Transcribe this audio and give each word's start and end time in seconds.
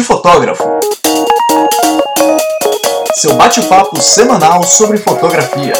de 0.00 0.04
Fotógrafo. 0.04 0.64
Seu 3.16 3.34
bate-papo 3.34 4.00
semanal 4.00 4.62
sobre 4.62 4.96
fotografia. 4.96 5.74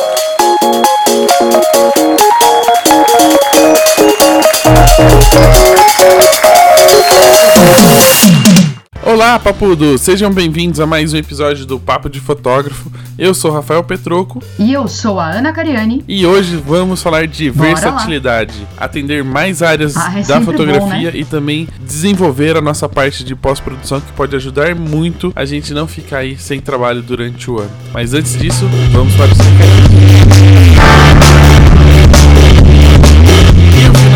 Olá, 9.02 9.38
papudo! 9.38 9.96
Sejam 9.96 10.30
bem-vindos 10.30 10.80
a 10.80 10.86
mais 10.86 11.14
um 11.14 11.16
episódio 11.16 11.64
do 11.64 11.80
Papo 11.80 12.10
de 12.10 12.20
Fotógrafo. 12.20 12.92
Eu 13.20 13.34
sou 13.34 13.50
Rafael 13.50 13.84
Petroco. 13.84 14.42
E 14.58 14.72
eu 14.72 14.88
sou 14.88 15.20
a 15.20 15.30
Ana 15.30 15.52
Cariani. 15.52 16.02
E 16.08 16.24
hoje 16.24 16.56
vamos 16.56 17.02
falar 17.02 17.26
de 17.26 17.50
Bora 17.50 17.68
versatilidade, 17.68 18.66
lá. 18.78 18.86
atender 18.86 19.22
mais 19.22 19.62
áreas 19.62 19.94
ah, 19.94 20.18
é 20.18 20.22
da 20.22 20.40
fotografia 20.40 20.80
bom, 20.80 20.88
né? 20.88 21.10
e 21.12 21.22
também 21.26 21.68
desenvolver 21.84 22.56
a 22.56 22.62
nossa 22.62 22.88
parte 22.88 23.22
de 23.22 23.36
pós-produção 23.36 24.00
que 24.00 24.10
pode 24.12 24.34
ajudar 24.36 24.74
muito 24.74 25.34
a 25.36 25.44
gente 25.44 25.74
não 25.74 25.86
ficar 25.86 26.20
aí 26.20 26.38
sem 26.38 26.62
trabalho 26.62 27.02
durante 27.02 27.50
o 27.50 27.58
ano. 27.58 27.70
Mas 27.92 28.14
antes 28.14 28.38
disso, 28.38 28.66
vamos 28.90 29.14
para 29.14 29.26
os 29.26 30.69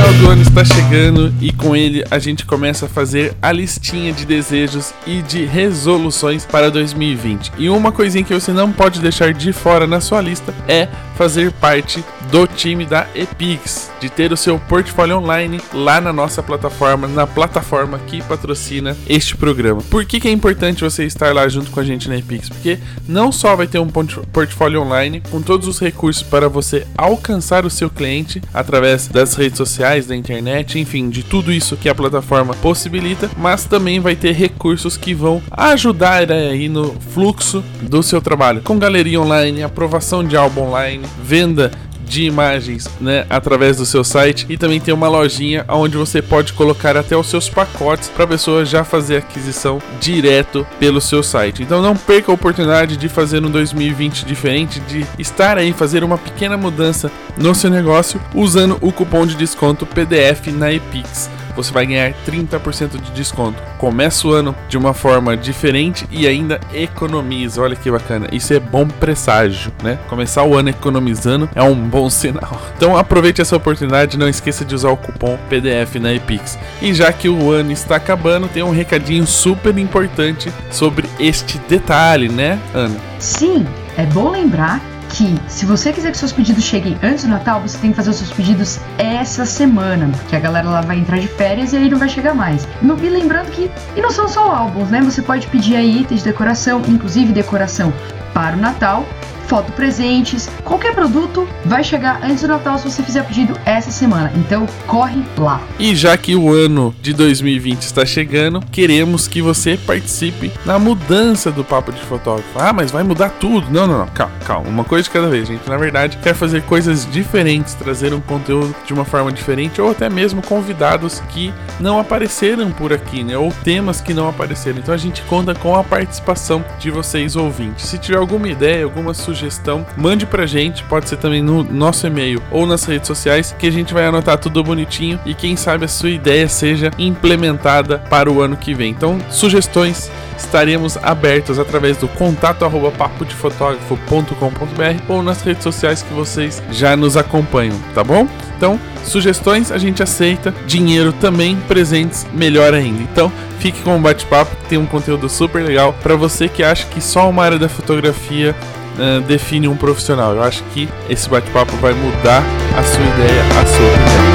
final 0.04 0.12
do 0.20 0.30
ano 0.30 0.42
está 0.42 0.62
chegando 0.62 1.32
e 1.40 1.50
com 1.50 1.74
ele 1.74 2.04
a 2.10 2.18
gente 2.18 2.44
começa 2.44 2.84
a 2.84 2.88
fazer 2.88 3.34
a 3.40 3.50
listinha 3.50 4.12
de 4.12 4.26
desejos 4.26 4.92
e 5.06 5.22
de 5.22 5.46
resoluções 5.46 6.44
para 6.44 6.70
2020. 6.70 7.52
E 7.56 7.70
uma 7.70 7.90
coisinha 7.90 8.22
que 8.22 8.34
você 8.34 8.52
não 8.52 8.70
pode 8.70 9.00
deixar 9.00 9.32
de 9.32 9.50
fora 9.52 9.86
na 9.86 10.00
sua 10.00 10.20
lista 10.20 10.52
é 10.68 10.88
fazer 11.16 11.52
parte 11.52 12.04
do 12.30 12.46
time 12.46 12.84
da 12.84 13.06
Epix, 13.14 13.90
de 14.00 14.08
ter 14.08 14.32
o 14.32 14.36
seu 14.36 14.58
portfólio 14.58 15.18
online 15.18 15.60
lá 15.72 16.00
na 16.00 16.12
nossa 16.12 16.42
plataforma, 16.42 17.06
na 17.08 17.26
plataforma 17.26 17.98
que 17.98 18.22
patrocina 18.22 18.96
este 19.08 19.36
programa. 19.36 19.82
Por 19.90 20.04
que, 20.04 20.20
que 20.20 20.28
é 20.28 20.30
importante 20.30 20.82
você 20.82 21.04
estar 21.04 21.34
lá 21.34 21.48
junto 21.48 21.70
com 21.70 21.80
a 21.80 21.84
gente 21.84 22.08
na 22.08 22.16
Epix? 22.16 22.48
Porque 22.48 22.78
não 23.08 23.30
só 23.30 23.54
vai 23.56 23.66
ter 23.66 23.78
um 23.78 23.88
portfólio 23.88 24.82
online 24.82 25.22
com 25.30 25.40
todos 25.40 25.68
os 25.68 25.78
recursos 25.78 26.22
para 26.22 26.48
você 26.48 26.86
alcançar 26.96 27.64
o 27.64 27.70
seu 27.70 27.90
cliente 27.90 28.42
através 28.52 29.08
das 29.08 29.34
redes 29.34 29.58
sociais, 29.58 30.06
da 30.06 30.16
internet, 30.16 30.78
enfim, 30.78 31.08
de 31.08 31.22
tudo 31.22 31.52
isso 31.52 31.76
que 31.76 31.88
a 31.88 31.94
plataforma 31.94 32.54
possibilita, 32.54 33.30
mas 33.36 33.64
também 33.64 34.00
vai 34.00 34.16
ter 34.16 34.32
recursos 34.32 34.96
que 34.96 35.14
vão 35.14 35.42
ajudar 35.50 36.30
aí 36.30 36.68
no 36.68 36.92
fluxo 37.12 37.64
do 37.82 38.02
seu 38.02 38.20
trabalho, 38.20 38.62
com 38.62 38.78
galeria 38.78 39.20
online, 39.20 39.62
aprovação 39.62 40.24
de 40.24 40.36
álbum 40.36 40.62
online, 40.62 41.04
venda 41.22 41.70
de 42.06 42.24
imagens, 42.24 42.88
né, 43.00 43.26
através 43.28 43.76
do 43.76 43.86
seu 43.86 44.04
site 44.04 44.46
e 44.48 44.56
também 44.56 44.80
tem 44.80 44.92
uma 44.92 45.08
lojinha 45.08 45.64
onde 45.68 45.96
você 45.96 46.20
pode 46.20 46.52
colocar 46.52 46.96
até 46.96 47.16
os 47.16 47.28
seus 47.28 47.48
pacotes 47.48 48.08
para 48.08 48.24
a 48.24 48.28
pessoa 48.28 48.64
já 48.64 48.84
fazer 48.84 49.16
aquisição 49.16 49.80
direto 50.00 50.66
pelo 50.78 51.00
seu 51.00 51.22
site. 51.22 51.62
Então 51.62 51.82
não 51.82 51.96
perca 51.96 52.30
a 52.30 52.34
oportunidade 52.34 52.96
de 52.96 53.08
fazer 53.08 53.44
um 53.44 53.50
2020 53.50 54.24
diferente, 54.24 54.80
de 54.80 55.06
estar 55.18 55.58
aí 55.58 55.72
fazer 55.72 56.04
uma 56.04 56.18
pequena 56.18 56.56
mudança 56.56 57.10
no 57.36 57.54
seu 57.54 57.70
negócio 57.70 58.20
usando 58.34 58.78
o 58.80 58.92
cupom 58.92 59.26
de 59.26 59.34
desconto 59.34 59.86
PDF 59.86 60.48
na 60.48 60.72
Epix 60.72 61.30
você 61.54 61.72
vai 61.72 61.86
ganhar 61.86 62.12
30% 62.26 63.00
de 63.00 63.10
desconto. 63.12 63.60
Começa 63.78 64.26
o 64.26 64.32
ano 64.32 64.54
de 64.68 64.76
uma 64.76 64.94
forma 64.94 65.36
diferente 65.36 66.06
e 66.10 66.26
ainda 66.26 66.60
economiza. 66.72 67.62
Olha 67.62 67.76
que 67.76 67.90
bacana. 67.90 68.26
Isso 68.32 68.52
é 68.52 68.60
bom 68.60 68.86
presságio, 68.86 69.72
né? 69.82 69.98
Começar 70.08 70.44
o 70.44 70.56
ano 70.56 70.70
economizando 70.70 71.48
é 71.54 71.62
um 71.62 71.74
bom 71.74 72.08
sinal. 72.10 72.60
Então 72.76 72.96
aproveite 72.96 73.40
essa 73.40 73.56
oportunidade, 73.56 74.18
não 74.18 74.28
esqueça 74.28 74.64
de 74.64 74.74
usar 74.74 74.90
o 74.90 74.96
cupom 74.96 75.38
PDF 75.48 75.96
na 75.96 76.12
Epix. 76.12 76.58
E 76.80 76.92
já 76.94 77.12
que 77.12 77.28
o 77.28 77.50
ano 77.50 77.72
está 77.72 77.96
acabando, 77.96 78.48
tem 78.48 78.62
um 78.62 78.70
recadinho 78.70 79.26
super 79.26 79.76
importante 79.78 80.52
sobre 80.70 81.08
este 81.18 81.58
detalhe, 81.68 82.28
né, 82.28 82.58
Ana? 82.72 82.96
Sim, 83.18 83.66
é 83.96 84.04
bom 84.06 84.30
lembrar 84.30 84.93
que 85.10 85.34
se 85.48 85.64
você 85.64 85.92
quiser 85.92 86.10
que 86.10 86.18
seus 86.18 86.32
pedidos 86.32 86.64
cheguem 86.64 86.98
antes 87.02 87.24
do 87.24 87.30
Natal, 87.30 87.60
você 87.60 87.78
tem 87.78 87.90
que 87.90 87.96
fazer 87.96 88.10
os 88.10 88.16
seus 88.16 88.30
pedidos 88.30 88.78
essa 88.98 89.44
semana, 89.44 90.08
porque 90.08 90.36
a 90.36 90.40
galera 90.40 90.68
lá 90.68 90.80
vai 90.80 90.98
entrar 90.98 91.18
de 91.18 91.28
férias 91.28 91.72
e 91.72 91.76
aí 91.76 91.88
não 91.88 91.98
vai 91.98 92.08
chegar 92.08 92.34
mais. 92.34 92.66
E 92.82 93.08
lembrando 93.08 93.50
que, 93.50 93.70
e 93.96 94.00
não 94.00 94.10
são 94.10 94.28
só 94.28 94.50
álbuns, 94.54 94.88
né? 94.90 95.00
Você 95.02 95.22
pode 95.22 95.46
pedir 95.48 95.76
aí 95.76 96.00
itens 96.00 96.20
de 96.20 96.26
decoração, 96.26 96.82
inclusive 96.88 97.32
decoração 97.32 97.92
para 98.32 98.56
o 98.56 98.60
Natal, 98.60 99.06
foto 99.46 99.72
presentes, 99.72 100.48
qualquer 100.64 100.94
produto 100.94 101.48
vai 101.64 101.82
chegar 101.84 102.20
antes 102.22 102.42
do 102.42 102.48
Natal 102.48 102.78
se 102.78 102.90
você 102.90 103.02
fizer 103.02 103.24
pedido 103.24 103.58
essa 103.64 103.90
semana. 103.90 104.32
Então 104.36 104.66
corre 104.86 105.22
lá. 105.36 105.60
E 105.78 105.94
já 105.94 106.16
que 106.16 106.34
o 106.34 106.52
ano 106.52 106.94
de 107.00 107.12
2020 107.12 107.82
está 107.82 108.04
chegando, 108.04 108.60
queremos 108.72 109.28
que 109.28 109.42
você 109.42 109.76
participe 109.76 110.52
na 110.64 110.78
mudança 110.78 111.50
do 111.50 111.64
papo 111.64 111.92
de 111.92 112.00
fotógrafo. 112.00 112.58
Ah, 112.58 112.72
mas 112.72 112.90
vai 112.90 113.02
mudar 113.02 113.30
tudo. 113.30 113.70
Não, 113.70 113.86
não, 113.86 113.98
não. 113.98 114.06
Calma, 114.08 114.34
calma. 114.44 114.68
Uma 114.68 114.84
coisa 114.84 115.04
de 115.04 115.10
cada 115.10 115.28
vez, 115.28 115.48
gente. 115.48 115.68
Na 115.68 115.76
verdade, 115.76 116.18
quer 116.18 116.34
fazer 116.34 116.62
coisas 116.62 117.06
diferentes, 117.10 117.74
trazer 117.74 118.12
um 118.12 118.20
conteúdo 118.20 118.74
de 118.86 118.92
uma 118.92 119.04
forma 119.04 119.32
diferente 119.32 119.80
ou 119.80 119.90
até 119.90 120.08
mesmo 120.08 120.42
convidados 120.42 121.20
que 121.28 121.52
não 121.80 121.98
apareceram 121.98 122.70
por 122.70 122.92
aqui, 122.92 123.22
né? 123.22 123.36
Ou 123.36 123.52
temas 123.64 124.00
que 124.00 124.14
não 124.14 124.28
apareceram. 124.28 124.78
Então 124.78 124.94
a 124.94 124.98
gente 124.98 125.22
conta 125.22 125.54
com 125.54 125.74
a 125.74 125.84
participação 125.84 126.64
de 126.78 126.90
vocês 126.90 127.36
ouvintes. 127.36 127.86
Se 127.86 127.98
tiver 127.98 128.18
alguma 128.18 128.48
ideia, 128.48 128.84
alguma 128.84 129.14
sugestão, 129.14 129.43
sugestão, 129.44 129.86
mande 129.96 130.24
pra 130.24 130.46
gente, 130.46 130.82
pode 130.84 131.08
ser 131.08 131.16
também 131.16 131.42
no 131.42 131.62
nosso 131.62 132.06
e-mail 132.06 132.42
ou 132.50 132.66
nas 132.66 132.84
redes 132.84 133.06
sociais, 133.06 133.54
que 133.58 133.66
a 133.66 133.70
gente 133.70 133.92
vai 133.92 134.06
anotar 134.06 134.38
tudo 134.38 134.64
bonitinho 134.64 135.20
e 135.26 135.34
quem 135.34 135.56
sabe 135.56 135.84
a 135.84 135.88
sua 135.88 136.10
ideia 136.10 136.48
seja 136.48 136.90
implementada 136.98 137.98
para 137.98 138.30
o 138.30 138.40
ano 138.40 138.56
que 138.56 138.74
vem. 138.74 138.90
Então, 138.90 139.18
sugestões 139.30 140.10
estaremos 140.36 140.96
abertos 140.96 141.58
através 141.58 141.96
do 141.96 142.08
contato 142.08 142.64
arroba 142.64 142.90
papodefotógrafo.com.br 142.90 145.02
ou 145.08 145.22
nas 145.22 145.42
redes 145.42 145.62
sociais 145.62 146.02
que 146.02 146.14
vocês 146.14 146.62
já 146.70 146.96
nos 146.96 147.16
acompanham, 147.16 147.78
tá 147.94 148.02
bom? 148.02 148.26
Então, 148.56 148.78
sugestões 149.04 149.70
a 149.70 149.78
gente 149.78 150.02
aceita, 150.02 150.54
dinheiro 150.66 151.12
também, 151.12 151.56
presentes 151.68 152.26
melhor 152.32 152.72
ainda. 152.72 153.02
Então, 153.02 153.30
fique 153.58 153.82
com 153.82 153.96
o 153.96 154.00
bate-papo, 154.00 154.56
que 154.56 154.68
tem 154.68 154.78
um 154.78 154.86
conteúdo 154.86 155.28
super 155.28 155.62
legal 155.62 155.94
para 156.02 156.16
você 156.16 156.48
que 156.48 156.62
acha 156.62 156.86
que 156.86 157.00
só 157.00 157.28
uma 157.28 157.44
área 157.44 157.58
da 157.58 157.68
fotografia 157.68 158.54
uh, 158.98 159.20
define 159.22 159.68
um 159.68 159.76
profissional. 159.76 160.34
Eu 160.34 160.42
acho 160.42 160.62
que 160.72 160.88
esse 161.08 161.28
bate-papo 161.28 161.76
vai 161.76 161.92
mudar 161.92 162.42
a 162.78 162.82
sua 162.82 163.04
ideia, 163.04 163.42
a 163.60 163.66
sua 163.66 163.86
opinião. 163.86 164.33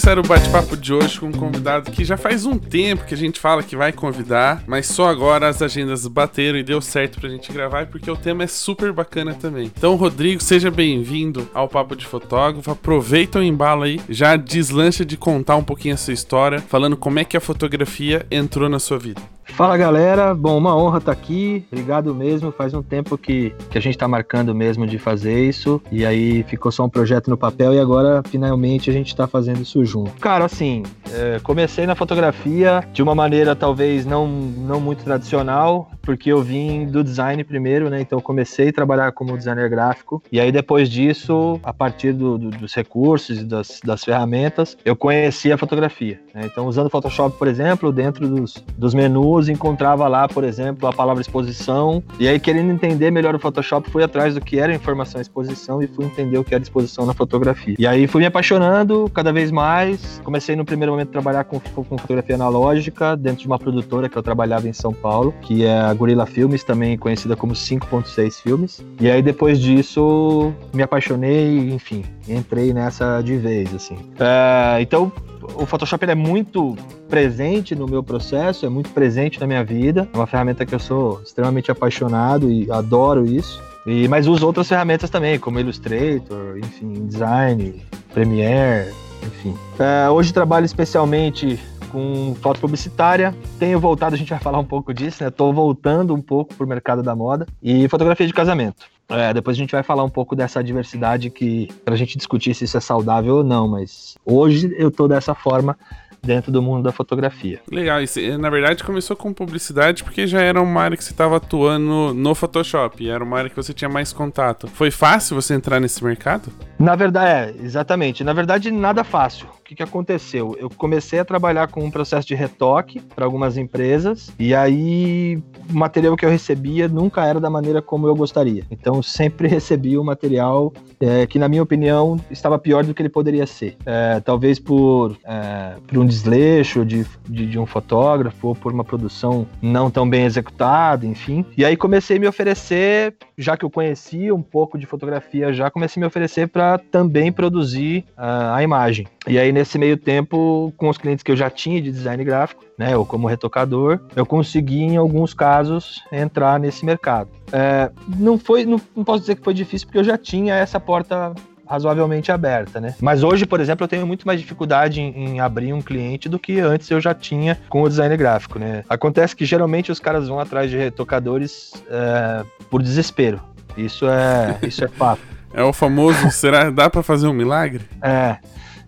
Começar 0.00 0.18
o 0.18 0.22
bate-papo 0.22 0.78
de 0.78 0.94
hoje 0.94 1.20
com 1.20 1.26
um 1.26 1.32
convidado 1.32 1.90
que 1.90 2.06
já 2.06 2.16
faz 2.16 2.46
um 2.46 2.56
tempo 2.56 3.04
que 3.04 3.12
a 3.12 3.16
gente 3.16 3.38
fala 3.38 3.62
que 3.62 3.76
vai 3.76 3.92
convidar, 3.92 4.64
mas 4.66 4.86
só 4.86 5.10
agora 5.10 5.46
as 5.46 5.60
agendas 5.60 6.06
bateram 6.06 6.58
e 6.58 6.62
deu 6.62 6.80
certo 6.80 7.20
pra 7.20 7.28
gente 7.28 7.52
gravar, 7.52 7.84
porque 7.86 8.10
o 8.10 8.16
tema 8.16 8.44
é 8.44 8.46
super 8.46 8.94
bacana 8.94 9.34
também. 9.34 9.66
Então, 9.66 9.96
Rodrigo, 9.96 10.42
seja 10.42 10.70
bem-vindo 10.70 11.46
ao 11.52 11.68
Papo 11.68 11.94
de 11.94 12.06
Fotógrafo. 12.06 12.70
Aproveita 12.70 13.40
o 13.40 13.42
embalo 13.42 13.82
aí, 13.82 14.00
já 14.08 14.36
deslancha 14.36 15.04
de 15.04 15.18
contar 15.18 15.56
um 15.56 15.64
pouquinho 15.64 15.92
a 15.92 15.98
sua 15.98 16.14
história, 16.14 16.60
falando 16.60 16.96
como 16.96 17.18
é 17.18 17.24
que 17.24 17.36
a 17.36 17.40
fotografia 17.40 18.24
entrou 18.30 18.70
na 18.70 18.78
sua 18.78 18.98
vida. 18.98 19.20
Fala 19.54 19.76
galera, 19.76 20.34
bom, 20.34 20.56
uma 20.56 20.76
honra 20.76 20.98
estar 20.98 21.14
tá 21.14 21.20
aqui, 21.20 21.64
obrigado 21.70 22.14
mesmo. 22.14 22.50
Faz 22.50 22.72
um 22.72 22.82
tempo 22.82 23.18
que, 23.18 23.54
que 23.70 23.76
a 23.76 23.80
gente 23.80 23.94
está 23.94 24.08
marcando 24.08 24.54
mesmo 24.54 24.86
de 24.86 24.98
fazer 24.98 25.46
isso, 25.46 25.82
e 25.92 26.04
aí 26.06 26.42
ficou 26.44 26.72
só 26.72 26.84
um 26.84 26.88
projeto 26.88 27.28
no 27.28 27.36
papel, 27.36 27.74
e 27.74 27.78
agora 27.78 28.22
finalmente 28.22 28.88
a 28.88 28.92
gente 28.92 29.08
está 29.08 29.26
fazendo 29.26 29.60
isso 29.60 29.84
junto. 29.84 30.12
Cara, 30.12 30.46
assim, 30.46 30.82
é, 31.12 31.38
comecei 31.42 31.86
na 31.86 31.94
fotografia 31.94 32.82
de 32.92 33.02
uma 33.02 33.14
maneira 33.14 33.54
talvez 33.54 34.06
não, 34.06 34.26
não 34.26 34.80
muito 34.80 35.04
tradicional, 35.04 35.90
porque 36.00 36.32
eu 36.32 36.42
vim 36.42 36.86
do 36.86 37.04
design 37.04 37.44
primeiro, 37.44 37.90
né? 37.90 38.00
Então 38.00 38.20
comecei 38.20 38.70
a 38.70 38.72
trabalhar 38.72 39.12
como 39.12 39.36
designer 39.36 39.68
gráfico, 39.68 40.22
e 40.32 40.40
aí 40.40 40.50
depois 40.50 40.88
disso, 40.88 41.60
a 41.62 41.72
partir 41.72 42.12
do, 42.12 42.38
do, 42.38 42.50
dos 42.50 42.74
recursos 42.74 43.40
e 43.40 43.44
das, 43.44 43.80
das 43.84 44.04
ferramentas, 44.04 44.76
eu 44.84 44.96
conheci 44.96 45.52
a 45.52 45.58
fotografia. 45.58 46.20
Né? 46.34 46.42
Então, 46.44 46.66
usando 46.66 46.90
Photoshop, 46.90 47.36
por 47.36 47.48
exemplo, 47.48 47.92
dentro 47.92 48.28
dos, 48.28 48.54
dos 48.76 48.94
menus 48.94 49.39
encontrava 49.48 50.06
lá, 50.08 50.28
por 50.28 50.44
exemplo, 50.44 50.88
a 50.88 50.92
palavra 50.92 51.20
exposição. 51.20 52.02
E 52.18 52.28
aí, 52.28 52.38
querendo 52.38 52.70
entender 52.70 53.10
melhor 53.10 53.34
o 53.34 53.38
Photoshop, 53.38 53.90
fui 53.90 54.02
atrás 54.02 54.34
do 54.34 54.40
que 54.40 54.58
era 54.58 54.74
informação 54.74 55.20
exposição 55.20 55.82
e 55.82 55.86
fui 55.86 56.04
entender 56.04 56.38
o 56.38 56.44
que 56.44 56.54
era 56.54 56.62
exposição 56.62 57.06
na 57.06 57.14
fotografia. 57.14 57.76
E 57.78 57.86
aí 57.86 58.06
fui 58.06 58.20
me 58.20 58.26
apaixonando 58.26 59.10
cada 59.14 59.32
vez 59.32 59.50
mais. 59.50 60.20
Comecei 60.24 60.56
no 60.56 60.64
primeiro 60.64 60.92
momento 60.92 61.08
a 61.08 61.12
trabalhar 61.12 61.44
com, 61.44 61.60
com 61.60 61.98
fotografia 61.98 62.34
analógica 62.34 63.16
dentro 63.16 63.40
de 63.40 63.46
uma 63.46 63.58
produtora 63.58 64.08
que 64.08 64.16
eu 64.16 64.22
trabalhava 64.22 64.68
em 64.68 64.72
São 64.72 64.92
Paulo, 64.92 65.34
que 65.42 65.64
é 65.64 65.80
a 65.80 65.92
Gorilla 65.94 66.26
Filmes, 66.26 66.64
também 66.64 66.96
conhecida 66.98 67.36
como 67.36 67.52
5.6 67.52 68.42
Filmes. 68.42 68.84
E 69.00 69.10
aí 69.10 69.22
depois 69.22 69.58
disso 69.58 70.52
me 70.72 70.82
apaixonei, 70.82 71.70
enfim, 71.70 72.04
entrei 72.28 72.72
nessa 72.72 73.20
de 73.22 73.36
vez, 73.36 73.74
assim. 73.74 73.96
É, 74.18 74.80
então 74.80 75.12
o 75.54 75.66
Photoshop 75.66 76.04
é 76.04 76.14
muito 76.14 76.76
presente 77.08 77.74
no 77.74 77.86
meu 77.86 78.02
processo, 78.02 78.66
é 78.66 78.68
muito 78.68 78.90
presente 78.90 79.40
na 79.40 79.46
minha 79.46 79.64
vida. 79.64 80.08
É 80.12 80.16
uma 80.16 80.26
ferramenta 80.26 80.64
que 80.66 80.74
eu 80.74 80.78
sou 80.78 81.20
extremamente 81.22 81.70
apaixonado 81.70 82.50
e 82.50 82.70
adoro 82.70 83.26
isso. 83.26 83.62
E, 83.86 84.06
mas 84.08 84.26
uso 84.26 84.46
outras 84.46 84.68
ferramentas 84.68 85.08
também, 85.08 85.38
como 85.38 85.58
Illustrator, 85.58 86.58
enfim, 86.58 87.06
Design, 87.06 87.82
Premiere, 88.12 88.92
enfim. 89.26 89.54
É, 89.78 90.08
hoje 90.10 90.32
trabalho 90.32 90.66
especialmente 90.66 91.58
com 91.90 92.34
foto 92.40 92.60
publicitária. 92.60 93.34
Tenho 93.58 93.80
voltado, 93.80 94.14
a 94.14 94.18
gente 94.18 94.30
vai 94.30 94.38
falar 94.38 94.58
um 94.58 94.64
pouco 94.64 94.94
disso, 94.94 95.24
né? 95.24 95.30
Tô 95.30 95.52
voltando 95.52 96.14
um 96.14 96.20
pouco 96.20 96.54
pro 96.54 96.66
mercado 96.66 97.02
da 97.02 97.14
moda 97.14 97.46
e 97.62 97.88
fotografia 97.88 98.26
de 98.26 98.32
casamento. 98.32 98.84
É, 99.10 99.34
depois 99.34 99.56
a 99.56 99.60
gente 99.60 99.72
vai 99.72 99.82
falar 99.82 100.04
um 100.04 100.08
pouco 100.08 100.36
dessa 100.36 100.62
diversidade 100.62 101.30
que 101.30 101.68
pra 101.84 101.96
gente 101.96 102.16
discutir 102.16 102.54
se 102.54 102.64
isso 102.64 102.76
é 102.76 102.80
saudável 102.80 103.36
ou 103.36 103.44
não, 103.44 103.66
mas 103.68 104.16
hoje 104.24 104.74
eu 104.78 104.90
tô 104.90 105.08
dessa 105.08 105.34
forma 105.34 105.76
dentro 106.22 106.52
do 106.52 106.62
mundo 106.62 106.82
da 106.82 106.92
fotografia. 106.92 107.60
Legal, 107.70 108.00
isso, 108.02 108.20
na 108.38 108.50
verdade 108.50 108.84
começou 108.84 109.16
com 109.16 109.32
publicidade 109.32 110.04
porque 110.04 110.26
já 110.26 110.40
era 110.40 110.60
uma 110.60 110.82
área 110.82 110.96
que 110.96 111.02
você 111.02 111.12
estava 111.12 111.36
atuando 111.36 112.14
no 112.14 112.34
Photoshop, 112.34 113.08
era 113.08 113.24
uma 113.24 113.38
área 113.38 113.50
que 113.50 113.56
você 113.56 113.72
tinha 113.72 113.88
mais 113.88 114.12
contato. 114.12 114.68
Foi 114.68 114.90
fácil 114.90 115.34
você 115.34 115.54
entrar 115.54 115.80
nesse 115.80 116.02
mercado? 116.04 116.52
Na 116.78 116.94
verdade, 116.94 117.58
é, 117.60 117.64
exatamente. 117.64 118.22
Na 118.22 118.32
verdade, 118.32 118.70
nada 118.70 119.02
fácil. 119.02 119.48
Que, 119.70 119.76
que 119.76 119.82
aconteceu? 119.84 120.56
Eu 120.58 120.68
comecei 120.68 121.20
a 121.20 121.24
trabalhar 121.24 121.68
com 121.68 121.84
um 121.84 121.92
processo 121.92 122.26
de 122.26 122.34
retoque 122.34 123.00
para 123.14 123.24
algumas 123.24 123.56
empresas, 123.56 124.34
e 124.36 124.52
aí 124.52 125.40
o 125.70 125.72
material 125.72 126.16
que 126.16 126.24
eu 126.24 126.28
recebia 126.28 126.88
nunca 126.88 127.24
era 127.24 127.38
da 127.38 127.48
maneira 127.48 127.80
como 127.80 128.08
eu 128.08 128.16
gostaria. 128.16 128.64
Então, 128.68 129.00
sempre 129.00 129.46
recebia 129.48 129.96
o 130.00 130.02
um 130.02 130.04
material 130.04 130.72
é, 130.98 131.24
que, 131.24 131.38
na 131.38 131.48
minha 131.48 131.62
opinião, 131.62 132.18
estava 132.32 132.58
pior 132.58 132.84
do 132.84 132.92
que 132.92 133.00
ele 133.00 133.08
poderia 133.08 133.46
ser. 133.46 133.76
É, 133.86 134.18
talvez 134.18 134.58
por, 134.58 135.16
é, 135.24 135.76
por 135.86 135.98
um 135.98 136.04
desleixo 136.04 136.84
de, 136.84 137.06
de, 137.28 137.46
de, 137.46 137.56
um 137.56 137.64
fotógrafo 137.64 138.48
ou 138.48 138.56
por 138.56 138.72
uma 138.72 138.82
produção 138.82 139.46
não 139.62 139.88
tão 139.88 140.08
bem 140.08 140.24
executada, 140.24 141.06
enfim. 141.06 141.46
E 141.56 141.64
aí 141.64 141.76
comecei 141.76 142.16
a 142.16 142.20
me 142.20 142.26
oferecer, 142.26 143.14
já 143.38 143.56
que 143.56 143.64
eu 143.64 143.70
conhecia 143.70 144.34
um 144.34 144.42
pouco 144.42 144.76
de 144.76 144.84
fotografia, 144.84 145.52
já 145.52 145.70
comecei 145.70 146.00
a 146.00 146.02
me 146.02 146.06
oferecer 146.08 146.48
para 146.48 146.76
também 146.76 147.30
produzir 147.30 148.04
uh, 148.18 148.52
a 148.54 148.62
imagem. 148.64 149.06
E 149.28 149.38
aí 149.38 149.52
nesse 149.60 149.78
meio 149.78 149.96
tempo, 149.96 150.72
com 150.76 150.88
os 150.88 150.96
clientes 150.96 151.22
que 151.22 151.30
eu 151.30 151.36
já 151.36 151.50
tinha 151.50 151.80
de 151.82 151.92
design 151.92 152.24
gráfico, 152.24 152.64
né, 152.78 152.96
ou 152.96 153.04
como 153.04 153.28
retocador, 153.28 154.00
eu 154.16 154.24
consegui 154.24 154.80
em 154.80 154.96
alguns 154.96 155.34
casos 155.34 156.02
entrar 156.10 156.58
nesse 156.58 156.84
mercado. 156.84 157.28
É, 157.52 157.90
não 158.18 158.38
foi, 158.38 158.64
não, 158.64 158.80
não 158.96 159.04
posso 159.04 159.20
dizer 159.20 159.36
que 159.36 159.44
foi 159.44 159.52
difícil 159.52 159.86
porque 159.86 159.98
eu 159.98 160.04
já 160.04 160.16
tinha 160.16 160.54
essa 160.54 160.80
porta 160.80 161.34
razoavelmente 161.66 162.32
aberta, 162.32 162.80
né? 162.80 162.94
Mas 163.00 163.22
hoje, 163.22 163.46
por 163.46 163.60
exemplo, 163.60 163.84
eu 163.84 163.88
tenho 163.88 164.06
muito 164.06 164.26
mais 164.26 164.40
dificuldade 164.40 165.00
em, 165.00 165.34
em, 165.34 165.40
abrir 165.40 165.72
um 165.72 165.80
cliente 165.80 166.28
do 166.28 166.38
que 166.38 166.58
antes 166.58 166.90
eu 166.90 167.00
já 167.00 167.14
tinha 167.14 167.56
com 167.68 167.82
o 167.82 167.88
design 167.88 168.16
gráfico, 168.16 168.58
né? 168.58 168.82
Acontece 168.88 169.36
que 169.36 169.44
geralmente 169.44 169.92
os 169.92 170.00
caras 170.00 170.26
vão 170.26 170.40
atrás 170.40 170.68
de 170.68 170.76
retocadores 170.76 171.72
é, 171.88 172.44
por 172.68 172.82
desespero. 172.82 173.40
Isso 173.76 174.08
é, 174.08 174.58
isso 174.66 174.82
é 174.82 174.88
fato. 174.88 175.20
É 175.52 175.64
o 175.64 175.72
famoso, 175.72 176.30
será 176.30 176.70
dá 176.70 176.88
para 176.88 177.02
fazer 177.02 177.26
um 177.26 177.32
milagre? 177.32 177.84
É. 178.00 178.36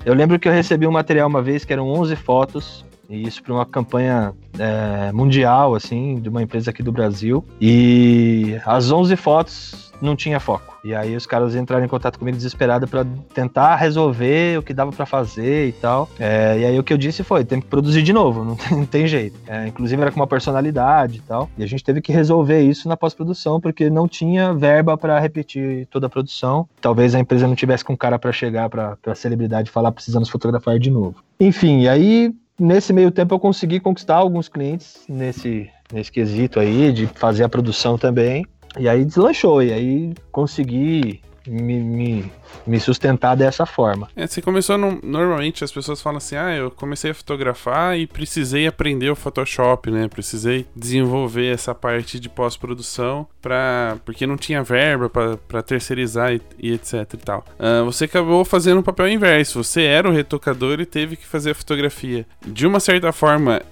Eu 0.04 0.14
lembro 0.14 0.38
que 0.38 0.49
eu 0.49 0.52
recebi 0.52 0.87
um 0.87 0.90
material 0.90 1.28
uma 1.28 1.40
vez 1.40 1.64
que 1.64 1.72
eram 1.72 1.88
11 1.88 2.16
fotos 2.16 2.84
e 3.08 3.26
isso 3.26 3.43
para 3.43 3.52
uma 3.52 3.66
campanha 3.66 4.32
é, 4.58 5.12
mundial, 5.12 5.75
assim, 5.75 6.20
de 6.20 6.28
uma 6.28 6.43
empresa 6.43 6.70
aqui 6.70 6.82
do 6.82 6.93
Brasil. 6.93 7.44
E 7.60 8.56
as 8.64 8.90
11 8.90 9.16
fotos 9.16 9.93
não 10.02 10.16
tinha 10.16 10.40
foco. 10.40 10.76
E 10.84 10.94
aí 10.94 11.14
os 11.14 11.26
caras 11.26 11.54
entraram 11.54 11.84
em 11.84 11.88
contato 11.88 12.19
comigo 12.19 12.37
desesperado 12.37 12.88
para 12.88 13.06
tentar 13.32 13.76
resolver 13.76 14.58
o 14.58 14.62
que 14.62 14.75
dava 14.75 14.90
para 14.90 15.06
fazer 15.06 15.69
e 15.69 15.72
tal. 15.72 16.10
É, 16.19 16.58
e 16.58 16.64
aí 16.64 16.78
o 16.78 16.82
que 16.82 16.93
eu 16.93 16.99
disse 16.99 17.22
foi, 17.22 17.44
tem 17.44 17.60
que 17.60 17.69
produzir 17.69 18.02
de 18.02 18.12
novo, 18.12 18.43
não 18.44 18.56
tem, 18.56 18.78
não 18.78 18.87
tem 18.87 19.06
jeito. 19.06 19.38
É, 19.46 19.69
inclusive 19.69 20.02
era 20.02 20.10
com 20.10 20.19
uma 20.19 20.26
personalidade 20.26 21.19
e 21.19 21.20
tal. 21.20 21.48
E 21.56 21.62
a 21.62 21.66
gente 21.66 21.84
teve 21.84 22.00
que 22.00 22.12
resolver 22.12 22.60
isso 22.62 22.88
na 22.88 22.96
pós-produção 22.96 23.60
porque 23.60 23.88
não 23.88 24.08
tinha 24.08 24.52
verba 24.52 24.96
para 24.96 25.19
repetir 25.20 25.87
toda 25.87 26.08
a 26.08 26.10
produção. 26.10 26.69
Talvez 26.81 27.14
a 27.14 27.20
empresa 27.20 27.46
não 27.46 27.55
tivesse 27.55 27.84
com 27.84 27.96
cara 27.96 28.19
para 28.19 28.32
chegar 28.32 28.69
para 28.69 28.98
a 29.06 29.14
celebridade 29.14 29.69
e 29.69 29.72
falar 29.72 29.93
precisamos 29.93 30.28
fotografar 30.28 30.78
de 30.81 30.90
novo. 30.90 31.22
Enfim, 31.38 31.87
aí 31.87 32.34
nesse 32.58 32.93
meio 32.93 33.10
tempo 33.10 33.34
eu 33.34 33.38
consegui 33.40 33.81
conquistar 33.81 34.16
alguns 34.16 34.49
clientes 34.49 35.04
nesse 35.08 35.70
nesse 35.93 36.10
quesito 36.10 36.58
aí 36.58 36.90
de 36.93 37.06
fazer 37.06 37.44
a 37.44 37.49
produção 37.49 37.99
também. 37.99 38.46
E 38.78 38.88
aí 38.88 39.04
deslanchou, 39.04 39.62
e 39.62 39.72
aí 39.72 40.14
consegui 40.31 41.20
me, 41.47 41.79
me, 41.81 42.33
me 42.67 42.81
sustentar 42.81 43.37
dessa 43.37 43.67
forma. 43.67 44.09
É, 44.15 44.27
você 44.27 44.41
começou 44.41 44.79
no, 44.79 44.99
normalmente 45.03 45.65
as 45.65 45.73
pessoas 45.73 46.00
falam 46.00 46.19
assim: 46.19 46.37
"Ah, 46.37 46.55
eu 46.55 46.71
comecei 46.71 47.11
a 47.11 47.15
fotografar 47.15 47.99
e 47.99 48.06
precisei 48.06 48.67
aprender 48.67 49.11
o 49.11 49.17
Photoshop, 49.17 49.91
né? 49.91 50.09
Precisei 50.09 50.67
desenvolver 50.75 51.53
essa 51.53 51.75
parte 51.75 52.19
de 52.19 52.29
pós-produção 52.29 53.27
para 53.41 53.97
porque 54.05 54.27
não 54.27 54.37
tinha 54.37 54.62
verba 54.62 55.11
para 55.11 55.62
terceirizar 55.62 56.33
e, 56.33 56.41
e, 56.59 56.73
etc 56.73 56.94
e 57.15 57.17
tal". 57.17 57.44
Uh, 57.59 57.85
você 57.85 58.05
acabou 58.05 58.44
fazendo 58.44 58.79
o 58.79 58.83
papel 58.83 59.09
inverso. 59.09 59.62
Você 59.62 59.83
era 59.83 60.09
o 60.09 60.12
retocador 60.12 60.81
e 60.81 60.87
teve 60.87 61.17
que 61.17 61.27
fazer 61.27 61.50
a 61.50 61.55
fotografia. 61.55 62.27
De 62.47 62.67
uma 62.67 62.81
certa 62.81 63.12
forma, 63.12 63.62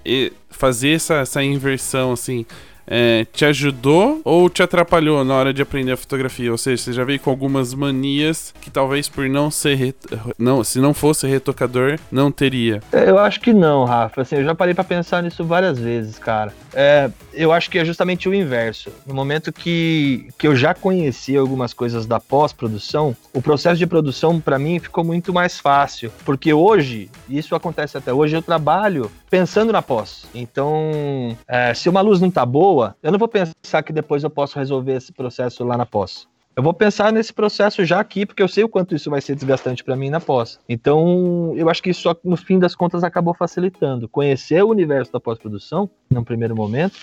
fazer 0.50 0.90
essa, 0.90 1.16
essa 1.16 1.42
inversão 1.42 2.12
assim, 2.12 2.44
é, 2.90 3.24
te 3.32 3.44
ajudou 3.44 4.20
ou 4.24 4.50
te 4.50 4.62
atrapalhou 4.62 5.24
na 5.24 5.34
hora 5.34 5.54
de 5.54 5.62
aprender 5.62 5.92
a 5.92 5.96
fotografia? 5.96 6.50
Ou 6.50 6.58
seja, 6.58 6.82
você 6.82 6.92
já 6.92 7.04
veio 7.04 7.20
com 7.20 7.30
algumas 7.30 7.72
manias 7.72 8.52
que 8.60 8.70
talvez 8.70 9.08
por 9.08 9.28
não 9.28 9.50
ser 9.50 9.94
não, 10.36 10.64
se 10.64 10.80
não 10.80 10.92
fosse 10.92 11.26
retocador, 11.26 11.98
não 12.10 12.32
teria. 12.32 12.82
É, 12.92 13.08
eu 13.08 13.18
acho 13.18 13.40
que 13.40 13.52
não, 13.52 13.84
Rafa. 13.84 14.22
Assim, 14.22 14.36
eu 14.36 14.44
já 14.44 14.54
parei 14.54 14.74
para 14.74 14.84
pensar 14.84 15.22
nisso 15.22 15.44
várias 15.44 15.78
vezes, 15.78 16.18
cara. 16.18 16.52
É, 16.74 17.10
eu 17.32 17.52
acho 17.52 17.70
que 17.70 17.78
é 17.78 17.84
justamente 17.84 18.28
o 18.28 18.34
inverso. 18.34 18.90
No 19.06 19.14
momento 19.14 19.52
que, 19.52 20.28
que 20.36 20.46
eu 20.46 20.56
já 20.56 20.74
conhecia 20.74 21.40
algumas 21.40 21.72
coisas 21.72 22.06
da 22.06 22.18
pós-produção, 22.18 23.16
o 23.32 23.40
processo 23.40 23.78
de 23.78 23.86
produção 23.86 24.40
para 24.40 24.58
mim 24.58 24.78
ficou 24.78 25.04
muito 25.04 25.32
mais 25.32 25.58
fácil, 25.58 26.10
porque 26.24 26.52
hoje, 26.52 27.10
isso 27.28 27.54
acontece 27.54 27.96
até 27.96 28.12
hoje, 28.12 28.34
eu 28.34 28.42
trabalho 28.42 29.10
pensando 29.28 29.72
na 29.72 29.80
pós. 29.80 30.26
Então, 30.34 31.36
é, 31.46 31.72
se 31.72 31.88
uma 31.88 32.00
luz 32.00 32.20
não 32.20 32.30
tá 32.30 32.44
boa, 32.44 32.79
eu 33.02 33.12
não 33.12 33.18
vou 33.18 33.28
pensar 33.28 33.82
que 33.82 33.92
depois 33.92 34.22
eu 34.24 34.30
posso 34.30 34.58
resolver 34.58 34.94
esse 34.94 35.12
processo 35.12 35.64
lá 35.64 35.76
na 35.76 35.86
pós. 35.86 36.28
Eu 36.60 36.62
vou 36.62 36.74
pensar 36.74 37.10
nesse 37.10 37.32
processo 37.32 37.82
já 37.86 37.98
aqui, 37.98 38.26
porque 38.26 38.42
eu 38.42 38.46
sei 38.46 38.62
o 38.62 38.68
quanto 38.68 38.94
isso 38.94 39.08
vai 39.08 39.22
ser 39.22 39.34
desgastante 39.34 39.82
para 39.82 39.96
mim 39.96 40.10
na 40.10 40.20
pós. 40.20 40.60
Então, 40.68 41.54
eu 41.56 41.70
acho 41.70 41.82
que 41.82 41.88
isso, 41.88 42.14
no 42.22 42.36
fim 42.36 42.58
das 42.58 42.74
contas, 42.74 43.02
acabou 43.02 43.32
facilitando. 43.32 44.06
Conhecer 44.06 44.62
o 44.62 44.68
universo 44.68 45.10
da 45.10 45.18
pós-produção, 45.18 45.88
num 46.10 46.22
primeiro 46.22 46.54
momento, 46.54 46.98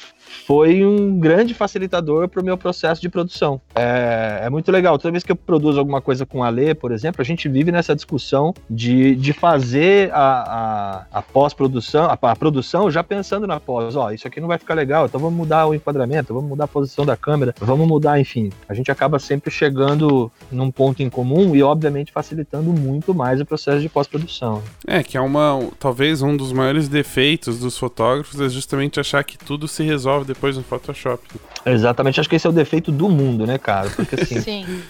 foi 0.45 0.85
um 0.85 1.19
grande 1.19 1.55
facilitador 1.55 2.27
para 2.27 2.39
o 2.39 2.45
meu 2.45 2.55
processo 2.55 3.01
de 3.01 3.09
produção. 3.09 3.59
É, 3.73 4.41
é, 4.43 4.49
muito 4.51 4.71
legal. 4.71 4.99
Toda 4.99 5.11
vez 5.11 5.23
que 5.23 5.31
eu 5.31 5.35
produzo 5.35 5.79
alguma 5.79 6.01
coisa 6.01 6.23
com 6.23 6.43
a 6.43 6.49
Lê, 6.49 6.75
por 6.75 6.91
exemplo, 6.91 7.21
a 7.21 7.25
gente 7.25 7.49
vive 7.49 7.71
nessa 7.71 7.95
discussão 7.95 8.53
de, 8.69 9.15
de 9.15 9.33
fazer 9.33 10.11
a, 10.13 10.19
a, 10.19 11.19
a 11.19 11.21
pós-produção, 11.23 12.05
a, 12.05 12.19
a, 12.21 12.35
produção 12.35 12.91
já 12.91 13.03
pensando 13.03 13.47
na 13.47 13.59
pós. 13.59 13.95
Ó, 13.95 14.11
isso 14.11 14.27
aqui 14.27 14.39
não 14.39 14.47
vai 14.47 14.59
ficar 14.59 14.75
legal, 14.75 15.07
então 15.07 15.19
vamos 15.19 15.35
mudar 15.35 15.65
o 15.65 15.73
enquadramento, 15.73 16.31
vamos 16.31 16.49
mudar 16.49 16.65
a 16.65 16.67
posição 16.67 17.03
da 17.03 17.17
câmera, 17.17 17.55
vamos 17.59 17.87
mudar, 17.87 18.19
enfim. 18.19 18.51
A 18.69 18.73
gente 18.75 18.91
acaba 18.91 19.17
sempre 19.17 19.46
sempre 19.47 19.51
chegando 19.51 20.31
num 20.51 20.69
ponto 20.69 21.01
em 21.01 21.09
comum 21.09 21.55
e, 21.55 21.63
obviamente, 21.63 22.11
facilitando 22.11 22.71
muito 22.71 23.13
mais 23.13 23.41
o 23.41 23.45
processo 23.45 23.81
de 23.81 23.89
pós-produção. 23.89 24.61
É, 24.85 25.01
que 25.01 25.17
é 25.17 25.21
uma. 25.21 25.59
Talvez 25.79 26.21
um 26.21 26.35
dos 26.35 26.51
maiores 26.51 26.87
defeitos 26.87 27.59
dos 27.59 27.77
fotógrafos 27.77 28.39
é 28.39 28.49
justamente 28.49 28.99
achar 28.99 29.23
que 29.23 29.37
tudo 29.37 29.67
se 29.67 29.83
resolve 29.83 30.25
depois 30.25 30.57
no 30.57 30.63
Photoshop. 30.63 31.23
Exatamente, 31.65 32.19
acho 32.19 32.29
que 32.29 32.35
esse 32.35 32.47
é 32.47 32.49
o 32.49 32.53
defeito 32.53 32.91
do 32.91 33.09
mundo, 33.09 33.45
né, 33.45 33.57
cara? 33.57 33.89
Porque 33.89 34.15
assim. 34.21 34.41
Sim. 34.41 34.83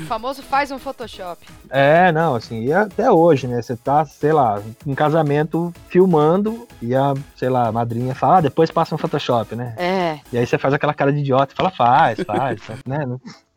o 0.00 0.04
famoso 0.04 0.42
faz 0.42 0.70
um 0.70 0.78
Photoshop. 0.78 1.46
É, 1.70 2.12
não, 2.12 2.34
assim, 2.34 2.64
e 2.64 2.72
até 2.72 3.10
hoje, 3.10 3.46
né? 3.46 3.60
Você 3.60 3.76
tá, 3.76 4.04
sei 4.04 4.32
lá, 4.32 4.62
em 4.86 4.94
casamento 4.94 5.72
filmando 5.88 6.66
e 6.80 6.94
a, 6.94 7.14
sei 7.36 7.48
lá, 7.48 7.68
a 7.68 7.72
madrinha 7.72 8.14
fala, 8.14 8.38
ah, 8.38 8.40
depois 8.42 8.70
passa 8.70 8.94
um 8.94 8.98
Photoshop, 8.98 9.54
né? 9.54 9.74
É. 9.76 10.18
E 10.32 10.38
aí 10.38 10.46
você 10.46 10.58
faz 10.58 10.74
aquela 10.74 10.94
cara 10.94 11.12
de 11.12 11.20
idiota 11.20 11.52
e 11.52 11.56
fala, 11.56 11.70
faz, 11.70 12.20
faz, 12.20 12.60
né? 12.86 13.06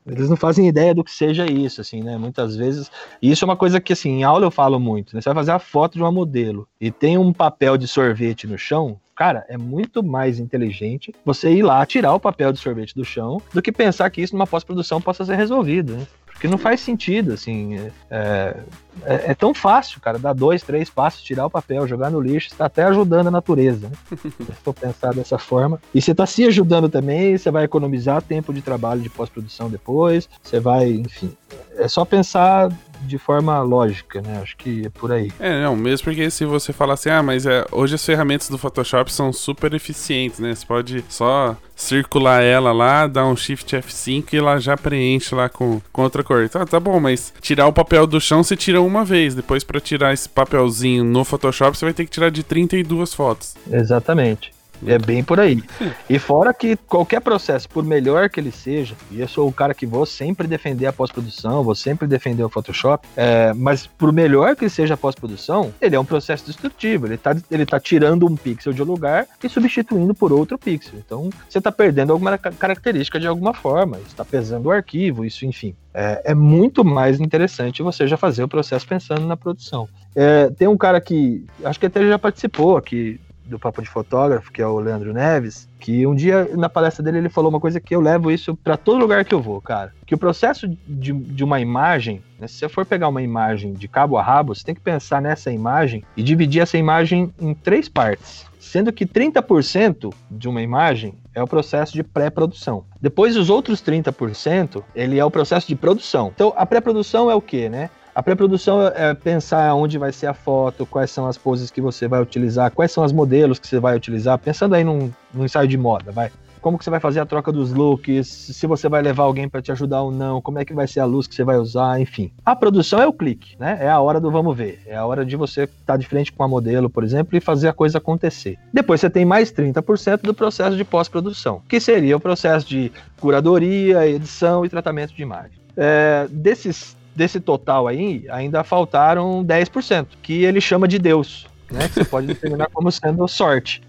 Eles 0.05 0.29
não 0.29 0.37
fazem 0.37 0.67
ideia 0.67 0.93
do 0.93 1.03
que 1.03 1.11
seja 1.11 1.45
isso, 1.45 1.81
assim, 1.81 2.01
né? 2.01 2.17
Muitas 2.17 2.55
vezes. 2.55 2.89
E 3.21 3.31
isso 3.31 3.43
é 3.43 3.47
uma 3.47 3.55
coisa 3.55 3.79
que, 3.79 3.93
assim, 3.93 4.09
em 4.09 4.23
aula 4.23 4.45
eu 4.45 4.51
falo 4.51 4.79
muito, 4.79 5.15
né? 5.15 5.21
Você 5.21 5.29
vai 5.29 5.35
fazer 5.35 5.51
a 5.51 5.59
foto 5.59 5.93
de 5.93 6.01
uma 6.01 6.11
modelo 6.11 6.67
e 6.79 6.89
tem 6.89 7.17
um 7.17 7.31
papel 7.31 7.77
de 7.77 7.87
sorvete 7.87 8.47
no 8.47 8.57
chão, 8.57 8.99
cara, 9.15 9.45
é 9.49 9.57
muito 9.57 10.01
mais 10.01 10.39
inteligente 10.39 11.13
você 11.25 11.51
ir 11.51 11.61
lá 11.61 11.85
tirar 11.85 12.13
o 12.13 12.19
papel 12.19 12.53
de 12.53 12.59
sorvete 12.59 12.95
do 12.95 13.03
chão 13.03 13.41
do 13.53 13.61
que 13.61 13.71
pensar 13.71 14.09
que 14.09 14.21
isso 14.21 14.33
numa 14.33 14.47
pós-produção 14.47 15.01
possa 15.01 15.25
ser 15.25 15.35
resolvido, 15.35 15.93
né? 15.93 16.07
Porque 16.39 16.47
não 16.47 16.57
faz 16.57 16.79
sentido, 16.79 17.33
assim. 17.33 17.75
É, 18.09 18.55
é, 19.03 19.31
é 19.31 19.35
tão 19.35 19.53
fácil, 19.53 19.99
cara, 19.99 20.17
dar 20.17 20.31
dois, 20.31 20.63
três 20.63 20.89
passos, 20.89 21.21
tirar 21.21 21.45
o 21.45 21.49
papel, 21.49 21.85
jogar 21.85 22.09
no 22.09 22.21
lixo, 22.21 22.47
está 22.47 22.67
até 22.67 22.85
ajudando 22.85 23.27
a 23.27 23.31
natureza. 23.31 23.89
Né? 23.89 23.97
Se 24.31 24.53
for 24.63 24.73
pensar 24.73 25.13
dessa 25.13 25.37
forma. 25.37 25.81
E 25.93 26.01
você 26.01 26.11
está 26.11 26.25
se 26.25 26.45
ajudando 26.45 26.87
também, 26.87 27.37
você 27.37 27.51
vai 27.51 27.65
economizar 27.65 28.21
tempo 28.21 28.53
de 28.53 28.61
trabalho 28.61 29.01
de 29.01 29.09
pós-produção 29.09 29.69
depois, 29.69 30.29
você 30.41 30.61
vai, 30.61 30.89
enfim. 30.89 31.35
É 31.75 31.89
só 31.89 32.05
pensar 32.05 32.71
de 33.01 33.17
forma 33.17 33.61
lógica, 33.61 34.21
né? 34.21 34.39
Acho 34.41 34.55
que 34.57 34.85
é 34.85 34.89
por 34.89 35.11
aí. 35.11 35.31
É, 35.39 35.63
não, 35.63 35.75
mesmo 35.75 36.05
porque 36.05 36.29
se 36.29 36.45
você 36.45 36.73
falar 36.73 36.93
assim, 36.93 37.09
ah, 37.09 37.23
mas 37.23 37.45
é, 37.45 37.65
hoje 37.71 37.95
as 37.95 38.05
ferramentas 38.05 38.49
do 38.49 38.57
Photoshop 38.57 39.11
são 39.11 39.31
super 39.31 39.73
eficientes, 39.73 40.39
né? 40.39 40.53
Você 40.53 40.65
pode 40.65 41.03
só 41.09 41.55
circular 41.75 42.43
ela 42.43 42.71
lá, 42.71 43.07
dar 43.07 43.25
um 43.25 43.35
Shift 43.35 43.75
F5 43.75 44.33
e 44.33 44.37
ela 44.37 44.59
já 44.59 44.75
preenche 44.75 45.33
lá 45.33 45.47
com, 45.47 45.81
com 45.91 46.01
outra 46.01 46.23
cor. 46.23 46.47
Tá, 46.49 46.65
tá 46.65 46.79
bom, 46.79 46.99
mas 46.99 47.33
tirar 47.41 47.67
o 47.67 47.73
papel 47.73 48.05
do 48.05 48.19
chão 48.19 48.43
você 48.43 48.55
tira 48.55 48.81
uma 48.81 49.05
vez. 49.05 49.33
Depois, 49.33 49.63
para 49.63 49.79
tirar 49.79 50.13
esse 50.13 50.27
papelzinho 50.27 51.03
no 51.03 51.23
Photoshop, 51.23 51.77
você 51.77 51.85
vai 51.85 51.93
ter 51.93 52.05
que 52.05 52.11
tirar 52.11 52.29
de 52.29 52.43
32 52.43 53.13
fotos. 53.13 53.55
Exatamente. 53.71 54.58
É 54.85 54.97
bem 54.97 55.23
por 55.23 55.39
aí. 55.39 55.63
E 56.09 56.17
fora 56.17 56.53
que 56.53 56.75
qualquer 56.75 57.21
processo, 57.21 57.67
por 57.67 57.83
melhor 57.83 58.29
que 58.29 58.39
ele 58.39 58.51
seja, 58.51 58.95
e 59.11 59.19
eu 59.19 59.27
sou 59.27 59.47
o 59.47 59.53
cara 59.53 59.73
que 59.73 59.85
vou 59.85 60.05
sempre 60.05 60.47
defender 60.47 60.85
a 60.85 60.93
pós-produção, 60.93 61.63
vou 61.63 61.75
sempre 61.75 62.07
defender 62.07 62.43
o 62.43 62.49
Photoshop, 62.49 63.07
é, 63.15 63.53
mas 63.53 63.85
por 63.85 64.11
melhor 64.11 64.55
que 64.55 64.69
seja 64.69 64.93
a 64.93 64.97
pós-produção, 64.97 65.73
ele 65.81 65.95
é 65.95 65.99
um 65.99 66.05
processo 66.05 66.45
destrutivo. 66.45 67.07
Ele 67.07 67.15
está 67.15 67.35
ele 67.51 67.65
tá 67.65 67.79
tirando 67.79 68.25
um 68.25 68.35
pixel 68.35 68.73
de 68.73 68.81
um 68.81 68.85
lugar 68.85 69.27
e 69.43 69.49
substituindo 69.49 70.13
por 70.13 70.31
outro 70.31 70.57
pixel. 70.57 70.99
Então, 70.99 71.29
você 71.47 71.57
está 71.57 71.71
perdendo 71.71 72.13
alguma 72.13 72.37
característica 72.37 73.19
de 73.19 73.27
alguma 73.27 73.53
forma, 73.53 73.97
está 74.07 74.23
pesando 74.23 74.67
o 74.67 74.71
arquivo, 74.71 75.25
isso, 75.25 75.45
enfim. 75.45 75.75
É, 75.93 76.31
é, 76.31 76.35
muito 76.35 76.85
mais 76.85 77.19
interessante 77.19 77.81
você 77.81 78.07
já 78.07 78.15
fazer 78.15 78.43
o 78.43 78.47
processo 78.47 78.87
pensando 78.87 79.25
na 79.25 79.35
produção. 79.35 79.89
É, 80.15 80.49
tem 80.51 80.67
um 80.67 80.77
cara 80.77 81.01
que, 81.01 81.45
acho 81.63 81.79
que 81.79 81.87
até 81.87 82.07
já 82.07 82.19
participou 82.19 82.77
aqui 82.77 83.19
do 83.49 83.59
Papo 83.59 83.81
de 83.81 83.89
Fotógrafo, 83.89 84.51
que 84.51 84.61
é 84.61 84.67
o 84.67 84.79
Leandro 84.79 85.13
Neves, 85.13 85.67
que 85.79 86.05
um 86.05 86.15
dia 86.15 86.49
na 86.55 86.69
palestra 86.69 87.03
dele 87.03 87.17
ele 87.17 87.29
falou 87.29 87.49
uma 87.49 87.59
coisa 87.59 87.79
que 87.79 87.95
eu 87.95 88.01
levo 88.01 88.31
isso 88.31 88.55
para 88.55 88.77
todo 88.77 88.99
lugar 88.99 89.25
que 89.25 89.33
eu 89.33 89.41
vou, 89.41 89.59
cara. 89.61 89.93
Que 90.05 90.15
o 90.15 90.17
processo 90.17 90.67
de, 90.87 91.11
de 91.11 91.43
uma 91.43 91.59
imagem, 91.59 92.21
né, 92.39 92.47
se 92.47 92.55
você 92.55 92.69
for 92.69 92.85
pegar 92.85 93.07
uma 93.07 93.21
imagem 93.21 93.73
de 93.73 93.87
cabo 93.87 94.17
a 94.17 94.23
rabo, 94.23 94.53
você 94.53 94.63
tem 94.63 94.75
que 94.75 94.81
pensar 94.81 95.21
nessa 95.21 95.51
imagem 95.51 96.03
e 96.15 96.23
dividir 96.23 96.61
essa 96.61 96.77
imagem 96.77 97.33
em 97.39 97.53
três 97.53 97.89
partes. 97.89 98.45
Sendo 98.59 98.93
que 98.93 99.05
30% 99.05 100.13
de 100.29 100.47
uma 100.47 100.61
imagem 100.61 101.15
é 101.33 101.41
o 101.41 101.47
processo 101.47 101.93
de 101.93 102.03
pré-produção. 102.03 102.85
Depois, 103.01 103.35
os 103.35 103.49
outros 103.49 103.81
30%, 103.81 104.83
ele 104.93 105.17
é 105.17 105.25
o 105.25 105.31
processo 105.31 105.67
de 105.67 105.75
produção. 105.75 106.31
Então, 106.35 106.53
a 106.55 106.65
pré-produção 106.65 107.31
é 107.31 107.35
o 107.35 107.41
quê, 107.41 107.69
né? 107.69 107.89
A 108.19 108.21
pré-produção 108.21 108.85
é 108.85 109.13
pensar 109.13 109.73
onde 109.75 109.97
vai 109.97 110.11
ser 110.11 110.27
a 110.27 110.33
foto, 110.33 110.85
quais 110.85 111.09
são 111.09 111.25
as 111.25 111.37
poses 111.37 111.71
que 111.71 111.79
você 111.79 112.05
vai 112.05 112.21
utilizar, 112.21 112.69
quais 112.69 112.91
são 112.91 113.05
os 113.05 113.13
modelos 113.13 113.57
que 113.59 113.65
você 113.65 113.79
vai 113.79 113.95
utilizar, 113.95 114.37
pensando 114.37 114.75
aí 114.75 114.83
num, 114.83 115.09
num 115.33 115.45
ensaio 115.45 115.69
de 115.69 115.77
moda, 115.77 116.11
vai 116.11 116.29
como 116.59 116.77
que 116.77 116.83
você 116.83 116.89
vai 116.89 116.99
fazer 116.99 117.21
a 117.21 117.25
troca 117.25 117.49
dos 117.49 117.71
looks, 117.71 118.27
se 118.27 118.67
você 118.67 118.89
vai 118.89 119.01
levar 119.01 119.23
alguém 119.23 119.47
para 119.47 119.61
te 119.61 119.71
ajudar 119.71 120.01
ou 120.01 120.11
não, 120.11 120.41
como 120.41 120.59
é 120.59 120.65
que 120.65 120.73
vai 120.73 120.85
ser 120.85 120.99
a 120.99 121.05
luz 121.05 121.27
que 121.27 121.33
você 121.33 121.45
vai 121.45 121.55
usar, 121.55 122.01
enfim. 122.01 122.29
A 122.45 122.53
produção 122.53 123.01
é 123.01 123.07
o 123.07 123.13
clique, 123.13 123.55
né? 123.57 123.77
É 123.79 123.89
a 123.89 124.01
hora 124.01 124.19
do 124.19 124.29
vamos 124.29 124.57
ver, 124.57 124.81
é 124.85 124.97
a 124.97 125.05
hora 125.05 125.25
de 125.25 125.37
você 125.37 125.63
estar 125.63 125.77
tá 125.85 125.95
de 125.95 126.05
frente 126.05 126.33
com 126.33 126.43
a 126.43 126.47
modelo, 126.49 126.89
por 126.89 127.05
exemplo, 127.05 127.37
e 127.37 127.39
fazer 127.39 127.69
a 127.69 127.73
coisa 127.73 127.99
acontecer. 127.99 128.59
Depois 128.73 128.99
você 128.99 129.09
tem 129.09 129.23
mais 129.23 129.49
30% 129.53 130.23
do 130.23 130.33
processo 130.33 130.75
de 130.75 130.83
pós-produção, 130.83 131.61
que 131.69 131.79
seria 131.79 132.17
o 132.17 132.19
processo 132.19 132.67
de 132.67 132.91
curadoria, 133.21 134.05
edição 134.05 134.65
e 134.65 134.69
tratamento 134.69 135.15
de 135.15 135.21
imagem. 135.21 135.57
É, 135.77 136.27
desses 136.29 136.98
desse 137.19 137.41
total 137.41 137.85
aí, 137.85 138.25
ainda 138.29 138.63
faltaram 138.63 139.43
10%, 139.43 140.07
que 140.23 140.45
ele 140.45 140.61
chama 140.61 140.87
de 140.87 140.97
Deus, 140.97 141.45
né? 141.69 141.89
Que 141.89 141.95
você 141.95 142.05
pode 142.05 142.27
determinar 142.27 142.69
como 142.71 142.89
sendo 142.89 143.27
sorte. 143.27 143.81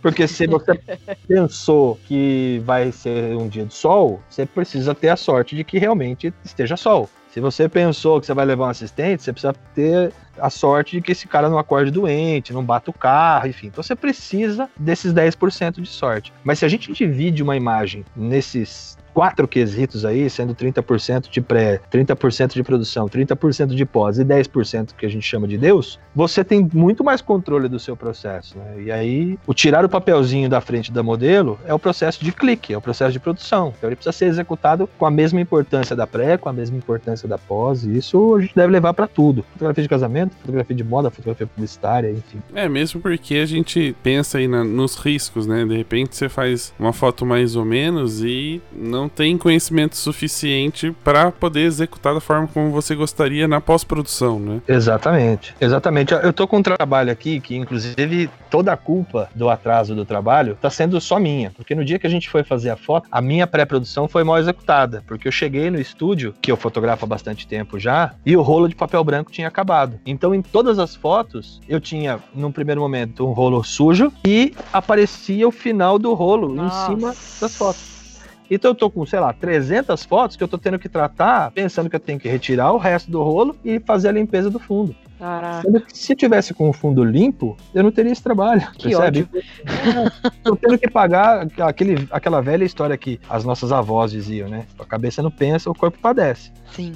Porque 0.00 0.28
se 0.28 0.46
você 0.46 0.78
pensou 1.26 1.98
que 2.06 2.62
vai 2.64 2.92
ser 2.92 3.36
um 3.36 3.48
dia 3.48 3.64
de 3.64 3.74
sol, 3.74 4.20
você 4.30 4.46
precisa 4.46 4.94
ter 4.94 5.08
a 5.08 5.16
sorte 5.16 5.56
de 5.56 5.64
que 5.64 5.80
realmente 5.80 6.32
esteja 6.44 6.76
sol. 6.76 7.10
Se 7.32 7.40
você 7.40 7.68
pensou 7.68 8.20
que 8.20 8.26
você 8.26 8.32
vai 8.32 8.46
levar 8.46 8.66
um 8.66 8.70
assistente, 8.70 9.20
você 9.20 9.32
precisa 9.32 9.52
ter 9.74 10.12
a 10.38 10.50
sorte 10.50 10.96
de 10.96 11.02
que 11.02 11.12
esse 11.12 11.26
cara 11.26 11.48
não 11.48 11.58
acorde 11.58 11.90
doente, 11.90 12.52
não 12.52 12.64
bata 12.64 12.90
o 12.90 12.94
carro, 12.94 13.48
enfim. 13.48 13.68
Então 13.68 13.82
você 13.82 13.94
precisa 13.94 14.68
desses 14.78 15.12
10% 15.12 15.80
de 15.80 15.88
sorte. 15.88 16.32
Mas 16.44 16.58
se 16.58 16.64
a 16.64 16.68
gente 16.68 16.92
divide 16.92 17.42
uma 17.42 17.56
imagem 17.56 18.04
nesses 18.14 18.96
quatro 19.16 19.48
quesitos 19.48 20.04
aí, 20.04 20.28
sendo 20.28 20.54
30% 20.54 21.30
de 21.30 21.40
pré, 21.40 21.80
30% 21.90 22.52
de 22.52 22.62
produção, 22.62 23.08
30% 23.08 23.74
de 23.74 23.86
pós 23.86 24.18
e 24.18 24.24
10% 24.26 24.90
que 24.92 25.06
a 25.06 25.08
gente 25.08 25.26
chama 25.26 25.48
de 25.48 25.56
Deus, 25.56 25.98
você 26.14 26.44
tem 26.44 26.68
muito 26.74 27.02
mais 27.02 27.22
controle 27.22 27.66
do 27.66 27.80
seu 27.80 27.96
processo. 27.96 28.58
Né? 28.58 28.82
E 28.82 28.92
aí, 28.92 29.38
o 29.46 29.54
tirar 29.54 29.86
o 29.86 29.88
papelzinho 29.88 30.50
da 30.50 30.60
frente 30.60 30.92
da 30.92 31.02
modelo 31.02 31.58
é 31.64 31.72
o 31.72 31.78
processo 31.78 32.22
de 32.22 32.30
clique, 32.30 32.74
é 32.74 32.76
o 32.76 32.80
processo 32.82 33.10
de 33.10 33.18
produção. 33.18 33.72
Então 33.78 33.88
ele 33.88 33.96
precisa 33.96 34.12
ser 34.12 34.26
executado 34.26 34.86
com 34.98 35.06
a 35.06 35.10
mesma 35.10 35.40
importância 35.40 35.96
da 35.96 36.06
pré, 36.06 36.36
com 36.36 36.50
a 36.50 36.52
mesma 36.52 36.76
importância 36.76 37.26
da 37.26 37.38
pós, 37.38 37.84
e 37.84 37.96
isso 37.96 38.34
a 38.34 38.40
gente 38.42 38.54
deve 38.54 38.70
levar 38.70 38.92
para 38.92 39.06
tudo. 39.06 39.46
Fotografia 39.52 39.82
de 39.82 39.88
casamento, 39.88 40.25
fotografia 40.28 40.76
de 40.76 40.84
moda, 40.84 41.10
fotografia 41.10 41.46
publicitária, 41.46 42.10
enfim. 42.10 42.42
É, 42.54 42.68
mesmo 42.68 43.00
porque 43.00 43.36
a 43.36 43.46
gente 43.46 43.94
pensa 44.02 44.38
aí 44.38 44.48
na, 44.48 44.64
nos 44.64 44.96
riscos, 44.96 45.46
né? 45.46 45.64
De 45.64 45.76
repente 45.76 46.16
você 46.16 46.28
faz 46.28 46.74
uma 46.78 46.92
foto 46.92 47.24
mais 47.24 47.56
ou 47.56 47.64
menos 47.64 48.22
e 48.22 48.60
não 48.72 49.06
não 49.06 49.08
tem 49.08 49.36
conhecimento 49.36 49.96
suficiente 49.96 50.94
para 51.04 51.30
poder 51.30 51.60
executar 51.60 52.14
da 52.14 52.20
forma 52.20 52.48
como 52.48 52.70
você 52.70 52.94
gostaria 52.94 53.46
na 53.46 53.60
pós-produção, 53.60 54.40
né? 54.40 54.60
Exatamente. 54.66 55.54
Exatamente. 55.60 56.12
Eu 56.14 56.32
tô 56.32 56.48
com 56.48 56.58
um 56.58 56.62
trabalho 56.62 57.12
aqui 57.12 57.40
que, 57.40 57.54
inclusive, 57.54 58.28
toda 58.50 58.72
a 58.72 58.76
culpa 58.76 59.28
do 59.34 59.48
atraso 59.48 59.94
do 59.94 60.04
trabalho 60.04 60.56
tá 60.60 60.70
sendo 60.70 61.00
só 61.00 61.18
minha. 61.20 61.50
Porque 61.50 61.74
no 61.74 61.84
dia 61.84 61.98
que 61.98 62.06
a 62.06 62.10
gente 62.10 62.28
foi 62.28 62.42
fazer 62.42 62.70
a 62.70 62.76
foto, 62.76 63.08
a 63.10 63.20
minha 63.20 63.46
pré-produção 63.46 64.08
foi 64.08 64.24
mal 64.24 64.38
executada. 64.38 65.04
Porque 65.06 65.28
eu 65.28 65.32
cheguei 65.32 65.70
no 65.70 65.80
estúdio, 65.80 66.34
que 66.40 66.50
eu 66.50 66.56
fotografo 66.56 67.04
há 67.04 67.08
bastante 67.08 67.46
tempo 67.46 67.78
já, 67.78 68.14
e 68.24 68.36
o 68.36 68.42
rolo 68.42 68.68
de 68.68 68.74
papel 68.74 69.04
branco 69.04 69.30
tinha 69.30 69.48
acabado. 69.48 70.00
Então, 70.16 70.34
em 70.34 70.40
todas 70.40 70.78
as 70.78 70.96
fotos, 70.96 71.60
eu 71.68 71.78
tinha, 71.78 72.18
num 72.34 72.50
primeiro 72.50 72.80
momento, 72.80 73.26
um 73.26 73.32
rolo 73.32 73.62
sujo 73.62 74.10
e 74.26 74.54
aparecia 74.72 75.46
o 75.46 75.50
final 75.50 75.98
do 75.98 76.14
rolo 76.14 76.54
Nossa. 76.54 76.90
em 76.90 76.96
cima 76.96 77.14
das 77.38 77.54
fotos. 77.54 77.82
Então 78.50 78.70
eu 78.70 78.74
tô 78.74 78.88
com, 78.88 79.04
sei 79.04 79.20
lá, 79.20 79.34
300 79.34 80.04
fotos 80.04 80.34
que 80.34 80.42
eu 80.42 80.48
tô 80.48 80.56
tendo 80.56 80.78
que 80.78 80.88
tratar, 80.88 81.50
pensando 81.50 81.90
que 81.90 81.96
eu 81.96 82.00
tenho 82.00 82.18
que 82.18 82.30
retirar 82.30 82.72
o 82.72 82.78
resto 82.78 83.10
do 83.10 83.22
rolo 83.22 83.54
e 83.62 83.78
fazer 83.78 84.08
a 84.08 84.12
limpeza 84.12 84.48
do 84.48 84.58
fundo. 84.58 84.96
Caraca. 85.18 85.84
Se 85.92 86.12
eu 86.12 86.16
tivesse 86.16 86.52
com 86.52 86.68
o 86.68 86.72
fundo 86.72 87.02
limpo, 87.02 87.56
eu 87.74 87.82
não 87.82 87.90
teria 87.90 88.12
esse 88.12 88.22
trabalho. 88.22 88.70
Que 88.72 88.84
percebe? 88.90 89.28
Tô 90.44 90.56
tendo 90.56 90.78
que 90.78 90.90
pagar 90.90 91.46
aquele, 91.60 92.06
aquela 92.10 92.40
velha 92.40 92.64
história 92.64 92.96
que 92.96 93.20
as 93.28 93.44
nossas 93.44 93.72
avós 93.72 94.10
diziam, 94.10 94.48
né? 94.48 94.66
A 94.78 94.84
cabeça 94.84 95.22
não 95.22 95.30
pensa, 95.30 95.70
o 95.70 95.74
corpo 95.74 95.98
padece. 95.98 96.52
Sim. 96.72 96.92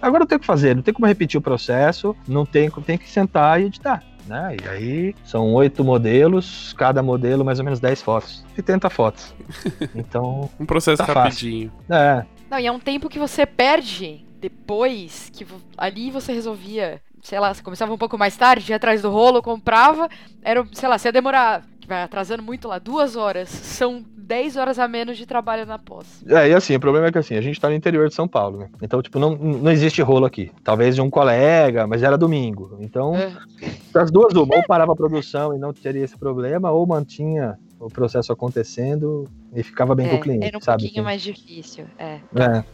Agora 0.00 0.22
eu 0.22 0.26
tenho 0.26 0.40
que 0.40 0.46
fazer, 0.46 0.74
não 0.74 0.82
tem 0.82 0.94
como 0.94 1.06
repetir 1.06 1.38
o 1.38 1.42
processo, 1.42 2.14
não 2.28 2.46
tem, 2.46 2.70
tem 2.70 2.98
que 2.98 3.08
sentar 3.08 3.60
e 3.60 3.64
editar 3.64 4.02
né? 4.26 4.56
E 4.62 4.68
aí 4.68 5.14
são 5.24 5.52
oito 5.54 5.84
modelos, 5.84 6.72
cada 6.74 7.02
modelo 7.02 7.44
mais 7.44 7.58
ou 7.58 7.64
menos 7.64 7.80
10 7.80 8.02
fotos. 8.02 8.44
80 8.56 8.90
fotos. 8.90 9.34
Então. 9.94 10.50
um 10.58 10.66
processo 10.66 11.04
tá 11.04 11.12
rapidinho. 11.12 11.70
Fácil. 11.88 11.94
É. 11.94 12.26
Não, 12.50 12.58
e 12.58 12.66
é 12.66 12.72
um 12.72 12.78
tempo 12.78 13.08
que 13.08 13.18
você 13.18 13.46
perde 13.46 14.24
depois 14.40 15.30
que 15.32 15.46
ali 15.76 16.10
você 16.10 16.32
resolvia 16.32 17.00
sei 17.24 17.40
lá, 17.40 17.52
você 17.52 17.62
começava 17.62 17.92
um 17.92 17.98
pouco 17.98 18.18
mais 18.18 18.36
tarde, 18.36 18.70
ia 18.70 18.76
atrás 18.76 19.00
do 19.00 19.10
rolo, 19.10 19.42
comprava, 19.42 20.08
era, 20.42 20.64
sei 20.72 20.88
lá, 20.88 20.98
você 20.98 21.08
ia 21.08 21.12
demorar, 21.12 21.64
vai 21.88 22.02
atrasando 22.02 22.42
muito 22.42 22.68
lá, 22.68 22.78
duas 22.78 23.16
horas, 23.16 23.48
são 23.48 24.04
10 24.14 24.56
horas 24.58 24.78
a 24.78 24.86
menos 24.86 25.16
de 25.16 25.24
trabalho 25.24 25.64
na 25.64 25.78
pós. 25.78 26.22
É, 26.28 26.50
e 26.50 26.54
assim, 26.54 26.76
o 26.76 26.80
problema 26.80 27.06
é 27.06 27.12
que 27.12 27.16
assim, 27.16 27.34
a 27.34 27.40
gente 27.40 27.58
tá 27.58 27.70
no 27.70 27.74
interior 27.74 28.08
de 28.08 28.14
São 28.14 28.28
Paulo, 28.28 28.58
né? 28.58 28.68
Então, 28.82 29.00
tipo, 29.00 29.18
não, 29.18 29.34
não 29.36 29.72
existe 29.72 30.02
rolo 30.02 30.26
aqui. 30.26 30.52
Talvez 30.62 30.94
de 30.94 31.00
um 31.00 31.08
colega, 31.08 31.86
mas 31.86 32.02
era 32.02 32.18
domingo. 32.18 32.76
Então, 32.80 33.16
é. 33.16 33.32
as 33.94 34.10
duas 34.10 34.34
ou 34.34 34.46
parava 34.66 34.92
a 34.92 34.96
produção 34.96 35.54
e 35.54 35.58
não 35.58 35.72
teria 35.72 36.04
esse 36.04 36.18
problema, 36.18 36.70
ou 36.70 36.86
mantinha 36.86 37.58
o 37.80 37.88
processo 37.88 38.32
acontecendo 38.32 39.24
e 39.54 39.62
ficava 39.62 39.94
bem 39.94 40.06
é, 40.06 40.08
com 40.10 40.16
o 40.16 40.20
cliente, 40.20 40.46
era 40.46 40.58
um 40.58 40.60
sabe? 40.60 40.84
pouquinho 40.84 41.04
mais 41.04 41.22
difícil, 41.22 41.86
é. 41.98 42.20
É. 42.34 42.64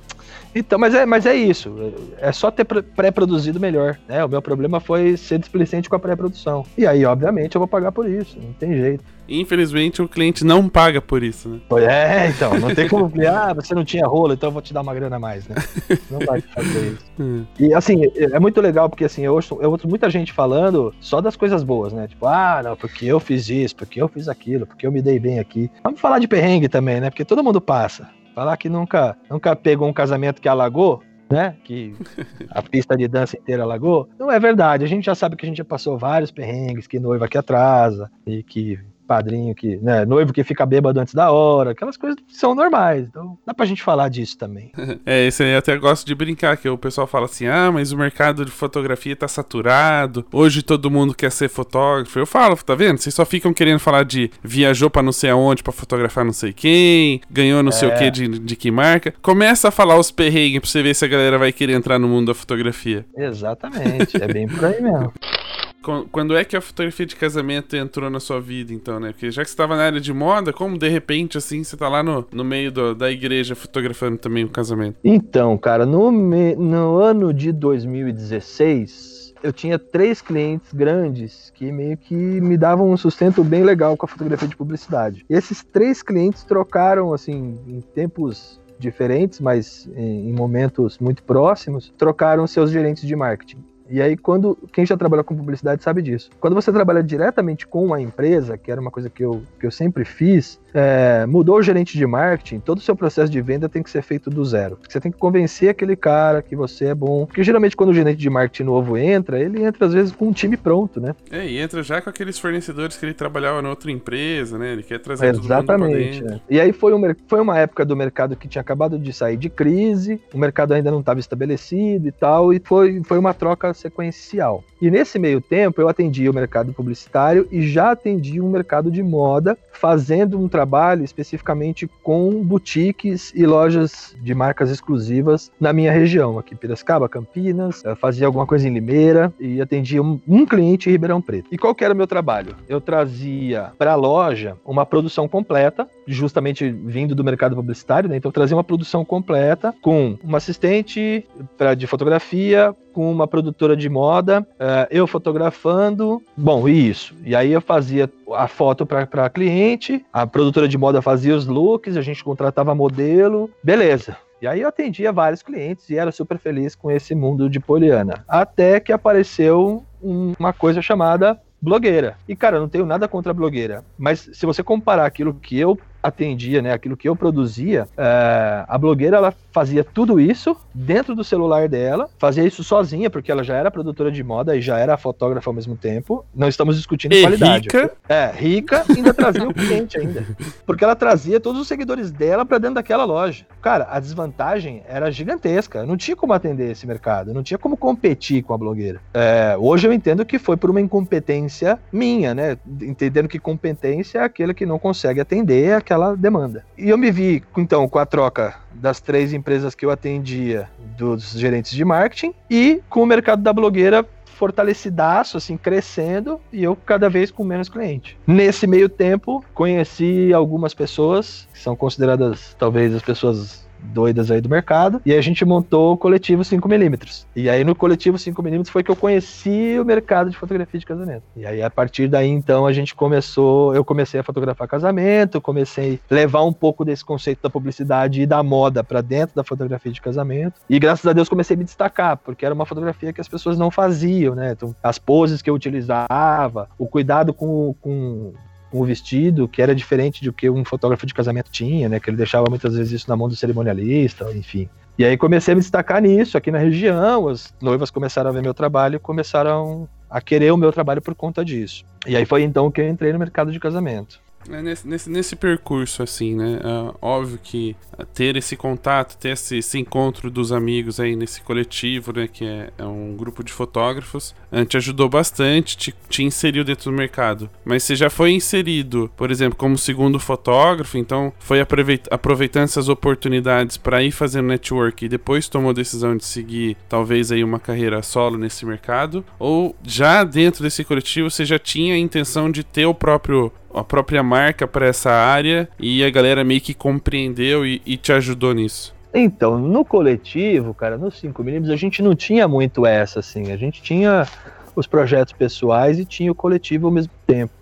Então, 0.55 0.79
mas 0.79 0.95
é, 0.95 1.07
mas 1.07 1.27
é 1.27 1.35
isso. 1.35 1.75
É 2.19 2.33
só 2.33 2.51
ter 2.51 2.65
pré-produzido 2.65 3.61
melhor. 3.61 3.99
Né? 4.09 4.25
O 4.25 4.29
meu 4.29 4.43
problema 4.43 4.81
foi 4.81 5.17
ser 5.17 5.39
displicente 5.39 5.89
com 5.89 5.97
a 5.97 5.99
pré-produção. 5.99 6.65
E 6.77 6.87
aí, 6.87 7.05
obviamente, 7.05 7.55
eu 7.55 7.61
vou 7.61 7.69
pagar 7.69 7.93
por 7.93 8.09
isso. 8.09 8.39
Não 8.41 8.53
tem 8.55 8.75
jeito. 8.75 9.05
Infelizmente, 9.31 10.03
o 10.03 10.09
cliente 10.09 10.45
não 10.45 10.69
paga 10.69 11.01
por 11.01 11.23
isso, 11.23 11.49
né? 11.49 11.61
É, 11.87 12.29
então. 12.29 12.59
Não 12.59 12.75
tem 12.75 12.89
como. 12.89 13.11
ah, 13.31 13.55
você 13.55 13.75
não 13.75 13.85
tinha 13.85 14.05
rolo, 14.05 14.33
então 14.35 14.49
eu 14.49 14.53
vou 14.53 14.61
te 14.61 14.75
dar 14.75 14.81
uma 14.81 14.93
grana 14.93 15.17
a 15.17 15.19
mais, 15.21 15.47
né? 15.47 15.55
Não 16.11 16.19
vai 16.19 16.41
fazer 16.41 16.95
isso. 16.95 17.05
Hum. 17.19 17.45
E 17.59 17.73
assim, 17.73 18.11
é 18.17 18.41
muito 18.41 18.61
legal 18.61 18.89
porque 18.91 19.05
assim, 19.05 19.25
eu 19.25 19.35
ouço, 19.35 19.57
eu 19.61 19.71
ouço 19.71 19.89
muita 19.89 20.11
gente 20.11 20.33
falando 20.33 20.93
só 21.01 21.21
das 21.21 21.37
coisas 21.37 21.63
boas, 21.63 21.93
né? 21.93 22.09
Tipo, 22.09 22.27
ah, 22.27 22.61
não, 22.65 22.77
porque 22.77 23.07
eu 23.07 23.21
fiz 23.21 23.49
isso, 23.49 23.77
porque 23.77 24.03
eu 24.03 24.09
fiz 24.09 24.27
aquilo, 24.29 24.67
porque 24.67 24.85
eu 24.85 24.91
me 24.91 25.01
dei 25.01 25.21
bem 25.21 25.39
aqui. 25.39 25.71
Vamos 25.85 26.01
falar 26.01 26.19
de 26.19 26.27
perrengue 26.27 26.69
também, 26.69 27.01
né? 27.01 27.11
Porque 27.11 27.25
todo 27.25 27.45
mundo 27.45 27.61
passa. 27.61 28.09
Falar 28.35 28.57
que 28.57 28.69
nunca, 28.69 29.17
nunca 29.29 29.55
pegou 29.57 29.89
um 29.89 29.93
casamento 29.93 30.41
que 30.41 30.49
alagou, 30.49 31.03
né? 31.31 31.57
Que 31.65 31.95
a 32.51 32.63
pista 32.63 32.97
de 32.97 33.07
dança 33.07 33.37
inteira 33.37 33.63
alagou. 33.63 34.09
Não 34.19 34.31
é 34.31 34.39
verdade. 34.39 34.85
A 34.85 34.89
gente 34.89 35.05
já 35.05 35.15
sabe 35.15 35.37
que 35.37 35.45
a 35.45 35.49
gente 35.49 35.59
já 35.59 35.65
passou 35.65 35.99
vários 35.99 36.31
perrengues, 36.31 36.87
que 36.87 36.99
noiva 36.99 37.29
que 37.29 37.39
atrasa 37.39 38.11
e 38.27 38.43
que 38.43 38.79
padrinho 39.11 39.53
que, 39.57 39.77
né, 39.79 40.05
noivo 40.05 40.33
que 40.33 40.45
fica 40.45 40.65
bêbado 40.65 41.01
antes 41.01 41.15
da 41.15 41.33
hora, 41.33 41.73
aquelas 41.73 41.97
coisas 41.97 42.17
são 42.29 42.55
normais. 42.55 43.09
Então 43.09 43.37
dá 43.45 43.53
pra 43.53 43.67
gente 43.67 43.83
falar 43.83 44.09
disso 44.09 44.39
também. 44.39 44.71
é, 45.05 45.27
isso 45.27 45.43
aí 45.43 45.51
eu 45.51 45.59
até 45.59 45.77
gosto 45.77 46.07
de 46.07 46.15
brincar, 46.15 46.57
que 46.57 46.69
o 46.69 46.79
pessoal 46.79 47.09
fala 47.09 47.25
assim: 47.25 47.49
ah, 47.49 47.73
mas 47.73 47.91
o 47.91 47.99
mercado 47.99 48.45
de 48.45 48.53
fotografia 48.53 49.17
tá 49.17 49.27
saturado, 49.27 50.25
hoje 50.33 50.63
todo 50.63 50.89
mundo 50.89 51.13
quer 51.13 51.33
ser 51.33 51.49
fotógrafo. 51.49 52.17
Eu 52.21 52.27
falo, 52.27 52.57
tá 52.57 52.77
vendo? 52.77 52.99
Vocês 52.99 53.13
só 53.13 53.25
ficam 53.25 53.53
querendo 53.53 53.81
falar 53.81 54.05
de 54.05 54.31
viajou 54.45 54.89
pra 54.89 55.03
não 55.03 55.13
sei 55.13 55.31
aonde 55.31 55.65
pra 55.65 55.73
fotografar 55.73 56.25
não 56.25 56.33
sei 56.33 56.53
quem, 56.53 57.21
ganhou 57.29 57.65
não 57.65 57.71
é. 57.71 57.73
sei 57.73 57.89
o 57.89 57.93
é. 57.93 57.97
que 57.97 58.11
de, 58.13 58.39
de 58.39 58.55
que 58.55 58.71
marca. 58.71 59.13
Começa 59.21 59.69
a 59.69 59.71
falar 59.73 59.99
os 59.99 60.13
perrengues 60.13 60.61
pra 60.61 60.71
você 60.71 60.85
ver 60.85 60.95
se 60.95 61.05
a 61.05 61.09
galera 61.09 61.37
vai 61.37 61.51
querer 61.51 61.73
entrar 61.73 61.99
no 61.99 62.07
mundo 62.07 62.29
da 62.29 62.35
fotografia. 62.35 63.05
Exatamente, 63.17 64.23
é 64.23 64.29
bem 64.29 64.47
por 64.47 64.65
aí 64.65 64.81
mesmo. 64.81 65.13
Quando 65.83 66.37
é 66.37 66.45
que 66.45 66.57
a 66.57 66.61
fotografia 66.61 67.07
de 67.07 67.17
casamento 67.17 67.75
entrou 67.75 68.11
na 68.11 68.21
sua 68.21 68.41
vida, 68.41 68.73
então, 68.73 69.01
né? 69.01 69.13
Porque 69.13 69.31
já 69.31 69.43
que 69.43 69.49
você 69.49 69.55
estava 69.55 69.77
na 69.77 69.85
área 69.85 70.01
de 70.01 70.13
moda, 70.13 70.53
como 70.53 70.79
de 70.79 70.89
repente, 70.89 71.39
assim, 71.39 71.65
você 71.65 71.77
tá 71.77 71.89
lá 71.89 72.03
no, 72.03 72.27
no 72.31 72.45
meio 72.45 72.71
do, 72.71 72.95
da 72.95 73.11
igreja 73.11 73.55
fotografando 73.55 74.19
também 74.19 74.45
o 74.45 74.49
casamento? 74.49 74.97
Então, 75.03 75.57
cara, 75.57 75.87
no, 75.87 76.13
me, 76.13 76.55
no 76.55 76.99
ano 76.99 77.33
de 77.33 77.51
2016, 77.51 79.35
eu 79.43 79.53
tinha 79.53 79.79
três 79.79 80.21
clientes 80.21 80.73
grandes 80.73 81.51
que 81.55 81.73
meio 81.73 81.97
que 81.97 82.15
me 82.15 82.59
davam 82.59 82.91
um 82.91 82.97
sustento 82.97 83.43
bem 83.43 83.65
legal 83.65 83.97
com 83.97 84.05
a 84.05 84.09
fotografia 84.09 84.49
de 84.49 84.57
publicidade. 84.57 85.25
E 85.31 85.35
esses 85.35 85.65
três 85.65 86.03
clientes 86.03 86.45
trocaram, 86.45 87.13
assim, 87.15 87.59
em 87.67 87.81
tempos 87.81 88.61
diferentes, 88.79 89.41
mas 89.41 89.89
em 89.95 90.33
momentos 90.33 90.99
muito 90.99 91.23
próximos, 91.23 91.93
trocaram 91.97 92.47
seus 92.47 92.71
gerentes 92.71 93.07
de 93.07 93.15
marketing. 93.15 93.63
E 93.91 94.01
aí, 94.01 94.17
quando 94.17 94.57
quem 94.73 94.87
já 94.87 94.97
trabalhou 94.97 95.25
com 95.25 95.37
publicidade 95.37 95.83
sabe 95.83 96.01
disso. 96.01 96.31
Quando 96.39 96.55
você 96.55 96.73
trabalha 96.73 97.03
diretamente 97.03 97.67
com 97.67 97.93
a 97.93 98.01
empresa, 98.01 98.57
que 98.57 98.71
era 98.71 98.81
uma 98.81 98.91
coisa 98.91 99.11
que 99.11 99.25
eu, 99.25 99.43
que 99.59 99.67
eu 99.67 99.71
sempre 99.73 100.05
fiz, 100.05 100.61
é, 100.75 101.27
mudou 101.27 101.59
o 101.59 101.63
gerente 101.63 101.97
de 101.97 102.07
marketing, 102.07 102.61
todo 102.61 102.79
o 102.79 102.83
seu 102.83 102.95
processo 102.97 103.31
de 103.31 103.41
venda 103.41 103.69
tem 103.69 103.83
que 103.83 103.91
ser 103.91 104.03
feito 104.03 104.31
do 104.31 104.45
zero. 104.45 104.79
Você 104.89 105.01
tem 105.01 105.11
que 105.11 105.19
convencer 105.19 105.71
aquele 105.71 105.97
cara 105.97 106.43
que 106.43 106.57
você 106.57 106.87
é 106.87 106.95
bom. 106.95 107.27
Porque 107.27 107.43
geralmente 107.43 107.77
quando 107.77 107.91
o 107.91 107.95
gerente 107.95 108.19
de 108.19 108.31
marketing 108.31 108.65
novo 108.65 108.97
entra, 108.97 109.41
ele 109.41 109.63
entra 109.63 109.87
às 109.87 109.93
vezes 109.93 110.13
com 110.13 110.29
um 110.29 110.33
time 110.33 110.57
pronto, 110.57 111.01
né? 111.01 111.15
É, 111.31 111.47
e 111.47 111.59
entra 111.59 111.83
já 111.83 112.01
com 112.01 112.11
aqueles 112.11 112.39
fornecedores 112.39 112.97
que 112.97 113.05
ele 113.05 113.15
trabalhava 113.15 113.61
na 113.63 113.71
outra 113.71 113.91
empresa, 113.91 114.59
né? 114.59 114.73
Ele 114.73 114.83
quer 114.83 114.99
trazer 114.99 115.35
Exatamente. 115.35 116.25
É. 116.25 116.41
E 116.49 116.61
aí 116.61 116.73
foi, 116.73 116.93
um, 116.95 117.01
foi 117.27 117.41
uma 117.41 117.59
época 117.59 117.85
do 117.85 117.97
mercado 117.97 118.37
que 118.37 118.49
tinha 118.49 118.63
acabado 118.63 118.99
de 118.99 119.13
sair 119.13 119.37
de 119.37 119.49
crise, 119.49 120.21
o 120.33 120.39
mercado 120.39 120.73
ainda 120.73 120.91
não 120.91 121.01
estava 121.01 121.21
estabelecido 121.21 122.07
e 122.09 122.13
tal, 122.13 122.53
e 122.53 122.61
foi, 122.65 123.03
foi 123.05 123.19
uma 123.19 123.35
troca 123.35 123.73
sequencial. 123.75 124.65
E 124.81 124.91
nesse 124.91 125.19
meio 125.19 125.41
tempo 125.41 125.81
eu 125.81 125.89
atendi 125.89 126.29
o 126.29 126.35
mercado 126.35 126.73
publicitário 126.73 127.47
e 127.51 127.63
já 127.63 127.91
atendi 127.91 128.41
um 128.41 128.51
mercado 128.51 128.91
de 128.91 129.03
moda, 129.03 129.59
fazendo 129.73 130.39
um 130.39 130.49
trabalho 130.49 130.60
especificamente 131.03 131.89
com 132.03 132.43
boutiques 132.43 133.33
e 133.35 133.47
lojas 133.47 134.17
de 134.21 134.35
marcas 134.35 134.71
exclusivas 134.71 135.51
na 135.61 135.73
minha 135.73 135.93
região, 135.93 136.39
aqui 136.39 136.55
Piracicaba, 136.55 137.09
Campinas, 137.09 137.85
eu 137.85 137.97
fazia 137.97 138.27
alguma 138.27 138.47
coisa 138.47 138.69
em 138.69 138.73
Limeira 138.73 139.33
e 139.39 139.61
atendia 139.61 140.03
um, 140.03 140.21
um 140.27 140.47
cliente 140.47 140.89
em 140.89 140.93
Ribeirão 140.93 141.21
Preto. 141.21 141.49
E 141.53 141.59
qual 141.59 141.75
que 141.75 141.85
era 141.85 141.95
o 141.95 141.97
meu 141.97 142.07
trabalho? 142.07 142.57
Eu 142.69 142.81
trazia 142.81 143.73
para 143.79 143.93
a 143.93 143.97
loja 143.97 144.57
uma 144.65 144.87
produção 144.87 145.29
completa, 145.29 145.89
justamente 146.07 146.71
vindo 146.71 147.15
do 147.15 147.25
mercado 147.25 147.57
publicitário, 147.57 148.09
né? 148.09 148.17
então 148.17 148.31
trazia 148.31 148.57
uma 148.57 148.65
produção 148.65 149.05
completa 149.05 149.75
com 149.81 150.17
uma 150.23 150.39
assistente 150.39 151.25
pra, 151.57 151.75
de 151.75 151.87
fotografia, 151.87 152.75
com 153.01 153.11
uma 153.11 153.27
produtora 153.27 153.75
de 153.75 153.89
moda, 153.89 154.43
uh, 154.43 154.87
eu 154.91 155.07
fotografando, 155.07 156.23
bom, 156.37 156.69
isso. 156.69 157.15
E 157.25 157.35
aí 157.35 157.51
eu 157.51 157.63
fazia 157.63 158.13
a 158.35 158.47
foto 158.47 158.85
para 158.85 159.31
cliente, 159.31 160.05
a 160.13 160.27
produtora 160.27 160.69
de 160.69 160.77
moda 160.77 161.01
fazia 161.01 161.35
os 161.35 161.47
looks, 161.47 161.97
a 161.97 162.03
gente 162.03 162.23
contratava 162.23 162.75
modelo, 162.75 163.49
beleza. 163.65 164.19
E 164.43 164.47
aí 164.47 164.61
eu 164.61 164.69
atendia 164.69 165.13
vários 165.13 165.43
clientes 165.43 165.89
e 165.89 165.97
era 165.97 166.13
super 166.13 166.39
feliz 166.39 166.75
com 166.75 166.91
esse 166.91 167.15
mundo 167.15 167.49
de 167.49 167.59
Poliana. 167.59 168.23
Até 168.29 168.79
que 168.79 168.93
apareceu 168.93 169.83
uma 170.03 170.53
coisa 170.53 170.83
chamada 170.83 171.41
blogueira. 171.61 172.17
E 172.29 172.37
cara, 172.37 172.61
não 172.61 172.69
tenho 172.69 172.85
nada 172.85 173.09
contra 173.09 173.33
a 173.33 173.35
blogueira, 173.35 173.83
mas 173.97 174.29
se 174.33 174.45
você 174.45 174.63
comparar 174.63 175.07
aquilo 175.07 175.33
que 175.33 175.59
eu 175.59 175.79
atendia, 176.03 176.63
né, 176.63 176.73
aquilo 176.73 176.97
que 176.97 177.09
eu 177.09 177.15
produzia, 177.15 177.87
é, 177.97 178.65
a 178.67 178.79
blogueira 178.79 179.19
ela 179.19 179.35
fazia 179.53 179.85
tudo 179.85 180.21
isso 180.21 180.57
dentro 180.75 181.15
do 181.15 181.25
celular 181.25 181.69
dela, 181.69 182.09
fazia 182.19 182.45
isso 182.45 182.63
sozinha, 182.63 183.11
porque 183.11 183.31
ela 183.31 183.43
já 183.43 183.55
era 183.55 183.71
produtora 183.71 184.11
de 184.11 184.23
moda 184.23 184.57
e 184.57 184.61
já 184.61 184.79
era 184.79 184.97
fotógrafa 184.97 185.51
ao 185.51 185.55
mesmo 185.55 185.77
tempo. 185.77 186.25
Não 186.35 186.49
estamos 186.49 186.77
discutindo 186.77 187.13
e 187.13 187.23
qualidade. 187.23 187.65
Rica. 187.65 187.93
É, 188.09 188.31
rica 188.35 188.85
ainda 188.89 189.13
trazia 189.13 189.49
o 189.49 189.55
cliente 189.55 189.99
ainda. 189.99 190.27
Porque 190.65 190.85
ela 190.85 190.95
trazia 190.95 191.41
todos 191.41 191.61
os 191.61 191.69
seguidores 191.69 192.11
dela 192.11 192.45
para 192.45 192.59
dentro 192.59 192.77
daquela 192.77 193.05
loja. 193.05 193.45
Cara, 193.61 193.89
a 193.91 193.99
desvantagem 193.99 194.83
era 194.89 195.11
gigantesca. 195.11 195.85
Não 195.85 195.97
tinha 195.97 196.17
como 196.17 196.33
atender 196.33 196.71
esse 196.71 196.87
mercado, 196.87 197.35
não 197.35 197.43
tinha 197.43 197.59
como 197.59 197.77
competir 197.77 198.43
com 198.43 198.55
a 198.55 198.59
blogueira. 198.59 199.01
É, 199.13 199.57
hoje 199.59 199.87
eu 199.87 199.93
entendo 199.93 200.25
que 200.25 200.39
foi 200.39 200.57
por 200.57 200.71
uma 200.71 200.81
incompetência 200.81 201.79
minha, 201.93 202.35
né? 202.35 202.57
Entendendo 202.83 203.29
que 203.29 203.39
competência 203.39 204.19
é 204.19 204.25
aquele 204.25 204.55
que 204.55 204.67
não 204.67 204.79
consegue 204.79 205.21
atender 205.21 205.75
aquela 205.75 206.17
demanda. 206.17 206.65
E 206.77 206.89
eu 206.89 206.99
me 206.99 207.11
vi, 207.11 207.43
então, 207.57 207.89
com 207.89 207.99
a 207.99 208.07
troca 208.07 208.55
das 208.73 209.01
três 209.01 209.33
empresas 209.33 209.75
que 209.75 209.85
eu 209.85 209.91
atendia, 209.91 210.69
dos 210.97 211.33
gerentes 211.33 211.73
de 211.73 211.85
marketing, 211.85 212.35
e 212.49 212.81
com 212.89 213.03
o 213.03 213.07
mercado 213.07 213.43
da 213.43 213.53
blogueira 213.53 214.07
fortalecidaço, 214.41 215.37
assim, 215.37 215.57
crescendo, 215.59 216.41
e 216.51 216.65
eu 216.65 216.75
cada 216.75 217.11
vez 217.11 217.31
com 217.31 217.45
menos 217.45 217.69
cliente. 217.69 218.17
Nesse 218.27 218.67
meio 218.67 218.89
tempo, 218.89 219.45
conheci 219.53 220.33
algumas 220.33 220.73
pessoas 220.73 221.47
que 221.53 221.59
são 221.59 221.77
consideradas 221.77 222.57
talvez 222.59 222.95
as 222.95 223.03
pessoas 223.03 223.69
doidas 223.83 224.31
aí 224.31 224.41
do 224.41 224.49
mercado. 224.49 225.01
E 225.05 225.13
a 225.13 225.21
gente 225.21 225.45
montou 225.45 225.93
o 225.93 225.97
coletivo 225.97 226.43
5mm. 226.43 227.27
E 227.35 227.49
aí 227.49 227.65
no 227.65 227.75
coletivo 227.75 228.17
5mm 228.17 228.69
foi 228.69 228.83
que 228.83 228.91
eu 228.91 228.97
conheci 228.97 229.79
o 229.81 229.85
mercado 229.85 230.31
de 230.31 230.37
fotografia 230.37 230.79
de 230.79 230.87
casamento. 230.87 231.23
E 231.37 231.47
aí 231.47 231.63
a 231.63 231.71
partir 231.71 232.09
daí 232.09 232.29
então 232.29 232.67
a 232.67 232.73
gente 232.73 232.95
começou, 232.95 233.75
eu 233.75 233.85
comecei 233.85 234.21
a 234.21 234.23
fotografar 234.23 234.69
casamento, 234.69 235.41
comecei 235.41 236.01
a 236.11 236.15
levar 236.15 236.43
um 236.43 236.53
pouco 236.53 236.85
desse 236.85 237.05
conceito 237.05 237.43
da 237.43 237.51
publicidade 237.51 238.23
e 238.23 238.27
da 238.27 238.43
moda 238.43 238.83
para 238.85 239.01
dentro 239.01 239.35
da 239.37 239.45
fotografia 239.45 239.93
de 239.93 240.01
casamento. 240.01 240.61
E 240.69 240.79
graças 240.79 241.07
a 241.07 241.13
Deus 241.13 241.29
comecei 241.29 241.55
a 241.55 241.59
me 241.59 241.65
destacar, 241.65 242.17
porque 242.17 242.45
era 242.45 242.55
uma 242.55 242.67
fotografia 242.67 243.13
que 243.13 243.21
as 243.21 243.29
pessoas 243.29 243.59
não 243.59 243.71
faziam, 243.71 244.35
né? 244.35 244.53
Então, 244.53 244.75
as 244.83 244.99
poses 244.99 245.43
que 245.43 245.51
eu 245.51 245.55
utilizava, 245.55 246.69
o 246.79 246.87
cuidado 246.87 247.33
com, 247.33 247.75
com 247.81 248.33
um 248.73 248.85
vestido 248.85 249.49
que 249.49 249.61
era 249.61 249.75
diferente 249.75 250.25
do 250.25 250.33
que 250.33 250.49
um 250.49 250.65
fotógrafo 250.65 251.07
de 251.07 251.15
casamento 251.15 251.51
tinha, 251.51 251.89
né? 251.89 252.01
Que 252.01 252.11
ele 252.11 252.17
deixava 252.17 252.47
muitas 252.49 252.75
vezes 252.75 252.93
isso 252.93 253.09
na 253.09 253.17
mão 253.17 253.29
do 253.29 253.37
cerimonialista, 253.37 254.31
enfim. 254.33 254.69
E 254.99 255.05
aí 255.05 255.17
comecei 255.17 255.53
a 255.53 255.55
me 255.55 255.61
destacar 255.61 256.03
nisso 256.03 256.37
aqui 256.37 256.51
na 256.51 256.59
região, 256.59 257.29
as 257.29 257.55
noivas 257.61 257.91
começaram 257.91 258.31
a 258.31 258.33
ver 258.33 258.43
meu 258.43 258.53
trabalho 258.53 258.97
e 258.97 258.99
começaram 258.99 259.89
a 260.11 260.21
querer 260.21 260.53
o 260.53 260.57
meu 260.57 260.73
trabalho 260.73 261.01
por 261.01 261.15
conta 261.15 261.45
disso. 261.45 261.85
E 262.07 262.17
aí 262.17 262.27
foi 262.27 262.43
então 262.43 262.71
que 262.71 262.81
eu 262.81 262.89
entrei 262.89 263.13
no 263.13 263.19
mercado 263.19 263.51
de 263.51 263.59
casamento. 263.59 264.21
É 264.49 264.63
nesse, 264.63 264.89
nesse, 264.89 265.11
nesse, 265.11 265.37
percurso, 265.37 266.03
assim, 266.03 266.35
né? 266.35 266.61
Uh, 266.65 266.97
óbvio 267.03 267.39
que 267.43 267.77
ter 268.15 268.37
esse 268.37 268.57
contato, 268.57 269.17
ter 269.19 269.31
esse, 269.31 269.59
esse, 269.59 269.79
encontro 269.79 270.31
dos 270.31 270.51
amigos 270.51 270.99
aí 270.99 271.15
nesse 271.15 271.43
coletivo, 271.43 272.13
né? 272.13 272.27
Que 272.27 272.47
é, 272.47 272.71
é 272.79 272.85
um 272.85 273.15
grupo 273.17 273.45
de 273.45 273.53
fotógrafos, 273.53 274.35
te 274.67 274.77
ajudou 274.77 275.09
bastante, 275.09 275.77
te, 275.77 275.95
te, 276.09 276.23
inseriu 276.23 276.65
dentro 276.65 276.91
do 276.91 276.97
mercado. 276.97 277.49
Mas 277.65 277.83
você 277.83 277.95
já 277.95 278.11
foi 278.11 278.33
inserido, 278.33 279.11
por 279.17 279.31
exemplo, 279.31 279.57
como 279.57 279.79
segundo 279.79 280.19
fotógrafo, 280.19 280.99
então 280.99 281.33
foi 281.39 281.61
aproveitando 281.61 282.65
essas 282.65 282.89
oportunidades 282.89 283.77
para 283.77 284.03
ir 284.03 284.11
fazendo 284.11 284.49
network 284.49 285.05
e 285.05 285.09
depois 285.09 285.49
tomou 285.49 285.71
a 285.71 285.75
decisão 285.75 286.17
de 286.17 286.25
seguir, 286.25 286.77
talvez, 286.89 287.31
aí 287.33 287.45
uma 287.45 287.61
carreira 287.61 288.03
solo 288.03 288.37
nesse 288.37 288.67
mercado? 288.67 289.25
Ou 289.39 289.75
já 289.83 290.25
dentro 290.25 290.63
desse 290.63 290.85
coletivo 290.85 291.31
você 291.31 291.45
já 291.45 291.59
tinha 291.59 291.95
a 291.95 291.99
intenção 291.99 292.51
de 292.51 292.65
ter 292.65 292.87
o 292.87 292.95
próprio 292.95 293.53
a 293.73 293.85
própria 293.85 294.21
marca 294.21 294.67
para 294.67 294.87
essa 294.87 295.13
área 295.13 295.69
e 295.79 296.03
a 296.03 296.11
galera 296.11 296.43
meio 296.43 296.61
que 296.61 296.75
compreendeu 296.75 297.65
e, 297.65 297.81
e 297.87 297.97
te 297.97 298.13
ajudou 298.13 298.53
nisso? 298.53 298.93
Então, 299.13 299.59
no 299.59 299.85
coletivo, 299.85 300.73
cara, 300.73 300.97
no 300.97 301.09
5mm, 301.09 301.73
a 301.73 301.77
gente 301.77 302.03
não 302.03 302.15
tinha 302.15 302.47
muito 302.47 302.87
essa, 302.87 303.21
assim. 303.21 303.51
A 303.53 303.57
gente 303.57 303.83
tinha 303.83 304.27
os 304.75 304.87
projetos 304.87 305.33
pessoais 305.33 305.99
e 305.99 306.05
tinha 306.05 306.31
o 306.31 306.35
coletivo 306.35 306.87
ao 306.87 306.93
mesmo 306.93 307.13
tempo. 307.27 307.53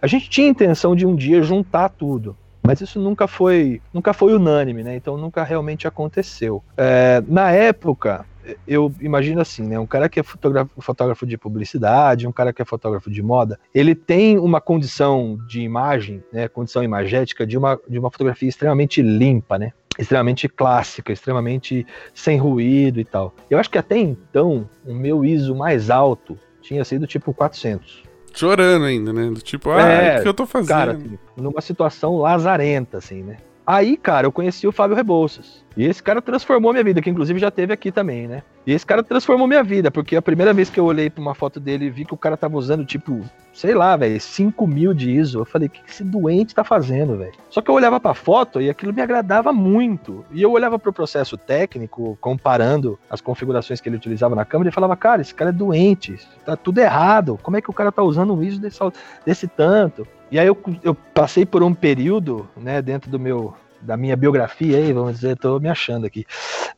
A 0.00 0.06
gente 0.06 0.28
tinha 0.28 0.48
intenção 0.48 0.94
de 0.94 1.06
um 1.06 1.14
dia 1.14 1.42
juntar 1.42 1.88
tudo, 1.88 2.36
mas 2.62 2.80
isso 2.80 3.00
nunca 3.00 3.26
foi, 3.26 3.80
nunca 3.92 4.12
foi 4.12 4.34
unânime, 4.34 4.82
né? 4.82 4.96
Então 4.96 5.16
nunca 5.16 5.42
realmente 5.42 5.88
aconteceu. 5.88 6.62
É, 6.76 7.22
na 7.26 7.50
época, 7.50 8.24
eu 8.66 8.92
imagino 9.00 9.40
assim, 9.40 9.62
né? 9.62 9.78
Um 9.78 9.86
cara 9.86 10.08
que 10.08 10.20
é 10.20 10.22
fotógrafo, 10.22 10.70
fotógrafo 10.80 11.26
de 11.26 11.36
publicidade, 11.36 12.26
um 12.26 12.32
cara 12.32 12.52
que 12.52 12.62
é 12.62 12.64
fotógrafo 12.64 13.10
de 13.10 13.22
moda, 13.22 13.58
ele 13.74 13.94
tem 13.94 14.38
uma 14.38 14.60
condição 14.60 15.38
de 15.48 15.62
imagem, 15.62 16.22
né? 16.32 16.48
Condição 16.48 16.82
imagética 16.82 17.46
de 17.46 17.56
uma, 17.56 17.78
de 17.88 17.98
uma 17.98 18.10
fotografia 18.10 18.48
extremamente 18.48 19.02
limpa, 19.02 19.58
né? 19.58 19.72
Extremamente 19.98 20.48
clássica, 20.48 21.12
extremamente 21.12 21.86
sem 22.14 22.38
ruído 22.38 23.00
e 23.00 23.04
tal. 23.04 23.34
Eu 23.50 23.58
acho 23.58 23.68
que 23.68 23.78
até 23.78 23.98
então 23.98 24.68
o 24.86 24.94
meu 24.94 25.24
ISO 25.24 25.54
mais 25.54 25.90
alto 25.90 26.38
tinha 26.62 26.84
sido 26.84 27.06
tipo 27.06 27.34
400. 27.34 28.04
Chorando 28.34 28.84
ainda, 28.84 29.12
né? 29.12 29.30
Do 29.30 29.40
tipo, 29.40 29.70
ah, 29.70 29.82
É, 29.82 30.18
o 30.18 30.22
que 30.22 30.28
eu 30.28 30.34
tô 30.34 30.46
fazendo? 30.46 30.68
Cara, 30.68 30.92
assim, 30.92 31.18
numa 31.36 31.60
situação 31.60 32.18
lazarenta, 32.18 32.98
assim, 32.98 33.22
né? 33.22 33.38
Aí, 33.70 33.98
cara, 33.98 34.26
eu 34.26 34.32
conheci 34.32 34.66
o 34.66 34.72
Fábio 34.72 34.96
Rebouças. 34.96 35.62
E 35.76 35.84
esse 35.84 36.02
cara 36.02 36.22
transformou 36.22 36.72
minha 36.72 36.82
vida, 36.82 37.02
que 37.02 37.10
inclusive 37.10 37.38
já 37.38 37.50
teve 37.50 37.70
aqui 37.70 37.92
também, 37.92 38.26
né? 38.26 38.42
E 38.66 38.72
esse 38.72 38.86
cara 38.86 39.02
transformou 39.02 39.46
minha 39.46 39.62
vida, 39.62 39.90
porque 39.90 40.16
a 40.16 40.22
primeira 40.22 40.54
vez 40.54 40.70
que 40.70 40.80
eu 40.80 40.86
olhei 40.86 41.10
pra 41.10 41.20
uma 41.20 41.34
foto 41.34 41.60
dele 41.60 41.84
e 41.84 41.90
vi 41.90 42.06
que 42.06 42.14
o 42.14 42.16
cara 42.16 42.34
tava 42.34 42.56
usando, 42.56 42.82
tipo, 42.86 43.20
sei 43.52 43.74
lá, 43.74 43.94
velho, 43.94 44.18
5 44.18 44.66
mil 44.66 44.94
de 44.94 45.10
ISO. 45.10 45.40
Eu 45.40 45.44
falei, 45.44 45.68
o 45.68 45.70
que 45.70 45.82
que 45.82 45.90
esse 45.90 46.02
doente 46.02 46.54
tá 46.54 46.64
fazendo, 46.64 47.18
velho? 47.18 47.34
Só 47.50 47.60
que 47.60 47.70
eu 47.70 47.74
olhava 47.74 48.00
pra 48.00 48.14
foto 48.14 48.58
e 48.58 48.70
aquilo 48.70 48.90
me 48.90 49.02
agradava 49.02 49.52
muito. 49.52 50.24
E 50.32 50.40
eu 50.40 50.50
olhava 50.50 50.78
pro 50.78 50.90
processo 50.90 51.36
técnico, 51.36 52.16
comparando 52.22 52.98
as 53.10 53.20
configurações 53.20 53.82
que 53.82 53.88
ele 53.90 53.96
utilizava 53.96 54.34
na 54.34 54.46
câmera, 54.46 54.70
e 54.70 54.72
falava, 54.72 54.96
cara, 54.96 55.20
esse 55.20 55.34
cara 55.34 55.50
é 55.50 55.52
doente, 55.52 56.18
tá 56.42 56.56
tudo 56.56 56.78
errado. 56.78 57.38
Como 57.42 57.58
é 57.58 57.60
que 57.60 57.68
o 57.68 57.74
cara 57.74 57.92
tá 57.92 58.02
usando 58.02 58.34
um 58.34 58.42
ISO 58.42 58.58
desse, 58.58 58.80
desse 59.26 59.46
tanto? 59.46 60.08
E 60.30 60.38
aí 60.38 60.46
eu, 60.46 60.58
eu 60.82 60.94
passei 60.94 61.46
por 61.46 61.62
um 61.62 61.74
período, 61.74 62.48
né, 62.56 62.82
dentro 62.82 63.10
do 63.10 63.18
meu 63.18 63.54
da 63.80 63.96
minha 63.96 64.16
biografia 64.16 64.76
aí, 64.76 64.92
vamos 64.92 65.14
dizer, 65.14 65.36
tô 65.36 65.58
me 65.60 65.68
achando 65.68 66.04
aqui. 66.04 66.26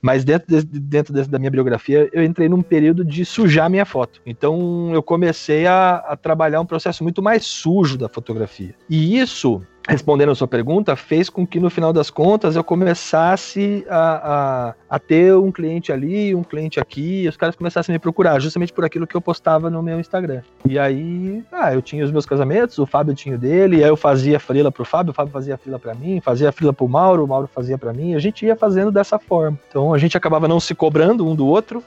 Mas 0.02 0.24
dentro, 0.24 0.62
dentro 0.64 1.12
desse, 1.12 1.30
da 1.30 1.38
minha 1.38 1.50
biografia, 1.50 2.08
eu 2.12 2.22
entrei 2.22 2.48
num 2.48 2.62
período 2.62 3.04
de 3.04 3.24
sujar 3.24 3.70
minha 3.70 3.84
foto. 3.84 4.20
Então 4.24 4.90
eu 4.92 5.02
comecei 5.02 5.66
a, 5.66 5.96
a 5.96 6.16
trabalhar 6.16 6.60
um 6.60 6.66
processo 6.66 7.02
muito 7.02 7.22
mais 7.22 7.44
sujo 7.44 7.96
da 7.96 8.08
fotografia. 8.08 8.74
E 8.88 9.18
isso 9.18 9.62
respondendo 9.88 10.30
a 10.30 10.34
sua 10.34 10.46
pergunta, 10.46 10.94
fez 10.94 11.30
com 11.30 11.46
que 11.46 11.58
no 11.58 11.70
final 11.70 11.92
das 11.92 12.10
contas 12.10 12.56
eu 12.56 12.62
começasse 12.62 13.84
a, 13.88 13.98
a, 13.98 14.74
a, 14.88 14.98
ter 14.98 15.34
um 15.34 15.50
cliente 15.50 15.92
ali, 15.92 16.34
um 16.34 16.42
cliente 16.42 16.78
aqui, 16.78 17.22
e 17.22 17.28
os 17.28 17.36
caras 17.36 17.56
começassem 17.56 17.92
a 17.92 17.94
me 17.94 17.98
procurar, 17.98 18.38
justamente 18.40 18.72
por 18.72 18.84
aquilo 18.84 19.06
que 19.06 19.16
eu 19.16 19.20
postava 19.20 19.70
no 19.70 19.82
meu 19.82 19.98
Instagram. 19.98 20.42
E 20.68 20.78
aí, 20.78 21.42
ah, 21.50 21.72
eu 21.72 21.82
tinha 21.82 22.04
os 22.04 22.10
meus 22.10 22.26
casamentos, 22.26 22.78
o 22.78 22.86
Fábio 22.86 23.14
tinha 23.14 23.34
o 23.34 23.38
dele, 23.38 23.82
aí 23.82 23.88
eu 23.88 23.96
fazia 23.96 24.38
frila 24.38 24.70
pro 24.70 24.84
Fábio, 24.84 25.12
o 25.12 25.14
Fábio 25.14 25.32
fazia 25.32 25.56
frila 25.56 25.78
para 25.78 25.94
mim, 25.94 26.20
fazia 26.20 26.52
frila 26.52 26.72
pro 26.72 26.88
Mauro, 26.88 27.24
o 27.24 27.28
Mauro 27.28 27.48
fazia 27.52 27.78
para 27.78 27.92
mim, 27.92 28.14
a 28.14 28.18
gente 28.18 28.44
ia 28.44 28.56
fazendo 28.56 28.90
dessa 28.90 29.18
forma. 29.18 29.58
Então 29.68 29.94
a 29.94 29.98
gente 29.98 30.16
acabava 30.16 30.46
não 30.46 30.60
se 30.60 30.74
cobrando 30.74 31.26
um 31.26 31.34
do 31.34 31.46
outro. 31.46 31.82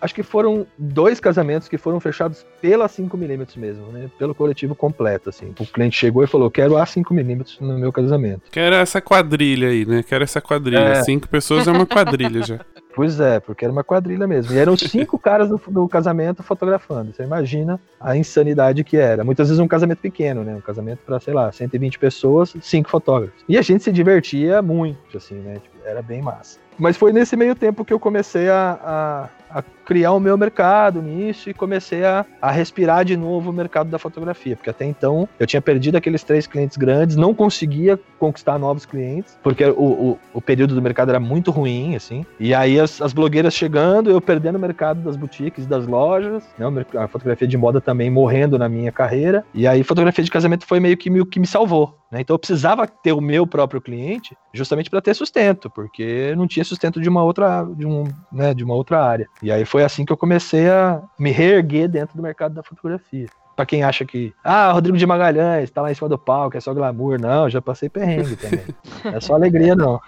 Acho 0.00 0.14
que 0.14 0.22
foram 0.22 0.66
dois 0.76 1.18
casamentos 1.18 1.66
que 1.66 1.78
foram 1.78 1.98
fechados 1.98 2.44
pela 2.60 2.86
5mm 2.88 3.56
mesmo, 3.56 3.86
né? 3.86 4.10
Pelo 4.18 4.34
coletivo 4.34 4.74
completo, 4.74 5.30
assim. 5.30 5.54
O 5.58 5.66
cliente 5.66 5.96
chegou 5.96 6.22
e 6.22 6.26
falou: 6.26 6.50
quero 6.50 6.76
a 6.76 6.84
5mm 6.84 7.31
no 7.60 7.78
meu 7.78 7.92
casamento. 7.92 8.42
Quero 8.50 8.74
essa 8.74 9.00
quadrilha 9.00 9.68
aí, 9.68 9.84
né? 9.84 10.02
Quero 10.02 10.24
essa 10.24 10.40
quadrilha. 10.40 10.78
É. 10.78 11.02
Cinco 11.02 11.28
pessoas 11.28 11.66
é 11.66 11.72
uma 11.72 11.86
quadrilha 11.86 12.42
já. 12.42 12.60
Pois 12.94 13.20
é, 13.20 13.40
porque 13.40 13.64
era 13.64 13.72
uma 13.72 13.82
quadrilha 13.82 14.26
mesmo. 14.26 14.54
E 14.54 14.58
eram 14.58 14.76
cinco 14.76 15.18
caras 15.18 15.48
no, 15.48 15.60
no 15.70 15.88
casamento 15.88 16.42
fotografando. 16.42 17.12
Você 17.12 17.22
imagina 17.22 17.80
a 17.98 18.16
insanidade 18.16 18.84
que 18.84 18.96
era. 18.96 19.24
Muitas 19.24 19.48
vezes 19.48 19.58
um 19.58 19.68
casamento 19.68 20.00
pequeno, 20.00 20.44
né? 20.44 20.54
Um 20.54 20.60
casamento 20.60 21.00
para, 21.04 21.18
sei 21.18 21.32
lá, 21.32 21.50
120 21.50 21.98
pessoas, 21.98 22.54
cinco 22.60 22.90
fotógrafos. 22.90 23.42
E 23.48 23.56
a 23.56 23.62
gente 23.62 23.82
se 23.82 23.90
divertia 23.90 24.60
muito, 24.60 25.16
assim, 25.16 25.36
né? 25.36 25.54
Tipo, 25.54 25.71
era 25.84 26.02
bem 26.02 26.22
massa. 26.22 26.58
Mas 26.78 26.96
foi 26.96 27.12
nesse 27.12 27.36
meio 27.36 27.54
tempo 27.54 27.84
que 27.84 27.92
eu 27.92 28.00
comecei 28.00 28.48
a, 28.48 29.28
a, 29.50 29.58
a 29.58 29.62
criar 29.84 30.12
o 30.12 30.20
meu 30.20 30.38
mercado 30.38 31.02
nisso 31.02 31.50
e 31.50 31.54
comecei 31.54 32.04
a, 32.04 32.24
a 32.40 32.50
respirar 32.50 33.04
de 33.04 33.16
novo 33.16 33.50
o 33.50 33.52
mercado 33.52 33.90
da 33.90 33.98
fotografia, 33.98 34.56
porque 34.56 34.70
até 34.70 34.84
então 34.84 35.28
eu 35.38 35.46
tinha 35.46 35.60
perdido 35.60 35.96
aqueles 35.96 36.22
três 36.22 36.46
clientes 36.46 36.76
grandes, 36.76 37.16
não 37.16 37.34
conseguia 37.34 37.98
conquistar 38.18 38.58
novos 38.58 38.86
clientes, 38.86 39.38
porque 39.42 39.64
o, 39.64 39.82
o, 39.82 40.18
o 40.32 40.40
período 40.40 40.74
do 40.74 40.82
mercado 40.82 41.10
era 41.10 41.20
muito 41.20 41.50
ruim, 41.50 41.94
assim, 41.94 42.24
e 42.40 42.54
aí 42.54 42.80
as, 42.80 43.02
as 43.02 43.12
blogueiras 43.12 43.54
chegando, 43.54 44.10
eu 44.10 44.20
perdendo 44.20 44.56
o 44.56 44.60
mercado 44.60 45.02
das 45.02 45.16
boutiques, 45.16 45.66
das 45.66 45.86
lojas, 45.86 46.42
né, 46.58 46.66
a 46.96 47.06
fotografia 47.06 47.46
de 47.46 47.56
moda 47.58 47.80
também 47.80 48.10
morrendo 48.10 48.58
na 48.58 48.68
minha 48.68 48.90
carreira, 48.90 49.44
e 49.52 49.66
aí 49.66 49.82
fotografia 49.82 50.24
de 50.24 50.30
casamento 50.30 50.66
foi 50.66 50.80
meio 50.80 50.96
que 50.96 51.10
o 51.12 51.26
que 51.26 51.38
me 51.38 51.46
salvou, 51.46 52.01
né, 52.12 52.20
então 52.20 52.34
eu 52.34 52.38
precisava 52.38 52.86
ter 52.86 53.12
o 53.12 53.20
meu 53.20 53.46
próprio 53.46 53.80
cliente 53.80 54.36
justamente 54.52 54.90
para 54.90 55.00
ter 55.00 55.14
sustento, 55.14 55.70
porque 55.70 56.34
não 56.36 56.46
tinha 56.46 56.64
sustento 56.64 57.00
de 57.00 57.08
uma 57.08 57.24
outra, 57.24 57.64
de 57.64 57.86
um, 57.86 58.04
né, 58.30 58.52
de 58.52 58.62
uma 58.62 58.74
outra 58.74 59.02
área, 59.02 59.26
e 59.42 59.50
aí 59.50 59.64
foi 59.64 59.82
assim 59.82 60.04
que 60.04 60.12
eu 60.12 60.16
comecei 60.16 60.68
a 60.68 61.02
me 61.18 61.30
reerguer 61.30 61.88
dentro 61.88 62.16
do 62.16 62.22
mercado 62.22 62.54
da 62.54 62.62
fotografia. 62.62 63.26
Pra 63.54 63.66
quem 63.66 63.82
acha 63.82 64.04
que, 64.04 64.32
ah, 64.42 64.72
Rodrigo 64.72 64.96
de 64.96 65.06
Magalhães 65.06 65.70
tá 65.70 65.82
lá 65.82 65.90
em 65.90 65.94
cima 65.94 66.08
do 66.08 66.18
palco, 66.18 66.56
é 66.56 66.60
só 66.60 66.72
glamour. 66.72 67.20
Não, 67.20 67.50
já 67.50 67.60
passei 67.60 67.88
perrengue 67.88 68.34
também. 68.34 68.64
é 69.14 69.20
só 69.20 69.34
alegria, 69.34 69.76
não. 69.76 70.00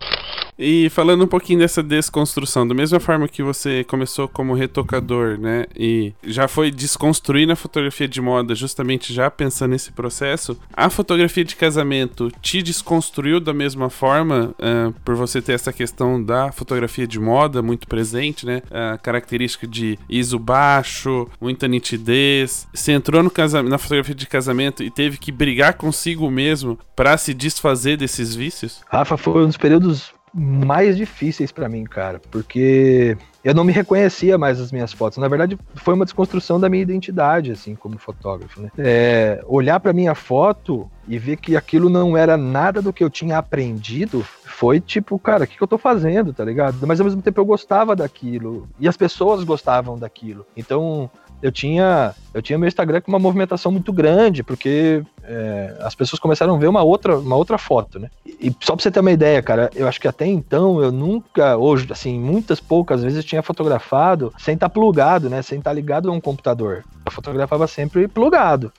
E 0.59 0.89
falando 0.91 1.25
um 1.25 1.29
pouquinho 1.29 1.59
dessa 1.59 1.83
desconstrução, 1.83 2.67
da 2.67 2.75
mesma 2.75 3.01
forma 3.01 3.29
que 3.29 3.43
você 3.43 3.85
começou 3.85 4.29
como 4.29 4.55
retocador, 4.55 5.39
né, 5.39 5.67
e 5.77 6.13
já 6.23 6.47
foi 6.47 6.71
desconstruindo 6.71 7.53
a 7.53 7.57
fotografia 7.57 8.07
de 8.07 8.21
moda, 8.21 8.55
justamente 8.55 9.13
já 9.13 9.31
pensando 9.31 9.73
nesse 9.73 9.93
processo, 9.93 10.57
a 10.73 10.89
fotografia 10.89 11.45
de 11.45 11.57
casamento 11.57 12.31
te 12.41 12.63
desconstruiu 12.63 13.41
da 13.41 13.53
mesma 13.53 13.91
forma, 13.91 14.55
uh, 14.59 14.93
por 15.05 15.17
você 15.17 15.43
ter 15.43 15.53
essa 15.53 15.73
questão 15.73 16.23
da 16.23 16.53
fotografia 16.53 17.07
de 17.07 17.19
moda 17.19 17.61
muito 17.61 17.89
presente, 17.89 18.47
né, 18.47 18.63
a 18.71 18.97
característica 18.97 19.67
de 19.67 19.99
ISO 20.09 20.39
baixo, 20.39 21.29
muita 21.41 21.67
nitidez. 21.67 22.69
Você 22.73 22.93
entrou 22.93 23.23
no 23.23 23.31
casamento, 23.31 23.71
na 23.71 23.79
fotografia 23.79 24.15
de 24.15 24.27
casamento 24.27 24.83
e 24.83 24.91
teve 24.91 25.19
que 25.19 25.33
brigar 25.33 25.75
consigo 25.75 26.31
mesmo 26.31 26.79
para 26.95 27.17
se 27.17 27.35
desfazer 27.35 27.97
desses 27.97 28.35
vícios? 28.35 28.81
Rafa, 28.89 29.17
foi 29.17 29.43
um 29.43 29.47
dos 29.47 29.57
períodos 29.57 30.14
mais 30.35 30.97
difíceis 30.97 31.53
para 31.53 31.69
mim, 31.69 31.85
cara, 31.85 32.21
porque 32.31 33.17
eu 33.45 33.55
não 33.55 33.63
me 33.63 33.73
reconhecia 33.73 34.37
mais 34.37 34.61
as 34.61 34.73
minhas 34.73 34.93
fotos. 34.93 35.19
Na 35.19 35.29
verdade, 35.29 35.57
foi 35.77 35.95
uma 35.95 36.05
desconstrução 36.05 36.59
da 36.59 36.69
minha 36.69 36.83
identidade, 36.83 37.53
assim, 37.53 37.75
como 37.77 37.99
fotógrafo, 37.99 38.61
né? 38.61 38.71
É, 38.77 39.45
olhar 39.47 39.79
para 39.79 39.93
minha 39.93 40.15
foto 40.15 40.91
e 41.07 41.19
ver 41.19 41.37
que 41.37 41.57
aquilo 41.57 41.89
não 41.89 42.17
era 42.17 42.37
nada 42.37 42.83
do 42.83 42.93
que 42.93 43.05
eu 43.05 43.11
tinha 43.11 43.39
aprendido 43.39 44.25
foi 44.45 44.81
tipo, 44.81 45.19
cara, 45.19 45.45
o 45.45 45.47
que, 45.47 45.57
que 45.57 45.63
eu 45.63 45.69
tô 45.69 45.79
fazendo, 45.79 46.33
tá 46.33 46.45
ligado? 46.45 46.85
Mas 46.87 46.99
ao 46.99 47.05
mesmo 47.05 47.23
tempo 47.23 47.41
eu 47.41 47.45
gostava 47.45 47.95
daquilo 47.95 48.69
e 48.81 48.89
as 48.89 48.97
pessoas 48.97 49.45
gostavam 49.45 49.99
daquilo. 49.99 50.47
Então 50.57 51.11
eu 51.43 51.53
tinha 51.53 52.15
eu 52.33 52.41
tinha 52.41 52.59
meu 52.59 52.67
Instagram 52.67 53.01
com 53.01 53.13
uma 53.13 53.19
movimentação 53.19 53.71
muito 53.71 53.93
grande, 53.93 54.43
porque 54.43 55.05
é, 55.27 55.77
as 55.81 55.95
pessoas 55.95 56.21
começaram 56.21 56.55
a 56.55 56.59
ver 56.59 56.69
uma 56.69 56.83
outra, 56.83 57.19
uma 57.19 57.37
outra 57.37 57.59
foto, 57.59 57.99
né? 57.99 58.11
E, 58.27 58.55
só 58.61 58.75
pra 58.75 58.83
você 58.83 58.91
ter 58.91 59.01
uma 59.01 59.13
ideia, 59.13 59.43
cara, 59.43 59.71
eu 59.75 59.89
acho 59.89 60.01
que 60.01 60.09
até 60.09 60.27
então 60.27 60.83
eu 60.83 60.93
nunca, 60.93 61.57
hoje, 61.57 61.87
assim, 61.91 62.19
muitas 62.19 62.61
poucas 62.61 63.03
vezes 63.03 63.25
tinha 63.25 63.43
fotografado 63.43 64.33
sem 64.39 64.55
estar 64.55 64.69
tá 64.69 64.73
plugado, 64.73 65.31
né? 65.31 65.43
Sem 65.43 65.59
estar 65.59 65.71
tá 65.71 65.75
ligado 65.75 66.11
a 66.11 66.13
um 66.13 66.21
computador. 66.21 66.85
Eu 67.05 67.13
fotografava 67.13 67.67
sempre 67.67 68.09
plugado. 68.09 68.73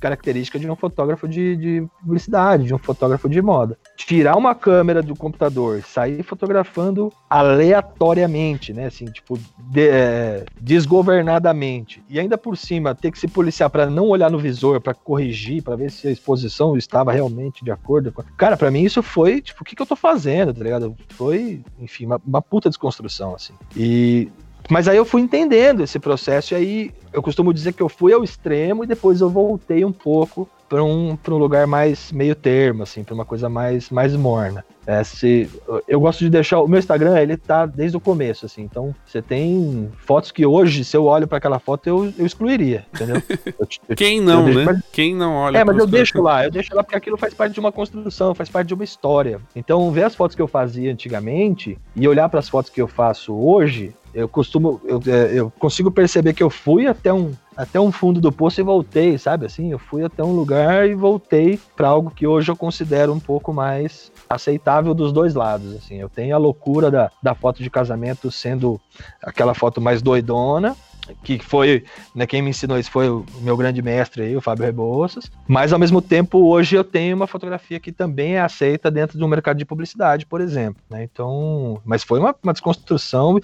Característica, 0.00 0.58
de 0.58 0.70
um 0.70 0.76
fotógrafo 0.76 1.28
de, 1.28 1.56
de 1.56 1.86
publicidade, 2.00 2.64
de 2.64 2.74
um 2.74 2.78
fotógrafo 2.78 3.28
de 3.28 3.42
moda. 3.42 3.76
Tirar 3.96 4.36
uma 4.36 4.54
câmera 4.54 5.02
do 5.02 5.14
computador, 5.14 5.82
sair 5.82 6.22
fotografando 6.22 7.12
aleatoriamente, 7.28 8.72
né? 8.72 8.86
Assim, 8.86 9.06
tipo, 9.06 9.38
de, 9.58 9.88
é, 9.88 10.44
desgovernadamente. 10.60 12.02
E 12.08 12.18
ainda 12.18 12.38
por 12.38 12.56
cima, 12.56 12.94
ter 12.94 13.10
que 13.10 13.18
se 13.18 13.28
policiar 13.28 13.68
para 13.68 13.86
não 13.86 14.08
olhar 14.08 14.30
no 14.30 14.38
visor, 14.38 14.80
para 14.80 14.94
corrigir, 15.22 15.62
para 15.62 15.76
ver 15.76 15.90
se 15.90 16.08
a 16.08 16.10
exposição 16.10 16.76
estava 16.76 17.12
realmente 17.12 17.64
de 17.64 17.70
acordo 17.70 18.10
com. 18.10 18.22
Cara, 18.36 18.56
para 18.56 18.70
mim 18.70 18.82
isso 18.82 19.02
foi, 19.02 19.40
tipo, 19.40 19.62
o 19.62 19.64
que, 19.64 19.76
que 19.76 19.82
eu 19.82 19.86
tô 19.86 19.96
fazendo, 19.96 20.52
tá 20.52 20.62
ligado? 20.62 20.96
Foi, 21.10 21.62
enfim, 21.78 22.06
uma, 22.06 22.20
uma 22.26 22.42
puta 22.42 22.68
desconstrução, 22.68 23.34
assim. 23.34 23.54
E 23.76 24.28
mas 24.70 24.86
aí 24.86 24.96
eu 24.96 25.04
fui 25.04 25.20
entendendo 25.20 25.82
esse 25.82 25.98
processo, 25.98 26.54
e 26.54 26.56
aí 26.56 26.90
eu 27.12 27.20
costumo 27.20 27.52
dizer 27.52 27.72
que 27.72 27.82
eu 27.82 27.88
fui 27.88 28.12
ao 28.12 28.22
extremo 28.22 28.84
e 28.84 28.86
depois 28.86 29.20
eu 29.20 29.28
voltei 29.28 29.84
um 29.84 29.92
pouco 29.92 30.48
para 30.72 30.82
um, 30.82 31.18
um 31.28 31.36
lugar 31.36 31.66
mais 31.66 32.10
meio 32.12 32.34
termo, 32.34 32.82
assim, 32.82 33.04
para 33.04 33.12
uma 33.12 33.26
coisa 33.26 33.46
mais, 33.46 33.90
mais 33.90 34.16
morna. 34.16 34.64
É, 34.86 35.04
se, 35.04 35.46
eu 35.86 36.00
gosto 36.00 36.20
de 36.20 36.30
deixar 36.30 36.62
o 36.62 36.66
meu 36.66 36.78
Instagram, 36.78 37.20
ele 37.20 37.36
tá 37.36 37.66
desde 37.66 37.94
o 37.94 38.00
começo, 38.00 38.46
assim. 38.46 38.62
Então, 38.62 38.94
você 39.04 39.20
tem 39.20 39.90
fotos 39.98 40.32
que 40.32 40.46
hoje, 40.46 40.82
se 40.82 40.96
eu 40.96 41.04
olho 41.04 41.28
para 41.28 41.36
aquela 41.36 41.58
foto, 41.58 41.86
eu, 41.86 42.12
eu 42.18 42.24
excluiria, 42.24 42.86
entendeu? 42.92 43.22
Eu, 43.58 43.68
eu, 43.88 43.96
Quem 43.96 44.20
não, 44.20 44.46
né? 44.46 44.64
Mas, 44.64 44.80
Quem 44.92 45.14
não 45.14 45.34
olha? 45.34 45.58
É, 45.58 45.64
mas 45.64 45.76
eu 45.76 45.86
deixo 45.86 46.22
lá, 46.22 46.44
eu 46.44 46.50
deixo 46.50 46.74
lá 46.74 46.82
porque 46.82 46.96
aquilo 46.96 47.18
faz 47.18 47.34
parte 47.34 47.52
de 47.52 47.60
uma 47.60 47.70
construção, 47.70 48.34
faz 48.34 48.48
parte 48.48 48.68
de 48.68 48.74
uma 48.74 48.84
história. 48.84 49.40
Então, 49.54 49.90
ver 49.90 50.04
as 50.04 50.14
fotos 50.14 50.34
que 50.34 50.42
eu 50.42 50.48
fazia 50.48 50.90
antigamente 50.90 51.78
e 51.94 52.08
olhar 52.08 52.28
para 52.28 52.40
as 52.40 52.48
fotos 52.48 52.70
que 52.70 52.80
eu 52.80 52.88
faço 52.88 53.34
hoje, 53.34 53.94
eu 54.14 54.28
costumo, 54.28 54.80
eu, 54.84 55.00
é, 55.06 55.32
eu 55.32 55.50
consigo 55.58 55.90
perceber 55.90 56.34
que 56.34 56.42
eu 56.42 56.50
fui 56.50 56.86
até 56.86 57.12
um, 57.12 57.32
até 57.56 57.80
um 57.80 57.90
fundo 57.90 58.20
do 58.20 58.30
poço 58.30 58.60
e 58.60 58.64
voltei, 58.64 59.16
sabe? 59.16 59.46
Assim, 59.46 59.72
eu 59.72 59.78
fui 59.78 60.04
até 60.04 60.22
um 60.22 60.32
lugar 60.32 60.88
e 60.88 60.94
voltei 60.94 61.58
para 61.76 61.88
algo 61.88 62.10
que 62.10 62.26
hoje 62.26 62.50
eu 62.50 62.56
considero 62.56 63.12
um 63.12 63.20
pouco 63.20 63.52
mais 63.52 64.12
aceitável 64.28 64.94
dos 64.94 65.12
dois 65.12 65.34
lados. 65.34 65.74
Assim, 65.76 65.96
eu 65.96 66.08
tenho 66.08 66.34
a 66.34 66.38
loucura 66.38 66.90
da, 66.90 67.10
da 67.22 67.34
foto 67.34 67.62
de 67.62 67.70
casamento 67.70 68.30
sendo 68.30 68.80
aquela 69.22 69.54
foto 69.54 69.80
mais 69.80 70.02
doidona, 70.02 70.76
que 71.22 71.38
foi, 71.38 71.84
né, 72.14 72.26
quem 72.26 72.42
me 72.42 72.50
ensinou 72.50 72.78
isso 72.78 72.90
foi 72.90 73.08
o 73.08 73.24
meu 73.40 73.56
grande 73.56 73.82
mestre 73.82 74.22
aí, 74.22 74.36
o 74.36 74.40
Fábio 74.40 74.64
Rebouças, 74.64 75.30
mas 75.48 75.72
ao 75.72 75.78
mesmo 75.78 76.00
tempo 76.00 76.38
hoje 76.48 76.76
eu 76.76 76.84
tenho 76.84 77.16
uma 77.16 77.26
fotografia 77.26 77.80
que 77.80 77.90
também 77.90 78.36
é 78.36 78.40
aceita 78.40 78.90
dentro 78.90 79.18
do 79.18 79.28
mercado 79.28 79.58
de 79.58 79.64
publicidade, 79.64 80.26
por 80.26 80.40
exemplo, 80.40 80.82
né, 80.88 81.02
então, 81.02 81.80
mas 81.84 82.02
foi 82.02 82.18
uma, 82.18 82.34
uma 82.42 82.52
desconstrução. 82.52 83.38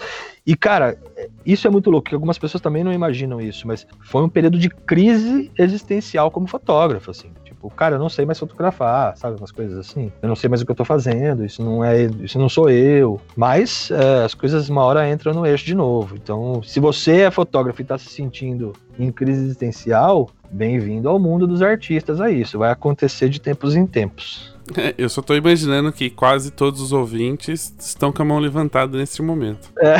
E 0.46 0.56
cara, 0.56 0.96
isso 1.44 1.66
é 1.66 1.70
muito 1.70 1.90
louco, 1.90 2.04
porque 2.04 2.14
algumas 2.14 2.38
pessoas 2.38 2.60
também 2.60 2.84
não 2.84 2.92
imaginam 2.92 3.40
isso, 3.40 3.66
mas 3.66 3.86
foi 4.00 4.22
um 4.22 4.28
período 4.28 4.58
de 4.58 4.68
crise 4.68 5.50
existencial 5.58 6.30
como 6.30 6.46
fotógrafo, 6.46 7.10
assim, 7.10 7.30
Tipo, 7.58 7.70
cara, 7.70 7.96
eu 7.96 7.98
não 7.98 8.08
sei 8.08 8.24
mais 8.24 8.38
fotografar, 8.38 9.16
sabe? 9.16 9.36
Umas 9.36 9.50
coisas 9.50 9.76
assim. 9.76 10.12
Eu 10.22 10.28
não 10.28 10.36
sei 10.36 10.48
mais 10.48 10.62
o 10.62 10.64
que 10.64 10.70
eu 10.70 10.76
tô 10.76 10.84
fazendo, 10.84 11.44
isso 11.44 11.60
não 11.60 11.84
é, 11.84 12.04
isso 12.20 12.38
não 12.38 12.48
sou 12.48 12.70
eu. 12.70 13.20
Mas 13.36 13.90
é, 13.90 14.24
as 14.24 14.32
coisas 14.32 14.68
uma 14.68 14.84
hora 14.84 15.10
entram 15.10 15.34
no 15.34 15.44
eixo 15.44 15.66
de 15.66 15.74
novo. 15.74 16.14
Então, 16.14 16.62
se 16.62 16.78
você 16.78 17.22
é 17.22 17.30
fotógrafo 17.32 17.82
e 17.82 17.84
tá 17.84 17.98
se 17.98 18.08
sentindo 18.08 18.72
em 18.96 19.10
crise 19.10 19.42
existencial, 19.42 20.30
bem-vindo 20.48 21.08
ao 21.08 21.18
mundo 21.18 21.48
dos 21.48 21.60
artistas 21.60 22.20
a 22.20 22.30
isso. 22.30 22.58
Vai 22.58 22.70
acontecer 22.70 23.28
de 23.28 23.40
tempos 23.40 23.74
em 23.74 23.86
tempos. 23.86 24.56
É, 24.76 24.94
eu 24.98 25.08
só 25.08 25.22
tô 25.22 25.34
imaginando 25.34 25.92
que 25.92 26.10
quase 26.10 26.50
todos 26.50 26.80
os 26.80 26.92
ouvintes 26.92 27.74
estão 27.78 28.12
com 28.12 28.22
a 28.22 28.24
mão 28.24 28.38
levantada 28.38 28.96
nesse 28.98 29.22
momento. 29.22 29.70
É. 29.78 29.96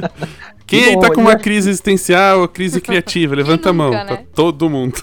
Quem 0.66 0.84
aí 0.84 1.00
tá 1.00 1.10
com 1.10 1.22
uma 1.22 1.36
crise 1.36 1.70
existencial 1.70 2.42
ou 2.42 2.48
crise 2.48 2.78
criativa? 2.78 3.34
Levanta 3.36 3.70
nunca, 3.70 3.70
a 3.70 3.72
mão. 3.72 3.90
Né? 3.90 4.04
Tá 4.04 4.22
todo 4.34 4.68
mundo. 4.68 5.02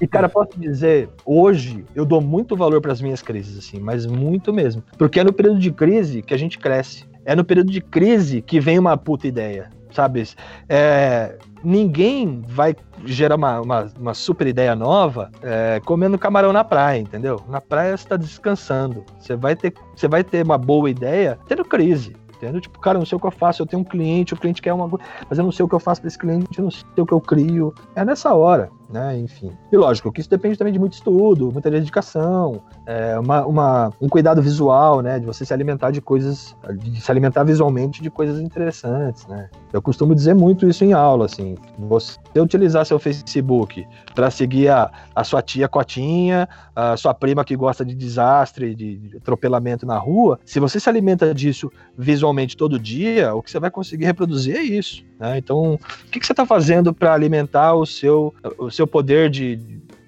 e, 0.00 0.06
cara, 0.06 0.28
posso 0.28 0.52
dizer, 0.56 1.08
hoje 1.26 1.84
eu 1.96 2.04
dou 2.04 2.20
muito 2.20 2.56
valor 2.56 2.80
para 2.80 2.92
as 2.92 3.00
minhas 3.00 3.20
crises, 3.20 3.58
assim, 3.58 3.80
mas 3.80 4.06
muito 4.06 4.52
mesmo. 4.52 4.82
Porque 4.96 5.18
é 5.18 5.24
no 5.24 5.32
período 5.32 5.58
de 5.58 5.72
crise 5.72 6.22
que 6.22 6.32
a 6.32 6.36
gente 6.36 6.58
cresce. 6.58 7.04
É 7.24 7.34
no 7.34 7.44
período 7.44 7.72
de 7.72 7.80
crise 7.80 8.40
que 8.40 8.60
vem 8.60 8.78
uma 8.78 8.96
puta 8.96 9.26
ideia, 9.26 9.68
sabe? 9.92 10.28
É, 10.68 11.36
ninguém 11.64 12.42
vai 12.46 12.74
gerar 13.04 13.36
uma, 13.36 13.60
uma, 13.60 13.92
uma 13.98 14.14
super 14.14 14.46
ideia 14.46 14.74
nova 14.74 15.30
é, 15.42 15.80
comendo 15.84 16.18
camarão 16.18 16.52
na 16.52 16.64
praia, 16.64 17.00
entendeu? 17.00 17.40
Na 17.48 17.60
praia 17.60 17.96
você 17.96 18.04
está 18.04 18.16
descansando. 18.16 19.04
Você 19.18 19.36
vai, 19.36 19.56
ter, 19.56 19.74
você 19.94 20.08
vai 20.08 20.22
ter 20.22 20.44
uma 20.44 20.58
boa 20.58 20.90
ideia 20.90 21.38
tendo 21.46 21.64
crise 21.64 22.14
entendeu? 22.42 22.60
Tipo, 22.60 22.80
cara, 22.80 22.96
eu 22.96 23.00
não 23.00 23.06
sei 23.06 23.16
o 23.16 23.20
que 23.20 23.26
eu 23.26 23.30
faço, 23.30 23.62
eu 23.62 23.66
tenho 23.66 23.82
um 23.82 23.84
cliente, 23.84 24.34
o 24.34 24.36
cliente 24.36 24.60
quer 24.60 24.72
uma 24.72 24.88
coisa, 24.88 25.04
mas 25.28 25.38
eu 25.38 25.44
não 25.44 25.52
sei 25.52 25.64
o 25.64 25.68
que 25.68 25.74
eu 25.74 25.78
faço 25.78 26.00
para 26.00 26.08
esse 26.08 26.18
cliente, 26.18 26.58
eu 26.58 26.64
não 26.64 26.70
sei 26.70 26.84
o 26.98 27.06
que 27.06 27.12
eu 27.12 27.20
crio. 27.20 27.72
É 27.94 28.04
nessa 28.04 28.34
hora, 28.34 28.68
né? 28.92 29.18
Enfim. 29.18 29.50
E 29.70 29.76
lógico 29.76 30.12
que 30.12 30.20
isso 30.20 30.30
depende 30.30 30.56
também 30.56 30.72
de 30.72 30.78
muito 30.78 30.92
estudo, 30.92 31.50
muita 31.50 31.70
dedicação, 31.70 32.62
é, 32.86 33.18
uma, 33.18 33.46
uma, 33.46 33.92
um 34.00 34.08
cuidado 34.08 34.42
visual, 34.42 35.00
né? 35.00 35.18
De 35.18 35.26
você 35.26 35.44
se 35.44 35.52
alimentar 35.52 35.90
de 35.90 36.00
coisas, 36.00 36.56
de 36.78 37.00
se 37.00 37.10
alimentar 37.10 37.44
visualmente 37.44 38.02
de 38.02 38.10
coisas 38.10 38.40
interessantes, 38.40 39.26
né? 39.26 39.48
Eu 39.72 39.80
costumo 39.80 40.14
dizer 40.14 40.34
muito 40.34 40.68
isso 40.68 40.84
em 40.84 40.92
aula, 40.92 41.26
assim. 41.26 41.56
Você 41.78 42.18
utilizar 42.36 42.84
seu 42.84 42.98
Facebook 42.98 43.86
para 44.14 44.30
seguir 44.30 44.68
a, 44.68 44.90
a 45.14 45.24
sua 45.24 45.42
tia 45.42 45.68
Cotinha, 45.68 46.48
a 46.76 46.96
sua 46.96 47.14
prima 47.14 47.44
que 47.44 47.56
gosta 47.56 47.84
de 47.84 47.94
desastre, 47.94 48.74
de, 48.74 49.16
atropelamento 49.16 49.86
na 49.86 49.98
rua, 49.98 50.38
se 50.44 50.60
você 50.60 50.78
se 50.78 50.88
alimenta 50.88 51.34
disso 51.34 51.70
visualmente 51.96 52.56
todo 52.56 52.78
dia, 52.78 53.34
o 53.34 53.42
que 53.42 53.50
você 53.50 53.58
vai 53.58 53.70
conseguir 53.70 54.04
reproduzir 54.04 54.56
é 54.56 54.62
isso. 54.62 55.04
Né? 55.22 55.38
Então, 55.38 55.74
o 55.74 56.10
que, 56.10 56.18
que 56.18 56.26
você 56.26 56.32
está 56.32 56.44
fazendo 56.44 56.92
para 56.92 57.14
alimentar 57.14 57.74
o 57.74 57.86
seu, 57.86 58.34
o 58.58 58.72
seu 58.72 58.88
poder 58.88 59.30
de, 59.30 59.54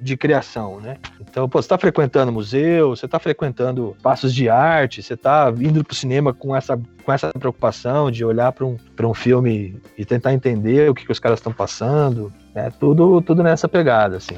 de 0.01 0.17
criação, 0.17 0.81
né? 0.81 0.97
Então, 1.21 1.49
pô, 1.49 1.63
você 1.63 1.67
está 1.67 1.79
frequentando 1.79 2.33
museu, 2.33 2.91
você 2.91 3.07
está 3.07 3.21
frequentando 3.21 3.97
passos 4.03 4.35
de 4.35 4.49
arte, 4.49 5.05
você 5.05 5.15
está 5.15 5.55
indo 5.57 5.85
para 5.85 5.93
o 5.93 5.95
cinema 5.95 6.35
com 6.35 6.57
essa, 6.57 6.77
com 7.05 7.13
essa 7.13 7.31
preocupação 7.31 8.11
de 8.11 8.25
olhar 8.25 8.51
para 8.51 8.67
um, 8.67 8.77
um 9.03 9.15
filme 9.15 9.81
e 9.97 10.05
tentar 10.05 10.35
entender 10.35 10.91
o 10.91 10.95
que, 10.95 11.07
que 11.07 11.13
os 11.13 11.21
caras 11.21 11.39
estão 11.39 11.53
passando, 11.53 12.33
é 12.53 12.69
tudo, 12.71 13.23
tudo 13.23 13.41
nessa 13.41 13.69
pegada, 13.69 14.17
assim. 14.17 14.37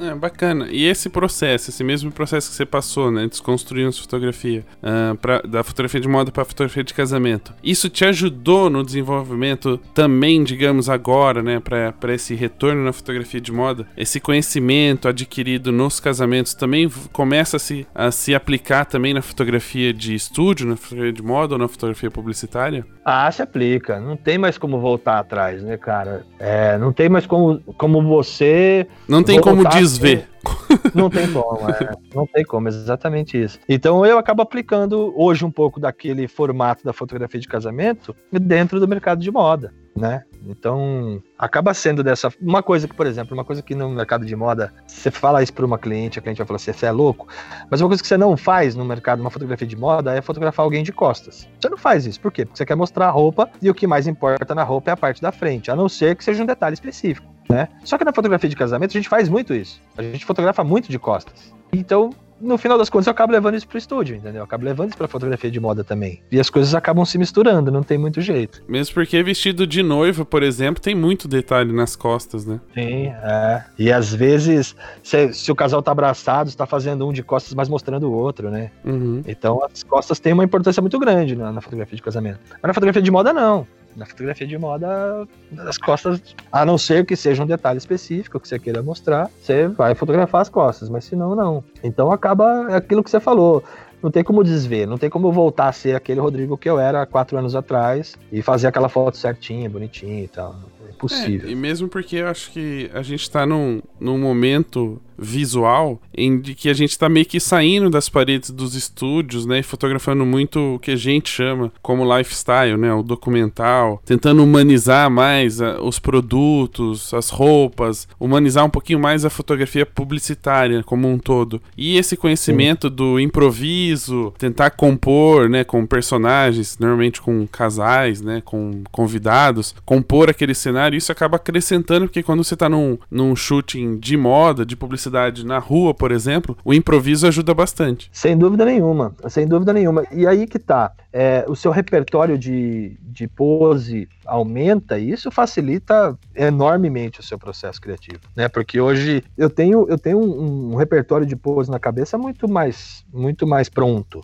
É, 0.00 0.14
bacana. 0.14 0.68
E 0.70 0.84
esse 0.84 1.08
processo, 1.08 1.70
esse 1.70 1.82
mesmo 1.82 2.10
processo 2.10 2.50
que 2.50 2.56
você 2.56 2.66
passou, 2.66 3.10
né? 3.10 3.26
Desconstruindo 3.26 3.92
sua 3.92 4.02
fotografia, 4.02 4.64
uh, 4.82 5.16
pra, 5.16 5.40
da 5.40 5.64
fotografia 5.64 6.00
de 6.00 6.08
moda 6.08 6.30
para 6.30 6.44
fotografia 6.44 6.84
de 6.84 6.92
casamento. 6.92 7.54
Isso 7.62 7.88
te 7.88 8.04
ajudou 8.04 8.68
no 8.68 8.84
desenvolvimento 8.84 9.78
também, 9.94 10.44
digamos, 10.44 10.88
agora, 10.88 11.42
né? 11.42 11.60
Para 11.60 12.14
esse 12.14 12.34
retorno 12.34 12.84
na 12.84 12.92
fotografia 12.92 13.40
de 13.40 13.52
moda? 13.52 13.86
Esse 13.96 14.20
conhecimento 14.20 15.08
adquirido 15.08 15.72
nos 15.72 15.98
casamentos 15.98 16.54
também 16.54 16.90
começa 17.12 17.56
a 17.56 17.60
se, 17.60 17.86
a 17.94 18.10
se 18.10 18.34
aplicar 18.34 18.84
também 18.84 19.14
na 19.14 19.22
fotografia 19.22 19.92
de 19.92 20.14
estúdio, 20.14 20.66
na 20.66 20.76
fotografia 20.76 21.12
de 21.12 21.22
moda 21.22 21.54
ou 21.54 21.58
na 21.58 21.68
fotografia 21.68 22.10
publicitária? 22.10 22.84
Ah, 23.04 23.30
se 23.30 23.40
aplica. 23.40 24.00
Não 24.00 24.16
tem 24.16 24.36
mais 24.36 24.58
como 24.58 24.80
voltar 24.80 25.18
atrás, 25.18 25.62
né, 25.62 25.76
cara? 25.76 26.24
É, 26.38 26.76
não 26.76 26.92
tem 26.92 27.08
mais 27.08 27.24
como, 27.26 27.60
como 27.78 28.02
você. 28.02 28.86
Não 29.08 29.22
tem 29.22 29.40
como 29.40 29.62
desver. 29.86 30.26
Não 30.94 31.10
tem 31.10 31.30
como, 31.32 31.70
é, 31.70 31.90
não 32.14 32.26
tem 32.26 32.44
como, 32.44 32.68
exatamente 32.68 33.40
isso. 33.40 33.58
Então 33.68 34.04
eu 34.04 34.18
acabo 34.18 34.42
aplicando 34.42 35.12
hoje 35.16 35.44
um 35.44 35.50
pouco 35.50 35.78
daquele 35.78 36.26
formato 36.28 36.84
da 36.84 36.92
fotografia 36.92 37.40
de 37.40 37.48
casamento 37.48 38.14
dentro 38.32 38.80
do 38.80 38.88
mercado 38.88 39.20
de 39.20 39.30
moda, 39.30 39.72
né? 39.94 40.22
Então 40.46 41.22
acaba 41.38 41.74
sendo 41.74 42.02
dessa 42.02 42.30
uma 42.40 42.62
coisa 42.62 42.86
que, 42.86 42.94
por 42.94 43.06
exemplo, 43.06 43.34
uma 43.34 43.44
coisa 43.44 43.62
que 43.62 43.74
no 43.74 43.90
mercado 43.90 44.24
de 44.24 44.36
moda 44.36 44.72
você 44.86 45.10
fala 45.10 45.42
isso 45.42 45.52
para 45.52 45.66
uma 45.66 45.78
cliente, 45.78 46.18
a 46.18 46.22
cliente 46.22 46.38
vai 46.38 46.46
falar 46.46 46.56
assim, 46.56 46.72
você 46.72 46.86
é 46.86 46.90
louco, 46.90 47.26
mas 47.70 47.80
uma 47.80 47.88
coisa 47.88 48.02
que 48.02 48.08
você 48.08 48.16
não 48.16 48.36
faz 48.36 48.74
no 48.74 48.84
mercado, 48.84 49.20
uma 49.20 49.30
fotografia 49.30 49.66
de 49.66 49.76
moda, 49.76 50.14
é 50.14 50.22
fotografar 50.22 50.64
alguém 50.64 50.82
de 50.82 50.92
costas. 50.92 51.48
Você 51.60 51.68
não 51.68 51.78
faz 51.78 52.06
isso, 52.06 52.20
por 52.20 52.32
quê? 52.32 52.44
Porque 52.44 52.58
você 52.58 52.66
quer 52.66 52.76
mostrar 52.76 53.08
a 53.08 53.10
roupa 53.10 53.50
e 53.60 53.68
o 53.68 53.74
que 53.74 53.86
mais 53.86 54.06
importa 54.06 54.54
na 54.54 54.62
roupa 54.62 54.90
é 54.90 54.92
a 54.92 54.96
parte 54.96 55.20
da 55.20 55.32
frente, 55.32 55.70
a 55.70 55.76
não 55.76 55.88
ser 55.88 56.16
que 56.16 56.24
seja 56.24 56.42
um 56.42 56.46
detalhe 56.46 56.74
específico. 56.74 57.36
Né? 57.48 57.68
Só 57.84 57.96
que 57.96 58.04
na 58.04 58.12
fotografia 58.12 58.50
de 58.50 58.56
casamento 58.56 58.90
a 58.90 58.94
gente 58.94 59.08
faz 59.08 59.28
muito 59.28 59.54
isso. 59.54 59.80
A 59.96 60.02
gente 60.02 60.26
fotografa 60.36 60.62
muito 60.62 60.90
de 60.90 60.98
costas. 60.98 61.52
Então, 61.72 62.10
no 62.40 62.58
final 62.58 62.76
das 62.76 62.90
contas, 62.90 63.06
eu 63.06 63.12
acabo 63.12 63.32
levando 63.32 63.54
isso 63.54 63.66
pro 63.66 63.78
estúdio, 63.78 64.16
entendeu? 64.16 64.40
Eu 64.40 64.44
acabo 64.44 64.64
levando 64.64 64.88
isso 64.88 64.98
pra 64.98 65.08
fotografia 65.08 65.50
de 65.50 65.58
moda 65.58 65.82
também. 65.82 66.20
E 66.30 66.38
as 66.38 66.50
coisas 66.50 66.74
acabam 66.74 67.04
se 67.04 67.16
misturando, 67.16 67.70
não 67.70 67.82
tem 67.82 67.96
muito 67.96 68.20
jeito. 68.20 68.62
Mesmo 68.68 68.94
porque 68.94 69.22
vestido 69.22 69.66
de 69.66 69.82
noiva, 69.82 70.24
por 70.24 70.42
exemplo, 70.42 70.82
tem 70.82 70.94
muito 70.94 71.26
detalhe 71.26 71.72
nas 71.72 71.96
costas, 71.96 72.44
né? 72.44 72.60
Sim, 72.74 73.06
é. 73.06 73.64
E 73.78 73.90
às 73.90 74.14
vezes, 74.14 74.76
se, 75.02 75.32
se 75.32 75.50
o 75.50 75.54
casal 75.54 75.82
tá 75.82 75.92
abraçado, 75.92 76.48
está 76.48 76.66
fazendo 76.66 77.08
um 77.08 77.12
de 77.12 77.22
costas, 77.22 77.54
mas 77.54 77.68
mostrando 77.68 78.10
o 78.10 78.12
outro, 78.12 78.50
né? 78.50 78.70
Uhum. 78.84 79.22
Então 79.26 79.64
as 79.64 79.82
costas 79.82 80.20
têm 80.20 80.32
uma 80.34 80.44
importância 80.44 80.80
muito 80.82 80.98
grande 80.98 81.34
na, 81.34 81.50
na 81.50 81.60
fotografia 81.60 81.96
de 81.96 82.02
casamento. 82.02 82.40
Mas 82.50 82.62
na 82.62 82.74
fotografia 82.74 83.02
de 83.02 83.10
moda, 83.10 83.32
não 83.32 83.66
na 83.96 84.06
fotografia 84.06 84.46
de 84.46 84.58
moda, 84.58 85.26
as 85.58 85.78
costas, 85.78 86.20
a 86.52 86.64
não 86.64 86.76
ser 86.76 87.04
que 87.04 87.16
seja 87.16 87.42
um 87.42 87.46
detalhe 87.46 87.78
específico 87.78 88.38
que 88.38 88.46
você 88.46 88.58
queira 88.58 88.82
mostrar, 88.82 89.30
você 89.40 89.68
vai 89.68 89.94
fotografar 89.94 90.42
as 90.42 90.48
costas, 90.48 90.88
mas 90.88 91.04
senão 91.04 91.34
não. 91.34 91.64
Então 91.82 92.12
acaba 92.12 92.76
aquilo 92.76 93.02
que 93.02 93.10
você 93.10 93.20
falou. 93.20 93.64
Não 94.02 94.10
tem 94.10 94.22
como 94.22 94.44
desver, 94.44 94.86
não 94.86 94.98
tem 94.98 95.08
como 95.08 95.32
voltar 95.32 95.68
a 95.68 95.72
ser 95.72 95.96
aquele 95.96 96.20
Rodrigo 96.20 96.56
que 96.56 96.68
eu 96.68 96.78
era 96.78 97.06
quatro 97.06 97.38
anos 97.38 97.56
atrás 97.56 98.16
e 98.30 98.42
fazer 98.42 98.66
aquela 98.66 98.88
foto 98.88 99.16
certinha, 99.16 99.68
bonitinha 99.68 100.22
e 100.22 100.28
tal. 100.28 100.54
É 100.86 100.90
impossível. 100.90 101.48
É, 101.48 101.52
e 101.52 101.56
mesmo 101.56 101.88
porque 101.88 102.16
eu 102.16 102.28
acho 102.28 102.52
que 102.52 102.90
a 102.92 103.02
gente 103.02 103.28
tá 103.30 103.46
num, 103.46 103.80
num 103.98 104.18
momento 104.18 105.00
visual 105.18 106.00
em 106.16 106.40
que 106.40 106.68
a 106.68 106.74
gente 106.74 106.98
tá 106.98 107.08
meio 107.08 107.26
que 107.26 107.40
saindo 107.40 107.90
das 107.90 108.08
paredes 108.08 108.50
dos 108.50 108.74
estúdios, 108.74 109.46
né, 109.46 109.60
e 109.60 109.62
fotografando 109.62 110.24
muito 110.24 110.74
o 110.74 110.78
que 110.78 110.90
a 110.90 110.96
gente 110.96 111.28
chama 111.28 111.72
como 111.82 112.16
lifestyle, 112.16 112.76
né, 112.76 112.92
o 112.92 113.02
documental, 113.02 114.00
tentando 114.04 114.42
humanizar 114.42 115.10
mais 115.10 115.60
a, 115.60 115.80
os 115.80 115.98
produtos, 115.98 117.12
as 117.12 117.30
roupas, 117.30 118.08
humanizar 118.18 118.64
um 118.64 118.70
pouquinho 118.70 118.98
mais 118.98 119.24
a 119.24 119.30
fotografia 119.30 119.84
publicitária 119.84 120.82
como 120.82 121.08
um 121.08 121.18
todo. 121.18 121.60
E 121.76 121.96
esse 121.96 122.16
conhecimento 122.16 122.88
Sim. 122.88 122.94
do 122.94 123.20
improviso, 123.20 124.32
tentar 124.38 124.70
compor, 124.70 125.48
né, 125.48 125.64
com 125.64 125.84
personagens, 125.86 126.78
normalmente 126.78 127.20
com 127.20 127.46
casais, 127.46 128.20
né, 128.20 128.42
com 128.44 128.82
convidados, 128.90 129.74
compor 129.84 130.30
aquele 130.30 130.54
cenário, 130.54 130.96
isso 130.96 131.12
acaba 131.12 131.36
acrescentando 131.36 132.06
porque 132.06 132.22
quando 132.22 132.42
você 132.42 132.56
tá 132.56 132.68
num, 132.68 132.98
num 133.10 133.34
shooting 133.34 133.98
de 133.98 134.16
moda, 134.16 134.64
de 134.64 134.76
publicidade 134.76 135.05
publicidade 135.06 135.44
na 135.44 135.58
rua, 135.58 135.94
por 135.94 136.10
exemplo, 136.10 136.56
o 136.64 136.74
improviso 136.74 137.26
ajuda 137.26 137.54
bastante. 137.54 138.08
Sem 138.12 138.36
dúvida 138.36 138.64
nenhuma, 138.64 139.14
sem 139.28 139.46
dúvida 139.46 139.72
nenhuma. 139.72 140.04
E 140.12 140.26
aí 140.26 140.46
que 140.46 140.58
tá, 140.58 140.92
é, 141.12 141.44
o 141.48 141.54
seu 141.54 141.70
repertório 141.70 142.36
de, 142.36 142.96
de 143.02 143.28
pose 143.28 144.08
aumenta 144.24 144.98
e 144.98 145.10
isso 145.10 145.30
facilita 145.30 146.16
enormemente 146.34 147.20
o 147.20 147.22
seu 147.22 147.38
processo 147.38 147.80
criativo, 147.80 148.20
né? 148.34 148.48
Porque 148.48 148.80
hoje 148.80 149.22
eu 149.36 149.48
tenho, 149.48 149.86
eu 149.88 149.98
tenho 149.98 150.18
um, 150.18 150.72
um 150.72 150.76
repertório 150.76 151.26
de 151.26 151.36
pose 151.36 151.70
na 151.70 151.78
cabeça 151.78 152.18
muito 152.18 152.48
mais, 152.48 153.04
muito 153.12 153.46
mais 153.46 153.68
pronto. 153.68 154.22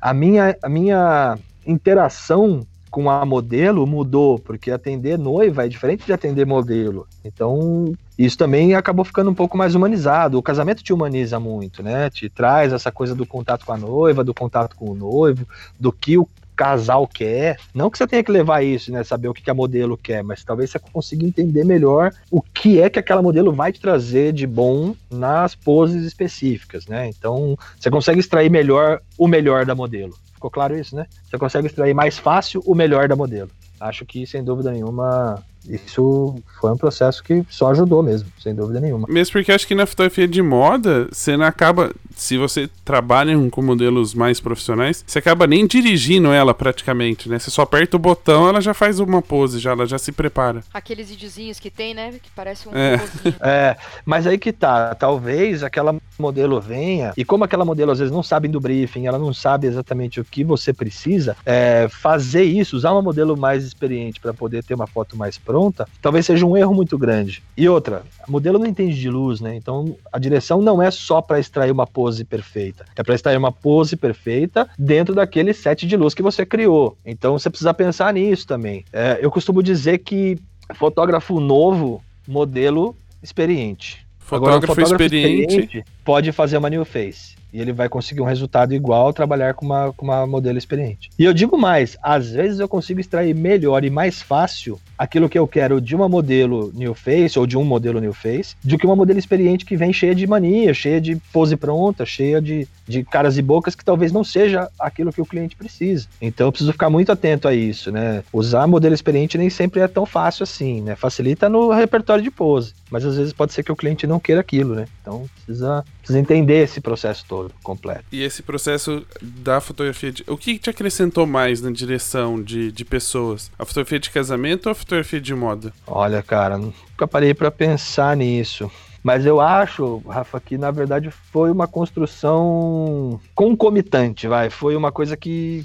A 0.00 0.14
minha, 0.14 0.56
a 0.62 0.68
minha 0.68 1.38
interação 1.66 2.66
com 2.90 3.08
a 3.08 3.24
modelo 3.24 3.86
mudou, 3.86 4.38
porque 4.38 4.70
atender 4.70 5.18
noiva 5.18 5.64
é 5.64 5.68
diferente 5.68 6.04
de 6.04 6.12
atender 6.12 6.44
modelo. 6.44 7.06
Então, 7.24 7.94
isso 8.18 8.36
também 8.36 8.74
acabou 8.74 9.04
ficando 9.04 9.30
um 9.30 9.34
pouco 9.34 9.56
mais 9.56 9.74
humanizado. 9.74 10.38
O 10.38 10.42
casamento 10.42 10.82
te 10.82 10.92
humaniza 10.92 11.38
muito, 11.38 11.82
né? 11.82 12.10
Te 12.10 12.28
traz 12.28 12.72
essa 12.72 12.90
coisa 12.90 13.14
do 13.14 13.24
contato 13.24 13.64
com 13.64 13.72
a 13.72 13.78
noiva, 13.78 14.24
do 14.24 14.34
contato 14.34 14.76
com 14.76 14.90
o 14.90 14.94
noivo, 14.94 15.46
do 15.78 15.92
que 15.92 16.18
o 16.18 16.28
casal 16.60 17.08
quer. 17.08 17.56
Não 17.74 17.88
que 17.88 17.96
você 17.96 18.06
tenha 18.06 18.22
que 18.22 18.30
levar 18.30 18.62
isso, 18.62 18.92
né? 18.92 19.02
Saber 19.02 19.28
o 19.28 19.32
que, 19.32 19.48
a 19.48 19.54
modelo 19.54 19.96
quer, 19.96 20.22
mas 20.22 20.44
talvez 20.44 20.70
você 20.70 20.78
consiga 20.78 21.24
entender 21.24 21.64
melhor 21.64 22.12
o 22.30 22.42
que 22.42 22.78
é 22.78 22.90
que 22.90 22.98
aquela 22.98 23.22
modelo 23.22 23.50
vai 23.50 23.72
te 23.72 23.80
trazer 23.80 24.34
de 24.34 24.46
bom 24.46 24.94
nas 25.10 25.54
poses 25.54 26.04
específicas, 26.04 26.86
né? 26.86 27.08
Então, 27.08 27.56
você 27.78 27.90
consegue 27.90 28.20
extrair 28.20 28.50
melhor 28.50 29.00
o 29.16 29.26
melhor 29.26 29.64
da 29.64 29.74
modelo. 29.74 30.12
Ficou 30.40 30.50
claro 30.50 30.74
isso, 30.74 30.96
né? 30.96 31.06
Você 31.28 31.36
consegue 31.36 31.66
extrair 31.66 31.92
mais 31.92 32.16
fácil 32.16 32.62
o 32.64 32.74
melhor 32.74 33.06
da 33.06 33.14
modelo. 33.14 33.50
Acho 33.78 34.06
que, 34.06 34.26
sem 34.26 34.42
dúvida 34.42 34.72
nenhuma, 34.72 35.44
isso 35.68 36.36
foi 36.60 36.72
um 36.72 36.76
processo 36.76 37.22
que 37.22 37.44
só 37.48 37.70
ajudou 37.70 38.02
mesmo, 38.02 38.28
sem 38.42 38.54
dúvida 38.54 38.80
nenhuma. 38.80 39.06
Mesmo 39.08 39.32
porque 39.32 39.52
acho 39.52 39.66
que 39.66 39.74
na 39.74 39.86
fotografia 39.86 40.26
de 40.26 40.42
moda, 40.42 41.08
você 41.10 41.36
não 41.36 41.44
acaba. 41.44 41.92
Se 42.16 42.36
você 42.36 42.68
trabalha 42.84 43.34
com 43.50 43.62
modelos 43.62 44.14
mais 44.14 44.40
profissionais, 44.40 45.02
você 45.06 45.18
acaba 45.18 45.46
nem 45.46 45.66
dirigindo 45.66 46.32
ela 46.32 46.52
praticamente, 46.52 47.28
né? 47.28 47.38
Você 47.38 47.50
só 47.50 47.62
aperta 47.62 47.96
o 47.96 48.00
botão, 48.00 48.48
ela 48.48 48.60
já 48.60 48.74
faz 48.74 49.00
uma 49.00 49.22
pose, 49.22 49.58
já, 49.58 49.72
ela 49.72 49.86
já 49.86 49.98
se 49.98 50.12
prepara. 50.12 50.62
Aqueles 50.72 51.08
videozinhos 51.10 51.58
que 51.58 51.70
tem, 51.70 51.94
né? 51.94 52.12
Que 52.22 52.30
parece 52.34 52.68
um 52.68 52.72
É. 52.74 53.00
É, 53.40 53.76
mas 54.04 54.26
aí 54.26 54.38
que 54.38 54.52
tá, 54.52 54.94
talvez 54.94 55.62
aquela 55.62 55.96
modelo 56.18 56.60
venha, 56.60 57.12
e 57.16 57.24
como 57.24 57.44
aquela 57.44 57.64
modelo 57.64 57.90
às 57.90 57.98
vezes 57.98 58.12
não 58.12 58.22
sabe 58.22 58.48
do 58.48 58.60
briefing, 58.60 59.06
ela 59.06 59.18
não 59.18 59.32
sabe 59.32 59.66
exatamente 59.66 60.20
o 60.20 60.24
que 60.24 60.44
você 60.44 60.72
precisa, 60.72 61.36
é, 61.44 61.88
fazer 61.88 62.44
isso, 62.44 62.76
usar 62.76 62.92
uma 62.92 63.02
modelo 63.02 63.36
mais 63.36 63.64
experiente 63.64 64.20
para 64.20 64.34
poder 64.34 64.62
ter 64.62 64.74
uma 64.74 64.86
foto 64.86 65.16
mais 65.16 65.38
pronta, 65.50 65.88
talvez 66.00 66.26
seja 66.26 66.46
um 66.46 66.56
erro 66.56 66.72
muito 66.72 66.96
grande. 66.96 67.42
E 67.56 67.68
outra, 67.68 68.04
modelo 68.28 68.56
não 68.56 68.66
entende 68.66 68.94
de 68.94 69.10
luz, 69.10 69.40
né? 69.40 69.56
Então 69.56 69.96
a 70.12 70.18
direção 70.18 70.62
não 70.62 70.80
é 70.80 70.90
só 70.92 71.20
para 71.20 71.40
extrair 71.40 71.72
uma 71.72 71.86
pose 71.86 72.24
perfeita, 72.24 72.84
é 72.94 73.02
para 73.02 73.14
extrair 73.16 73.36
uma 73.36 73.50
pose 73.50 73.96
perfeita 73.96 74.68
dentro 74.78 75.12
daquele 75.12 75.52
set 75.52 75.88
de 75.88 75.96
luz 75.96 76.14
que 76.14 76.22
você 76.22 76.46
criou. 76.46 76.96
Então 77.04 77.36
você 77.36 77.50
precisa 77.50 77.74
pensar 77.74 78.14
nisso 78.14 78.46
também. 78.46 78.84
É, 78.92 79.18
eu 79.20 79.30
costumo 79.30 79.60
dizer 79.60 79.98
que 79.98 80.38
fotógrafo 80.74 81.40
novo, 81.40 82.00
modelo 82.28 82.94
experiente. 83.20 84.06
Agora, 84.30 84.58
um 84.58 84.60
Fotógrafo, 84.60 84.92
experiente. 84.92 85.84
Pode 86.10 86.32
fazer 86.32 86.56
uma 86.56 86.68
new 86.68 86.84
face. 86.84 87.36
E 87.52 87.60
ele 87.60 87.72
vai 87.72 87.88
conseguir 87.88 88.20
um 88.20 88.24
resultado 88.24 88.74
igual 88.74 89.12
trabalhar 89.12 89.54
com 89.54 89.66
uma, 89.66 89.92
com 89.92 90.06
uma 90.06 90.26
modelo 90.26 90.58
experiente. 90.58 91.08
E 91.16 91.24
eu 91.24 91.32
digo 91.32 91.56
mais, 91.56 91.96
às 92.02 92.30
vezes 92.30 92.58
eu 92.58 92.68
consigo 92.68 93.00
extrair 93.00 93.34
melhor 93.34 93.84
e 93.84 93.90
mais 93.90 94.20
fácil 94.20 94.80
aquilo 94.96 95.28
que 95.28 95.38
eu 95.38 95.48
quero 95.48 95.80
de 95.80 95.96
uma 95.96 96.08
modelo 96.08 96.70
new 96.74 96.94
face 96.94 97.38
ou 97.38 97.46
de 97.46 97.56
um 97.56 97.64
modelo 97.64 98.00
new 98.00 98.12
face, 98.12 98.54
do 98.62 98.76
que 98.76 98.86
uma 98.86 98.94
modelo 98.94 99.18
experiente 99.18 99.64
que 99.64 99.76
vem 99.76 99.92
cheia 99.92 100.14
de 100.14 100.26
mania, 100.26 100.74
cheia 100.74 101.00
de 101.00 101.16
pose 101.32 101.56
pronta, 101.56 102.04
cheia 102.04 102.40
de, 102.40 102.68
de 102.86 103.02
caras 103.02 103.38
e 103.38 103.42
bocas 103.42 103.74
que 103.74 103.84
talvez 103.84 104.12
não 104.12 104.22
seja 104.22 104.68
aquilo 104.78 105.12
que 105.12 105.22
o 105.22 105.26
cliente 105.26 105.56
precisa. 105.56 106.06
Então 106.20 106.48
eu 106.48 106.52
preciso 106.52 106.72
ficar 106.72 106.90
muito 106.90 107.10
atento 107.10 107.48
a 107.48 107.54
isso, 107.54 107.90
né? 107.90 108.22
Usar 108.32 108.66
modelo 108.66 108.94
experiente 108.94 109.38
nem 109.38 109.48
sempre 109.48 109.80
é 109.80 109.88
tão 109.88 110.04
fácil 110.04 110.42
assim, 110.42 110.82
né? 110.82 110.94
Facilita 110.94 111.48
no 111.48 111.70
repertório 111.72 112.22
de 112.22 112.30
pose, 112.30 112.74
mas 112.90 113.04
às 113.04 113.16
vezes 113.16 113.32
pode 113.32 113.52
ser 113.52 113.62
que 113.62 113.72
o 113.72 113.76
cliente 113.76 114.06
não 114.06 114.20
queira 114.20 114.40
aquilo, 114.40 114.74
né? 114.74 114.86
Então 115.00 115.26
precisa, 115.34 115.84
precisa 116.00 116.18
entender 116.18 116.64
esse 116.64 116.80
processo 116.80 117.24
todo, 117.28 117.52
completo. 117.62 118.04
E 118.10 118.22
esse 118.22 118.42
processo 118.42 119.06
da 119.22 119.60
fotografia 119.60 120.12
de... 120.12 120.24
O 120.26 120.36
que 120.36 120.58
te 120.58 120.70
acrescentou 120.70 121.26
mais 121.26 121.60
na 121.60 121.70
direção 121.70 122.42
de, 122.42 122.72
de 122.72 122.84
pessoas? 122.84 123.50
A 123.58 123.64
fotografia 123.64 123.98
de 123.98 124.10
casamento 124.10 124.66
ou 124.66 124.72
a 124.72 124.74
fotografia 124.74 125.20
de 125.20 125.34
moda? 125.34 125.72
Olha, 125.86 126.22
cara, 126.22 126.58
nunca 126.58 127.06
parei 127.06 127.34
para 127.34 127.50
pensar 127.50 128.16
nisso. 128.16 128.70
Mas 129.02 129.24
eu 129.24 129.40
acho, 129.40 130.02
Rafa, 130.06 130.38
que 130.40 130.58
na 130.58 130.70
verdade 130.70 131.10
foi 131.10 131.50
uma 131.50 131.66
construção 131.66 133.18
concomitante, 133.34 134.28
vai. 134.28 134.50
Foi 134.50 134.76
uma 134.76 134.92
coisa 134.92 135.16
que 135.16 135.64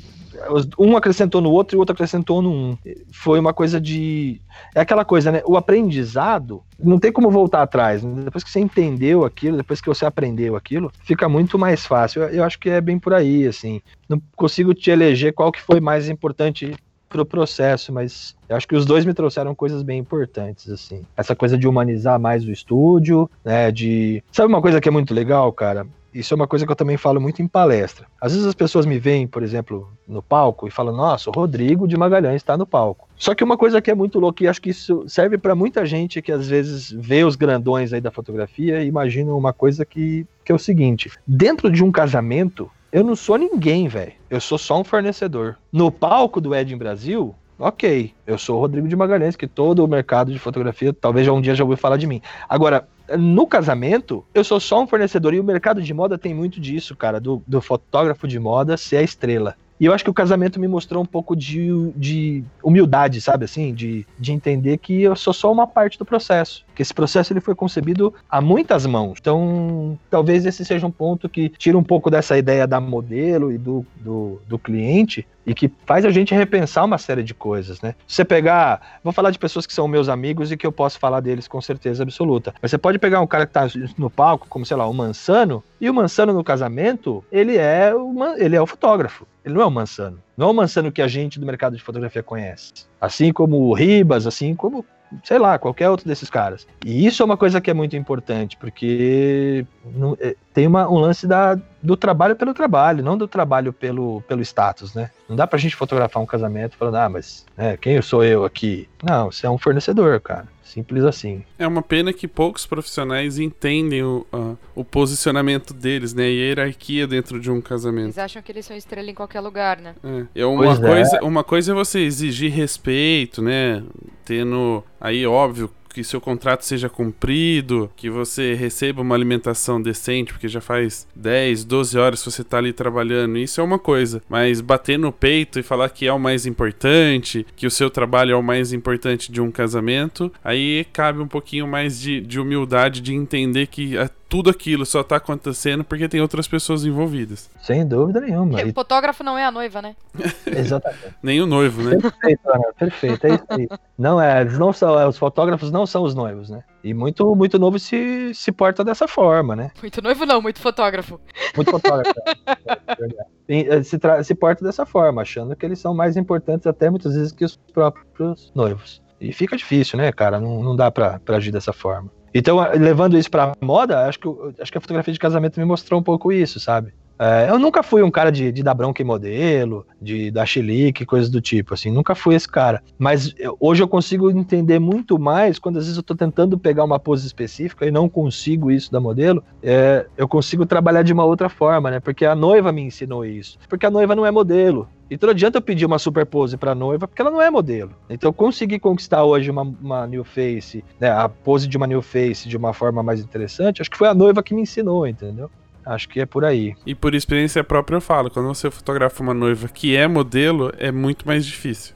um 0.77 0.95
acrescentou 0.97 1.41
no 1.41 1.51
outro 1.51 1.75
e 1.75 1.77
o 1.77 1.79
outro 1.79 1.93
acrescentou 1.93 2.41
no 2.41 2.51
um. 2.51 2.77
Foi 3.11 3.39
uma 3.39 3.53
coisa 3.53 3.79
de. 3.79 4.41
É 4.73 4.81
aquela 4.81 5.05
coisa, 5.05 5.31
né? 5.31 5.41
O 5.45 5.57
aprendizado 5.57 6.63
não 6.79 6.99
tem 6.99 7.11
como 7.11 7.29
voltar 7.29 7.61
atrás. 7.61 8.03
né? 8.03 8.23
Depois 8.23 8.43
que 8.43 8.49
você 8.49 8.59
entendeu 8.59 9.25
aquilo, 9.25 9.57
depois 9.57 9.81
que 9.81 9.87
você 9.87 10.05
aprendeu 10.05 10.55
aquilo, 10.55 10.91
fica 11.03 11.27
muito 11.29 11.57
mais 11.57 11.85
fácil. 11.85 12.23
Eu, 12.23 12.29
eu 12.29 12.43
acho 12.43 12.59
que 12.59 12.69
é 12.69 12.81
bem 12.81 12.99
por 12.99 13.13
aí, 13.13 13.47
assim. 13.47 13.81
Não 14.07 14.21
consigo 14.35 14.73
te 14.73 14.91
eleger 14.91 15.33
qual 15.33 15.51
que 15.51 15.61
foi 15.61 15.79
mais 15.79 16.09
importante 16.09 16.75
pro 17.07 17.25
processo, 17.25 17.93
mas 17.93 18.35
eu 18.49 18.55
acho 18.55 18.67
que 18.67 18.75
os 18.75 18.85
dois 18.85 19.05
me 19.05 19.13
trouxeram 19.13 19.55
coisas 19.55 19.83
bem 19.83 19.99
importantes, 19.99 20.69
assim. 20.69 21.03
Essa 21.15 21.35
coisa 21.35 21.57
de 21.57 21.67
humanizar 21.67 22.19
mais 22.19 22.43
o 22.43 22.51
estúdio, 22.51 23.29
né, 23.43 23.71
de... 23.71 24.23
Sabe 24.31 24.49
uma 24.49 24.61
coisa 24.61 24.81
que 24.81 24.89
é 24.89 24.91
muito 24.91 25.13
legal, 25.13 25.51
cara? 25.53 25.87
Isso 26.15 26.33
é 26.33 26.35
uma 26.35 26.47
coisa 26.47 26.65
que 26.65 26.71
eu 26.71 26.75
também 26.77 26.95
falo 26.95 27.19
muito 27.19 27.41
em 27.41 27.47
palestra. 27.47 28.07
Às 28.21 28.31
vezes 28.31 28.47
as 28.47 28.55
pessoas 28.55 28.85
me 28.85 28.97
veem, 28.97 29.27
por 29.27 29.43
exemplo, 29.43 29.89
no 30.07 30.23
palco 30.23 30.65
e 30.65 30.71
falam: 30.71 30.95
Nossa, 30.95 31.29
o 31.29 31.33
Rodrigo 31.33 31.85
de 31.85 31.97
Magalhães 31.97 32.37
está 32.37 32.55
no 32.55 32.65
palco. 32.65 33.09
Só 33.17 33.35
que 33.35 33.43
uma 33.43 33.57
coisa 33.57 33.81
que 33.81 33.91
é 33.91 33.95
muito 33.95 34.17
louca, 34.17 34.41
e 34.41 34.47
acho 34.47 34.61
que 34.61 34.69
isso 34.69 35.03
serve 35.09 35.37
para 35.37 35.53
muita 35.53 35.85
gente 35.85 36.21
que 36.21 36.31
às 36.31 36.47
vezes 36.47 36.89
vê 36.89 37.25
os 37.25 37.35
grandões 37.35 37.91
aí 37.91 37.99
da 37.99 38.11
fotografia 38.11 38.81
e 38.81 38.87
imagina 38.87 39.33
uma 39.33 39.51
coisa 39.51 39.85
que, 39.85 40.25
que 40.45 40.53
é 40.53 40.55
o 40.55 40.59
seguinte: 40.59 41.11
dentro 41.27 41.69
de 41.69 41.83
um 41.83 41.91
casamento, 41.91 42.71
eu 42.93 43.03
não 43.03 43.15
sou 43.15 43.35
ninguém, 43.35 43.89
velho. 43.89 44.13
Eu 44.29 44.39
sou 44.39 44.57
só 44.57 44.79
um 44.79 44.85
fornecedor. 44.85 45.57
No 45.69 45.91
palco 45.91 46.39
do 46.39 46.55
Ed 46.55 46.73
em 46.73 46.77
Brasil, 46.77 47.35
ok, 47.59 48.13
eu 48.25 48.37
sou 48.37 48.55
o 48.55 48.59
Rodrigo 48.61 48.87
de 48.87 48.95
Magalhães, 48.95 49.35
que 49.35 49.47
todo 49.47 49.83
o 49.83 49.87
mercado 49.87 50.31
de 50.31 50.39
fotografia 50.39 50.93
talvez 50.93 51.25
já 51.25 51.33
um 51.33 51.41
dia 51.41 51.55
já 51.55 51.65
ouviu 51.65 51.75
falar 51.75 51.97
de 51.97 52.07
mim. 52.07 52.21
Agora, 52.47 52.87
no 53.17 53.45
casamento, 53.45 54.25
eu 54.33 54.43
sou 54.43 54.59
só 54.59 54.81
um 54.81 54.87
fornecedor 54.87 55.33
e 55.33 55.39
o 55.39 55.43
mercado 55.43 55.81
de 55.81 55.93
moda 55.93 56.17
tem 56.17 56.33
muito 56.33 56.59
disso, 56.59 56.95
cara, 56.95 57.19
do, 57.19 57.41
do 57.45 57.61
fotógrafo 57.61 58.27
de 58.27 58.39
moda 58.39 58.77
ser 58.77 58.97
a 58.97 59.03
estrela. 59.03 59.55
E 59.79 59.85
eu 59.85 59.93
acho 59.93 60.03
que 60.03 60.09
o 60.09 60.13
casamento 60.13 60.59
me 60.59 60.67
mostrou 60.67 61.03
um 61.03 61.05
pouco 61.05 61.35
de, 61.35 61.91
de 61.95 62.43
humildade, 62.63 63.19
sabe 63.19 63.45
assim? 63.45 63.73
De, 63.73 64.07
de 64.17 64.31
entender 64.31 64.77
que 64.77 65.01
eu 65.01 65.15
sou 65.15 65.33
só 65.33 65.51
uma 65.51 65.67
parte 65.67 65.99
do 65.99 66.05
processo. 66.05 66.64
Que 66.75 66.81
esse 66.81 66.93
processo 66.93 67.33
ele 67.33 67.41
foi 67.41 67.55
concebido 67.55 68.13
a 68.29 68.41
muitas 68.41 68.85
mãos. 68.85 69.17
Então, 69.19 69.97
talvez 70.09 70.45
esse 70.45 70.65
seja 70.65 70.85
um 70.85 70.91
ponto 70.91 71.29
que 71.29 71.49
tira 71.49 71.77
um 71.77 71.83
pouco 71.83 72.11
dessa 72.11 72.37
ideia 72.37 72.67
da 72.67 72.79
modelo 72.79 73.51
e 73.51 73.57
do, 73.57 73.85
do, 73.95 74.41
do 74.47 74.59
cliente 74.59 75.25
e 75.45 75.53
que 75.53 75.71
faz 75.85 76.03
a 76.05 76.09
gente 76.09 76.33
repensar 76.33 76.83
uma 76.83 76.97
série 76.97 77.23
de 77.23 77.33
coisas, 77.33 77.79
né? 77.81 77.93
Você 78.07 78.25
pegar, 78.25 78.99
vou 79.03 79.13
falar 79.13 79.31
de 79.31 79.37
pessoas 79.37 79.65
que 79.65 79.73
são 79.73 79.87
meus 79.87 80.09
amigos 80.09 80.51
e 80.51 80.57
que 80.57 80.65
eu 80.65 80.71
posso 80.71 80.97
falar 80.97 81.19
deles 81.19 81.47
com 81.47 81.61
certeza 81.61 82.03
absoluta. 82.03 82.53
Mas 82.61 82.71
você 82.71 82.77
pode 82.77 82.97
pegar 82.97 83.21
um 83.21 83.27
cara 83.27 83.45
que 83.45 83.53
tá 83.53 83.67
no 83.97 84.09
palco, 84.09 84.47
como 84.49 84.65
sei 84.65 84.75
lá, 84.75 84.87
o 84.87 84.93
Mansano, 84.93 85.63
e 85.79 85.89
o 85.89 85.93
Mansano 85.93 86.33
no 86.33 86.43
casamento, 86.43 87.23
ele 87.31 87.57
é 87.57 87.93
o, 87.93 88.13
ele 88.37 88.55
é 88.55 88.61
o 88.61 88.65
fotógrafo. 88.67 89.27
Ele 89.43 89.53
não 89.53 89.61
é 89.61 89.65
o 89.65 89.71
Mansano. 89.71 90.17
Não 90.35 90.47
é 90.47 90.51
o 90.51 90.53
Mansano 90.53 90.91
que 90.91 91.01
a 91.01 91.07
gente 91.07 91.39
do 91.39 91.45
mercado 91.45 91.77
de 91.77 91.83
fotografia 91.83 92.23
conhece. 92.23 92.73
Assim 92.99 93.31
como 93.31 93.57
o 93.57 93.73
Ribas, 93.73 94.25
assim 94.25 94.55
como 94.55 94.83
sei 95.23 95.37
lá, 95.39 95.57
qualquer 95.57 95.89
outro 95.89 96.07
desses 96.07 96.29
caras. 96.29 96.67
E 96.85 97.05
isso 97.05 97.21
é 97.21 97.25
uma 97.25 97.37
coisa 97.37 97.61
que 97.61 97.69
é 97.69 97.73
muito 97.73 97.95
importante, 97.95 98.57
porque 98.57 99.65
não- 99.95 100.17
é, 100.19 100.35
tem 100.53 100.67
uma- 100.67 100.89
um 100.89 100.97
lance 100.97 101.25
da, 101.27 101.57
do 101.81 101.95
trabalho 101.97 102.35
pelo 102.35 102.53
trabalho, 102.53 103.03
não 103.03 103.17
do 103.17 103.27
trabalho 103.27 103.71
pelo, 103.73 104.21
pelo 104.27 104.41
status, 104.41 104.93
né? 104.93 105.09
Não 105.27 105.35
dá 105.35 105.47
pra 105.47 105.57
gente 105.57 105.75
fotografar 105.75 106.21
um 106.21 106.25
casamento 106.25 106.77
falando, 106.77 106.95
ah, 106.95 107.09
mas 107.09 107.45
né, 107.57 107.75
quem 107.77 107.99
sou 108.01 108.23
eu 108.23 108.45
aqui? 108.45 108.87
Não, 109.03 109.31
você 109.31 109.47
é 109.47 109.49
um 109.49 109.57
fornecedor, 109.57 110.19
cara. 110.21 110.47
Simples 110.63 111.03
assim. 111.05 111.43
É 111.57 111.65
uma 111.65 111.81
pena 111.81 112.11
que 112.11 112.27
poucos 112.27 112.65
profissionais 112.65 113.39
entendem 113.39 114.03
o, 114.03 114.25
a- 114.31 114.55
o 114.75 114.83
posicionamento 114.83 115.73
deles, 115.73 116.13
né? 116.13 116.23
E 116.23 116.41
a 116.43 116.45
hierarquia 116.47 117.07
dentro 117.07 117.39
de 117.39 117.49
um 117.49 117.61
casamento. 117.61 118.07
Eles 118.07 118.17
acham 118.17 118.41
que 118.41 118.51
eles 118.51 118.65
são 118.65 118.75
estrela 118.75 119.09
em 119.09 119.13
qualquer 119.13 119.39
lugar, 119.39 119.79
né? 119.79 119.95
É, 120.35 120.41
é 120.41 120.45
uma, 120.45 120.63
Pois 120.65 120.79
é. 120.79 120.87
coisa, 120.87 121.23
uma 121.23 121.43
coisa 121.45 121.71
é 121.71 121.75
você 121.75 121.99
exigir 122.01 122.51
respeito, 122.51 123.41
né? 123.41 123.81
Tendo 124.25 124.83
aí, 124.99 125.25
óbvio, 125.25 125.71
que 125.95 126.03
seu 126.03 126.19
contrato 126.19 126.65
seja 126.65 126.89
cumprido, 126.89 127.89
que 127.95 128.09
você 128.09 128.53
receba 128.53 129.01
uma 129.01 129.15
alimentação 129.15 129.81
decente, 129.81 130.33
porque 130.33 130.49
já 130.49 130.59
faz 130.59 131.07
10, 131.15 131.63
12 131.63 131.97
horas 131.97 132.21
que 132.21 132.29
você 132.29 132.43
tá 132.43 132.57
ali 132.57 132.73
trabalhando. 132.73 133.37
Isso 133.37 133.61
é 133.61 133.63
uma 133.63 133.79
coisa. 133.79 134.21
Mas 134.27 134.59
bater 134.59 134.99
no 134.99 135.13
peito 135.13 135.57
e 135.57 135.63
falar 135.63 135.87
que 135.89 136.05
é 136.05 136.11
o 136.11 136.19
mais 136.19 136.45
importante, 136.45 137.45
que 137.55 137.65
o 137.65 137.71
seu 137.71 137.89
trabalho 137.89 138.33
é 138.33 138.35
o 138.35 138.43
mais 138.43 138.73
importante 138.73 139.31
de 139.31 139.39
um 139.39 139.49
casamento, 139.49 140.29
aí 140.43 140.85
cabe 140.91 141.21
um 141.21 141.27
pouquinho 141.27 141.65
mais 141.65 141.97
de, 141.97 142.19
de 142.19 142.41
humildade 142.41 142.99
de 142.99 143.13
entender 143.13 143.67
que 143.67 143.97
ah, 143.97 144.09
tudo 144.27 144.49
aquilo 144.49 144.85
só 144.85 145.03
tá 145.03 145.17
acontecendo 145.17 145.83
porque 145.83 146.09
tem 146.09 146.19
outras 146.21 146.47
pessoas 146.47 146.83
envolvidas. 146.85 147.49
Sem 147.61 147.85
dúvida 147.87 148.21
nenhuma. 148.21 148.51
Porque 148.51 148.67
E- 148.67 148.71
o 148.71 148.73
fotógrafo 148.73 149.23
não 149.23 149.37
é 149.37 149.45
a 149.45 149.51
noiva, 149.51 149.81
né? 149.81 149.95
exatamente. 150.45 151.15
Nem 151.21 151.41
o 151.41 151.45
noivo, 151.45 151.81
né? 151.83 151.97
Perfeito, 152.01 152.41
Ana, 152.49 152.73
perfeito, 152.77 153.27
é 153.27 153.33
isso 153.35 153.45
aí. 153.49 153.67
Não 153.97 154.19
é, 154.21 154.43
não 154.45 154.73
são, 154.73 154.99
é, 154.99 155.07
os 155.07 155.17
fotógrafos 155.17 155.71
não 155.71 155.85
são 155.85 156.03
os 156.03 156.13
noivos, 156.15 156.49
né? 156.49 156.63
E 156.83 156.93
muito, 156.93 157.35
muito 157.35 157.57
novo 157.57 157.79
se, 157.79 158.33
se 158.33 158.51
porta 158.51 158.83
dessa 158.83 159.07
forma, 159.07 159.55
né? 159.55 159.71
Muito 159.81 160.01
noivo 160.01 160.25
não, 160.25 160.41
muito 160.41 160.59
fotógrafo. 160.59 161.19
Muito 161.55 161.71
fotógrafo. 161.71 162.13
é. 162.27 163.25
E, 163.47 163.67
eh, 163.69 163.83
se, 163.83 163.99
se 164.23 164.35
porta 164.35 164.63
dessa 164.63 164.85
forma, 164.85 165.21
achando 165.21 165.55
que 165.55 165.65
eles 165.65 165.79
são 165.79 165.93
mais 165.93 166.17
importantes 166.17 166.65
até 166.67 166.89
muitas 166.89 167.13
vezes 167.15 167.31
que 167.31 167.45
os 167.45 167.55
próprios 167.73 168.51
noivos. 168.55 169.01
E 169.21 169.31
fica 169.31 169.55
difícil, 169.55 169.97
né, 169.97 170.11
cara? 170.11 170.39
Não, 170.39 170.61
não 170.63 170.75
dá 170.75 170.91
pra, 170.91 171.19
pra 171.19 171.37
agir 171.37 171.51
dessa 171.51 171.71
forma. 171.71 172.09
Então, 172.37 172.57
levando 172.73 173.17
isso 173.17 173.31
pra 173.31 173.53
moda, 173.61 174.05
acho 174.07 174.19
que, 174.19 174.27
acho 174.59 174.69
que 174.69 174.77
a 174.77 174.81
fotografia 174.81 175.13
de 175.13 175.19
casamento 175.19 175.57
me 175.57 175.65
mostrou 175.65 176.01
um 176.01 176.03
pouco 176.03 176.33
isso, 176.33 176.59
sabe? 176.59 176.93
É, 177.17 177.49
eu 177.49 177.57
nunca 177.57 177.81
fui 177.81 178.03
um 178.03 178.11
cara 178.11 178.29
de, 178.29 178.51
de 178.51 178.61
dar 178.61 178.73
bronca 178.73 179.01
em 179.01 179.05
modelo, 179.05 179.85
de 180.01 180.29
dar 180.29 180.45
chilique, 180.45 181.05
coisas 181.05 181.29
do 181.29 181.39
tipo, 181.39 181.73
assim, 181.73 181.89
nunca 181.89 182.13
fui 182.13 182.35
esse 182.35 182.47
cara. 182.47 182.83
Mas 182.99 183.33
eu, 183.37 183.55
hoje 183.57 183.81
eu 183.81 183.87
consigo 183.87 184.29
entender 184.29 184.79
muito 184.79 185.17
mais 185.17 185.57
quando 185.57 185.77
às 185.77 185.85
vezes 185.85 185.95
eu 185.95 186.03
tô 186.03 186.13
tentando 186.13 186.59
pegar 186.59 186.83
uma 186.83 186.99
pose 186.99 187.25
específica 187.25 187.85
e 187.85 187.91
não 187.91 188.09
consigo 188.09 188.69
isso 188.69 188.91
da 188.91 188.99
modelo, 188.99 189.41
é, 189.63 190.05
eu 190.17 190.27
consigo 190.27 190.65
trabalhar 190.65 191.03
de 191.03 191.13
uma 191.13 191.23
outra 191.23 191.47
forma, 191.47 191.89
né? 191.89 191.99
Porque 192.01 192.25
a 192.25 192.35
noiva 192.35 192.71
me 192.73 192.81
ensinou 192.81 193.23
isso. 193.23 193.57
Porque 193.69 193.85
a 193.85 193.91
noiva 193.91 194.13
não 194.13 194.25
é 194.25 194.31
modelo. 194.31 194.89
Então 195.09 195.27
não 195.27 195.31
adianta 195.31 195.57
eu 195.57 195.61
pedir 195.61 195.85
uma 195.85 195.99
super 195.99 196.25
pose 196.25 196.57
pra 196.57 196.73
noiva, 196.73 197.07
porque 197.07 197.21
ela 197.21 197.31
não 197.31 197.41
é 197.41 197.49
modelo. 197.49 197.91
Então 198.09 198.29
eu 198.29 198.33
consegui 198.33 198.79
conquistar 198.79 199.23
hoje 199.23 199.49
uma, 199.51 199.61
uma 199.61 200.07
new 200.07 200.23
face, 200.23 200.83
né, 200.99 201.09
a 201.09 201.29
pose 201.29 201.67
de 201.67 201.77
uma 201.77 201.87
new 201.87 202.01
face 202.01 202.49
de 202.49 202.57
uma 202.57 202.73
forma 202.73 203.03
mais 203.03 203.19
interessante, 203.19 203.81
acho 203.81 203.91
que 203.91 203.97
foi 203.97 204.07
a 204.07 204.13
noiva 204.13 204.41
que 204.41 204.53
me 204.53 204.61
ensinou, 204.61 205.07
entendeu? 205.07 205.49
Acho 205.85 206.09
que 206.09 206.19
é 206.19 206.25
por 206.25 206.43
aí. 206.43 206.73
E 206.85 206.95
por 206.95 207.13
experiência 207.13 207.63
própria 207.63 207.97
eu 207.97 208.01
falo, 208.01 208.31
quando 208.31 208.47
você 208.47 208.71
fotografa 208.71 209.21
uma 209.21 209.35
noiva 209.35 209.67
que 209.67 209.95
é 209.95 210.07
modelo, 210.07 210.73
é 210.79 210.91
muito 210.91 211.27
mais 211.27 211.45
difícil. 211.45 211.93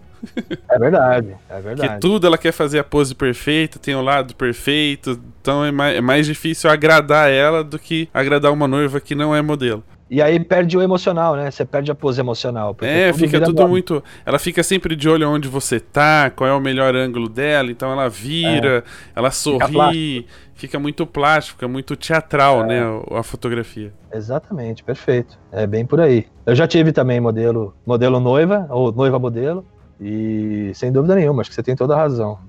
É 0.69 0.77
verdade, 0.77 1.35
é 1.49 1.61
verdade. 1.61 1.89
Porque 1.89 1.99
tudo 1.99 2.27
ela 2.27 2.37
quer 2.37 2.51
fazer 2.51 2.77
a 2.77 2.83
pose 2.83 3.15
perfeita, 3.15 3.79
tem 3.79 3.95
o 3.95 4.01
lado 4.01 4.35
perfeito, 4.35 5.19
então 5.41 5.63
é 5.63 5.71
mais, 5.71 5.97
é 5.97 6.01
mais 6.01 6.25
difícil 6.25 6.69
agradar 6.69 7.31
ela 7.31 7.63
do 7.63 7.79
que 7.79 8.09
agradar 8.13 8.51
uma 8.51 8.67
noiva 8.67 8.99
que 8.99 9.15
não 9.15 9.35
é 9.35 9.41
modelo. 9.41 9.83
E 10.09 10.23
aí 10.23 10.39
perde 10.39 10.75
o 10.75 10.81
emocional, 10.81 11.35
né? 11.35 11.51
Você 11.51 11.63
perde 11.63 11.91
a 11.91 11.95
pose 11.95 12.19
emocional. 12.19 12.75
É, 12.81 13.13
fica 13.13 13.39
tudo 13.39 13.67
muito. 13.67 14.03
Ela 14.25 14.39
fica 14.39 14.63
sempre 14.63 14.95
de 14.95 15.07
olho 15.07 15.29
onde 15.29 15.47
você 15.47 15.79
tá, 15.79 16.31
qual 16.31 16.49
é 16.49 16.53
o 16.53 16.59
melhor 16.59 16.95
ângulo 16.95 17.29
dela, 17.29 17.69
então 17.69 17.91
ela 17.91 18.09
vira, 18.09 18.79
é. 18.79 18.83
ela 19.15 19.29
sorri, 19.29 20.21
fica, 20.21 20.55
fica, 20.55 20.79
muito 20.79 21.05
plástico, 21.05 21.57
fica 21.57 21.67
muito 21.67 21.95
teatral, 21.95 22.63
é. 22.63 22.67
né? 22.67 22.81
A, 23.11 23.19
a 23.19 23.23
fotografia. 23.23 23.93
Exatamente, 24.11 24.83
perfeito. 24.83 25.37
É 25.51 25.67
bem 25.67 25.85
por 25.85 26.01
aí. 26.01 26.25
Eu 26.43 26.55
já 26.55 26.67
tive 26.67 26.91
também 26.91 27.19
modelo, 27.19 27.75
modelo 27.85 28.19
noiva, 28.19 28.65
ou 28.71 28.91
noiva 28.91 29.19
modelo, 29.19 29.63
e 30.01 30.71
sem 30.73 30.91
dúvida 30.91 31.13
nenhuma, 31.13 31.41
acho 31.41 31.51
que 31.51 31.55
você 31.55 31.63
tem 31.63 31.75
toda 31.75 31.93
a 31.93 31.97
razão. 31.97 32.39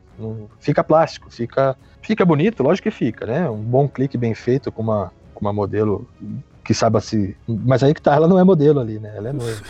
Fica 0.58 0.82
plástico, 0.82 1.30
fica, 1.30 1.76
fica 2.00 2.24
bonito, 2.24 2.62
lógico 2.62 2.88
que 2.88 2.90
fica, 2.90 3.26
né? 3.26 3.50
Um 3.50 3.56
bom 3.62 3.86
clique 3.86 4.16
bem 4.16 4.34
feito 4.34 4.72
com 4.72 4.82
uma, 4.82 5.12
com 5.34 5.40
uma 5.40 5.52
modelo 5.52 6.06
que 6.70 6.74
saiba 6.74 7.00
se. 7.00 7.36
Mas 7.48 7.82
aí 7.82 7.92
que 7.92 8.00
tá, 8.00 8.14
ela 8.14 8.28
não 8.28 8.38
é 8.38 8.44
modelo 8.44 8.78
ali, 8.78 9.00
né? 9.00 9.12
Ela 9.16 9.30
é 9.30 9.32
noiva. 9.34 9.60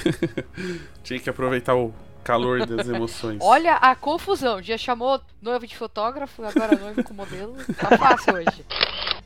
Tinha 1.03 1.18
que 1.18 1.30
aproveitar 1.30 1.74
o 1.74 1.94
calor 2.22 2.66
das 2.66 2.86
emoções. 2.86 3.38
Olha 3.40 3.76
a 3.76 3.96
confusão. 3.96 4.62
Já 4.62 4.76
chamou 4.76 5.18
noiva 5.40 5.66
de 5.66 5.74
fotógrafo, 5.74 6.44
agora 6.44 6.76
noiva 6.76 7.03
com 7.03 7.14
modelo. 7.14 7.57
Tá 7.78 7.96
fácil 7.96 8.34
hoje. 8.34 8.66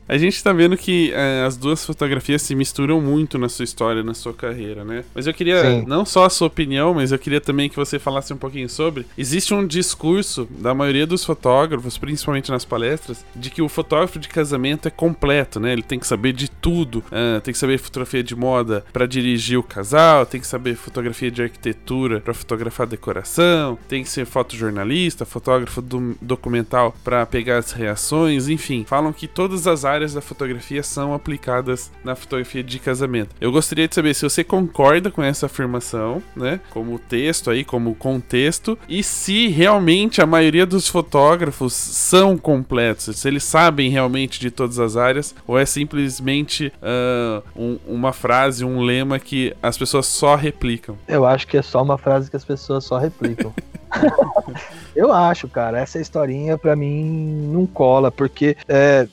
A 0.07 0.17
gente 0.17 0.41
tá 0.43 0.53
vendo 0.53 0.77
que 0.77 1.11
uh, 1.11 1.47
as 1.47 1.57
duas 1.57 1.83
fotografias 1.83 2.41
se 2.43 2.53
misturam 2.53 3.01
muito 3.01 3.39
na 3.39 3.49
sua 3.49 3.63
história, 3.63 4.03
na 4.03 4.13
sua 4.13 4.33
carreira, 4.33 4.83
né? 4.83 5.03
Mas 5.15 5.25
eu 5.25 5.33
queria, 5.33 5.61
Sim. 5.63 5.83
não 5.87 6.05
só 6.05 6.25
a 6.25 6.29
sua 6.29 6.47
opinião, 6.47 6.93
mas 6.93 7.11
eu 7.11 7.17
queria 7.17 7.41
também 7.41 7.69
que 7.69 7.75
você 7.75 7.97
falasse 7.97 8.31
um 8.31 8.37
pouquinho 8.37 8.69
sobre. 8.69 9.05
Existe 9.17 9.53
um 9.53 9.65
discurso 9.65 10.47
da 10.59 10.75
maioria 10.75 11.07
dos 11.07 11.25
fotógrafos, 11.25 11.97
principalmente 11.97 12.51
nas 12.51 12.63
palestras, 12.63 13.25
de 13.35 13.49
que 13.49 13.63
o 13.63 13.69
fotógrafo 13.69 14.19
de 14.19 14.29
casamento 14.29 14.87
é 14.87 14.91
completo, 14.91 15.59
né? 15.59 15.73
Ele 15.73 15.81
tem 15.81 15.97
que 15.97 16.05
saber 16.05 16.33
de 16.33 16.49
tudo. 16.49 16.99
Uh, 17.07 17.41
tem 17.41 17.51
que 17.51 17.57
saber 17.57 17.79
fotografia 17.79 18.23
de 18.23 18.35
moda 18.35 18.85
para 18.93 19.07
dirigir 19.07 19.57
o 19.57 19.63
casal, 19.63 20.25
tem 20.25 20.39
que 20.39 20.47
saber 20.47 20.75
fotografia 20.75 21.31
de 21.31 21.41
arquitetura 21.41 22.21
para 22.21 22.33
fotografar 22.33 22.85
decoração, 22.85 23.77
tem 23.87 24.03
que 24.03 24.09
ser 24.09 24.25
fotojornalista, 24.25 25.25
fotógrafo 25.25 25.81
do 25.81 26.15
documental 26.21 26.95
para 27.03 27.25
pegar 27.25 27.57
as 27.57 27.71
reações, 27.71 28.47
enfim. 28.47 28.85
Falam 28.87 29.11
que 29.11 29.27
todas 29.27 29.65
as 29.65 29.83
áreas 29.83 29.94
áreas 29.95 30.13
da 30.13 30.21
fotografia 30.21 30.83
são 30.83 31.13
aplicadas 31.13 31.91
na 32.03 32.15
fotografia 32.15 32.63
de 32.63 32.79
casamento. 32.79 33.35
Eu 33.39 33.51
gostaria 33.51 33.87
de 33.87 33.95
saber 33.95 34.13
se 34.13 34.23
você 34.23 34.43
concorda 34.43 35.09
com 35.09 35.23
essa 35.23 35.45
afirmação, 35.47 36.21
né? 36.35 36.59
Como 36.69 36.99
texto 36.99 37.49
aí, 37.49 37.63
como 37.63 37.95
contexto, 37.95 38.77
e 38.87 39.01
se 39.03 39.47
realmente 39.47 40.21
a 40.21 40.25
maioria 40.25 40.65
dos 40.65 40.87
fotógrafos 40.87 41.73
são 41.73 42.37
completos, 42.37 43.17
se 43.17 43.27
eles 43.27 43.43
sabem 43.43 43.89
realmente 43.89 44.39
de 44.39 44.51
todas 44.51 44.79
as 44.79 44.97
áreas, 44.97 45.33
ou 45.47 45.57
é 45.57 45.65
simplesmente 45.65 46.71
uh, 46.81 47.43
um, 47.55 47.79
uma 47.87 48.13
frase, 48.13 48.65
um 48.65 48.81
lema 48.81 49.19
que 49.19 49.55
as 49.61 49.77
pessoas 49.77 50.05
só 50.05 50.35
replicam. 50.35 50.97
Eu 51.07 51.25
acho 51.25 51.47
que 51.47 51.57
é 51.57 51.61
só 51.61 51.81
uma 51.81 51.97
frase 51.97 52.29
que 52.29 52.35
as 52.35 52.45
pessoas 52.45 52.83
só 52.83 52.97
replicam. 52.97 53.53
Eu 54.95 55.11
acho, 55.11 55.47
cara, 55.47 55.79
essa 55.79 55.99
historinha 55.99 56.57
para 56.57 56.75
mim 56.75 57.49
não 57.51 57.65
cola, 57.65 58.11
porque 58.11 58.55
é, 58.67 59.07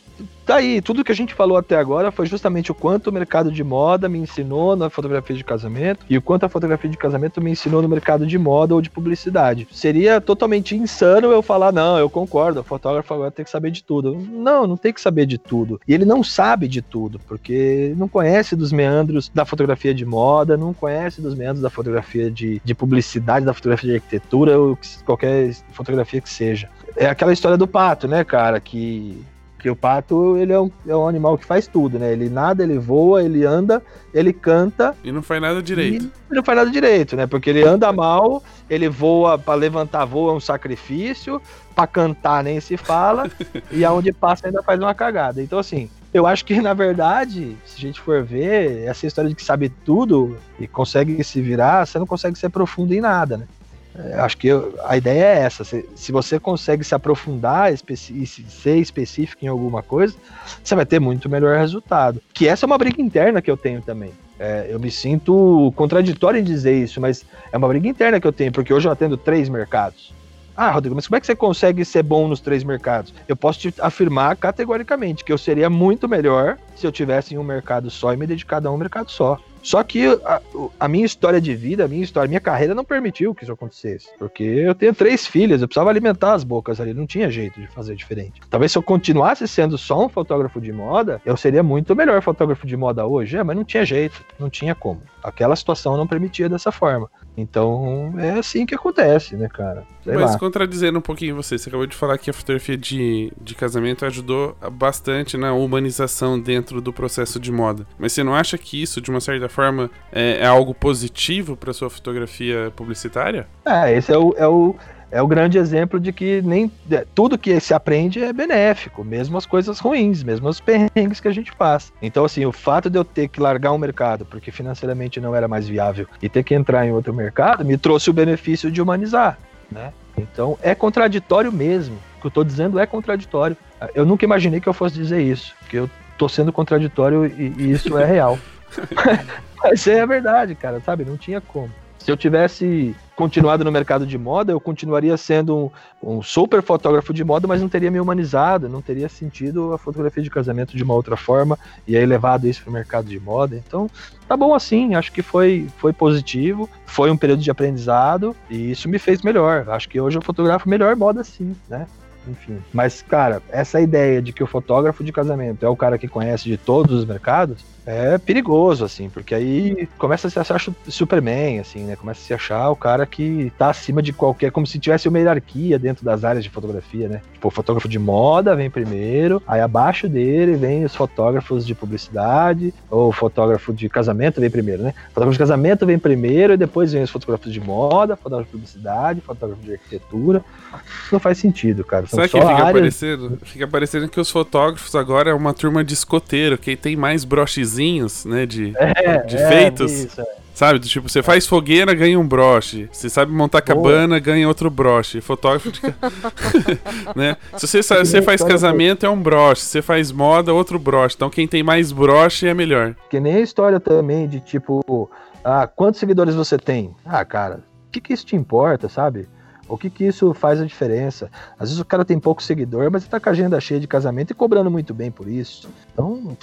Tá 0.45 0.57
aí, 0.57 0.82
tudo 0.82 1.05
que 1.05 1.12
a 1.12 1.14
gente 1.14 1.34
falou 1.34 1.57
até 1.57 1.76
agora 1.76 2.11
foi 2.11 2.26
justamente 2.26 2.72
o 2.72 2.74
quanto 2.74 3.09
o 3.09 3.12
mercado 3.12 3.51
de 3.51 3.62
moda 3.62 4.09
me 4.09 4.18
ensinou 4.18 4.74
na 4.74 4.90
fotografia 4.90 5.36
de 5.36 5.45
casamento 5.45 6.05
e 6.11 6.18
o 6.18 6.22
quanto 6.22 6.45
a 6.45 6.49
fotografia 6.49 6.90
de 6.90 6.97
casamento 6.97 7.40
me 7.40 7.53
ensinou 7.53 7.80
no 7.80 7.88
mercado 7.88 8.26
de 8.26 8.36
moda 8.36 8.74
ou 8.74 8.82
de 8.82 8.90
publicidade. 8.90 9.68
Seria 9.70 10.20
totalmente 10.20 10.76
insano 10.76 11.30
eu 11.30 11.43
falar, 11.43 11.72
não, 11.72 11.97
eu 11.97 12.11
concordo, 12.11 12.61
o 12.61 12.64
fotógrafo 12.64 13.14
agora 13.14 13.30
tem 13.30 13.45
que 13.45 13.51
saber 13.51 13.70
de 13.70 13.84
tudo. 13.84 14.16
Não, 14.16 14.66
não 14.66 14.76
tem 14.76 14.93
que 14.93 15.01
saber 15.01 15.26
de 15.26 15.38
tudo. 15.38 15.80
E 15.86 15.95
ele 15.95 16.05
não 16.05 16.24
sabe 16.24 16.66
de 16.66 16.82
tudo, 16.82 17.20
porque 17.20 17.95
não 17.97 18.09
conhece 18.09 18.57
dos 18.57 18.72
meandros 18.72 19.30
da 19.32 19.45
fotografia 19.45 19.95
de 19.95 20.05
moda, 20.05 20.57
não 20.57 20.74
conhece 20.74 21.20
dos 21.20 21.36
meandros 21.36 21.62
da 21.62 21.70
fotografia 21.70 22.30
de, 22.30 22.61
de 22.64 22.74
publicidade, 22.74 23.47
da 23.47 23.55
fotografia 23.55 23.90
de 23.90 23.97
arquitetura 23.97 24.59
ou 24.59 24.76
qualquer 25.05 25.55
fotografia 25.70 26.20
que 26.20 26.28
seja. 26.28 26.68
É 26.97 27.07
aquela 27.07 27.32
história 27.32 27.57
do 27.57 27.66
pato, 27.66 28.09
né, 28.09 28.24
cara, 28.24 28.61
que 28.61 29.24
porque 29.63 29.71
o 29.71 29.77
pato, 29.77 30.37
ele 30.37 30.53
é 30.53 30.59
um, 30.59 30.69
é 30.89 30.97
um 30.97 31.07
animal 31.07 31.39
que 31.39 31.45
faz 31.45 31.69
tudo, 31.69 31.97
né? 31.97 32.13
Ele 32.13 32.29
nada, 32.29 32.65
ele 32.65 32.81
voa, 32.81 33.23
ele 33.23 33.45
anda, 33.45 33.81
ele 34.13 34.33
canta. 34.33 34.93
E 35.05 35.13
não 35.13 35.23
faz 35.23 35.41
nada 35.41 35.63
direito. 35.63 36.11
E 36.29 36.35
não 36.35 36.43
faz 36.43 36.59
nada 36.59 36.69
direito, 36.69 37.15
né? 37.15 37.29
Porque 37.29 37.49
ele 37.49 37.63
anda 37.63 37.93
mal, 37.93 38.43
ele 38.69 38.89
voa, 38.89 39.39
para 39.39 39.55
levantar 39.55 40.05
voo 40.05 40.31
é 40.31 40.33
um 40.33 40.41
sacrifício, 40.41 41.41
para 41.77 41.87
cantar 41.87 42.43
nem 42.43 42.59
se 42.59 42.77
fala, 42.77 43.31
e 43.71 43.85
aonde 43.85 44.13
passa 44.13 44.49
ainda 44.49 44.65
faz 44.65 44.81
uma 44.81 44.95
cagada. 44.95 45.41
Então, 45.41 45.61
assim, 45.61 45.89
eu 46.13 46.27
acho 46.27 46.45
que, 46.45 46.61
na 46.61 46.75
verdade, 46.75 47.57
se 47.65 47.77
a 47.77 47.81
gente 47.81 48.01
for 48.01 48.21
ver, 48.25 48.83
essa 48.83 49.07
história 49.07 49.31
de 49.31 49.37
que 49.37 49.45
sabe 49.45 49.69
tudo 49.69 50.37
e 50.59 50.67
consegue 50.67 51.23
se 51.23 51.41
virar, 51.41 51.87
você 51.87 52.01
não 52.01 52.07
consegue 52.07 52.37
ser 52.37 52.49
profundo 52.49 52.93
em 52.93 53.01
nada, 53.01 53.37
né? 53.37 53.47
É, 53.95 54.14
acho 54.20 54.36
que 54.38 54.49
eu, 54.49 54.74
a 54.84 54.97
ideia 54.97 55.24
é 55.24 55.38
essa. 55.40 55.64
Se, 55.64 55.88
se 55.95 56.12
você 56.12 56.38
consegue 56.38 56.82
se 56.82 56.95
aprofundar 56.95 57.72
e 57.72 58.26
ser 58.26 58.76
específico 58.76 59.45
em 59.45 59.49
alguma 59.49 59.82
coisa, 59.82 60.14
você 60.62 60.74
vai 60.74 60.86
ter 60.86 60.99
muito 60.99 61.28
melhor 61.28 61.59
resultado. 61.59 62.20
Que 62.32 62.49
essa 62.49 62.64
é 62.64 62.66
uma 62.66 62.78
briga 62.78 63.01
interna 63.03 63.43
que 63.43 63.51
eu 63.51 63.57
tenho 63.57 63.82
também. 63.82 64.12
É, 64.38 64.66
eu 64.70 64.80
me 64.80 64.90
sinto 64.90 65.72
contraditório 65.76 66.40
em 66.40 66.45
dizer 66.45 66.74
isso, 66.74 67.01
mas 67.01 67.24
é 67.53 67.57
uma 67.57 67.68
briga 67.68 67.86
interna 67.86 68.18
que 68.18 68.26
eu 68.26 68.32
tenho, 68.32 68.51
porque 68.51 68.72
hoje 68.72 68.88
eu 68.88 68.93
atendo 68.93 69.16
três 69.16 69.49
mercados. 69.49 70.12
Ah, 70.57 70.70
Rodrigo, 70.70 70.95
mas 70.95 71.07
como 71.07 71.16
é 71.16 71.20
que 71.20 71.26
você 71.26 71.34
consegue 71.34 71.84
ser 71.84 72.03
bom 72.03 72.28
nos 72.28 72.40
três 72.40 72.62
mercados? 72.62 73.14
Eu 73.26 73.34
posso 73.34 73.59
te 73.59 73.74
afirmar 73.80 74.36
categoricamente 74.36 75.24
que 75.24 75.32
eu 75.32 75.38
seria 75.38 75.70
muito 75.70 76.09
melhor 76.09 76.59
se 76.76 76.86
eu 76.86 76.93
tivesse 76.93 77.34
em 77.34 77.38
um 77.38 77.45
mercado 77.45 77.90
só 77.90 78.12
e 78.12 78.16
me 78.16 78.26
dedicar 78.26 78.64
a 78.66 78.70
um 78.70 78.76
mercado 78.76 79.11
só. 79.11 79.38
Só 79.63 79.83
que 79.83 80.07
a, 80.25 80.41
a, 80.81 80.89
minha 80.89 81.07
história 81.07 81.41
de 81.41 81.55
vida, 81.55 81.85
a 81.85 81.89
minha 81.89 82.03
história, 82.03 82.27
a 82.27 82.29
minha 82.29 82.41
carreira 82.41 82.75
não 82.75 82.85
permitiu 82.85 83.35
que 83.35 83.45
isso 83.45 83.53
acontecesse. 83.53 84.09
Porque 84.19 84.43
eu 84.43 84.75
tenho 84.75 84.95
três 84.95 85.27
filhas, 85.27 85.63
eu 85.63 85.69
precisava 85.69 85.91
alimentar 85.91 86.35
as 86.35 86.45
bocas 86.45 86.81
ali, 86.81 86.93
não 86.93 87.07
tinha 87.07 87.31
jeito 87.31 87.61
de 87.61 87.67
fazer 87.69 87.95
diferente. 87.95 88.41
Talvez 88.51 88.73
se 88.73 88.79
eu 88.79 88.83
continuasse 88.83 89.47
sendo 89.47 89.79
só 89.79 90.05
um 90.05 90.09
fotógrafo 90.09 90.61
de 90.61 90.73
moda, 90.73 91.23
eu 91.25 91.37
seria 91.37 91.63
muito 91.63 91.95
melhor 91.95 92.21
fotógrafo 92.23 92.67
de 92.67 92.77
moda 92.77 93.07
hoje. 93.07 93.37
É, 93.37 93.43
mas 93.43 93.57
não 93.57 93.65
tinha 93.65 93.85
jeito, 93.85 94.25
não 94.39 94.51
tinha 94.51 94.75
como. 94.75 95.03
Aquela 95.23 95.55
situação 95.55 95.97
não 95.97 96.07
permitia 96.07 96.49
dessa 96.49 96.73
forma. 96.73 97.09
Então 97.37 98.14
é 98.18 98.39
assim 98.39 98.66
que 98.66 98.74
acontece, 98.74 99.37
né, 99.37 99.49
cara? 99.49 99.85
Sei 100.05 100.14
Mas 100.14 100.33
lá. 100.33 100.39
contradizendo 100.39 100.99
um 100.99 101.03
pouquinho 101.03 101.35
você, 101.35 101.57
você 101.57 101.68
acabou 101.68 101.87
de 101.87 101.97
falar 101.97 102.18
que 102.18 102.28
a 102.28 102.33
fotografia 102.33 102.76
de, 102.76 103.33
de 103.41 103.55
casamento 103.55 104.05
ajudou 104.05 104.57
bastante 104.72 105.37
na 105.37 105.53
humanização 105.53 106.39
dentro 106.39 106.80
do 106.80 106.93
processo 106.93 107.41
de 107.41 107.51
moda. 107.51 107.87
Mas 107.99 108.12
você 108.12 108.22
não 108.22 108.35
acha 108.35 108.59
que 108.59 108.83
isso, 108.83 109.01
de 109.01 109.11
uma 109.11 109.20
certa 109.20 109.49
forma, 109.49 109.91
é, 110.11 110.39
é 110.41 110.47
algo 110.47 110.74
positivo 110.74 111.57
para 111.57 111.72
sua 111.72 111.89
fotografia 111.89 112.72
publicitária? 112.76 113.47
É, 113.64 113.97
esse 113.97 114.12
é 114.12 114.18
o, 114.18 114.35
é 114.37 114.47
o, 114.47 114.74
é 115.13 115.21
o 115.21 115.27
grande 115.27 115.59
exemplo 115.59 116.01
de 116.01 116.11
que 116.11 116.41
nem 116.41 116.73
é, 116.91 117.07
tudo 117.15 117.37
que 117.37 117.61
se 117.61 117.75
aprende 117.75 118.25
é 118.25 118.33
benéfico, 118.33 119.05
mesmo 119.05 119.37
as 119.37 119.45
coisas 119.45 119.79
ruins, 119.79 120.23
mesmo 120.23 120.49
os 120.49 120.59
perrengues 120.59 121.21
que 121.21 121.29
a 121.29 121.33
gente 121.33 121.53
faz. 121.53 121.93
Então, 122.01 122.25
assim, 122.25 122.47
o 122.47 122.51
fato 122.51 122.89
de 122.89 122.99
eu 122.99 123.05
ter 123.05 123.29
que 123.29 123.39
largar 123.39 123.73
um 123.73 123.79
mercado 123.79 124.25
porque 124.25 124.51
financeiramente 124.51 125.21
não 125.21 125.35
era 125.35 125.47
mais 125.47 125.69
viável 125.69 126.07
e 126.23 126.31
ter 126.31 126.43
que 126.43 126.55
entrar 126.55 126.87
em 126.87 126.93
outro 126.93 127.13
mercado 127.13 127.63
me 127.63 127.77
trouxe 127.77 128.09
o 128.09 128.13
benefício 128.13 128.71
de 128.71 128.81
humanizar, 128.81 129.39
né? 129.71 129.93
Então, 130.17 130.59
é 130.63 130.75
contraditório 130.75 131.53
mesmo. 131.53 131.97
O 132.17 132.21
que 132.23 132.27
eu 132.27 132.29
estou 132.31 132.45
dizendo 132.45 132.79
é 132.79 132.87
contraditório. 132.87 133.57
Eu 133.95 134.07
nunca 134.07 134.25
imaginei 134.25 134.61
que 134.61 134.69
eu 134.69 134.73
fosse 134.73 134.95
dizer 134.95 135.21
isso, 135.21 135.55
porque 135.61 135.77
eu 135.77 135.91
estou 136.13 136.29
sendo 136.29 136.53
contraditório 136.53 137.27
e, 137.27 137.53
e 137.59 137.73
isso 137.73 137.99
é 137.99 138.05
real. 138.07 138.39
Mas 139.63 139.87
é 139.87 140.01
a 140.01 140.07
verdade, 140.07 140.55
cara, 140.55 140.81
sabe? 140.81 141.05
Não 141.05 141.17
tinha 141.17 141.41
como. 141.41 141.71
Se 141.99 142.11
eu 142.11 142.17
tivesse 142.17 142.97
continuado 143.23 143.64
no 143.64 143.70
mercado 143.70 144.05
de 144.05 144.18
moda, 144.18 144.51
eu 144.51 144.59
continuaria 144.59 145.16
sendo 145.16 145.70
um, 146.03 146.16
um, 146.16 146.23
super 146.23 146.61
fotógrafo 146.61 147.14
de 147.14 147.23
moda, 147.23 147.47
mas 147.47 147.61
não 147.61 147.68
teria 147.68 147.89
me 147.89 148.01
humanizado, 148.01 148.68
não 148.68 148.83
teria 148.83 149.09
sentido 149.09 149.73
a 149.73 149.79
fotografia 149.79 150.20
de 150.20 150.29
casamento 150.29 150.77
de 150.77 150.83
uma 150.83 150.93
outra 150.93 151.16
forma 151.16 151.57
e 151.87 151.97
aí 151.97 152.05
levado 152.05 152.49
isso 152.49 152.62
para 152.62 152.70
o 152.70 152.73
mercado 152.73 153.07
de 153.07 153.20
moda. 153.20 153.55
Então, 153.55 153.89
tá 154.27 154.37
bom 154.37 154.53
assim, 154.57 154.97
acho 154.97 155.12
que 155.12 155.23
foi, 155.23 155.68
foi 155.79 155.93
positivo, 155.93 156.68
foi 156.85 157.12
um 157.12 157.16
período 157.16 157.43
de 157.43 157.51
aprendizado 157.51 158.35
e 158.51 158.73
isso 158.73 158.89
me 158.89 158.99
fez 158.99 159.23
melhor. 159.23 159.70
Acho 159.70 159.89
que 159.89 160.01
hoje 160.01 160.18
eu 160.18 160.23
fotografo 160.23 160.68
melhor 160.68 160.97
moda 160.97 161.23
sim, 161.23 161.55
né? 161.68 161.87
enfim. 162.27 162.59
Mas, 162.73 163.03
cara, 163.03 163.41
essa 163.51 163.81
ideia 163.81 164.20
de 164.20 164.33
que 164.33 164.43
o 164.43 164.47
fotógrafo 164.47 165.05
de 165.05 165.12
casamento 165.12 165.64
é 165.64 165.68
o 165.68 165.77
cara 165.77 165.97
que 165.97 166.09
conhece 166.09 166.45
de 166.45 166.57
todos 166.57 167.01
os 167.01 167.05
mercados 167.05 167.64
é 167.85 168.18
perigoso, 168.18 168.85
assim, 168.85 169.09
porque 169.09 169.35
aí 169.35 169.89
começa 169.99 170.28
a 170.28 170.30
se 170.30 170.39
achar 170.39 170.61
Superman, 170.89 171.61
assim, 171.61 171.85
né? 171.85 171.97
Começa 171.97 172.20
a 172.20 172.24
se 172.24 172.35
achar 172.35 172.70
o 172.70 172.76
cara 172.76 173.05
que 173.07 173.53
tá 173.59 173.70
acima 173.70 174.03
de 174.03 174.12
qualquer, 174.12 174.51
como 174.53 174.66
se 174.66 174.78
tivesse 174.78 175.09
uma 175.09 175.18
hierarquia 175.18 175.78
dentro 175.78 176.05
das 176.05 176.24
áreas 176.24 176.45
de 176.45 176.51
fotografia, 176.51 177.09
né? 177.09 177.22
Tipo, 177.33 177.49
o 177.49 177.51
fotógrafo 177.51 177.89
de 177.89 177.99
moda 177.99 178.55
vem 178.55 178.70
primeiro, 178.70 179.43
aí 179.47 179.61
abaixo 179.61 180.09
dele 180.09 180.55
vem 180.55 180.85
os 180.85 180.95
fotógrafos 180.95 181.66
de 181.66 181.74
publicidade, 181.74 182.72
ou 182.91 183.09
o 183.09 183.12
fotógrafo 183.12 183.72
de 183.72 183.89
casamento 183.89 184.41
vem 184.41 184.51
primeiro, 184.51 184.83
né? 184.83 184.95
O 185.07 185.09
fotógrafo 185.09 185.33
de 185.33 185.39
casamento 185.39 185.85
vem 185.85 185.99
primeiro, 185.99 186.53
e 186.53 186.57
depois 186.57 186.93
vem 186.93 187.03
os 187.03 187.11
fotógrafos 187.11 187.53
de 187.53 187.61
moda, 187.61 188.16
fotógrafo 188.16 188.51
de 188.51 188.53
publicidade, 188.53 189.20
fotógrafo 189.20 189.62
de 189.62 189.72
arquitetura. 189.72 190.45
Isso 190.72 191.12
não 191.12 191.20
faz 191.20 191.39
sentido, 191.39 191.85
cara. 191.85 192.07
São 192.07 192.18
Sabe 192.18 192.28
que 192.28 192.41
fica 192.41 192.53
áreas... 192.53 192.72
parecendo? 192.72 193.39
Fica 193.43 193.66
parecendo 193.66 194.09
que 194.09 194.20
os 194.20 194.30
fotógrafos 194.30 194.95
agora 194.95 195.30
é 195.30 195.35
uma 195.35 195.53
turma 195.53 195.85
de 195.85 195.95
escoteiro, 195.95 196.57
que 196.57 196.76
tem 196.76 196.97
mais 196.97 197.24
brochezinhos, 197.73 198.25
né, 198.25 198.47
de, 198.47 198.73
é, 198.77 199.18
de 199.23 199.37
é, 199.37 199.49
feitos. 199.49 199.93
Isso, 199.93 200.20
é. 200.20 200.43
Sabe, 200.55 200.81
tipo, 200.81 201.09
você 201.09 201.23
faz 201.23 201.47
fogueira, 201.47 201.95
ganha 201.95 202.20
um 202.20 202.29
broche. 202.29 202.89
Você 202.93 203.09
sabe 203.09 203.33
montar 203.33 203.62
cabana, 203.62 204.18
ganha 204.18 204.47
outro 204.47 204.70
broche. 204.70 205.23
Fotógrafo 205.23 205.73
de. 205.73 205.81
né? 207.16 207.39
Se 207.57 207.66
você, 207.66 207.83
sabe, 207.83 208.07
você 208.07 208.20
faz 208.20 208.43
casamento, 208.43 209.07
é 209.07 209.09
um 209.09 209.20
broche. 209.20 209.62
Se 209.62 209.68
você 209.68 209.83
faz 209.83 210.12
moda, 210.12 210.53
outro 210.53 210.79
broche. 210.79 211.16
Então 211.16 211.31
quem 211.31 211.49
tem 211.49 211.62
mais 211.62 211.91
broche 211.91 212.47
é 212.47 212.53
melhor. 212.53 212.95
Que 213.09 213.18
nem 213.18 213.37
a 213.37 213.41
história 213.41 213.81
também 213.81 214.29
de 214.29 214.41
tipo, 214.41 215.11
ah, 215.43 215.66
quantos 215.66 215.99
seguidores 215.99 216.35
você 216.35 216.59
tem? 216.59 216.95
Ah, 217.05 217.25
cara, 217.25 217.64
o 217.89 217.91
que, 217.91 218.01
que 218.01 218.12
isso 218.12 218.27
te 218.27 218.37
importa, 218.37 218.91
sabe? 218.91 219.27
O 219.66 219.79
que, 219.79 219.89
que 219.89 220.05
isso 220.05 220.35
faz 220.35 220.61
a 220.61 220.66
diferença? 220.66 221.31
Às 221.59 221.70
vezes 221.70 221.81
o 221.81 221.85
cara 221.85 222.05
tem 222.05 222.20
pouco 222.20 222.43
seguidor, 222.43 222.91
mas 222.91 223.03
ele 223.03 223.11
tá 223.11 223.18
com 223.18 223.31
a 223.31 223.33
agenda 223.33 223.59
cheia 223.59 223.81
de 223.81 223.87
casamento 223.87 224.33
e 224.33 224.35
cobrando 224.35 224.70
muito 224.70 224.93
bem 224.93 225.11
por 225.11 225.27
isso. 225.27 225.66
Então, 225.95 226.37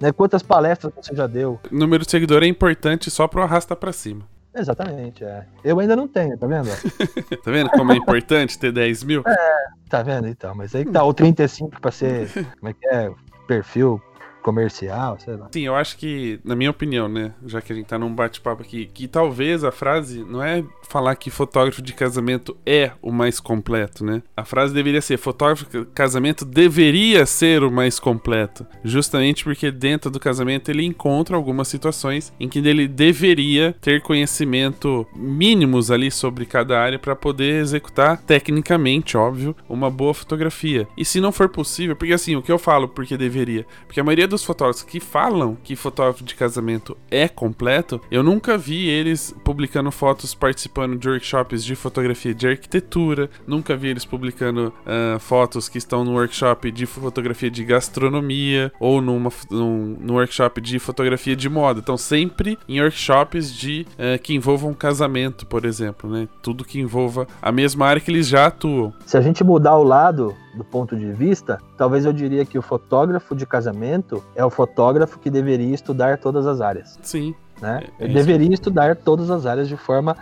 né, 0.00 0.12
quantas 0.12 0.42
palestras 0.42 0.92
você 0.94 1.14
já 1.14 1.26
deu? 1.26 1.60
O 1.70 1.74
número 1.74 2.04
de 2.04 2.10
seguidor 2.10 2.42
é 2.42 2.46
importante 2.46 3.10
só 3.10 3.28
pro 3.28 3.42
arrasta 3.42 3.76
para 3.76 3.92
cima. 3.92 4.22
Exatamente, 4.54 5.24
é. 5.24 5.46
Eu 5.62 5.78
ainda 5.78 5.94
não 5.94 6.08
tenho, 6.08 6.36
tá 6.36 6.46
vendo? 6.46 6.68
tá 7.44 7.50
vendo 7.50 7.70
como 7.70 7.92
é 7.92 7.96
importante 7.96 8.58
ter 8.58 8.72
10 8.72 9.04
mil? 9.04 9.22
É, 9.26 9.64
tá 9.88 10.02
vendo 10.02 10.26
então, 10.26 10.54
mas 10.54 10.74
aí 10.74 10.84
que 10.84 10.90
tá 10.90 11.04
o 11.04 11.14
35 11.14 11.80
pra 11.80 11.90
ser, 11.90 12.28
como 12.58 12.70
é 12.70 12.72
que 12.72 12.86
é, 12.88 13.10
perfil 13.46 14.02
comercial, 14.40 15.18
sei 15.18 15.36
lá. 15.36 15.48
Sim, 15.52 15.62
eu 15.62 15.74
acho 15.74 15.96
que, 15.96 16.40
na 16.44 16.56
minha 16.56 16.70
opinião, 16.70 17.08
né, 17.08 17.32
já 17.46 17.60
que 17.60 17.72
a 17.72 17.76
gente 17.76 17.86
tá 17.86 17.98
num 17.98 18.14
bate-papo 18.14 18.62
aqui, 18.62 18.90
que 18.92 19.06
talvez 19.06 19.64
a 19.64 19.72
frase 19.72 20.24
não 20.24 20.42
é 20.42 20.64
falar 20.88 21.14
que 21.14 21.30
fotógrafo 21.30 21.80
de 21.80 21.92
casamento 21.92 22.56
é 22.66 22.90
o 23.00 23.12
mais 23.12 23.38
completo, 23.38 24.04
né? 24.04 24.22
A 24.36 24.44
frase 24.44 24.74
deveria 24.74 25.00
ser: 25.00 25.16
fotógrafo 25.16 25.66
de 25.66 25.84
casamento 25.86 26.44
deveria 26.44 27.24
ser 27.26 27.62
o 27.62 27.70
mais 27.70 27.98
completo. 27.98 28.66
Justamente 28.84 29.44
porque 29.44 29.70
dentro 29.70 30.10
do 30.10 30.18
casamento 30.18 30.70
ele 30.70 30.84
encontra 30.84 31.36
algumas 31.36 31.68
situações 31.68 32.32
em 32.40 32.48
que 32.48 32.58
ele 32.58 32.88
deveria 32.88 33.74
ter 33.80 34.02
conhecimento 34.02 35.06
mínimos 35.14 35.90
ali 35.90 36.10
sobre 36.10 36.44
cada 36.44 36.78
área 36.78 36.98
para 36.98 37.14
poder 37.14 37.60
executar 37.60 38.20
tecnicamente, 38.22 39.16
óbvio, 39.16 39.54
uma 39.68 39.90
boa 39.90 40.12
fotografia. 40.12 40.88
E 40.96 41.04
se 41.04 41.20
não 41.20 41.32
for 41.32 41.48
possível, 41.48 41.94
porque 41.94 42.12
assim, 42.12 42.36
o 42.36 42.42
que 42.42 42.50
eu 42.50 42.58
falo 42.58 42.88
porque 42.88 43.16
deveria? 43.16 43.66
Porque 43.86 44.00
a 44.00 44.04
maioria 44.04 44.26
dos 44.30 44.44
fotógrafos 44.44 44.82
que 44.82 45.00
falam 45.00 45.56
que 45.62 45.76
fotógrafo 45.76 46.24
de 46.24 46.34
casamento 46.34 46.96
é 47.10 47.28
completo, 47.28 48.00
eu 48.10 48.22
nunca 48.22 48.56
vi 48.56 48.88
eles 48.88 49.34
publicando 49.44 49.90
fotos 49.90 50.34
participando 50.34 50.96
de 50.96 51.08
workshops 51.08 51.64
de 51.64 51.74
fotografia 51.74 52.34
de 52.34 52.48
arquitetura, 52.48 53.28
nunca 53.46 53.76
vi 53.76 53.88
eles 53.88 54.04
publicando 54.04 54.72
uh, 54.86 55.18
fotos 55.18 55.68
que 55.68 55.78
estão 55.78 56.04
no 56.04 56.12
workshop 56.12 56.70
de 56.70 56.86
fotografia 56.86 57.50
de 57.50 57.64
gastronomia 57.64 58.72
ou 58.78 59.00
numa, 59.00 59.30
num, 59.50 59.96
num 60.00 60.14
workshop 60.14 60.60
de 60.60 60.78
fotografia 60.78 61.34
de 61.36 61.48
moda. 61.48 61.80
Então, 61.80 61.96
sempre 61.96 62.58
em 62.68 62.80
workshops 62.80 63.52
de 63.52 63.86
uh, 63.94 64.20
que 64.22 64.34
envolvam 64.34 64.72
casamento, 64.72 65.46
por 65.46 65.64
exemplo, 65.64 66.08
né? 66.08 66.28
Tudo 66.42 66.64
que 66.64 66.80
envolva 66.80 67.26
a 67.42 67.50
mesma 67.50 67.86
área 67.86 68.00
que 68.00 68.10
eles 68.10 68.28
já 68.28 68.46
atuam. 68.46 68.92
Se 69.04 69.16
a 69.16 69.20
gente 69.20 69.42
mudar 69.42 69.76
o 69.76 69.82
lado 69.82 70.34
do 70.54 70.64
ponto 70.64 70.96
de 70.96 71.12
vista, 71.12 71.60
talvez 71.76 72.04
eu 72.04 72.12
diria 72.12 72.44
que 72.44 72.58
o 72.58 72.62
fotógrafo 72.62 73.34
de 73.34 73.46
casamento 73.46 74.22
é 74.34 74.44
o 74.44 74.50
fotógrafo 74.50 75.18
que 75.18 75.30
deveria 75.30 75.74
estudar 75.74 76.18
todas 76.18 76.46
as 76.46 76.60
áreas. 76.60 76.98
Sim. 77.02 77.34
Né? 77.60 77.84
É, 77.98 78.02
é 78.02 78.04
Ele 78.04 78.14
deveria 78.14 78.52
estudar 78.52 78.96
todas 78.96 79.30
as 79.30 79.46
áreas 79.46 79.68
de 79.68 79.76
forma 79.76 80.16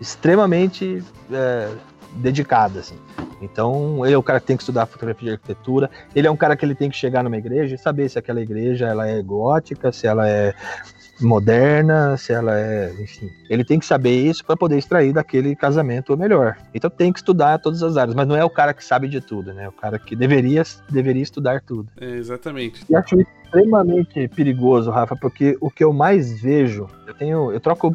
extremamente 0.00 1.02
é, 1.32 1.68
dedicada, 2.16 2.80
assim. 2.80 2.96
Então, 3.40 4.04
ele 4.04 4.14
é 4.14 4.18
o 4.18 4.22
cara 4.22 4.38
que 4.38 4.46
tem 4.46 4.56
que 4.56 4.62
estudar 4.62 4.86
fotografia 4.86 5.28
de 5.28 5.34
arquitetura. 5.34 5.90
Ele 6.14 6.26
é 6.26 6.30
um 6.30 6.36
cara 6.36 6.56
que 6.56 6.64
ele 6.64 6.74
tem 6.74 6.90
que 6.90 6.96
chegar 6.96 7.22
numa 7.22 7.38
igreja 7.38 7.74
e 7.74 7.78
saber 7.78 8.08
se 8.08 8.18
aquela 8.18 8.40
igreja 8.40 8.86
ela 8.86 9.06
é 9.06 9.22
gótica, 9.22 9.90
se 9.92 10.06
ela 10.06 10.28
é 10.28 10.54
moderna, 11.20 12.16
se 12.16 12.32
ela 12.32 12.58
é, 12.58 12.92
enfim. 13.00 13.30
Ele 13.48 13.64
tem 13.64 13.78
que 13.78 13.86
saber 13.86 14.14
isso 14.14 14.44
para 14.44 14.56
poder 14.56 14.78
extrair 14.78 15.12
daquele 15.12 15.54
casamento 15.54 16.14
o 16.14 16.16
melhor. 16.16 16.56
Então 16.74 16.90
tem 16.90 17.12
que 17.12 17.18
estudar 17.18 17.58
todas 17.58 17.82
as 17.82 17.96
áreas, 17.96 18.14
mas 18.14 18.26
não 18.26 18.36
é 18.36 18.44
o 18.44 18.50
cara 18.50 18.74
que 18.74 18.84
sabe 18.84 19.08
de 19.08 19.20
tudo, 19.20 19.52
né? 19.52 19.64
É 19.64 19.68
o 19.68 19.72
cara 19.72 19.98
que 19.98 20.14
deveria, 20.16 20.62
deveria 20.88 21.22
estudar 21.22 21.60
tudo. 21.60 21.88
É, 22.00 22.10
exatamente. 22.16 22.84
E 22.88 22.94
acho 22.94 23.20
extremamente 23.20 24.28
perigoso, 24.28 24.90
Rafa, 24.90 25.16
porque 25.16 25.56
o 25.60 25.70
que 25.70 25.84
eu 25.84 25.92
mais 25.92 26.40
vejo, 26.40 26.86
eu 27.06 27.14
tenho, 27.14 27.52
eu 27.52 27.60
troco 27.60 27.94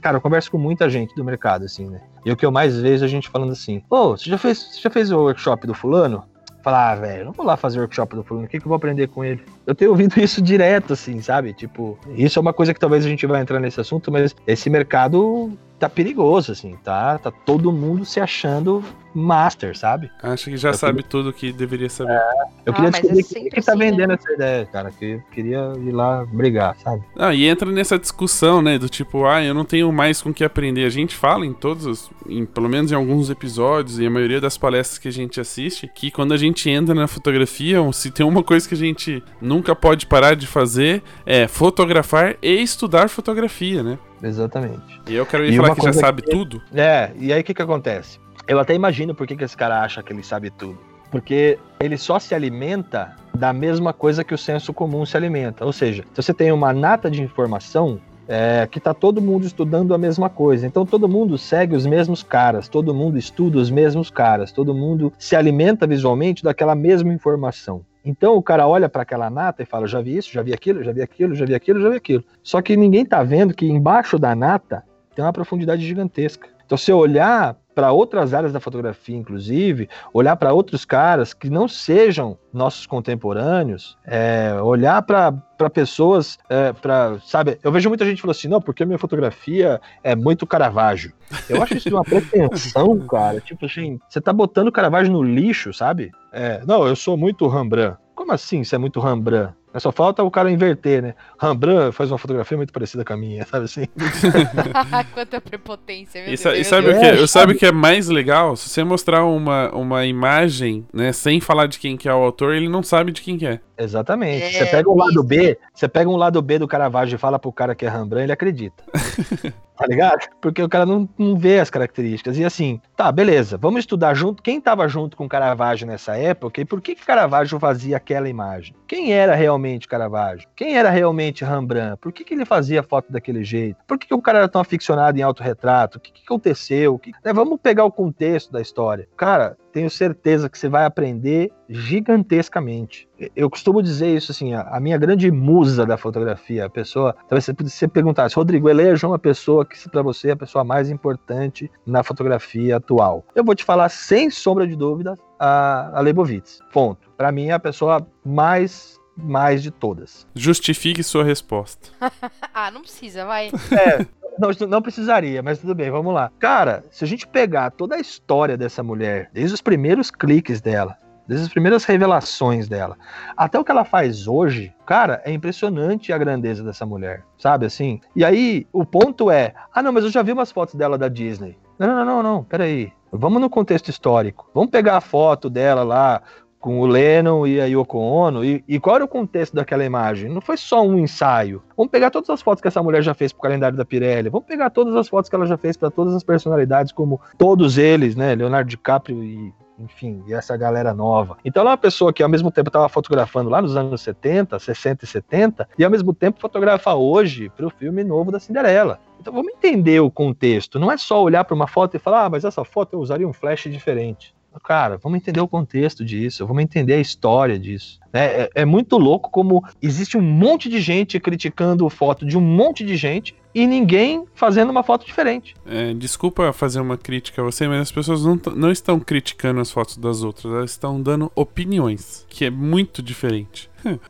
cara, 0.00 0.18
eu 0.18 0.20
converso 0.20 0.50
com 0.50 0.58
muita 0.58 0.88
gente 0.88 1.14
do 1.14 1.24
mercado, 1.24 1.64
assim, 1.64 1.88
né? 1.88 2.00
E 2.24 2.30
o 2.30 2.36
que 2.36 2.46
eu 2.46 2.52
mais 2.52 2.78
vejo 2.78 3.04
é 3.04 3.06
a 3.06 3.10
gente 3.10 3.28
falando 3.28 3.52
assim: 3.52 3.80
Pô, 3.88 4.16
você 4.16 4.30
já 4.30 4.38
fez, 4.38 4.58
você 4.58 4.80
já 4.80 4.90
fez 4.90 5.10
o 5.10 5.18
workshop 5.18 5.66
do 5.66 5.74
fulano? 5.74 6.24
Falar, 6.64 6.92
ah, 6.92 6.94
velho, 6.94 7.26
não 7.26 7.32
vou 7.32 7.44
lá 7.44 7.58
fazer 7.58 7.78
workshop 7.78 8.16
do 8.16 8.24
fulano, 8.24 8.46
o 8.46 8.48
que, 8.48 8.58
que 8.58 8.64
eu 8.64 8.68
vou 8.70 8.76
aprender 8.76 9.06
com 9.08 9.22
ele? 9.22 9.44
Eu 9.66 9.74
tenho 9.74 9.90
ouvido 9.90 10.18
isso 10.18 10.40
direto, 10.40 10.94
assim, 10.94 11.20
sabe? 11.20 11.52
Tipo, 11.52 11.98
isso 12.16 12.38
é 12.38 12.42
uma 12.42 12.54
coisa 12.54 12.72
que 12.72 12.80
talvez 12.80 13.04
a 13.04 13.08
gente 13.08 13.26
vai 13.26 13.42
entrar 13.42 13.60
nesse 13.60 13.80
assunto, 13.80 14.10
mas 14.10 14.34
esse 14.46 14.70
mercado 14.70 15.52
tá 15.88 15.88
perigoso, 15.88 16.52
assim, 16.52 16.76
tá? 16.82 17.18
Tá 17.18 17.30
todo 17.30 17.72
mundo 17.72 18.04
se 18.04 18.20
achando 18.20 18.82
master, 19.14 19.76
sabe? 19.78 20.10
Acho 20.22 20.46
que 20.46 20.56
já 20.56 20.70
eu 20.70 20.74
sabe 20.74 20.96
queria... 20.96 21.08
tudo 21.08 21.32
que 21.32 21.52
deveria 21.52 21.88
saber. 21.88 22.12
É, 22.12 22.22
eu 22.66 22.72
ah, 22.72 22.74
queria 22.74 22.90
descobrir 22.90 23.20
é 23.20 23.22
quem 23.22 23.44
que 23.44 23.62
tá 23.62 23.72
assim, 23.72 23.78
vendendo 23.78 24.08
né? 24.08 24.14
essa 24.14 24.32
ideia, 24.32 24.66
cara, 24.66 24.90
que 24.90 25.04
eu 25.04 25.22
queria 25.30 25.72
ir 25.78 25.92
lá 25.92 26.24
brigar, 26.24 26.76
sabe? 26.82 27.02
Ah, 27.16 27.32
e 27.32 27.44
entra 27.46 27.70
nessa 27.70 27.98
discussão, 27.98 28.60
né, 28.60 28.78
do 28.78 28.88
tipo, 28.88 29.24
ah, 29.24 29.42
eu 29.42 29.54
não 29.54 29.64
tenho 29.64 29.92
mais 29.92 30.20
com 30.20 30.34
que 30.34 30.42
aprender. 30.42 30.84
A 30.84 30.90
gente 30.90 31.14
fala 31.14 31.46
em 31.46 31.52
todos, 31.52 32.10
em, 32.28 32.44
pelo 32.44 32.68
menos 32.68 32.90
em 32.90 32.94
alguns 32.94 33.30
episódios 33.30 33.98
e 34.00 34.06
a 34.06 34.10
maioria 34.10 34.40
das 34.40 34.58
palestras 34.58 34.98
que 34.98 35.08
a 35.08 35.12
gente 35.12 35.40
assiste, 35.40 35.88
que 35.94 36.10
quando 36.10 36.34
a 36.34 36.36
gente 36.36 36.68
entra 36.68 36.94
na 36.94 37.06
fotografia, 37.06 37.78
se 37.92 38.10
tem 38.10 38.26
uma 38.26 38.42
coisa 38.42 38.68
que 38.68 38.74
a 38.74 38.78
gente 38.78 39.22
nunca 39.40 39.76
pode 39.76 40.06
parar 40.06 40.34
de 40.34 40.46
fazer 40.46 41.02
é 41.24 41.46
fotografar 41.46 42.36
e 42.42 42.62
estudar 42.62 43.08
fotografia, 43.08 43.82
né? 43.82 43.98
Exatamente. 44.26 45.00
E 45.06 45.14
eu 45.14 45.26
quero 45.26 45.44
ir 45.44 45.52
e 45.52 45.56
falar 45.56 45.74
que 45.74 45.82
já 45.82 45.92
sabe 45.92 46.22
que... 46.22 46.30
tudo. 46.30 46.62
É, 46.74 47.12
e 47.18 47.32
aí 47.32 47.40
o 47.40 47.44
que 47.44 47.54
que 47.54 47.62
acontece? 47.62 48.18
Eu 48.46 48.58
até 48.58 48.74
imagino 48.74 49.14
por 49.14 49.26
que, 49.26 49.36
que 49.36 49.44
esse 49.44 49.56
cara 49.56 49.82
acha 49.82 50.02
que 50.02 50.12
ele 50.12 50.22
sabe 50.22 50.50
tudo. 50.50 50.78
Porque 51.10 51.58
ele 51.78 51.96
só 51.96 52.18
se 52.18 52.34
alimenta 52.34 53.14
da 53.34 53.52
mesma 53.52 53.92
coisa 53.92 54.24
que 54.24 54.34
o 54.34 54.38
senso 54.38 54.72
comum 54.72 55.06
se 55.06 55.16
alimenta. 55.16 55.64
Ou 55.64 55.72
seja, 55.72 56.04
se 56.12 56.22
você 56.22 56.34
tem 56.34 56.50
uma 56.50 56.72
nata 56.72 57.10
de 57.10 57.22
informação, 57.22 58.00
é, 58.28 58.66
que 58.70 58.78
está 58.78 58.94
todo 58.94 59.20
mundo 59.20 59.46
estudando 59.46 59.94
a 59.94 59.98
mesma 59.98 60.28
coisa. 60.28 60.66
Então 60.66 60.84
todo 60.84 61.08
mundo 61.08 61.36
segue 61.36 61.76
os 61.76 61.86
mesmos 61.86 62.22
caras, 62.22 62.68
todo 62.68 62.94
mundo 62.94 63.18
estuda 63.18 63.58
os 63.58 63.70
mesmos 63.70 64.10
caras, 64.10 64.52
todo 64.52 64.74
mundo 64.74 65.12
se 65.18 65.36
alimenta 65.36 65.86
visualmente 65.86 66.42
daquela 66.42 66.74
mesma 66.74 67.12
informação. 67.12 67.84
Então 68.04 68.36
o 68.36 68.42
cara 68.42 68.68
olha 68.68 68.88
para 68.88 69.02
aquela 69.02 69.30
nata 69.30 69.62
e 69.62 69.66
fala: 69.66 69.86
já 69.86 70.00
vi 70.00 70.16
isso, 70.16 70.32
já 70.32 70.42
vi 70.42 70.52
aquilo, 70.52 70.82
já 70.82 70.92
vi 70.92 71.02
aquilo, 71.02 71.34
já 71.34 71.44
vi 71.44 71.54
aquilo, 71.54 71.80
já 71.80 71.88
vi 71.88 71.96
aquilo. 71.96 72.24
Só 72.42 72.60
que 72.60 72.76
ninguém 72.76 73.02
está 73.02 73.22
vendo 73.22 73.54
que 73.54 73.66
embaixo 73.66 74.18
da 74.18 74.34
nata 74.34 74.84
tem 75.14 75.24
uma 75.24 75.32
profundidade 75.32 75.86
gigantesca. 75.86 76.48
Então, 76.66 76.76
se 76.78 76.90
eu 76.90 76.98
olhar 76.98 77.56
para 77.74 77.92
outras 77.92 78.32
áreas 78.32 78.52
da 78.52 78.60
fotografia, 78.60 79.16
inclusive, 79.16 79.88
olhar 80.12 80.36
para 80.36 80.52
outros 80.52 80.84
caras 80.84 81.34
que 81.34 81.50
não 81.50 81.66
sejam 81.66 82.38
nossos 82.52 82.86
contemporâneos, 82.86 83.96
é, 84.04 84.54
olhar 84.62 85.02
para 85.02 85.32
pessoas, 85.72 86.38
é, 86.48 86.72
para 86.72 87.18
sabe? 87.24 87.58
Eu 87.62 87.72
vejo 87.72 87.88
muita 87.88 88.04
gente 88.04 88.20
falando 88.20 88.36
assim, 88.36 88.48
não, 88.48 88.60
porque 88.60 88.82
a 88.82 88.86
minha 88.86 88.98
fotografia 88.98 89.80
é 90.02 90.14
muito 90.14 90.46
Caravaggio. 90.46 91.12
Eu 91.48 91.62
acho 91.62 91.76
isso 91.76 91.88
de 91.88 91.94
uma 91.94 92.04
pretensão, 92.04 92.98
cara. 93.08 93.40
Tipo 93.40 93.66
assim, 93.66 93.98
você 94.08 94.20
tá 94.20 94.32
botando 94.32 94.70
Caravaggio 94.70 95.12
no 95.12 95.22
lixo, 95.22 95.72
sabe? 95.72 96.12
É, 96.32 96.62
não, 96.66 96.86
eu 96.86 96.94
sou 96.94 97.16
muito 97.16 97.48
Rembrandt. 97.48 97.98
Como 98.14 98.32
assim 98.32 98.62
você 98.62 98.76
é 98.76 98.78
muito 98.78 99.00
Rembrandt? 99.00 99.54
Só 99.80 99.90
falta 99.92 100.22
o 100.22 100.30
cara 100.30 100.50
inverter, 100.50 101.02
né? 101.02 101.14
Rembrandt 101.40 101.92
faz 101.96 102.10
uma 102.10 102.18
fotografia 102.18 102.56
muito 102.56 102.72
parecida 102.72 103.04
com 103.04 103.12
a 103.12 103.16
minha, 103.16 103.44
sabe 103.50 103.64
assim? 103.64 103.86
Quanta 105.14 105.40
prepotência, 105.40 106.22
meu 106.24 106.32
E, 106.32 106.36
sa- 106.36 106.50
e 106.52 106.54
Deus. 106.56 106.66
sabe, 106.66 106.88
o 106.88 106.90
É, 106.92 106.98
que, 107.00 107.06
sabe? 107.16 107.28
sabe 107.28 107.52
o 107.52 107.58
que 107.58 107.66
é 107.66 107.72
mais 107.72 108.08
legal? 108.08 108.56
Se 108.56 108.68
você 108.68 108.84
mostrar 108.84 109.24
uma, 109.24 109.70
uma 109.74 110.06
imagem, 110.06 110.86
né, 110.92 111.12
sem 111.12 111.40
falar 111.40 111.66
de 111.66 111.78
quem 111.78 111.96
que 111.96 112.08
é 112.08 112.12
o 112.14 112.22
autor, 112.22 112.54
ele 112.54 112.68
não 112.68 112.82
sabe 112.82 113.12
de 113.12 113.20
quem 113.20 113.36
que 113.38 113.46
é. 113.46 113.60
Exatamente. 113.76 114.42
É, 114.44 114.50
Você 114.50 114.66
pega 114.66 114.90
um 114.90 114.96
lado 114.96 115.22
B, 115.22 115.58
você 115.72 115.88
pega 115.88 116.08
um 116.10 116.16
lado 116.16 116.40
B 116.40 116.58
do 116.58 116.68
Caravaggio 116.68 117.16
e 117.16 117.18
fala 117.18 117.38
pro 117.38 117.52
cara 117.52 117.74
que 117.74 117.84
é 117.84 117.88
Rembrandt, 117.88 118.24
ele 118.24 118.32
acredita. 118.32 118.82
tá 119.76 119.86
ligado? 119.88 120.28
Porque 120.40 120.62
o 120.62 120.68
cara 120.68 120.86
não, 120.86 121.08
não 121.18 121.36
vê 121.36 121.58
as 121.58 121.68
características. 121.70 122.38
E 122.38 122.44
assim, 122.44 122.80
tá, 122.96 123.10
beleza, 123.10 123.58
vamos 123.58 123.80
estudar 123.80 124.14
junto. 124.14 124.42
Quem 124.42 124.60
tava 124.60 124.86
junto 124.88 125.16
com 125.16 125.28
Caravaggio 125.28 125.86
nessa 125.86 126.16
época 126.16 126.60
e 126.60 126.64
por 126.64 126.80
que, 126.80 126.94
que 126.94 127.04
Caravaggio 127.04 127.58
fazia 127.58 127.96
aquela 127.96 128.28
imagem? 128.28 128.74
Quem 128.86 129.12
era 129.12 129.34
realmente 129.34 129.88
Caravaggio? 129.88 130.48
Quem 130.54 130.76
era 130.78 130.90
realmente 130.90 131.44
Rembrandt? 131.44 131.98
Por 132.00 132.12
que, 132.12 132.22
que 132.24 132.34
ele 132.34 132.44
fazia 132.44 132.82
foto 132.82 133.10
daquele 133.10 133.42
jeito? 133.42 133.78
Por 133.86 133.98
que, 133.98 134.06
que 134.06 134.14
o 134.14 134.22
cara 134.22 134.38
era 134.38 134.48
tão 134.48 134.60
aficionado 134.60 135.18
em 135.18 135.22
autorretrato? 135.22 135.98
O 135.98 136.00
que, 136.00 136.12
que 136.12 136.22
aconteceu? 136.24 136.94
O 136.94 136.98
que- 136.98 137.10
né, 137.24 137.32
vamos 137.32 137.58
pegar 137.60 137.84
o 137.84 137.90
contexto 137.90 138.52
da 138.52 138.60
história. 138.60 139.08
Cara, 139.16 139.56
tenho 139.74 139.90
certeza 139.90 140.48
que 140.48 140.56
você 140.56 140.68
vai 140.68 140.84
aprender 140.84 141.50
gigantescamente. 141.68 143.08
Eu 143.34 143.50
costumo 143.50 143.82
dizer 143.82 144.14
isso 144.16 144.30
assim, 144.30 144.54
a, 144.54 144.78
minha 144.78 144.96
grande 144.96 145.28
musa 145.32 145.84
da 145.84 145.96
fotografia, 145.96 146.66
a 146.66 146.70
pessoa, 146.70 147.12
talvez 147.28 147.44
você, 147.44 147.52
você 147.52 147.88
perguntasse, 147.88 148.36
Rodrigo, 148.36 148.70
eleja 148.70 149.08
uma 149.08 149.18
pessoa 149.18 149.66
que 149.66 149.76
para 149.90 150.00
você 150.00 150.28
é 150.28 150.32
a 150.32 150.36
pessoa 150.36 150.62
mais 150.62 150.90
importante 150.90 151.68
na 151.84 152.04
fotografia 152.04 152.76
atual. 152.76 153.24
Eu 153.34 153.44
vou 153.44 153.54
te 153.54 153.64
falar 153.64 153.88
sem 153.88 154.30
sombra 154.30 154.64
de 154.64 154.76
dúvida 154.76 155.14
a, 155.40 155.98
a 155.98 156.00
Leibovitz. 156.00 156.60
Ponto. 156.72 157.10
Para 157.16 157.32
mim 157.32 157.48
é 157.48 157.52
a 157.52 157.60
pessoa 157.60 158.06
mais 158.24 158.96
mais 159.16 159.62
de 159.62 159.70
todas. 159.70 160.26
Justifique 160.34 161.02
sua 161.02 161.24
resposta. 161.24 161.88
Ah, 162.56 162.70
não 162.70 162.82
precisa, 162.82 163.24
vai. 163.24 163.48
É, 163.48 164.06
não, 164.38 164.50
não 164.68 164.82
precisaria, 164.82 165.42
mas 165.42 165.58
tudo 165.58 165.74
bem, 165.74 165.90
vamos 165.90 166.12
lá. 166.12 166.30
Cara, 166.38 166.84
se 166.90 167.04
a 167.04 167.06
gente 167.06 167.26
pegar 167.26 167.70
toda 167.70 167.96
a 167.96 168.00
história 168.00 168.56
dessa 168.56 168.82
mulher, 168.82 169.30
desde 169.32 169.54
os 169.54 169.60
primeiros 169.60 170.10
cliques 170.10 170.60
dela, 170.60 170.96
desde 171.26 171.46
as 171.46 171.52
primeiras 171.52 171.84
revelações 171.84 172.68
dela, 172.68 172.96
até 173.36 173.58
o 173.58 173.64
que 173.64 173.70
ela 173.70 173.84
faz 173.84 174.26
hoje, 174.26 174.74
cara, 174.86 175.22
é 175.24 175.32
impressionante 175.32 176.12
a 176.12 176.18
grandeza 176.18 176.62
dessa 176.62 176.84
mulher, 176.84 177.22
sabe 177.38 177.66
assim? 177.66 178.00
E 178.14 178.24
aí, 178.24 178.66
o 178.72 178.84
ponto 178.84 179.30
é, 179.30 179.54
ah 179.72 179.82
não, 179.82 179.92
mas 179.92 180.04
eu 180.04 180.10
já 180.10 180.22
vi 180.22 180.32
umas 180.32 180.52
fotos 180.52 180.74
dela 180.74 180.98
da 180.98 181.08
Disney. 181.08 181.56
Não, 181.78 181.88
não, 181.88 182.04
não, 182.04 182.22
não, 182.22 182.44
peraí. 182.44 182.92
Vamos 183.16 183.40
no 183.40 183.48
contexto 183.48 183.88
histórico. 183.88 184.50
Vamos 184.52 184.70
pegar 184.70 184.96
a 184.96 185.00
foto 185.00 185.48
dela 185.48 185.84
lá 185.84 186.20
com 186.64 186.80
o 186.80 186.86
Lennon 186.86 187.46
e 187.46 187.60
a 187.60 187.66
Yoko 187.66 187.98
Ono. 187.98 188.42
E, 188.42 188.64
e 188.66 188.80
qual 188.80 188.96
era 188.96 189.04
o 189.04 189.08
contexto 189.08 189.54
daquela 189.54 189.84
imagem? 189.84 190.30
Não 190.30 190.40
foi 190.40 190.56
só 190.56 190.82
um 190.82 190.98
ensaio. 190.98 191.62
Vamos 191.76 191.90
pegar 191.90 192.10
todas 192.10 192.30
as 192.30 192.40
fotos 192.40 192.62
que 192.62 192.68
essa 192.68 192.82
mulher 192.82 193.02
já 193.02 193.12
fez 193.12 193.34
pro 193.34 193.42
calendário 193.42 193.76
da 193.76 193.84
Pirelli. 193.84 194.30
Vamos 194.30 194.48
pegar 194.48 194.70
todas 194.70 194.96
as 194.96 195.06
fotos 195.06 195.28
que 195.28 195.36
ela 195.36 195.44
já 195.44 195.58
fez 195.58 195.76
para 195.76 195.90
todas 195.90 196.14
as 196.14 196.24
personalidades, 196.24 196.90
como 196.90 197.20
todos 197.36 197.76
eles, 197.76 198.16
né? 198.16 198.34
Leonardo 198.34 198.70
DiCaprio 198.70 199.22
e 199.22 199.52
enfim, 199.78 200.22
e 200.26 200.32
essa 200.32 200.56
galera 200.56 200.94
nova. 200.94 201.36
Então 201.44 201.60
ela 201.60 201.70
é 201.70 201.72
uma 201.72 201.76
pessoa 201.76 202.14
que 202.14 202.22
ao 202.22 202.30
mesmo 202.30 202.50
tempo 202.50 202.70
estava 202.70 202.88
fotografando 202.88 203.50
lá 203.50 203.60
nos 203.60 203.76
anos 203.76 204.00
70, 204.00 204.58
60 204.58 205.04
e 205.04 205.06
70, 205.06 205.68
e 205.78 205.84
ao 205.84 205.90
mesmo 205.90 206.14
tempo 206.14 206.40
fotografa 206.40 206.94
hoje 206.94 207.50
para 207.50 207.66
o 207.66 207.70
filme 207.70 208.02
novo 208.04 208.32
da 208.32 208.40
Cinderela. 208.40 209.00
Então 209.20 209.34
vamos 209.34 209.52
entender 209.52 210.00
o 210.00 210.10
contexto. 210.10 210.78
Não 210.78 210.90
é 210.90 210.96
só 210.96 211.22
olhar 211.22 211.44
para 211.44 211.54
uma 211.54 211.66
foto 211.66 211.94
e 211.94 211.98
falar, 211.98 212.24
ah, 212.24 212.30
mas 212.30 212.44
essa 212.44 212.64
foto 212.64 212.94
eu 212.94 213.00
usaria 213.00 213.28
um 213.28 213.34
flash 213.34 213.64
diferente. 213.64 214.33
Cara, 214.62 214.98
vamos 214.98 215.18
entender 215.18 215.40
o 215.40 215.48
contexto 215.48 216.04
disso, 216.04 216.46
vamos 216.46 216.62
entender 216.62 216.94
a 216.94 217.00
história 217.00 217.58
disso. 217.58 217.98
É, 218.12 218.42
é, 218.42 218.50
é 218.54 218.64
muito 218.64 218.96
louco 218.96 219.30
como 219.30 219.64
existe 219.82 220.16
um 220.16 220.22
monte 220.22 220.68
de 220.68 220.80
gente 220.80 221.18
criticando 221.18 221.88
foto 221.88 222.24
de 222.24 222.38
um 222.38 222.40
monte 222.40 222.84
de 222.84 222.96
gente 222.96 223.34
e 223.54 223.66
ninguém 223.66 224.24
fazendo 224.34 224.70
uma 224.70 224.82
foto 224.82 225.06
diferente. 225.06 225.54
É, 225.66 225.94
desculpa 225.94 226.52
fazer 226.52 226.80
uma 226.80 226.98
crítica 226.98 227.40
a 227.40 227.44
você, 227.44 227.68
mas 227.68 227.80
as 227.80 227.92
pessoas 227.92 228.24
não, 228.24 228.40
não 228.56 228.70
estão 228.70 228.98
criticando 228.98 229.60
as 229.60 229.70
fotos 229.70 229.96
das 229.96 230.22
outras, 230.22 230.52
elas 230.52 230.70
estão 230.72 231.00
dando 231.00 231.30
opiniões, 231.34 232.26
que 232.28 232.44
é 232.44 232.50
muito 232.50 233.02
diferente. 233.02 233.70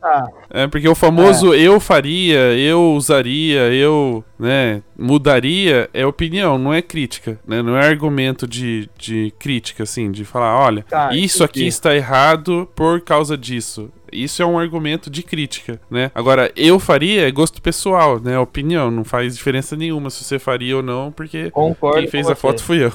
Ah, 0.00 0.28
É, 0.50 0.66
porque 0.68 0.88
o 0.88 0.94
famoso 0.94 1.54
eu 1.54 1.80
faria, 1.80 2.56
eu 2.56 2.92
usaria, 2.92 3.72
eu, 3.72 4.22
né, 4.38 4.82
mudaria 4.96 5.88
é 5.92 6.06
opinião, 6.06 6.56
não 6.58 6.72
é 6.72 6.80
crítica, 6.80 7.40
né? 7.46 7.62
Não 7.62 7.76
é 7.76 7.84
argumento 7.84 8.46
de, 8.46 8.88
de 8.96 9.32
crítica, 9.38 9.82
assim, 9.82 10.12
de 10.12 10.24
falar, 10.24 10.56
olha, 10.56 10.84
Tá, 10.88 11.14
isso 11.14 11.42
aqui 11.42 11.66
está 11.66 11.96
errado 11.96 12.68
por 12.76 13.00
causa 13.00 13.36
disso. 13.36 13.90
Isso 14.14 14.42
é 14.42 14.46
um 14.46 14.58
argumento 14.58 15.10
de 15.10 15.22
crítica, 15.22 15.80
né? 15.90 16.10
Agora, 16.14 16.50
eu 16.56 16.78
faria 16.78 17.26
é 17.26 17.30
gosto 17.30 17.60
pessoal, 17.60 18.20
né? 18.20 18.38
Opinião, 18.38 18.90
não 18.90 19.04
faz 19.04 19.36
diferença 19.36 19.76
nenhuma 19.76 20.10
se 20.10 20.22
você 20.22 20.38
faria 20.38 20.76
ou 20.76 20.82
não, 20.82 21.10
porque 21.10 21.50
concordo. 21.50 21.98
quem 21.98 22.08
fez 22.08 22.26
a 22.26 22.34
você. 22.34 22.40
foto 22.40 22.62
fui 22.62 22.84
eu. 22.84 22.92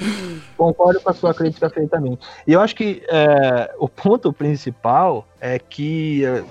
Concordo 0.56 1.00
com 1.00 1.10
a 1.10 1.14
sua 1.14 1.34
crítica 1.34 1.68
perfeitamente. 1.68 2.26
E 2.46 2.52
eu 2.52 2.60
acho 2.60 2.76
que 2.76 3.02
é, 3.08 3.74
o 3.78 3.88
ponto 3.88 4.32
principal 4.32 5.26
é 5.40 5.58
que 5.58 6.24
é, 6.24 6.44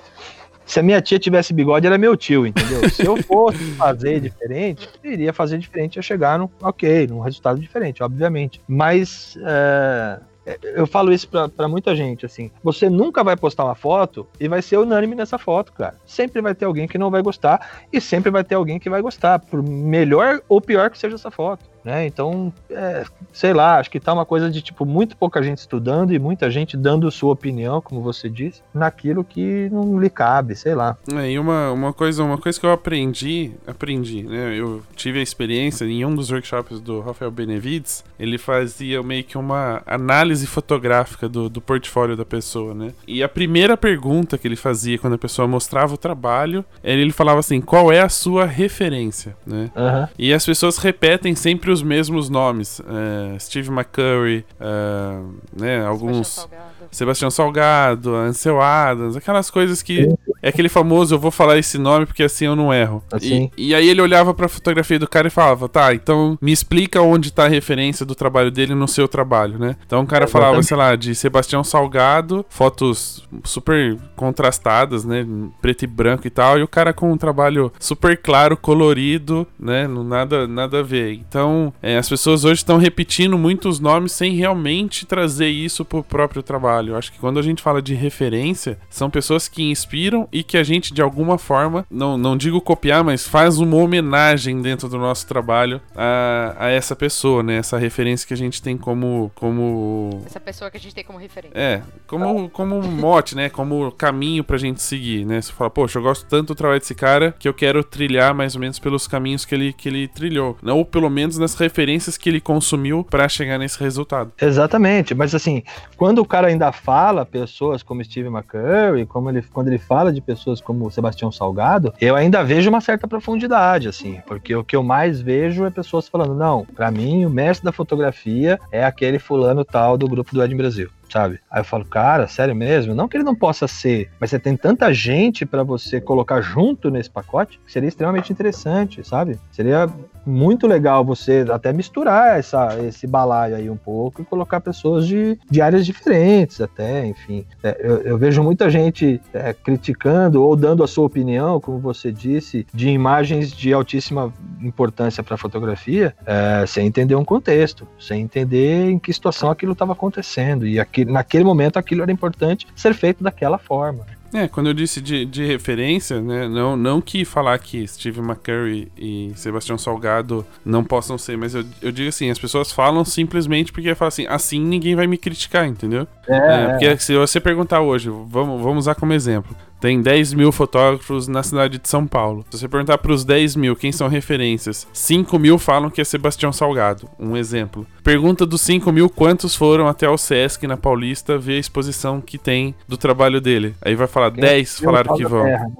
se 0.70 0.78
a 0.78 0.82
minha 0.82 1.00
tia 1.00 1.18
tivesse 1.18 1.52
bigode, 1.52 1.86
era 1.86 1.98
meu 1.98 2.16
tio, 2.16 2.46
entendeu? 2.46 2.88
Se 2.90 3.04
eu 3.04 3.16
fosse 3.16 3.58
fazer 3.74 4.20
diferente, 4.20 4.88
eu 5.02 5.12
iria 5.12 5.32
fazer 5.32 5.58
diferente 5.58 5.96
e 5.96 5.98
ia 5.98 6.02
chegar 6.02 6.38
num, 6.38 6.48
ok, 6.62 7.08
num 7.08 7.20
resultado 7.20 7.60
diferente, 7.60 8.02
obviamente. 8.02 8.60
Mas 8.68 9.36
é, 9.44 10.20
eu 10.62 10.86
falo 10.86 11.12
isso 11.12 11.28
pra 11.28 11.68
muita 11.68 11.94
gente, 11.94 12.26
assim, 12.26 12.50
você 12.62 12.88
nunca 12.88 13.22
vai 13.22 13.36
postar 13.36 13.64
uma 13.64 13.74
foto 13.74 14.26
e 14.38 14.48
vai 14.48 14.62
ser 14.62 14.78
unânime 14.78 15.14
nessa 15.14 15.38
foto, 15.38 15.72
cara. 15.72 15.96
Sempre 16.06 16.40
vai 16.40 16.54
ter 16.54 16.64
alguém 16.64 16.88
que 16.88 16.98
não 16.98 17.10
vai 17.10 17.22
gostar 17.22 17.84
e 17.92 18.00
sempre 18.00 18.30
vai 18.30 18.44
ter 18.44 18.54
alguém 18.54 18.78
que 18.78 18.90
vai 18.90 19.02
gostar, 19.02 19.38
por 19.38 19.62
melhor 19.62 20.40
ou 20.48 20.60
pior 20.60 20.90
que 20.90 20.98
seja 20.98 21.16
essa 21.16 21.30
foto. 21.30 21.64
Né? 21.84 22.06
Então, 22.06 22.52
é, 22.70 23.04
sei 23.32 23.52
lá, 23.52 23.78
acho 23.78 23.90
que 23.90 23.98
tá 23.98 24.12
uma 24.12 24.26
coisa 24.26 24.50
de 24.50 24.60
tipo 24.60 24.84
muito 24.84 25.16
pouca 25.16 25.42
gente 25.42 25.58
estudando 25.58 26.12
e 26.12 26.18
muita 26.18 26.50
gente 26.50 26.76
dando 26.76 27.10
sua 27.10 27.32
opinião, 27.32 27.80
como 27.80 28.02
você 28.02 28.28
disse, 28.28 28.62
naquilo 28.72 29.24
que 29.24 29.68
não 29.70 29.98
lhe 29.98 30.10
cabe, 30.10 30.54
sei 30.54 30.74
lá. 30.74 30.96
É, 31.14 31.30
e 31.30 31.38
uma, 31.38 31.72
uma, 31.72 31.92
coisa, 31.92 32.22
uma 32.22 32.38
coisa 32.38 32.58
que 32.58 32.66
eu 32.66 32.72
aprendi, 32.72 33.52
aprendi, 33.66 34.22
né? 34.22 34.54
Eu 34.54 34.82
tive 34.94 35.20
a 35.20 35.22
experiência 35.22 35.84
em 35.84 36.04
um 36.04 36.14
dos 36.14 36.30
workshops 36.30 36.80
do 36.80 37.00
Rafael 37.00 37.30
Benevides, 37.30 38.04
ele 38.18 38.36
fazia 38.36 39.02
meio 39.02 39.24
que 39.24 39.38
uma 39.38 39.82
análise 39.86 40.46
fotográfica 40.46 41.28
do, 41.28 41.48
do 41.48 41.60
portfólio 41.60 42.16
da 42.16 42.24
pessoa, 42.24 42.74
né? 42.74 42.92
E 43.06 43.22
a 43.22 43.28
primeira 43.28 43.76
pergunta 43.76 44.36
que 44.36 44.46
ele 44.46 44.56
fazia 44.56 44.98
quando 44.98 45.14
a 45.14 45.18
pessoa 45.18 45.48
mostrava 45.48 45.94
o 45.94 45.98
trabalho, 45.98 46.64
ele 46.84 47.12
falava 47.12 47.40
assim, 47.40 47.60
qual 47.60 47.90
é 47.90 48.00
a 48.00 48.08
sua 48.08 48.44
referência, 48.44 49.34
né? 49.46 49.70
Aham. 49.74 50.08
E 50.18 50.32
as 50.34 50.44
pessoas 50.44 50.76
repetem 50.76 51.34
sempre 51.34 51.69
os 51.70 51.82
mesmos 51.82 52.28
nomes. 52.28 52.80
é, 52.80 53.38
Steve 53.38 53.70
McCurry, 53.70 54.44
é, 54.58 55.20
né, 55.58 55.86
alguns... 55.86 56.28
Salgado. 56.28 56.70
Sebastião 56.90 57.30
Salgado, 57.30 58.14
Ansel 58.14 58.60
Adams, 58.60 59.16
aquelas 59.16 59.48
coisas 59.48 59.80
que 59.80 60.08
é 60.42 60.48
aquele 60.48 60.68
famoso, 60.68 61.14
eu 61.14 61.18
vou 61.18 61.30
falar 61.30 61.58
esse 61.58 61.78
nome 61.78 62.06
porque 62.06 62.22
assim 62.22 62.46
eu 62.46 62.56
não 62.56 62.72
erro. 62.72 63.02
Assim. 63.12 63.50
E, 63.56 63.68
e 63.68 63.74
aí 63.74 63.88
ele 63.88 64.00
olhava 64.00 64.32
pra 64.34 64.48
fotografia 64.48 64.98
do 64.98 65.08
cara 65.08 65.28
e 65.28 65.30
falava, 65.30 65.68
tá, 65.68 65.94
então 65.94 66.38
me 66.40 66.52
explica 66.52 67.02
onde 67.02 67.32
tá 67.32 67.44
a 67.44 67.48
referência 67.48 68.04
do 68.06 68.14
trabalho 68.14 68.50
dele 68.50 68.74
no 68.74 68.88
seu 68.88 69.06
trabalho, 69.06 69.58
né? 69.58 69.76
Então 69.86 70.02
o 70.02 70.06
cara 70.06 70.26
falava, 70.26 70.62
sei 70.62 70.76
lá, 70.76 70.96
de 70.96 71.14
Sebastião 71.14 71.62
Salgado, 71.62 72.44
fotos 72.48 73.24
super 73.44 73.96
contrastadas, 74.16 75.04
né? 75.04 75.26
Preto 75.60 75.84
e 75.84 75.86
branco 75.86 76.26
e 76.26 76.30
tal, 76.30 76.58
e 76.58 76.62
o 76.62 76.68
cara 76.68 76.92
com 76.92 77.12
um 77.12 77.16
trabalho 77.16 77.72
super 77.78 78.16
claro, 78.16 78.56
colorido, 78.56 79.46
né? 79.58 79.86
Não 79.86 80.04
nada, 80.04 80.46
nada 80.46 80.80
a 80.80 80.82
ver. 80.82 81.12
Então, 81.14 81.72
é, 81.82 81.96
as 81.96 82.08
pessoas 82.08 82.44
hoje 82.44 82.60
estão 82.60 82.78
repetindo 82.78 83.38
muitos 83.38 83.80
nomes 83.80 84.12
sem 84.12 84.34
realmente 84.34 85.06
trazer 85.06 85.48
isso 85.48 85.84
pro 85.84 86.02
próprio 86.02 86.42
trabalho. 86.42 86.92
Eu 86.92 86.96
acho 86.96 87.12
que 87.12 87.18
quando 87.18 87.38
a 87.38 87.42
gente 87.42 87.62
fala 87.62 87.82
de 87.82 87.94
referência, 87.94 88.78
são 88.88 89.10
pessoas 89.10 89.48
que 89.48 89.62
inspiram 89.62 90.28
e 90.32 90.42
que 90.42 90.56
a 90.56 90.62
gente, 90.62 90.92
de 90.92 91.02
alguma 91.02 91.38
forma, 91.38 91.86
não, 91.90 92.16
não 92.16 92.36
digo 92.36 92.60
copiar, 92.60 93.02
mas 93.04 93.26
faz 93.26 93.58
uma 93.58 93.76
homenagem 93.76 94.60
dentro 94.60 94.88
do 94.88 94.98
nosso 94.98 95.26
trabalho 95.26 95.80
a, 95.94 96.54
a 96.58 96.68
essa 96.70 96.94
pessoa, 96.94 97.42
né? 97.42 97.56
Essa 97.56 97.78
referência 97.78 98.26
que 98.26 98.34
a 98.34 98.36
gente 98.36 98.62
tem 98.62 98.76
como. 98.76 99.30
como 99.34 100.22
Essa 100.26 100.40
pessoa 100.40 100.70
que 100.70 100.76
a 100.76 100.80
gente 100.80 100.94
tem 100.94 101.04
como 101.04 101.18
referência. 101.18 101.58
é, 101.58 101.82
como, 102.06 102.48
como 102.50 102.82
mote, 102.82 103.34
né? 103.34 103.48
Como 103.48 103.90
caminho 103.92 104.44
pra 104.44 104.58
gente 104.58 104.82
seguir, 104.82 105.24
né? 105.24 105.40
Você 105.40 105.52
fala, 105.52 105.70
poxa, 105.70 105.98
eu 105.98 106.02
gosto 106.02 106.26
tanto 106.26 106.48
do 106.48 106.54
trabalho 106.54 106.80
desse 106.80 106.94
cara 106.94 107.34
que 107.38 107.48
eu 107.48 107.54
quero 107.54 107.82
trilhar 107.82 108.34
mais 108.34 108.54
ou 108.54 108.60
menos 108.60 108.78
pelos 108.78 109.06
caminhos 109.06 109.44
que 109.44 109.54
ele, 109.54 109.72
que 109.72 109.88
ele 109.88 110.08
trilhou. 110.08 110.56
Né? 110.62 110.72
Ou 110.72 110.84
pelo 110.84 111.10
menos 111.10 111.38
nas 111.38 111.54
referências 111.54 112.16
que 112.16 112.28
ele 112.28 112.40
consumiu 112.40 113.04
pra 113.04 113.28
chegar 113.28 113.58
nesse 113.58 113.78
resultado. 113.78 114.32
Exatamente, 114.40 115.14
mas 115.14 115.34
assim, 115.34 115.62
quando 115.96 116.20
o 116.20 116.26
cara 116.26 116.48
ainda 116.48 116.72
fala 116.72 117.24
pessoas 117.24 117.82
como 117.82 118.04
Steve 118.04 118.28
McCurry, 118.28 119.06
como 119.06 119.30
ele, 119.30 119.42
quando 119.42 119.68
ele 119.68 119.78
fala 119.78 120.12
de 120.12 120.19
pessoas 120.20 120.60
como 120.60 120.90
Sebastião 120.90 121.30
Salgado, 121.32 121.92
eu 122.00 122.14
ainda 122.16 122.42
vejo 122.42 122.68
uma 122.68 122.80
certa 122.80 123.08
profundidade, 123.08 123.88
assim, 123.88 124.20
porque 124.26 124.54
o 124.54 124.64
que 124.64 124.76
eu 124.76 124.82
mais 124.82 125.20
vejo 125.20 125.64
é 125.64 125.70
pessoas 125.70 126.08
falando, 126.08 126.34
não, 126.34 126.64
pra 126.64 126.90
mim 126.90 127.24
o 127.24 127.30
mestre 127.30 127.64
da 127.64 127.72
fotografia 127.72 128.58
é 128.70 128.84
aquele 128.84 129.18
fulano 129.18 129.64
tal 129.64 129.96
do 129.96 130.08
grupo 130.08 130.34
do 130.34 130.42
Ed 130.42 130.54
Brasil. 130.54 130.90
sabe? 131.10 131.40
Aí 131.50 131.60
eu 131.60 131.64
falo, 131.64 131.84
cara, 131.84 132.28
sério 132.28 132.54
mesmo? 132.54 132.94
Não 132.94 133.08
que 133.08 133.16
ele 133.16 133.24
não 133.24 133.34
possa 133.34 133.66
ser, 133.66 134.08
mas 134.20 134.30
você 134.30 134.38
tem 134.38 134.56
tanta 134.56 134.92
gente 134.94 135.44
para 135.44 135.62
você 135.62 136.00
colocar 136.00 136.40
junto 136.40 136.90
nesse 136.90 137.10
pacote 137.10 137.58
que 137.66 137.72
seria 137.72 137.88
extremamente 137.88 138.32
interessante, 138.32 139.06
sabe? 139.06 139.38
Seria 139.50 139.88
muito 140.30 140.66
legal 140.66 141.04
você 141.04 141.44
até 141.50 141.72
misturar 141.72 142.38
essa, 142.38 142.78
esse 142.86 143.06
balaio 143.06 143.56
aí 143.56 143.68
um 143.68 143.76
pouco 143.76 144.22
e 144.22 144.24
colocar 144.24 144.60
pessoas 144.60 145.06
de, 145.06 145.38
de 145.50 145.60
áreas 145.60 145.84
diferentes 145.84 146.60
até, 146.60 147.06
enfim. 147.06 147.44
É, 147.62 147.76
eu, 147.80 147.96
eu, 148.02 148.18
vejo 148.18 148.42
muita 148.42 148.70
gente 148.70 149.20
é, 149.34 149.52
criticando 149.52 150.42
ou 150.42 150.54
dando 150.54 150.82
a 150.84 150.86
sua 150.86 151.04
opinião, 151.04 151.60
como 151.60 151.78
você 151.78 152.12
disse, 152.12 152.66
de 152.72 152.88
imagens 152.88 153.50
de 153.50 153.72
altíssima 153.72 154.32
importância 154.60 155.22
para 155.22 155.34
a 155.34 155.38
fotografia, 155.38 156.14
é, 156.24 156.64
sem 156.66 156.86
entender 156.86 157.14
um 157.14 157.24
contexto, 157.24 157.86
sem 157.98 158.22
entender 158.22 158.90
em 158.90 158.98
que 158.98 159.12
situação 159.12 159.50
aquilo 159.50 159.72
estava 159.72 159.92
acontecendo. 159.92 160.66
E 160.66 160.78
aqui, 160.78 161.04
naquele 161.04 161.44
momento 161.44 161.78
aquilo 161.78 162.02
era 162.02 162.12
importante 162.12 162.66
ser 162.74 162.94
feito 162.94 163.22
daquela 163.24 163.58
forma. 163.58 164.06
É, 164.32 164.46
quando 164.46 164.68
eu 164.68 164.74
disse 164.74 165.00
de, 165.00 165.24
de 165.24 165.44
referência, 165.44 166.20
né? 166.20 166.48
Não, 166.48 166.76
não 166.76 167.00
que 167.00 167.24
falar 167.24 167.58
que 167.58 167.86
Steve 167.86 168.20
McCurry 168.20 168.90
e 168.96 169.32
Sebastião 169.34 169.76
Salgado 169.76 170.46
não 170.64 170.84
possam 170.84 171.18
ser, 171.18 171.36
mas 171.36 171.54
eu, 171.54 171.64
eu 171.82 171.90
digo 171.90 172.08
assim, 172.08 172.30
as 172.30 172.38
pessoas 172.38 172.70
falam 172.70 173.04
simplesmente 173.04 173.72
porque 173.72 173.94
falam 173.94 174.08
assim, 174.08 174.26
assim 174.28 174.60
ninguém 174.60 174.94
vai 174.94 175.06
me 175.06 175.18
criticar, 175.18 175.66
entendeu? 175.66 176.06
É, 176.28 176.36
é 176.36 176.68
porque 176.68 176.98
se 176.98 177.16
você 177.16 177.40
perguntar 177.40 177.80
hoje, 177.80 178.08
vamos, 178.08 178.62
vamos 178.62 178.78
usar 178.78 178.94
como 178.94 179.12
exemplo. 179.12 179.56
Tem 179.80 180.02
10 180.02 180.34
mil 180.34 180.52
fotógrafos 180.52 181.26
na 181.26 181.42
cidade 181.42 181.78
de 181.78 181.88
São 181.88 182.06
Paulo. 182.06 182.44
Se 182.50 182.58
você 182.58 182.68
perguntar 182.68 182.98
para 182.98 183.12
os 183.12 183.24
10 183.24 183.56
mil 183.56 183.74
quem 183.74 183.90
são 183.90 184.08
referências, 184.08 184.86
5 184.92 185.38
mil 185.38 185.58
falam 185.58 185.88
que 185.88 186.00
é 186.00 186.04
Sebastião 186.04 186.52
Salgado. 186.52 187.08
Um 187.18 187.36
exemplo. 187.36 187.86
Pergunta 188.04 188.44
dos 188.44 188.60
5 188.60 188.92
mil 188.92 189.08
quantos 189.08 189.54
foram 189.54 189.88
até 189.88 190.08
o 190.08 190.18
Sesc 190.18 190.66
na 190.66 190.76
Paulista 190.76 191.38
ver 191.38 191.54
a 191.54 191.60
exposição 191.60 192.20
que 192.20 192.36
tem 192.36 192.74
do 192.86 192.98
trabalho 192.98 193.40
dele. 193.40 193.74
Aí 193.80 193.94
vai 193.94 194.06
falar 194.06 194.30
10 194.30 194.80
falaram 194.80 195.16
que 195.16 195.24
vão. 195.24 195.44
Terra, 195.44 195.64
né? 195.64 195.72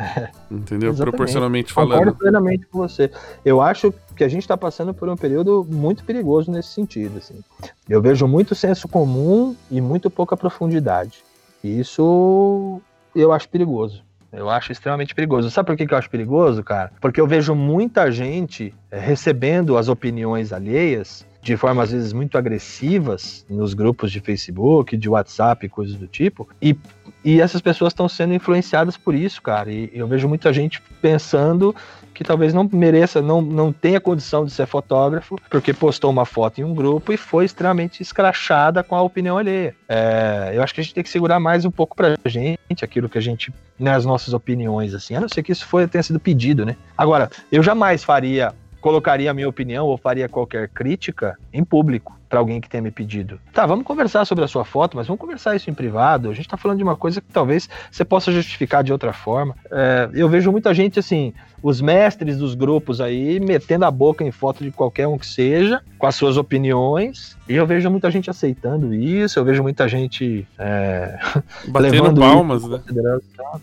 Entendeu? 0.50 0.90
Exatamente. 0.90 0.96
Proporcionalmente 0.96 1.72
falando. 1.72 1.98
Concordo 1.98 2.18
plenamente 2.18 2.66
com 2.66 2.78
você. 2.78 3.10
Eu 3.44 3.60
acho 3.60 3.92
que 4.14 4.24
a 4.24 4.28
gente 4.28 4.42
está 4.42 4.56
passando 4.56 4.94
por 4.94 5.08
um 5.08 5.16
período 5.16 5.66
muito 5.68 6.04
perigoso 6.04 6.50
nesse 6.50 6.68
sentido. 6.68 7.18
Assim. 7.18 7.40
Eu 7.88 8.00
vejo 8.00 8.26
muito 8.26 8.54
senso 8.54 8.88
comum 8.88 9.54
e 9.70 9.80
muito 9.80 10.08
pouca 10.08 10.36
profundidade. 10.36 11.24
Isso 11.62 12.80
eu 13.14 13.32
acho 13.32 13.48
perigoso. 13.48 14.02
Eu 14.32 14.48
acho 14.48 14.70
extremamente 14.70 15.14
perigoso. 15.14 15.50
Sabe 15.50 15.66
por 15.66 15.76
que, 15.76 15.92
eu 15.92 15.98
acho 15.98 16.08
perigoso, 16.08 16.62
cara? 16.62 16.92
Porque 17.00 17.20
eu 17.20 17.26
vejo 17.26 17.54
muita 17.54 18.10
gente 18.12 18.72
é, 18.90 18.98
recebendo 18.98 19.76
as 19.76 19.88
opiniões 19.88 20.52
alheias 20.52 21.26
de 21.42 21.56
forma 21.56 21.82
às 21.82 21.90
vezes 21.90 22.12
muito 22.12 22.36
agressivas 22.36 23.46
nos 23.48 23.72
grupos 23.72 24.12
de 24.12 24.20
Facebook, 24.20 24.96
de 24.96 25.08
WhatsApp, 25.08 25.68
coisas 25.68 25.96
do 25.96 26.06
tipo, 26.06 26.46
e, 26.60 26.76
e 27.24 27.40
essas 27.40 27.60
pessoas 27.60 27.92
estão 27.92 28.08
sendo 28.08 28.34
influenciadas 28.34 28.96
por 28.96 29.14
isso, 29.14 29.42
cara. 29.42 29.70
E 29.70 29.90
eu 29.92 30.06
vejo 30.06 30.28
muita 30.28 30.52
gente 30.52 30.80
pensando 31.00 31.74
que 32.14 32.24
talvez 32.24 32.52
não 32.52 32.68
mereça, 32.70 33.22
não, 33.22 33.40
não 33.40 33.72
tenha 33.72 34.00
condição 34.00 34.44
de 34.44 34.52
ser 34.52 34.66
fotógrafo, 34.66 35.36
porque 35.48 35.72
postou 35.72 36.10
uma 36.10 36.26
foto 36.26 36.60
em 36.60 36.64
um 36.64 36.74
grupo 36.74 37.12
e 37.12 37.16
foi 37.16 37.44
extremamente 37.44 38.02
escrachada 38.02 38.82
com 38.82 38.94
a 38.94 39.02
opinião 39.02 39.38
alheia. 39.38 39.74
É, 39.88 40.52
eu 40.54 40.62
acho 40.62 40.74
que 40.74 40.80
a 40.80 40.84
gente 40.84 40.94
tem 40.94 41.04
que 41.04 41.10
segurar 41.10 41.40
mais 41.40 41.64
um 41.64 41.70
pouco 41.70 41.96
pra 41.96 42.16
gente 42.26 42.84
aquilo 42.84 43.08
que 43.08 43.16
a 43.16 43.22
gente, 43.22 43.52
né, 43.78 43.94
as 43.94 44.04
nossas 44.04 44.34
opiniões, 44.34 44.92
assim, 44.92 45.14
a 45.14 45.20
não 45.20 45.28
ser 45.28 45.42
que 45.42 45.52
isso 45.52 45.66
foi, 45.66 45.86
tenha 45.88 46.02
sido 46.02 46.20
pedido, 46.20 46.66
né? 46.66 46.76
Agora, 46.96 47.30
eu 47.50 47.62
jamais 47.62 48.04
faria 48.04 48.52
colocaria 48.80 49.30
a 49.30 49.34
minha 49.34 49.48
opinião 49.48 49.86
ou 49.86 49.96
faria 49.96 50.28
qualquer 50.28 50.68
crítica 50.68 51.38
em 51.52 51.64
público 51.64 52.20
para 52.30 52.38
alguém 52.38 52.60
que 52.60 52.68
tenha 52.68 52.80
me 52.80 52.92
pedido. 52.92 53.40
Tá, 53.52 53.66
vamos 53.66 53.84
conversar 53.84 54.24
sobre 54.24 54.44
a 54.44 54.48
sua 54.48 54.64
foto, 54.64 54.96
mas 54.96 55.08
vamos 55.08 55.20
conversar 55.20 55.56
isso 55.56 55.68
em 55.68 55.74
privado. 55.74 56.30
A 56.30 56.32
gente 56.32 56.46
está 56.46 56.56
falando 56.56 56.78
de 56.78 56.84
uma 56.84 56.94
coisa 56.94 57.20
que 57.20 57.26
talvez 57.32 57.68
você 57.90 58.04
possa 58.04 58.30
justificar 58.30 58.84
de 58.84 58.92
outra 58.92 59.12
forma. 59.12 59.56
É, 59.68 60.08
eu 60.14 60.28
vejo 60.28 60.52
muita 60.52 60.72
gente 60.72 61.00
assim, 61.00 61.34
os 61.60 61.80
mestres 61.80 62.38
dos 62.38 62.54
grupos 62.54 63.00
aí 63.00 63.40
metendo 63.40 63.84
a 63.84 63.90
boca 63.90 64.22
em 64.22 64.30
foto 64.30 64.62
de 64.62 64.70
qualquer 64.70 65.08
um 65.08 65.18
que 65.18 65.26
seja, 65.26 65.82
com 65.98 66.06
as 66.06 66.14
suas 66.14 66.36
opiniões. 66.36 67.36
E 67.48 67.56
eu 67.56 67.66
vejo 67.66 67.90
muita 67.90 68.08
gente 68.12 68.30
aceitando 68.30 68.94
isso, 68.94 69.36
eu 69.36 69.44
vejo 69.44 69.60
muita 69.60 69.88
gente 69.88 70.46
é, 70.56 71.18
levando 71.66 72.20
palmas, 72.20 72.64
né? 72.64 72.80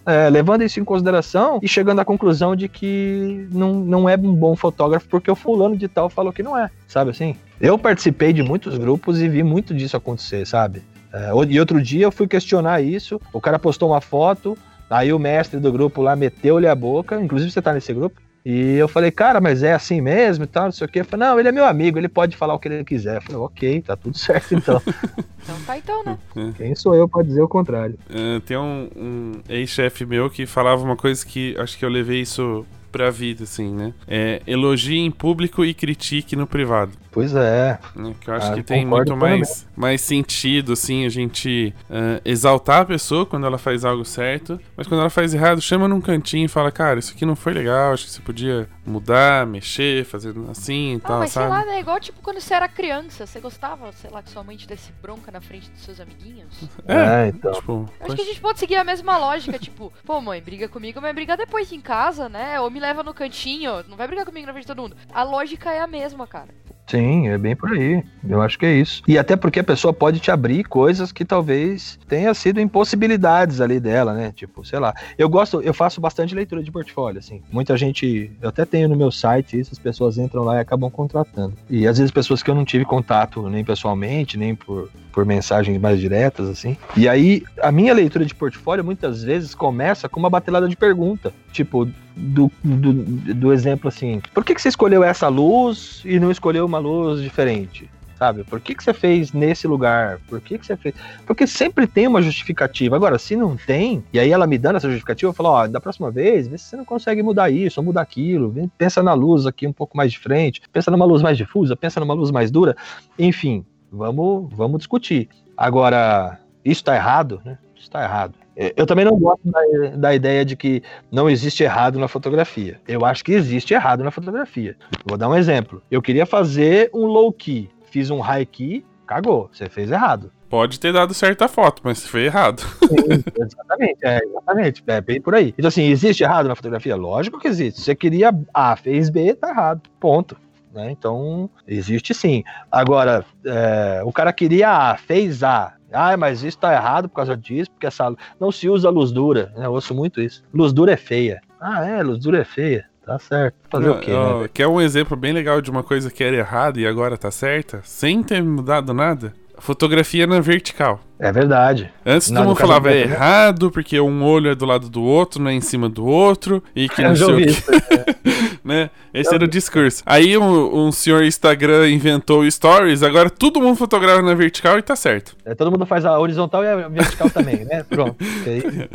É, 0.05 0.29
levando 0.29 0.63
isso 0.63 0.77
em 0.77 0.83
consideração 0.83 1.59
e 1.63 1.69
chegando 1.69 2.01
à 2.01 2.05
conclusão 2.05 2.53
de 2.53 2.67
que 2.67 3.47
não, 3.49 3.75
não 3.75 4.09
é 4.09 4.17
um 4.17 4.35
bom 4.35 4.57
fotógrafo 4.57 5.07
porque 5.07 5.31
o 5.31 5.35
fulano 5.35 5.77
de 5.77 5.87
tal 5.87 6.09
falou 6.09 6.33
que 6.33 6.43
não 6.43 6.57
é, 6.57 6.69
sabe 6.87 7.11
assim? 7.11 7.35
Eu 7.59 7.77
participei 7.77 8.33
de 8.33 8.41
muitos 8.41 8.77
grupos 8.77 9.21
e 9.21 9.27
vi 9.27 9.43
muito 9.43 9.73
disso 9.73 9.97
acontecer, 9.97 10.45
sabe? 10.45 10.81
É, 11.11 11.29
e 11.49 11.59
outro 11.59 11.81
dia 11.81 12.05
eu 12.05 12.11
fui 12.11 12.27
questionar 12.27 12.81
isso, 12.81 13.19
o 13.33 13.41
cara 13.41 13.59
postou 13.59 13.89
uma 13.89 14.01
foto, 14.01 14.57
aí 14.89 15.11
o 15.11 15.19
mestre 15.19 15.59
do 15.59 15.71
grupo 15.71 16.01
lá 16.01 16.15
meteu-lhe 16.15 16.67
a 16.67 16.75
boca, 16.75 17.19
inclusive 17.19 17.51
você 17.51 17.61
tá 17.61 17.73
nesse 17.73 17.93
grupo, 17.93 18.21
e 18.49 18.75
eu 18.75 18.87
falei, 18.87 19.11
cara, 19.11 19.41
mas 19.41 19.61
é 19.61 19.73
assim 19.73 19.99
mesmo 19.99 20.45
e 20.45 20.47
tal, 20.47 20.63
não 20.65 20.71
sei 20.71 20.87
o 20.87 20.89
quê. 20.89 21.01
Eu 21.01 21.05
falei, 21.05 21.27
não, 21.27 21.37
ele 21.37 21.49
é 21.49 21.51
meu 21.51 21.65
amigo, 21.65 21.99
ele 21.99 22.07
pode 22.07 22.37
falar 22.37 22.53
o 22.53 22.59
que 22.59 22.69
ele 22.69 22.85
quiser. 22.85 23.17
Eu 23.17 23.21
falei, 23.21 23.41
ok, 23.41 23.81
tá 23.81 23.97
tudo 23.97 24.17
certo 24.17 24.55
então. 24.55 24.81
então 25.43 25.55
tá 25.65 25.77
então, 25.77 26.01
né? 26.05 26.17
É. 26.33 26.51
Quem 26.53 26.73
sou 26.73 26.95
eu 26.95 27.09
pra 27.09 27.23
dizer 27.23 27.41
o 27.41 27.47
contrário? 27.49 27.99
É, 28.09 28.39
tem 28.39 28.55
um, 28.55 28.87
um 28.95 29.31
ex-chefe 29.49 30.05
meu 30.05 30.29
que 30.29 30.45
falava 30.45 30.81
uma 30.81 30.95
coisa 30.95 31.25
que 31.25 31.57
acho 31.59 31.77
que 31.77 31.83
eu 31.83 31.89
levei 31.89 32.21
isso 32.21 32.65
pra 32.91 33.09
vida, 33.09 33.43
assim, 33.43 33.73
né? 33.73 33.93
É, 34.07 34.41
elogie 34.47 34.97
em 34.99 35.11
público 35.11 35.63
e 35.63 35.73
critique 35.73 36.35
no 36.35 36.47
privado. 36.47 36.91
Pois 37.17 37.33
é. 37.33 37.79
é 37.95 38.13
que 38.21 38.29
eu 38.29 38.35
acho 38.35 38.51
ah, 38.51 38.53
que 38.53 38.61
tem 38.61 38.85
muito 38.85 39.17
mais, 39.17 39.67
mais 39.75 40.01
sentido, 40.01 40.73
assim, 40.73 41.03
a 41.03 41.09
gente 41.09 41.73
uh, 41.89 42.21
exaltar 42.23 42.81
a 42.81 42.85
pessoa 42.85 43.25
quando 43.25 43.47
ela 43.47 43.57
faz 43.57 43.83
algo 43.83 44.05
certo, 44.05 44.61
mas 44.75 44.85
quando 44.85 44.99
ela 44.99 45.09
faz 45.09 45.33
errado, 45.33 45.59
chama 45.59 45.87
num 45.87 45.99
cantinho 45.99 46.45
e 46.45 46.47
fala, 46.47 46.71
cara, 46.71 46.99
isso 46.99 47.13
aqui 47.13 47.25
não 47.25 47.35
foi 47.35 47.53
legal, 47.53 47.91
acho 47.91 48.05
que 48.05 48.11
você 48.11 48.21
podia 48.21 48.69
mudar, 48.85 49.47
mexer, 49.47 50.05
fazer 50.05 50.31
assim 50.51 50.93
e 50.93 50.95
ah, 50.97 51.07
tal, 51.07 51.19
mas 51.21 51.31
sabe? 51.31 51.55
sei 51.55 51.65
lá, 51.65 51.75
é 51.75 51.79
igual 51.79 51.99
tipo 51.99 52.21
quando 52.21 52.39
você 52.39 52.53
era 52.53 52.69
criança, 52.69 53.25
você 53.25 53.39
gostava, 53.39 53.91
sei 53.93 54.11
lá, 54.11 54.21
que 54.21 54.29
sua 54.29 54.43
mãe 54.43 54.55
te 54.55 54.67
desse 54.67 54.91
bronca 55.01 55.31
na 55.31 55.41
frente 55.41 55.71
dos 55.71 55.81
seus 55.81 55.99
amiguinhos? 55.99 56.69
É, 56.87 57.25
é 57.25 57.27
então. 57.29 57.51
Tipo, 57.51 57.89
acho 57.99 58.15
que 58.15 58.21
a 58.21 58.25
gente 58.25 58.39
pode 58.39 58.59
seguir 58.59 58.75
a 58.75 58.83
mesma 58.83 59.17
lógica, 59.17 59.57
tipo, 59.57 59.91
pô, 60.05 60.21
mãe, 60.21 60.39
briga 60.39 60.69
comigo, 60.69 61.01
mas 61.01 61.15
briga 61.15 61.35
depois 61.35 61.71
em 61.71 61.81
casa, 61.81 62.29
né? 62.29 62.61
Ou 62.61 62.69
me 62.69 62.79
leva 62.79 63.01
no 63.01 63.11
cantinho, 63.11 63.83
não 63.87 63.97
vai 63.97 64.05
brigar 64.05 64.23
comigo 64.23 64.45
na 64.45 64.53
frente 64.53 64.65
de 64.65 64.67
todo 64.67 64.83
mundo. 64.83 64.95
A 65.11 65.23
lógica 65.23 65.71
é 65.71 65.79
a 65.79 65.87
mesma, 65.87 66.27
cara. 66.27 66.49
Sim, 66.87 67.27
é 67.27 67.37
bem 67.37 67.55
por 67.55 67.71
aí. 67.71 68.01
Eu 68.27 68.41
acho 68.41 68.57
que 68.57 68.65
é 68.65 68.73
isso. 68.73 69.01
E 69.07 69.17
até 69.17 69.35
porque 69.35 69.59
a 69.59 69.63
pessoa 69.63 69.93
pode 69.93 70.19
te 70.19 70.31
abrir 70.31 70.63
coisas 70.63 71.11
que 71.11 71.25
talvez 71.25 71.99
tenha 72.07 72.33
sido 72.33 72.61
impossibilidades 72.61 73.59
ali 73.59 73.79
dela, 73.79 74.13
né? 74.13 74.31
Tipo, 74.33 74.65
sei 74.65 74.79
lá. 74.79 74.93
Eu 75.17 75.27
gosto, 75.27 75.61
eu 75.61 75.73
faço 75.73 75.99
bastante 75.99 76.33
leitura 76.33 76.63
de 76.63 76.71
portfólio, 76.71 77.19
assim. 77.19 77.41
Muita 77.51 77.75
gente, 77.75 78.31
eu 78.41 78.49
até 78.49 78.65
tenho 78.65 78.87
no 78.87 78.95
meu 78.95 79.11
site 79.11 79.59
isso, 79.59 79.71
as 79.73 79.79
pessoas 79.79 80.17
entram 80.17 80.43
lá 80.43 80.55
e 80.55 80.59
acabam 80.59 80.89
contratando. 80.89 81.53
E 81.69 81.85
às 81.85 81.97
vezes 81.97 82.09
pessoas 82.11 82.41
que 82.41 82.49
eu 82.49 82.55
não 82.55 82.63
tive 82.63 82.85
contato 82.85 83.49
nem 83.49 83.65
pessoalmente, 83.65 84.37
nem 84.37 84.55
por, 84.55 84.89
por 85.11 85.25
mensagens 85.25 85.79
mais 85.79 85.99
diretas, 85.99 86.47
assim. 86.47 86.77
E 86.95 87.09
aí, 87.09 87.43
a 87.61 87.71
minha 87.71 87.93
leitura 87.93 88.25
de 88.25 88.33
portfólio 88.33 88.83
muitas 88.83 89.23
vezes 89.23 89.53
começa 89.53 90.07
com 90.07 90.19
uma 90.19 90.29
batelada 90.29 90.69
de 90.69 90.77
pergunta. 90.77 91.33
Tipo, 91.57 91.89
do, 92.15 92.51
do, 92.63 92.93
do 93.33 93.51
exemplo 93.51 93.87
assim, 93.87 94.21
por 94.31 94.45
que, 94.45 94.53
que 94.53 94.61
você 94.61 94.69
escolheu 94.69 95.03
essa 95.03 95.27
luz 95.27 96.03
e 96.05 96.19
não 96.19 96.29
escolheu 96.29 96.63
uma 96.67 96.77
luz 96.77 97.19
diferente? 97.19 97.89
sabe? 98.15 98.43
Por 98.43 98.59
que, 98.59 98.75
que 98.75 98.83
você 98.83 98.93
fez 98.93 99.31
nesse 99.31 99.67
lugar? 99.67 100.19
Por 100.27 100.39
que, 100.39 100.59
que 100.59 100.65
você 100.67 100.77
fez? 100.77 100.93
Porque 101.25 101.47
sempre 101.47 101.87
tem 101.87 102.07
uma 102.07 102.21
justificativa. 102.21 102.95
Agora, 102.95 103.17
se 103.17 103.35
não 103.35 103.55
tem, 103.55 104.03
e 104.13 104.19
aí 104.19 104.31
ela 104.31 104.45
me 104.45 104.57
dando 104.57 104.75
essa 104.75 104.87
justificativa, 104.87 105.29
eu 105.29 105.33
falo, 105.33 105.49
ó, 105.49 105.67
da 105.67 105.79
próxima 105.79 106.11
vez, 106.11 106.47
vê 106.47 106.57
se 106.57 106.65
você 106.65 106.77
não 106.77 106.85
consegue 106.85 107.23
mudar 107.23 107.49
isso 107.49 107.79
ou 107.79 107.85
mudar 107.85 108.01
aquilo. 108.01 108.53
Pensa 108.77 109.01
na 109.01 109.13
luz 109.13 109.45
aqui 109.45 109.65
um 109.67 109.73
pouco 109.73 109.97
mais 109.97 110.11
de 110.11 110.19
frente, 110.19 110.61
pensa 110.71 110.91
numa 110.91 111.05
luz 111.05 111.21
mais 111.21 111.37
difusa, 111.37 111.75
pensa 111.75 111.99
numa 111.99 112.13
luz 112.13 112.29
mais 112.31 112.51
dura. 112.51 112.75
Enfim, 113.17 113.65
vamos, 113.91 114.51
vamos 114.51 114.79
discutir. 114.79 115.29
Agora, 115.55 116.39
isso 116.63 116.83
tá 116.83 116.95
errado, 116.95 117.41
né? 117.45 117.57
Isso 117.75 117.89
tá 117.89 118.03
errado. 118.03 118.33
É, 118.57 118.73
eu 118.75 118.87
também 118.87 119.05
não 119.05 119.17
gosto 119.19 119.41
da, 119.45 119.61
da, 119.95 120.15
ideia 120.15 120.43
de 120.43 120.55
que 120.55 120.81
não 121.11 121.29
existe 121.29 121.63
errado 121.63 121.99
na 121.99 122.07
fotografia. 122.07 122.81
Eu 122.87 123.05
acho 123.05 123.23
que 123.23 123.31
existe 123.31 123.75
errado 123.75 124.03
na 124.03 124.09
fotografia. 124.09 124.75
Vou 125.05 125.15
dar 125.15 125.29
um 125.29 125.35
exemplo. 125.35 125.83
Eu 125.91 126.01
queria 126.01 126.25
fazer 126.25 126.89
um 126.91 127.05
low 127.05 127.31
key, 127.31 127.69
fiz 127.91 128.09
um 128.09 128.19
high 128.19 128.45
key, 128.47 128.83
cagou, 129.05 129.47
você 129.53 129.69
fez 129.69 129.91
errado. 129.91 130.31
Pode 130.49 130.79
ter 130.79 130.91
dado 130.91 131.13
certa 131.13 131.47
foto, 131.47 131.81
mas 131.83 132.07
foi 132.07 132.25
errado. 132.25 132.61
Sim, 132.87 133.23
exatamente, 133.37 133.99
é, 134.03 134.19
exatamente. 134.23 134.83
É 134.87 135.01
bem 135.01 135.21
por 135.21 135.35
aí. 135.35 135.53
Então, 135.57 135.67
assim, 135.67 135.83
existe 135.83 136.23
errado 136.23 136.47
na 136.47 136.55
fotografia? 136.55 136.95
Lógico 136.95 137.39
que 137.39 137.47
existe. 137.47 137.81
Você 137.81 137.93
queria 137.93 138.31
A, 138.53 138.75
fez 138.75 139.09
B, 139.09 139.35
tá 139.35 139.49
errado. 139.49 139.81
Ponto. 139.99 140.37
Né? 140.73 140.89
Então, 140.91 141.49
existe 141.67 142.13
sim. 142.13 142.43
Agora, 142.71 143.25
é, 143.45 144.01
o 144.03 144.11
cara 144.11 144.31
queria 144.31 144.69
A, 144.69 144.97
fez 144.97 145.43
A, 145.43 145.76
ah, 145.91 146.15
mas 146.17 146.43
isso 146.43 146.57
tá 146.57 146.73
errado 146.73 147.07
por 147.09 147.15
causa 147.15 147.35
disso, 147.35 147.71
porque 147.71 147.87
essa 147.87 148.13
não 148.39 148.51
se 148.51 148.69
usa 148.69 148.89
luz 148.89 149.11
dura. 149.11 149.51
Né? 149.55 149.65
Eu 149.65 149.71
ouço 149.71 149.93
muito 149.93 150.21
isso. 150.21 150.43
Luz 150.53 150.73
dura 150.73 150.91
é 150.91 150.97
feia. 150.97 151.41
Ah, 151.59 151.85
é, 151.85 152.03
luz 152.03 152.19
dura 152.19 152.39
é 152.39 152.43
feia. 152.43 152.85
Tá 153.05 153.17
certo. 153.17 153.55
Fazer 153.69 153.89
o 153.89 153.99
quê, 153.99 154.11
né? 154.11 154.49
Quer 154.53 154.67
um 154.67 154.81
exemplo 154.81 155.15
bem 155.15 155.31
legal 155.31 155.61
de 155.61 155.71
uma 155.71 155.81
coisa 155.81 156.11
que 156.11 156.21
era 156.21 156.35
errada 156.35 156.77
e 156.77 156.85
agora 156.85 157.17
tá 157.17 157.31
certa? 157.31 157.79
Sem 157.83 158.21
ter 158.21 158.43
mudado 158.43 158.93
nada? 158.93 159.33
Fotografia 159.57 160.27
na 160.27 160.39
vertical. 160.39 160.99
É 161.19 161.31
verdade. 161.31 161.91
Antes 162.05 162.29
todo 162.29 162.43
mundo 162.43 162.55
falava 162.55 162.91
é 162.91 163.05
né? 163.05 163.13
errado, 163.13 163.71
porque 163.71 163.99
um 163.99 164.23
olho 164.23 164.51
é 164.51 164.55
do 164.55 164.65
lado 164.65 164.87
do 164.87 165.01
outro, 165.01 165.41
não 165.41 165.49
é 165.49 165.53
em 165.53 165.61
cima 165.61 165.89
do 165.89 166.05
outro, 166.05 166.63
e 166.75 166.87
que 166.87 167.01
não 167.03 167.15
sei 167.15 167.25
o 167.25 167.37
quê. 167.37 167.45
isso. 167.45 167.71
né? 168.63 168.89
Esse 169.13 169.33
era 169.33 169.43
o 169.43 169.47
discurso. 169.47 170.03
Aí 170.05 170.37
um, 170.37 170.87
um 170.87 170.91
senhor 170.91 171.23
Instagram 171.23 171.89
inventou 171.89 172.49
Stories, 172.49 173.01
agora 173.01 173.29
todo 173.29 173.59
mundo 173.59 173.75
fotografa 173.75 174.21
na 174.21 174.35
vertical 174.35 174.77
e 174.77 174.81
tá 174.81 174.95
certo. 174.95 175.35
É, 175.43 175.55
todo 175.55 175.71
mundo 175.71 175.85
faz 175.85 176.05
a 176.05 176.19
horizontal 176.19 176.63
e 176.63 176.67
a 176.67 176.87
vertical 176.87 177.29
também, 177.29 177.65
né? 177.65 177.83
Pronto. 177.89 178.15
Aí 178.45 178.87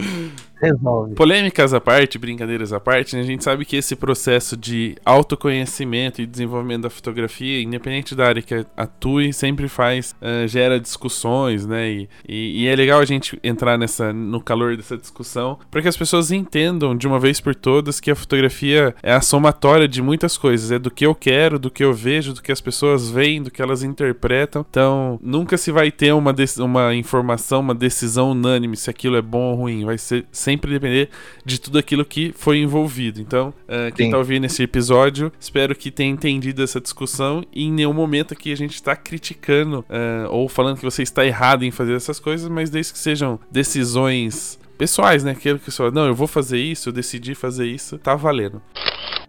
resolve. 0.62 1.14
Polêmicas 1.14 1.74
à 1.74 1.80
parte, 1.80 2.18
brincadeiras 2.18 2.72
à 2.72 2.78
parte, 2.80 3.16
né? 3.16 3.22
a 3.22 3.24
gente 3.24 3.42
sabe 3.42 3.64
que 3.64 3.76
esse 3.76 3.96
processo 3.96 4.56
de 4.56 4.96
autoconhecimento 5.04 6.22
e 6.22 6.26
desenvolvimento 6.26 6.82
da 6.82 6.90
fotografia, 6.90 7.60
independente 7.62 8.14
da 8.14 8.26
área 8.26 8.42
que 8.42 8.64
atue, 8.76 9.32
sempre 9.32 9.68
faz, 9.68 10.14
eh, 10.20 10.46
gera 10.46 10.78
discussões, 10.78 11.66
né? 11.66 11.90
E, 11.90 12.08
e- 12.28 12.62
e 12.62 12.68
é 12.68 12.76
legal 12.76 13.00
a 13.00 13.04
gente 13.04 13.38
entrar 13.42 13.76
nessa, 13.76 14.12
no 14.12 14.40
calor 14.40 14.76
dessa 14.76 14.96
discussão 14.96 15.58
para 15.70 15.82
que 15.82 15.88
as 15.88 15.96
pessoas 15.96 16.30
entendam 16.30 16.96
de 16.96 17.06
uma 17.06 17.18
vez 17.18 17.40
por 17.40 17.54
todas 17.54 17.98
que 17.98 18.10
a 18.10 18.14
fotografia 18.14 18.94
é 19.02 19.12
a 19.12 19.20
somatória 19.20 19.88
de 19.88 20.00
muitas 20.00 20.36
coisas, 20.36 20.70
é 20.70 20.78
do 20.78 20.90
que 20.90 21.04
eu 21.04 21.14
quero, 21.14 21.58
do 21.58 21.70
que 21.70 21.82
eu 21.82 21.92
vejo, 21.92 22.34
do 22.34 22.42
que 22.42 22.52
as 22.52 22.60
pessoas 22.60 23.10
veem, 23.10 23.42
do 23.42 23.50
que 23.50 23.60
elas 23.62 23.82
interpretam. 23.82 24.64
Então, 24.68 25.18
nunca 25.22 25.56
se 25.56 25.72
vai 25.72 25.90
ter 25.90 26.12
uma, 26.12 26.34
uma 26.58 26.94
informação, 26.94 27.60
uma 27.60 27.74
decisão 27.74 28.30
unânime 28.30 28.76
se 28.76 28.90
aquilo 28.90 29.16
é 29.16 29.22
bom 29.22 29.50
ou 29.50 29.54
ruim. 29.56 29.84
Vai 29.84 29.98
ser 29.98 30.24
sempre 30.30 30.51
depender 30.56 31.08
de 31.44 31.60
tudo 31.60 31.78
aquilo 31.78 32.04
que 32.04 32.32
foi 32.36 32.58
envolvido. 32.58 33.20
Então, 33.20 33.52
eh, 33.68 33.90
quem 33.94 34.06
Sim. 34.06 34.12
tá 34.12 34.18
ouvindo 34.18 34.44
esse 34.46 34.62
episódio, 34.62 35.32
espero 35.38 35.74
que 35.74 35.90
tenha 35.90 36.10
entendido 36.10 36.62
essa 36.62 36.80
discussão 36.80 37.44
e 37.52 37.64
em 37.64 37.72
nenhum 37.72 37.92
momento 37.92 38.34
aqui 38.34 38.52
a 38.52 38.56
gente 38.56 38.74
está 38.74 38.94
criticando 38.96 39.84
eh, 39.88 40.26
ou 40.30 40.48
falando 40.48 40.78
que 40.78 40.84
você 40.84 41.02
está 41.02 41.24
errado 41.24 41.64
em 41.64 41.70
fazer 41.70 41.94
essas 41.94 42.18
coisas, 42.18 42.48
mas 42.48 42.70
desde 42.70 42.92
que 42.92 42.98
sejam 42.98 43.38
decisões 43.50 44.58
pessoais, 44.82 45.22
né? 45.22 45.30
Aquilo 45.30 45.60
que 45.60 45.70
fala, 45.70 45.92
não, 45.92 46.06
eu 46.06 46.14
vou 46.14 46.26
fazer 46.26 46.58
isso, 46.58 46.88
eu 46.88 46.92
decidi 46.92 47.36
fazer 47.36 47.66
isso, 47.66 47.98
tá 47.98 48.16
valendo. 48.16 48.60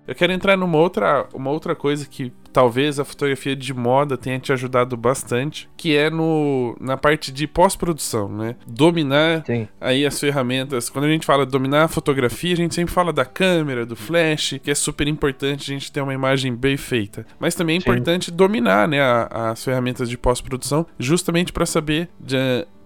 Eu 0.08 0.16
quero 0.16 0.34
entrar 0.34 0.58
numa 0.58 0.78
outra, 0.78 1.28
uma 1.34 1.50
outra 1.52 1.76
coisa 1.76 2.06
que 2.06 2.34
talvez 2.52 3.00
a 3.00 3.06
fotografia 3.06 3.56
de 3.56 3.74
moda 3.74 4.18
tenha 4.18 4.38
te 4.38 4.52
ajudado 4.52 4.98
bastante, 4.98 5.70
que 5.78 5.96
é 5.96 6.10
no, 6.10 6.76
na 6.80 6.98
parte 6.98 7.32
de 7.32 7.48
pós-produção, 7.48 8.28
né? 8.28 8.56
Dominar 8.68 9.44
Sim. 9.46 9.68
aí 9.80 10.06
as 10.06 10.20
ferramentas. 10.20 10.90
Quando 10.90 11.06
a 11.06 11.10
gente 11.10 11.26
fala 11.26 11.46
dominar 11.46 11.86
a 11.86 11.88
fotografia, 11.88 12.54
a 12.54 12.58
gente 12.58 12.76
sempre 12.76 12.94
fala 12.94 13.14
da 13.14 13.24
câmera, 13.26 13.86
do 13.86 13.96
flash, 13.96 14.60
que 14.62 14.70
é 14.70 14.76
super 14.76 15.08
importante 15.08 15.72
a 15.72 15.74
gente 15.74 15.90
ter 15.92 16.02
uma 16.02 16.14
imagem 16.14 16.54
bem 16.54 16.76
feita. 16.76 17.26
Mas 17.40 17.56
também 17.56 17.78
é 17.78 17.80
Sim. 17.80 17.90
importante 17.90 18.30
dominar, 18.30 18.88
né, 18.90 19.02
a- 19.02 19.52
as 19.52 19.64
ferramentas 19.64 20.10
de 20.10 20.18
pós-produção, 20.18 20.86
justamente 21.00 21.54
para 21.54 21.66
saber 21.66 22.10
de, 22.20 22.36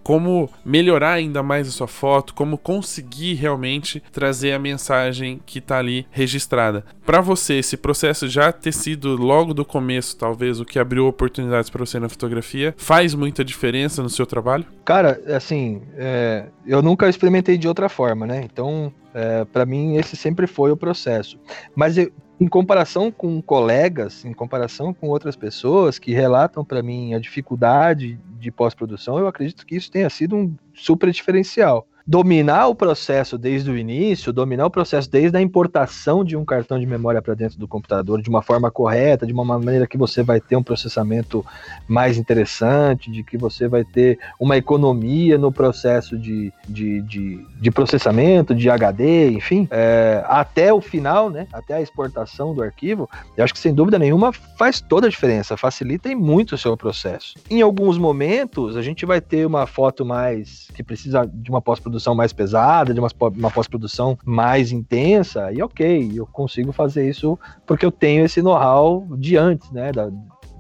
como 0.04 0.50
melhorar 0.66 1.14
ainda 1.14 1.44
mais 1.44 1.68
a 1.68 1.72
sua 1.72 1.88
foto, 1.88 2.34
como 2.34 2.58
conseguir 2.58 3.34
realmente 3.36 4.02
trazer 4.12 4.54
a 4.54 4.60
mensagem 4.60 5.40
que 5.46 5.60
tá 5.60 5.78
ali 5.78 6.06
registrada. 6.12 6.86
Para 7.06 7.22
você, 7.22 7.56
esse 7.56 7.78
processo 7.78 8.28
já 8.28 8.52
ter 8.52 8.74
sido 8.74 9.16
logo 9.16 9.54
do 9.54 9.66
começo, 9.66 10.18
talvez 10.18 10.60
o 10.60 10.66
que 10.66 10.80
abriu 10.80 11.08
oportunidades 11.08 11.70
para 11.70 11.86
você 11.86 12.00
na 12.00 12.10
fotografia, 12.10 12.74
faz 12.78 13.14
muita 13.14 13.44
diferença 13.44 14.02
no 14.04 14.10
seu 14.10 14.26
trabalho? 14.26 14.66
Cara, 14.86 15.22
assim, 15.36 15.82
é, 15.96 16.46
eu 16.66 16.82
nunca 16.82 17.10
experimentei 17.10 17.58
de 17.58 17.68
outra 17.68 17.90
forma, 17.90 18.26
né? 18.26 18.42
Então, 18.44 18.92
é, 19.14 19.46
para 19.46 19.66
mim, 19.66 19.96
esse 19.96 20.16
sempre 20.16 20.48
foi 20.48 20.72
o 20.72 20.78
processo. 20.78 21.40
Mas 21.76 21.98
eu- 21.98 22.12
em 22.40 22.48
comparação 22.48 23.12
com 23.12 23.42
colegas, 23.42 24.24
em 24.24 24.34
comparação 24.34 24.94
com 24.94 25.08
outras 25.10 25.36
pessoas 25.36 25.98
que 25.98 26.14
relatam 26.14 26.64
para 26.64 26.84
mim 26.84 27.14
a 27.14 27.20
dificuldade 27.20 28.20
de 28.40 28.52
pós-produção, 28.52 29.18
eu 29.18 29.28
acredito 29.28 29.66
que 29.66 29.76
isso 29.76 29.92
tenha 29.92 30.10
sido 30.10 30.36
um 30.36 30.56
super 30.74 31.12
diferencial. 31.12 31.88
Dominar 32.08 32.68
o 32.68 32.76
processo 32.76 33.38
desde 33.38 33.70
o 33.70 33.78
início, 33.78 34.32
dominar 34.32 34.66
o 34.66 34.70
processo 34.70 35.12
desde 35.12 35.36
a 35.38 35.42
importação 35.42 36.24
de 36.24 36.38
um 36.38 36.46
cartão 36.46 36.80
de 36.80 36.86
memória 36.86 37.22
para 37.22 37.34
dentro 37.34 37.60
do 37.60 37.68
computador 37.68 38.22
de 38.22 38.30
uma 38.30 38.42
forma 38.42 38.72
correta, 38.72 39.28
de 39.28 39.34
uma 39.34 39.44
maneira 39.44 39.86
que 39.86 39.98
você 39.98 40.24
vai 40.24 40.40
ter 40.40 40.56
um 40.56 40.64
processamento 40.64 41.46
mais 41.86 42.18
interessante, 42.18 43.12
de 43.12 43.24
que 43.24 43.38
você 43.38 43.68
vai 43.68 43.84
ter 43.84 44.18
uma 44.40 44.56
economia 44.56 45.38
no 45.38 45.52
processo 45.52 46.18
de, 46.18 46.54
de, 46.66 47.02
de, 47.02 47.46
de 47.60 47.72
processamento, 47.72 48.56
de 48.56 48.70
HD, 48.70 49.32
enfim, 49.32 49.68
é, 49.70 50.24
até 50.28 50.72
o 50.72 50.80
final, 50.80 51.30
né, 51.30 51.46
até 51.52 51.74
a 51.74 51.82
exportação 51.82 52.54
do 52.54 52.64
arquivo, 52.64 53.10
eu 53.36 53.44
acho 53.44 53.54
que 53.54 53.60
sem 53.60 53.74
dúvida 53.74 54.00
nenhuma 54.00 54.32
faz 54.32 54.80
toda 54.80 55.08
a 55.08 55.10
diferença, 55.10 55.58
facilita 55.58 56.08
muito 56.16 56.56
o 56.56 56.58
seu 56.58 56.78
processo. 56.78 57.34
Em 57.50 57.62
alguns 57.62 57.98
momentos, 57.98 58.78
a 58.78 58.82
gente 58.82 59.06
vai 59.06 59.20
ter 59.20 59.46
uma 59.46 59.68
foto 59.68 60.06
mais 60.06 60.70
que 60.74 60.82
precisa 60.82 61.26
de 61.26 61.50
uma 61.50 61.62
pós-produção 61.62 61.97
mais 62.16 62.34
pesada, 62.34 62.94
de 62.94 63.00
uma, 63.00 63.10
uma 63.36 63.52
pós-produção 63.52 64.18
mais 64.26 64.72
intensa, 64.72 65.52
e 65.52 65.62
ok, 65.62 66.12
eu 66.14 66.26
consigo 66.26 66.72
fazer 66.72 67.10
isso 67.10 67.38
porque 67.66 67.86
eu 67.86 67.92
tenho 67.92 68.26
esse 68.26 68.42
know-how 68.42 69.06
de 69.18 69.38
antes, 69.38 69.70
né, 69.72 69.92
da, 69.92 70.10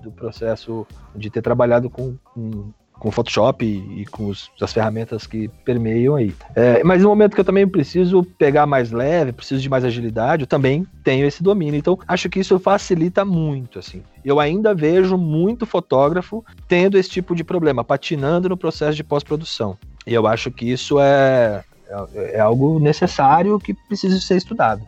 do 0.02 0.12
processo 0.12 0.86
de 1.16 1.30
ter 1.30 1.42
trabalhado 1.42 1.90
com, 1.90 2.16
com, 2.34 2.72
com 3.00 3.12
Photoshop 3.12 3.66
e, 3.66 4.02
e 4.02 4.06
com 4.06 4.28
os- 4.28 4.50
as 4.62 4.74
ferramentas 4.74 5.28
que 5.28 5.48
permeiam 5.64 6.16
aí. 6.16 6.34
É, 6.56 6.84
mas 6.84 7.02
no 7.04 7.10
momento 7.10 7.36
que 7.36 7.42
eu 7.42 7.46
também 7.46 7.68
preciso 7.68 8.24
pegar 8.38 8.66
mais 8.66 8.92
leve, 8.92 9.32
preciso 9.32 9.62
de 9.62 9.70
mais 9.70 9.86
agilidade, 9.86 10.44
eu 10.44 10.48
também 10.48 10.86
tenho 11.04 11.26
esse 11.26 11.44
domínio. 11.44 11.78
Então, 11.78 11.98
acho 12.08 12.30
que 12.30 12.40
isso 12.40 12.58
facilita 12.60 13.24
muito, 13.24 13.80
assim. 13.80 14.02
Eu 14.26 14.40
ainda 14.40 14.74
vejo 14.74 15.18
muito 15.18 15.66
fotógrafo 15.66 16.44
tendo 16.68 16.98
esse 16.98 17.10
tipo 17.10 17.36
de 17.36 17.44
problema, 17.44 17.84
patinando 17.84 18.50
no 18.50 18.58
processo 18.58 18.96
de 18.96 19.04
pós-produção. 19.04 19.78
E 20.06 20.14
eu 20.14 20.26
acho 20.26 20.50
que 20.52 20.66
isso 20.72 21.00
é, 21.00 21.64
é, 22.14 22.38
é 22.38 22.40
algo 22.40 22.80
necessário 22.80 23.60
que 23.60 23.74
precisa 23.74 24.20
ser 24.20 24.38
estudado. 24.38 24.82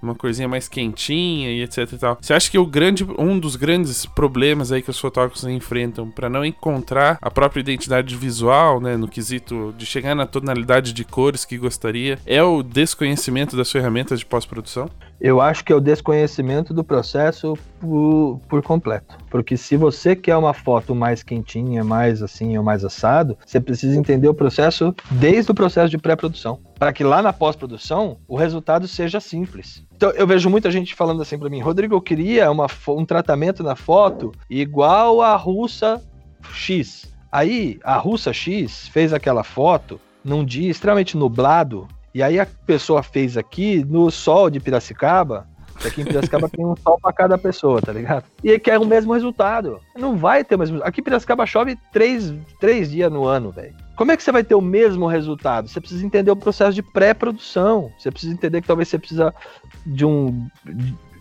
uma 0.00 0.14
coisinha 0.14 0.48
mais 0.48 0.68
quentinha 0.68 1.50
e 1.50 1.62
etc 1.62 1.92
e 1.92 1.98
tal. 1.98 2.18
Você 2.20 2.32
acha 2.32 2.50
que 2.50 2.58
o 2.58 2.66
grande, 2.66 3.04
um 3.18 3.38
dos 3.38 3.56
grandes 3.56 4.06
problemas 4.06 4.70
aí 4.70 4.82
que 4.82 4.90
os 4.90 4.98
fotógrafos 4.98 5.44
enfrentam 5.44 6.10
para 6.10 6.28
não 6.28 6.44
encontrar 6.44 7.18
a 7.20 7.30
própria 7.30 7.60
identidade 7.60 8.16
visual, 8.16 8.80
né, 8.80 8.96
no 8.96 9.08
quesito 9.08 9.74
de 9.76 9.84
chegar 9.84 10.14
na 10.14 10.26
tonalidade 10.26 10.92
de 10.92 11.04
cores 11.04 11.44
que 11.44 11.58
gostaria, 11.58 12.18
é 12.24 12.42
o 12.42 12.62
desconhecimento 12.62 13.56
das 13.56 13.70
ferramentas 13.70 14.20
de 14.20 14.26
pós-produção? 14.26 14.88
Eu 15.20 15.40
acho 15.40 15.64
que 15.64 15.72
é 15.72 15.76
o 15.76 15.80
desconhecimento 15.80 16.72
do 16.72 16.84
processo 16.84 17.54
por, 17.80 18.40
por 18.48 18.62
completo. 18.62 19.16
Porque 19.28 19.56
se 19.56 19.76
você 19.76 20.14
quer 20.14 20.36
uma 20.36 20.54
foto 20.54 20.94
mais 20.94 21.22
quentinha, 21.22 21.82
mais 21.82 22.22
assim 22.22 22.56
ou 22.56 22.62
mais 22.62 22.84
assado, 22.84 23.36
você 23.44 23.58
precisa 23.58 23.98
entender 23.98 24.28
o 24.28 24.34
processo 24.34 24.94
desde 25.10 25.50
o 25.50 25.54
processo 25.54 25.90
de 25.90 25.98
pré-produção. 25.98 26.60
Para 26.78 26.92
que 26.92 27.02
lá 27.02 27.20
na 27.20 27.32
pós-produção 27.32 28.18
o 28.28 28.36
resultado 28.36 28.86
seja 28.86 29.18
simples. 29.18 29.84
Então 29.96 30.10
eu 30.10 30.26
vejo 30.26 30.48
muita 30.48 30.70
gente 30.70 30.94
falando 30.94 31.20
assim 31.20 31.36
para 31.36 31.50
mim, 31.50 31.60
Rodrigo, 31.60 31.94
eu 31.96 32.00
queria 32.00 32.48
uma, 32.50 32.66
um 32.88 33.04
tratamento 33.04 33.64
na 33.64 33.74
foto 33.74 34.32
igual 34.48 35.20
a 35.20 35.34
russa 35.34 36.00
X. 36.52 37.12
Aí 37.32 37.80
a 37.82 37.96
russa 37.96 38.32
X 38.32 38.88
fez 38.88 39.12
aquela 39.12 39.42
foto 39.42 40.00
num 40.24 40.44
dia 40.44 40.70
extremamente 40.70 41.16
nublado 41.16 41.88
e 42.18 42.22
aí 42.22 42.40
a 42.40 42.46
pessoa 42.66 43.00
fez 43.00 43.36
aqui 43.36 43.84
no 43.84 44.10
sol 44.10 44.50
de 44.50 44.58
Piracicaba, 44.58 45.46
aqui 45.84 46.00
em 46.00 46.04
Piracicaba 46.04 46.48
tem 46.50 46.66
um 46.66 46.74
sol 46.74 46.98
pra 47.00 47.12
cada 47.12 47.38
pessoa, 47.38 47.80
tá 47.80 47.92
ligado? 47.92 48.24
E 48.42 48.58
quer 48.58 48.76
o 48.76 48.84
mesmo 48.84 49.12
resultado. 49.12 49.78
Não 49.96 50.16
vai 50.16 50.42
ter 50.42 50.56
o 50.56 50.58
mesmo 50.58 50.82
Aqui 50.82 51.00
em 51.00 51.04
Piracicaba 51.04 51.46
chove 51.46 51.78
três, 51.92 52.34
três 52.58 52.90
dias 52.90 53.12
no 53.12 53.24
ano, 53.24 53.52
velho. 53.52 53.72
Como 53.94 54.10
é 54.10 54.16
que 54.16 54.24
você 54.24 54.32
vai 54.32 54.42
ter 54.42 54.56
o 54.56 54.60
mesmo 54.60 55.06
resultado? 55.06 55.68
Você 55.68 55.80
precisa 55.80 56.04
entender 56.04 56.32
o 56.32 56.36
processo 56.36 56.74
de 56.74 56.82
pré-produção. 56.82 57.92
Você 57.96 58.10
precisa 58.10 58.32
entender 58.32 58.62
que 58.62 58.66
talvez 58.66 58.88
você 58.88 58.98
precisa 58.98 59.32
de 59.86 60.04
um, 60.04 60.44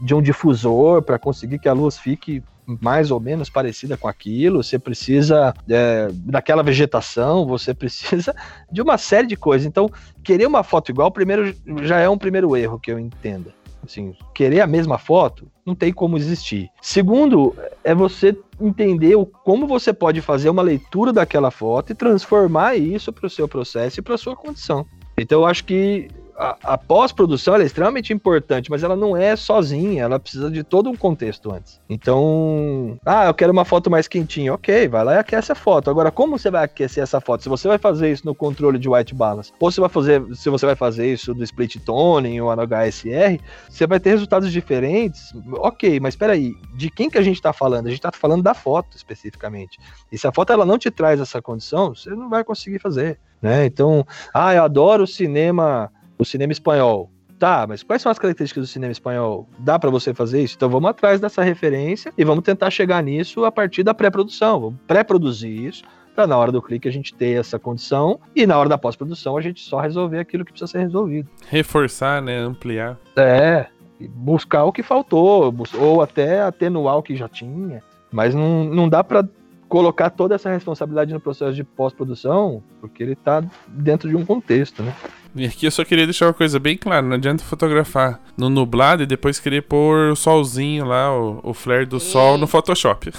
de 0.02 0.16
um 0.16 0.22
difusor 0.22 1.04
para 1.04 1.20
conseguir 1.20 1.60
que 1.60 1.70
a 1.70 1.74
luz 1.74 1.96
fique 1.96 2.42
mais 2.68 3.12
ou 3.12 3.20
menos 3.20 3.50
parecida 3.50 3.96
com 3.96 4.08
aquilo, 4.08 4.62
você 4.62 4.78
precisa 4.78 5.54
é, 5.70 6.10
daquela 6.12 6.62
vegetação, 6.62 7.48
você 7.48 7.74
precisa 7.74 8.36
de 8.70 8.82
uma 8.82 8.98
série 8.98 9.28
de 9.28 9.38
coisas. 9.38 9.66
Então, 9.66 9.90
querer 10.24 10.46
uma 10.46 10.64
foto 10.64 10.92
igual, 10.92 11.10
primeiro 11.10 11.56
já 11.84 12.00
é 12.00 12.10
um 12.10 12.18
primeiro 12.18 12.56
erro 12.58 12.80
que 12.80 12.92
eu 12.92 13.00
entenda. 13.00 13.56
Assim, 13.84 14.14
querer 14.34 14.60
a 14.60 14.68
mesma 14.68 14.98
foto 14.98 15.50
não 15.66 15.74
tem 15.74 15.94
como 15.94 16.18
existir. 16.18 16.70
Segundo, 16.82 17.56
é 17.84 17.96
você 17.96 18.38
entender 18.60 19.16
o, 19.16 19.26
como 19.26 19.66
você 19.66 19.94
pode 19.94 20.20
fazer 20.20 20.50
uma 20.50 20.62
leitura 20.62 21.14
daquela 21.14 21.52
foto 21.52 21.92
e 21.92 21.96
transformar 21.96 22.76
isso 22.76 23.14
para 23.14 23.28
o 23.28 23.30
seu 23.30 23.48
processo 23.48 24.00
e 24.00 24.04
para 24.04 24.18
sua 24.18 24.36
condição. 24.36 24.86
Então, 25.18 25.42
eu 25.42 25.46
acho 25.46 25.64
que 25.64 26.10
a, 26.38 26.78
pós-produção 26.78 27.56
é 27.56 27.64
extremamente 27.64 28.14
importante, 28.14 28.70
mas 28.70 28.84
ela 28.84 28.96
não 28.96 29.18
é 29.18 29.36
sozinha, 29.36 30.04
ela 30.04 30.20
precisa 30.20 30.52
de 30.52 30.64
todo 30.64 30.88
um 30.88 30.96
contexto 30.96 31.52
antes. 31.52 31.82
Então, 31.90 32.98
ah, 33.04 33.26
eu 33.26 33.34
quero 33.34 33.52
uma 33.52 33.66
foto 33.66 33.90
mais 33.90 34.08
quentinha. 34.08 34.54
Ok, 34.54 34.88
vai 34.88 35.04
lá 35.04 35.16
e 35.16 35.18
aquece 35.18 35.52
a 35.52 35.56
foto. 35.56 35.90
Agora, 35.90 36.12
como 36.12 36.38
você 36.38 36.52
vai 36.52 36.64
aquecer 36.64 37.02
essa 37.02 37.20
foto? 37.20 37.42
Se 37.42 37.50
você 37.50 37.68
vai 37.68 37.80
fazer 37.80 38.12
isso 38.12 38.26
no 38.26 38.36
controle 38.36 38.78
de 38.78 38.88
white 38.88 39.16
balance, 39.16 39.52
ou 39.60 39.72
se, 39.72 39.80
vai 39.80 39.90
fazer, 39.90 40.24
se 40.36 40.50
você 40.50 40.66
vai 40.66 40.76
fazer 40.76 41.12
isso 41.12 41.34
do 41.34 41.44
split 41.44 41.78
toning 41.84 42.40
ou 42.40 42.56
no 42.56 42.62
HSR, 42.62 43.40
você 43.68 43.88
vai 43.88 44.00
ter 44.00 44.12
resultados 44.12 44.52
diferentes. 44.52 45.34
Ok, 45.54 46.00
mas 46.00 46.14
espera 46.14 46.34
aí, 46.34 46.54
de 46.76 46.92
quem 46.92 47.10
que 47.10 47.18
a 47.18 47.24
gente 47.24 47.38
está 47.38 47.52
falando? 47.52 47.88
A 47.88 47.90
gente 47.90 48.00
está 48.00 48.12
falando 48.12 48.44
da 48.44 48.54
foto 48.54 48.96
especificamente. 48.96 49.80
E 50.12 50.18
se 50.18 50.28
a 50.28 50.32
foto 50.32 50.54
ela 50.54 50.66
não 50.66 50.78
te 50.78 50.92
traz 50.92 51.20
essa 51.20 51.42
condição, 51.42 51.96
você 51.96 52.12
não 52.12 52.30
vai 52.30 52.44
conseguir 52.44 52.78
fazer. 52.78 53.20
Né? 53.42 53.66
Então, 53.66 54.06
ah, 54.34 54.54
eu 54.54 54.64
adoro 54.64 55.04
o 55.04 55.08
cinema, 55.08 55.92
o 56.18 56.26
cinema 56.26 56.52
espanhol. 56.52 57.10
Tá, 57.40 57.68
mas 57.68 57.84
quais 57.84 58.02
são 58.02 58.12
as 58.12 58.18
características 58.18 58.64
do 58.64 58.68
cinema 58.68 58.92
espanhol? 58.92 59.48
Dá 59.60 59.78
para 59.78 59.92
você 59.92 60.12
fazer 60.12 60.42
isso? 60.42 60.56
Então 60.56 60.70
vamos 60.70 60.90
atrás 60.90 61.20
dessa 61.20 61.44
referência 61.44 62.12
e 62.18 62.24
vamos 62.24 62.44
tentar 62.44 62.72
chegar 62.72 63.04
nisso 63.04 63.46
a 63.46 63.52
partir 63.52 63.84
da 63.84 63.94
pré-produção. 63.94 64.60
Vamos 64.60 64.80
pré-produzir 64.88 65.68
isso 65.68 65.84
para 66.16 66.26
na 66.26 66.36
hora 66.36 66.52
do 66.52 66.64
clique 66.64 66.88
a 66.88 66.92
gente 66.92 67.14
ter 67.14 67.40
essa 67.40 67.60
condição 67.60 68.20
e 68.36 68.48
na 68.48 68.58
hora 68.58 68.68
da 68.68 68.78
pós-produção 68.78 69.38
a 69.38 69.42
gente 69.42 69.62
só 69.62 69.80
resolver 69.80 70.18
aquilo 70.18 70.44
que 70.44 70.52
precisa 70.52 70.72
ser 70.72 70.80
resolvido. 70.80 71.30
Reforçar, 71.48 72.24
né? 72.24 72.40
Ampliar. 72.40 72.98
É, 73.16 73.68
buscar 74.00 74.64
o 74.64 74.72
que 74.72 74.82
faltou, 74.82 75.54
ou 75.80 76.02
até 76.02 76.42
atenuar 76.42 76.98
o 76.98 77.04
que 77.04 77.16
já 77.16 77.30
tinha. 77.30 77.84
Mas 78.12 78.34
não, 78.34 78.64
não 78.64 78.90
dá 78.90 79.04
para 79.04 79.28
colocar 79.70 80.10
toda 80.10 80.34
essa 80.34 80.50
responsabilidade 80.50 81.14
no 81.14 81.20
processo 81.20 81.54
de 81.54 81.64
pós-produção, 81.64 82.64
porque 82.82 83.04
ele 83.04 83.14
está 83.14 83.44
dentro 83.68 84.10
de 84.10 84.16
um 84.16 84.26
contexto, 84.26 84.82
né? 84.82 84.96
E 85.38 85.46
aqui 85.46 85.68
eu 85.68 85.72
só 85.72 85.86
queria 85.86 86.06
deixar 86.06 86.26
uma 86.26 86.34
coisa 86.34 86.60
bem 86.60 86.76
clara: 86.76 87.02
não 87.02 87.16
adianta 87.16 87.44
fotografar 87.44 88.20
no 88.36 88.50
nublado 88.50 89.04
e 89.04 89.06
depois 89.06 89.40
querer 89.40 89.62
pôr 89.62 90.12
o 90.12 90.16
solzinho 90.16 90.86
lá, 90.86 91.16
o, 91.16 91.40
o 91.44 91.54
flare 91.54 91.86
do 91.86 91.98
eita. 91.98 92.06
sol 92.06 92.38
no 92.38 92.48
Photoshop. 92.48 93.12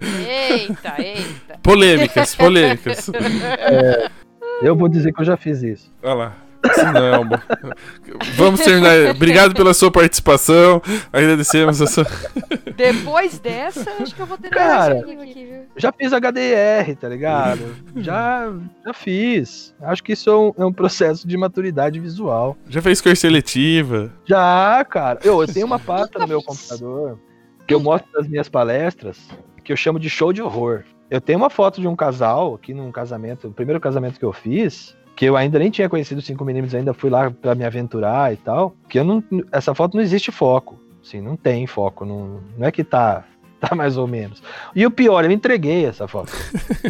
Eita, 0.00 0.94
eita. 0.98 1.58
polêmicas, 1.62 2.34
polêmicas. 2.34 3.10
É, 3.22 4.10
eu 4.62 4.76
vou 4.76 4.88
dizer 4.88 5.12
que 5.12 5.20
eu 5.20 5.24
já 5.24 5.36
fiz 5.36 5.62
isso. 5.62 5.92
Olha 6.02 6.14
lá. 6.14 6.36
Não, 6.92 7.28
vamos 8.36 8.60
terminar. 8.60 9.14
Obrigado 9.14 9.54
pela 9.54 9.74
sua 9.74 9.90
participação. 9.90 10.80
Agradecemos 11.12 11.82
a 11.82 11.86
sua. 11.86 12.06
Depois 12.76 13.38
dessa, 13.38 13.90
acho 14.00 14.14
que 14.14 14.20
eu 14.20 14.26
vou 14.26 14.38
ter 14.38 14.50
Cara, 14.50 15.00
aqui, 15.00 15.44
viu? 15.44 15.62
Já 15.76 15.92
fiz 15.92 16.12
HDR, 16.12 16.96
tá 16.98 17.08
ligado? 17.08 17.60
já, 17.96 18.52
já 18.84 18.92
fiz. 18.94 19.74
Acho 19.82 20.02
que 20.02 20.12
isso 20.12 20.30
é 20.30 20.36
um, 20.36 20.52
é 20.58 20.64
um, 20.64 20.72
processo 20.72 21.26
de 21.26 21.36
maturidade 21.36 21.98
visual. 21.98 22.56
Já 22.68 22.80
fez 22.80 23.00
cor 23.00 23.16
seletiva? 23.16 24.12
Já, 24.24 24.84
cara. 24.88 25.18
Eu, 25.24 25.40
eu 25.40 25.46
tenho 25.46 25.66
uma 25.66 25.78
pasta 25.78 26.18
no 26.18 26.26
meu 26.26 26.42
computador 26.42 27.18
que 27.66 27.74
eu 27.74 27.80
mostro 27.80 28.10
nas 28.14 28.28
minhas 28.28 28.48
palestras 28.48 29.18
que 29.62 29.72
eu 29.72 29.76
chamo 29.76 29.98
de 29.98 30.10
show 30.10 30.32
de 30.32 30.42
horror. 30.42 30.84
Eu 31.10 31.20
tenho 31.20 31.38
uma 31.38 31.50
foto 31.50 31.80
de 31.80 31.86
um 31.86 31.94
casal 31.94 32.54
aqui 32.54 32.72
num 32.72 32.90
casamento, 32.90 33.48
o 33.48 33.52
primeiro 33.52 33.80
casamento 33.80 34.18
que 34.18 34.24
eu 34.24 34.32
fiz, 34.32 34.96
que 35.14 35.24
eu 35.24 35.36
ainda 35.36 35.58
nem 35.58 35.70
tinha 35.70 35.88
conhecido 35.88 36.20
5mm, 36.20 36.74
ainda 36.74 36.94
fui 36.94 37.10
lá 37.10 37.30
para 37.30 37.54
me 37.54 37.64
aventurar 37.64 38.32
e 38.32 38.36
tal, 38.36 38.74
que 38.88 38.98
eu 38.98 39.04
não, 39.04 39.22
essa 39.50 39.74
foto 39.74 39.96
não 39.96 40.02
existe 40.02 40.30
foco, 40.32 40.80
assim, 41.02 41.20
não 41.20 41.36
tem 41.36 41.66
foco, 41.66 42.04
não, 42.04 42.40
não 42.56 42.66
é 42.66 42.72
que 42.72 42.82
tá, 42.82 43.24
tá 43.60 43.74
mais 43.74 43.96
ou 43.96 44.06
menos. 44.06 44.42
E 44.74 44.84
o 44.86 44.90
pior, 44.90 45.24
eu 45.24 45.30
entreguei 45.30 45.84
essa 45.84 46.08
foto. 46.08 46.32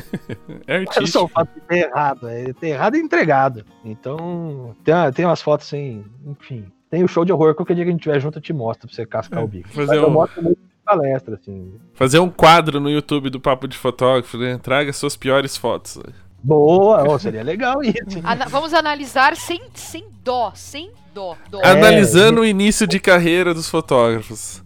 é 0.67 0.77
artístico. 0.77 1.07
Só 1.09 1.25
o 1.25 1.29
fato 1.29 1.53
de 1.55 1.61
ter 1.63 1.89
errado, 1.89 2.29
é 2.29 2.53
ter 2.53 2.69
errado 2.69 2.97
e 2.97 3.01
entregado. 3.01 3.65
Então, 3.85 4.75
tem, 4.85 4.95
tem 5.15 5.25
umas 5.25 5.43
fotos 5.43 5.67
assim, 5.67 6.05
enfim, 6.27 6.67
tem 6.91 7.03
o 7.03 7.09
show 7.09 7.25
de 7.25 7.33
horror, 7.33 7.55
qualquer 7.55 7.75
dia 7.75 7.85
que 7.85 7.91
a 7.91 7.93
gente 7.93 8.03
tiver 8.03 8.21
junto 8.21 8.39
eu 8.39 8.43
te 8.43 8.53
mostro 8.53 8.87
pra 8.87 8.95
você 8.95 9.07
cascar 9.07 9.41
é, 9.41 9.45
o 9.45 9.49
bico. 9.49 9.69
Fazer 9.71 9.99
um... 9.99 10.03
eu 10.03 10.11
mostro 10.11 10.43
muito 10.43 10.59
palestra, 10.85 11.37
assim. 11.37 11.73
Fazer 11.95 12.19
um 12.19 12.29
quadro 12.29 12.81
no 12.81 12.91
YouTube 12.91 13.31
do 13.31 13.41
Papo 13.41 13.67
de 13.67 13.77
Fotógrafo, 13.77 14.37
né? 14.37 14.59
Traga 14.59 14.93
suas 14.93 15.17
piores 15.17 15.57
fotos. 15.57 15.99
Boa, 16.43 17.05
oh, 17.09 17.19
seria 17.19 17.43
legal 17.43 17.83
isso. 17.83 18.21
Ana 18.25 18.47
vamos 18.47 18.75
analisar 18.75 19.37
sem, 19.37 19.63
sem 19.75 20.05
dó, 20.25 20.53
sem 20.55 20.91
dó. 21.15 21.37
dó. 21.49 21.61
É, 21.63 21.71
Analisando 21.71 22.41
é, 22.41 22.43
o 22.43 22.45
início 22.45 22.87
de 22.87 22.99
carreira 22.99 23.55
dos 23.55 23.69
fotógrafos. 23.69 24.63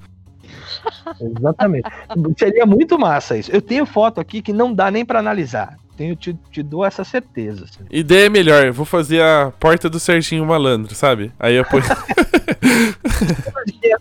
Exatamente. 1.20 1.88
Seria 2.38 2.64
muito 2.64 2.98
massa 2.98 3.36
isso. 3.36 3.50
Eu 3.50 3.60
tenho 3.60 3.84
foto 3.84 4.20
aqui 4.20 4.40
que 4.40 4.52
não 4.52 4.72
dá 4.72 4.90
nem 4.90 5.04
para 5.04 5.18
analisar. 5.18 5.76
Tenho, 5.96 6.14
te, 6.14 6.36
te 6.50 6.62
dou 6.62 6.84
essa 6.84 7.04
certeza. 7.04 7.64
Assim. 7.64 7.84
Ideia 7.90 8.28
melhor, 8.28 8.70
vou 8.72 8.84
fazer 8.84 9.22
a 9.22 9.52
porta 9.58 9.88
do 9.88 9.98
Serginho 9.98 10.44
Malandro, 10.44 10.94
sabe? 10.94 11.32
Aí 11.38 11.54
eu 11.54 11.64
ponho. 11.64 11.84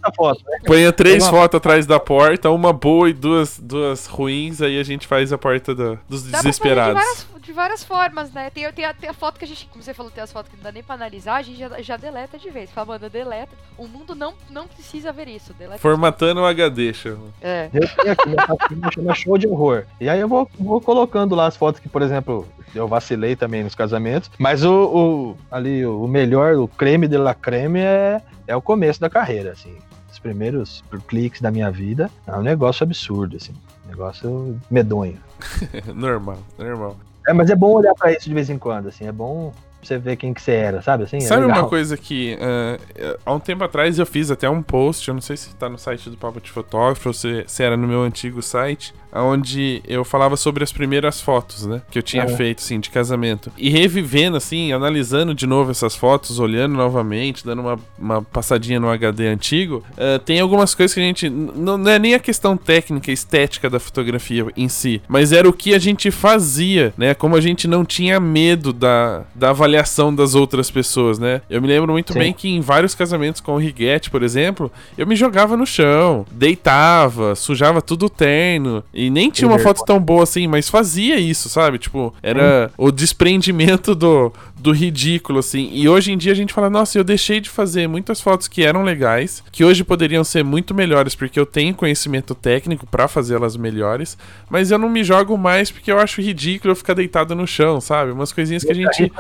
essa 0.06 0.12
foto, 0.16 0.44
né? 0.48 0.60
Ponha 0.66 0.92
três 0.92 1.24
uma... 1.24 1.32
fotos 1.32 1.58
atrás 1.58 1.86
da 1.86 2.00
porta, 2.00 2.50
uma 2.50 2.74
boa 2.74 3.10
e 3.10 3.14
duas, 3.14 3.60
duas 3.60 4.06
ruins, 4.06 4.62
aí 4.62 4.80
a 4.80 4.84
gente 4.84 5.08
faz 5.08 5.32
a 5.32 5.38
porta 5.38 5.74
do, 5.74 6.00
dos 6.08 6.24
Dá 6.30 6.40
desesperados. 6.40 7.00
de, 7.00 7.06
várias, 7.06 7.28
de 7.42 7.54
várias 7.54 7.84
formas, 7.84 8.32
né? 8.32 8.50
Tem, 8.50 8.72
tem, 8.72 8.86
a, 8.86 8.94
tem 8.94 9.10
a 9.10 9.14
foto 9.14 9.38
que 9.38 9.46
a 9.46 9.48
gente, 9.48 9.68
como 9.68 9.84
você 9.84 9.94
falou, 9.94 10.12
tem 10.12 10.24
as 10.24 10.32
fotos 10.32 10.50
que 10.50 10.58
não 10.58 10.64
dá 10.64 10.72
nem 10.72 10.84
pra 10.84 10.96
analisar, 10.96 11.36
a 11.36 11.42
gente 11.42 11.58
já, 11.58 11.82
já 11.82 11.98
deleta 11.98 12.38
de 12.38 12.50
vez. 12.50 12.70
Fala, 12.72 12.88
mano, 12.88 13.10
deleta. 13.10 13.56
O 13.78 13.88
mundo 13.88 14.16
não, 14.16 14.34
não 14.50 14.68
precisa 14.68 15.12
ver 15.12 15.28
isso. 15.28 15.54
Deleta 15.54 15.80
Formatando 15.80 16.42
o 16.42 16.46
HD, 16.46 16.94
chama. 16.94 17.28
É. 17.42 17.70
Eu 17.74 17.88
tenho 17.88 18.40
aqui, 18.40 18.96
chama 18.96 19.14
show 19.14 19.38
de 19.38 19.48
horror. 19.48 19.86
E 20.00 20.10
aí 20.10 20.20
eu 20.20 20.28
vou, 20.28 20.50
vou 20.60 20.82
colocando 20.82 21.36
lá 21.36 21.48
as 21.48 21.58
fotos 21.58 21.80
que, 21.80 21.85
por 21.90 22.02
exemplo, 22.02 22.48
eu 22.74 22.88
vacilei 22.88 23.36
também 23.36 23.64
nos 23.64 23.76
casamentos, 23.76 24.30
mas 24.38 24.64
o, 24.64 24.72
o 24.72 25.38
ali 25.52 25.86
o 25.86 26.08
melhor, 26.08 26.56
o 26.56 26.68
creme 26.68 27.08
de 27.08 27.18
la 27.18 27.34
creme 27.34 27.80
é, 27.80 28.22
é 28.48 28.56
o 28.56 28.62
começo 28.62 29.00
da 29.00 29.10
carreira, 29.10 29.52
assim. 29.52 29.76
Os 30.12 30.20
primeiros 30.20 30.84
cliques 31.08 31.42
da 31.42 31.52
minha 31.52 31.70
vida 31.70 32.10
é 32.26 32.36
um 32.36 32.42
negócio 32.42 32.84
absurdo, 32.84 33.38
assim. 33.38 33.54
Um 33.86 33.90
negócio 33.90 34.60
medonho. 34.70 35.18
normal, 35.94 36.38
normal. 36.58 36.98
É, 37.28 37.34
mas 37.34 37.50
é 37.50 37.56
bom 37.56 37.74
olhar 37.74 37.94
para 37.96 38.12
isso 38.12 38.28
de 38.28 38.34
vez 38.34 38.50
em 38.50 38.58
quando, 38.58 38.88
assim. 38.88 39.08
É 39.08 39.12
bom 39.12 39.52
você 39.86 39.98
ver 39.98 40.16
quem 40.16 40.34
que 40.34 40.42
você 40.42 40.52
era, 40.52 40.82
sabe? 40.82 41.04
Assim, 41.04 41.18
é 41.18 41.22
sabe 41.22 41.44
é 41.44 41.46
uma 41.46 41.68
coisa 41.68 41.96
que 41.96 42.36
uh, 42.36 43.20
há 43.26 43.34
um 43.34 43.40
tempo 43.40 43.64
atrás 43.64 44.00
eu 44.00 44.06
fiz 44.06 44.32
até 44.32 44.50
um 44.50 44.62
post, 44.62 45.08
eu 45.08 45.14
não 45.14 45.22
sei 45.22 45.38
se 45.38 45.56
tá 45.56 45.70
no 45.70 45.78
site 45.78 46.10
do 46.10 46.18
Papo 46.18 46.42
de 46.42 46.52
Fotógrafo 46.52 47.10
ou 47.10 47.14
se, 47.14 47.44
se 47.48 47.64
era 47.64 47.78
no 47.78 47.88
meu 47.88 48.02
antigo 48.02 48.42
site, 48.42 48.94
onde 49.22 49.82
eu 49.88 50.04
falava 50.04 50.36
sobre 50.38 50.64
as 50.64 50.72
primeiras 50.72 51.22
fotos, 51.22 51.66
né? 51.66 51.82
Que 51.90 52.00
eu 52.00 52.04
tinha 52.04 52.24
é. 52.24 52.28
feito, 52.28 52.60
assim, 52.60 52.80
de 52.80 52.90
casamento. 52.90 53.52
E 53.58 53.70
revivendo, 53.70 54.38
assim, 54.38 54.72
analisando 54.72 55.34
de 55.34 55.48
novo 55.48 55.72
essas 55.72 55.96
fotos, 55.96 56.40
olhando 56.40 56.76
novamente, 56.76 57.46
dando 57.46 57.62
uma, 57.62 57.80
uma 57.98 58.22
passadinha 58.22 58.80
no 58.80 58.90
HD 58.90 59.28
antigo, 59.28 59.84
uh, 59.92 60.20
tem 60.20 60.40
algumas 60.40 60.76
coisas 60.76 60.94
que 60.94 61.00
a 61.00 61.04
gente. 61.04 61.30
Não 61.30 61.88
é 61.88 62.00
nem 62.00 62.14
a 62.14 62.20
questão 62.20 62.58
técnica, 62.58 63.12
estética 63.12 63.70
da 63.70 63.80
fotografia 63.80 64.46
em 64.56 64.68
si, 64.68 65.02
mas 65.08 65.32
era 65.32 65.48
o 65.48 65.54
que 65.54 65.74
a 65.74 65.80
gente 65.80 66.12
fazia, 66.12 66.94
né? 66.98 67.14
Como 67.14 67.36
a 67.36 67.42
gente 67.42 67.68
não 67.68 67.86
tinha 67.86 68.20
medo 68.20 68.74
da, 68.74 69.24
da 69.34 69.50
avaliação 69.50 70.14
das 70.14 70.36
outras 70.36 70.70
pessoas, 70.70 71.20
né? 71.20 71.42
Eu 71.50 71.62
me 71.62 71.68
lembro 71.68 71.92
muito 71.92 72.14
Sim. 72.14 72.20
bem 72.20 72.34
que 72.34 72.50
em 72.50 72.62
vários 72.62 72.96
casamentos 72.96 73.42
com 73.42 73.54
o 73.54 73.58
Riguete, 73.58 74.10
por 74.10 74.24
exemplo, 74.24 74.72
eu 74.98 75.08
me 75.08 75.16
jogava 75.16 75.56
no 75.56 75.66
chão, 75.66 76.26
deitava, 76.32 77.36
sujava 77.36 77.82
tudo 77.82 78.10
terno. 78.10 78.84
E 78.94 79.05
e 79.06 79.10
nem 79.10 79.30
tinha 79.30 79.48
uma 79.48 79.60
foto 79.60 79.84
tão 79.86 80.00
boa 80.00 80.24
assim, 80.24 80.48
mas 80.48 80.70
fazia 80.70 81.18
isso, 81.18 81.50
sabe? 81.50 81.78
Tipo, 81.78 82.14
era 82.22 82.72
o 82.78 82.92
desprendimento 82.92 83.94
do, 83.94 84.32
do 84.66 84.72
ridículo, 84.72 85.40
assim. 85.40 85.70
E 85.72 85.88
hoje 85.88 86.12
em 86.12 86.18
dia 86.18 86.32
a 86.32 86.36
gente 86.36 86.54
fala, 86.54 86.70
nossa, 86.70 86.98
eu 86.98 87.04
deixei 87.04 87.40
de 87.40 87.50
fazer 87.50 87.88
muitas 87.88 88.20
fotos 88.20 88.48
que 88.48 88.64
eram 88.64 88.84
legais, 88.84 89.44
que 89.52 89.64
hoje 89.64 89.84
poderiam 89.84 90.24
ser 90.24 90.44
muito 90.44 90.74
melhores, 90.74 91.14
porque 91.14 91.40
eu 91.40 91.46
tenho 91.46 91.76
conhecimento 91.76 92.34
técnico 92.34 92.88
para 92.88 93.08
fazê-las 93.08 93.56
melhores, 93.56 94.18
mas 94.50 94.72
eu 94.72 94.80
não 94.80 94.90
me 94.90 95.04
jogo 95.04 95.38
mais 95.38 95.70
porque 95.70 95.92
eu 95.92 96.00
acho 96.00 96.20
ridículo 96.22 96.72
eu 96.72 96.76
ficar 96.76 96.96
deitado 96.96 97.36
no 97.36 97.46
chão, 97.46 97.80
sabe? 97.80 98.12
Umas 98.12 98.32
coisinhas 98.32 98.64
que 98.64 98.72
a 98.72 98.76
gente. 98.76 99.12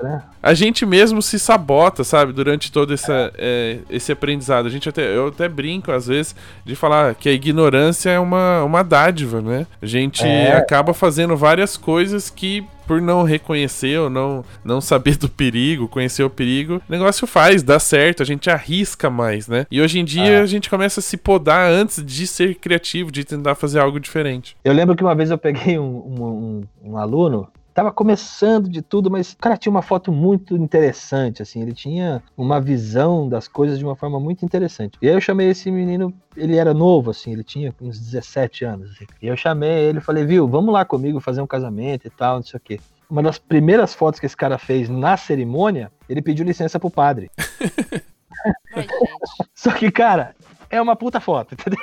Né? 0.00 0.22
A 0.42 0.54
gente 0.54 0.86
mesmo 0.86 1.20
se 1.20 1.38
sabota, 1.38 2.04
sabe? 2.04 2.32
Durante 2.32 2.70
todo 2.70 2.94
essa, 2.94 3.32
é, 3.36 3.78
esse 3.90 4.12
aprendizado. 4.12 4.66
A 4.66 4.70
gente 4.70 4.88
até, 4.88 5.16
eu 5.16 5.28
até 5.28 5.48
brinco, 5.48 5.90
às 5.90 6.06
vezes, 6.06 6.34
de 6.64 6.76
falar 6.76 7.14
que 7.14 7.28
a 7.28 7.32
ignorância 7.32 8.10
é 8.10 8.18
uma, 8.18 8.62
uma 8.62 8.82
dádiva, 8.82 9.31
né? 9.40 9.66
A 9.80 9.86
gente 9.86 10.24
é. 10.24 10.56
acaba 10.56 10.92
fazendo 10.92 11.36
várias 11.36 11.76
coisas 11.76 12.28
que 12.28 12.64
por 12.86 13.00
não 13.00 13.22
reconhecer 13.22 13.98
ou 13.98 14.10
não, 14.10 14.44
não 14.64 14.80
saber 14.80 15.16
do 15.16 15.28
perigo, 15.28 15.88
conhecer 15.88 16.22
o 16.24 16.28
perigo, 16.30 16.82
o 16.88 16.92
negócio 16.92 17.26
faz, 17.26 17.62
dá 17.62 17.78
certo, 17.78 18.22
a 18.22 18.26
gente 18.26 18.50
arrisca 18.50 19.08
mais, 19.08 19.48
né? 19.48 19.66
E 19.70 19.80
hoje 19.80 19.98
em 20.00 20.04
dia 20.04 20.40
ah. 20.40 20.42
a 20.42 20.46
gente 20.46 20.68
começa 20.68 21.00
a 21.00 21.02
se 21.02 21.16
podar 21.16 21.70
antes 21.70 22.04
de 22.04 22.26
ser 22.26 22.56
criativo, 22.56 23.10
de 23.10 23.24
tentar 23.24 23.54
fazer 23.54 23.78
algo 23.78 23.98
diferente. 24.00 24.56
Eu 24.64 24.72
lembro 24.72 24.96
que 24.96 25.02
uma 25.02 25.14
vez 25.14 25.30
eu 25.30 25.38
peguei 25.38 25.78
um, 25.78 25.84
um, 25.84 26.22
um, 26.22 26.90
um 26.92 26.96
aluno 26.98 27.48
tava 27.74 27.92
começando 27.92 28.68
de 28.68 28.82
tudo, 28.82 29.10
mas 29.10 29.32
o 29.32 29.36
cara 29.36 29.56
tinha 29.56 29.70
uma 29.70 29.82
foto 29.82 30.12
muito 30.12 30.56
interessante, 30.56 31.42
assim, 31.42 31.62
ele 31.62 31.72
tinha 31.72 32.22
uma 32.36 32.60
visão 32.60 33.28
das 33.28 33.48
coisas 33.48 33.78
de 33.78 33.84
uma 33.84 33.96
forma 33.96 34.20
muito 34.20 34.44
interessante. 34.44 34.98
E 35.00 35.08
aí 35.08 35.14
eu 35.14 35.20
chamei 35.20 35.48
esse 35.50 35.70
menino, 35.70 36.12
ele 36.36 36.56
era 36.56 36.74
novo, 36.74 37.10
assim, 37.10 37.32
ele 37.32 37.44
tinha 37.44 37.74
uns 37.80 37.98
17 37.98 38.64
anos, 38.64 38.90
assim. 38.92 39.06
E 39.20 39.26
eu 39.26 39.36
chamei 39.36 39.88
ele 39.88 39.98
e 39.98 40.02
falei, 40.02 40.24
viu, 40.24 40.46
vamos 40.46 40.72
lá 40.72 40.84
comigo 40.84 41.20
fazer 41.20 41.40
um 41.40 41.46
casamento 41.46 42.06
e 42.06 42.10
tal, 42.10 42.36
não 42.36 42.44
sei 42.44 42.58
o 42.58 42.60
quê. 42.60 42.80
uma 43.08 43.22
das 43.22 43.38
primeiras 43.38 43.94
fotos 43.94 44.20
que 44.20 44.26
esse 44.26 44.36
cara 44.36 44.58
fez 44.58 44.88
na 44.88 45.16
cerimônia, 45.16 45.90
ele 46.08 46.22
pediu 46.22 46.44
licença 46.44 46.78
pro 46.78 46.90
padre. 46.90 47.30
Só 49.54 49.70
que, 49.72 49.90
cara, 49.90 50.34
é 50.72 50.80
uma 50.82 50.96
puta 50.96 51.20
foto, 51.20 51.52
entendeu? 51.54 51.78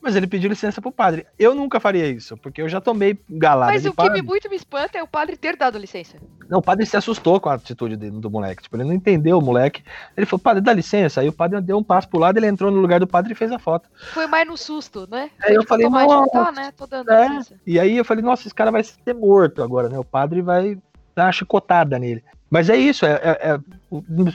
Mas 0.00 0.14
ele 0.14 0.26
pediu 0.26 0.48
licença 0.50 0.80
pro 0.80 0.92
padre. 0.92 1.26
Eu 1.38 1.54
nunca 1.54 1.80
faria 1.80 2.06
isso, 2.08 2.36
porque 2.36 2.62
eu 2.62 2.68
já 2.68 2.80
tomei 2.80 3.18
galada 3.28 3.72
Mas 3.72 3.84
o 3.84 3.90
que 3.90 3.96
padre. 3.96 4.20
me, 4.20 4.26
muito 4.26 4.48
me 4.48 4.56
espanta 4.56 4.98
é 4.98 5.02
o 5.02 5.06
padre 5.08 5.36
ter 5.36 5.56
dado 5.56 5.78
licença. 5.78 6.16
Não, 6.48 6.58
o 6.58 6.62
padre 6.62 6.86
se 6.86 6.96
assustou 6.96 7.40
com 7.40 7.48
a 7.48 7.54
atitude 7.54 7.96
dele- 7.96 8.20
do 8.20 8.30
moleque. 8.30 8.62
Tipo, 8.62 8.76
ele 8.76 8.84
não 8.84 8.92
entendeu 8.92 9.38
o 9.38 9.42
moleque. 9.42 9.82
Ele 10.16 10.24
falou, 10.26 10.40
padre, 10.40 10.62
dá 10.62 10.72
licença. 10.72 11.20
Aí 11.20 11.28
o 11.28 11.32
padre 11.32 11.60
deu 11.60 11.76
um 11.78 11.82
passo 11.82 12.08
pro 12.08 12.20
lado, 12.20 12.38
ele 12.38 12.46
entrou 12.46 12.70
no 12.70 12.80
lugar 12.80 13.00
do 13.00 13.06
padre 13.06 13.32
e 13.32 13.34
fez 13.34 13.50
a 13.50 13.58
foto. 13.58 13.88
Foi 14.12 14.26
mais 14.26 14.46
no 14.46 14.56
susto, 14.56 15.08
né? 15.10 15.30
Aí 15.40 15.48
Foi 15.48 15.56
eu 15.56 15.60
tipo 15.60 15.68
falei, 15.68 15.88
nossa, 15.88 16.30
tá, 16.30 16.52
né? 16.52 16.72
Tô 16.76 16.86
dando 16.86 17.10
É. 17.10 17.28
licença. 17.28 17.54
E 17.66 17.80
aí 17.80 17.96
eu 17.96 18.04
falei, 18.04 18.22
nossa, 18.22 18.46
esse 18.46 18.54
cara 18.54 18.70
vai 18.70 18.84
ser 18.84 19.14
morto 19.14 19.62
agora, 19.62 19.88
né? 19.88 19.98
O 19.98 20.04
padre 20.04 20.40
vai 20.42 20.78
dar 21.14 21.24
uma 21.26 21.32
chicotada 21.32 21.98
nele. 21.98 22.22
Mas 22.50 22.70
é 22.70 22.76
isso, 22.76 23.04
é, 23.04 23.12
é- 23.12 23.50
é 23.50 23.60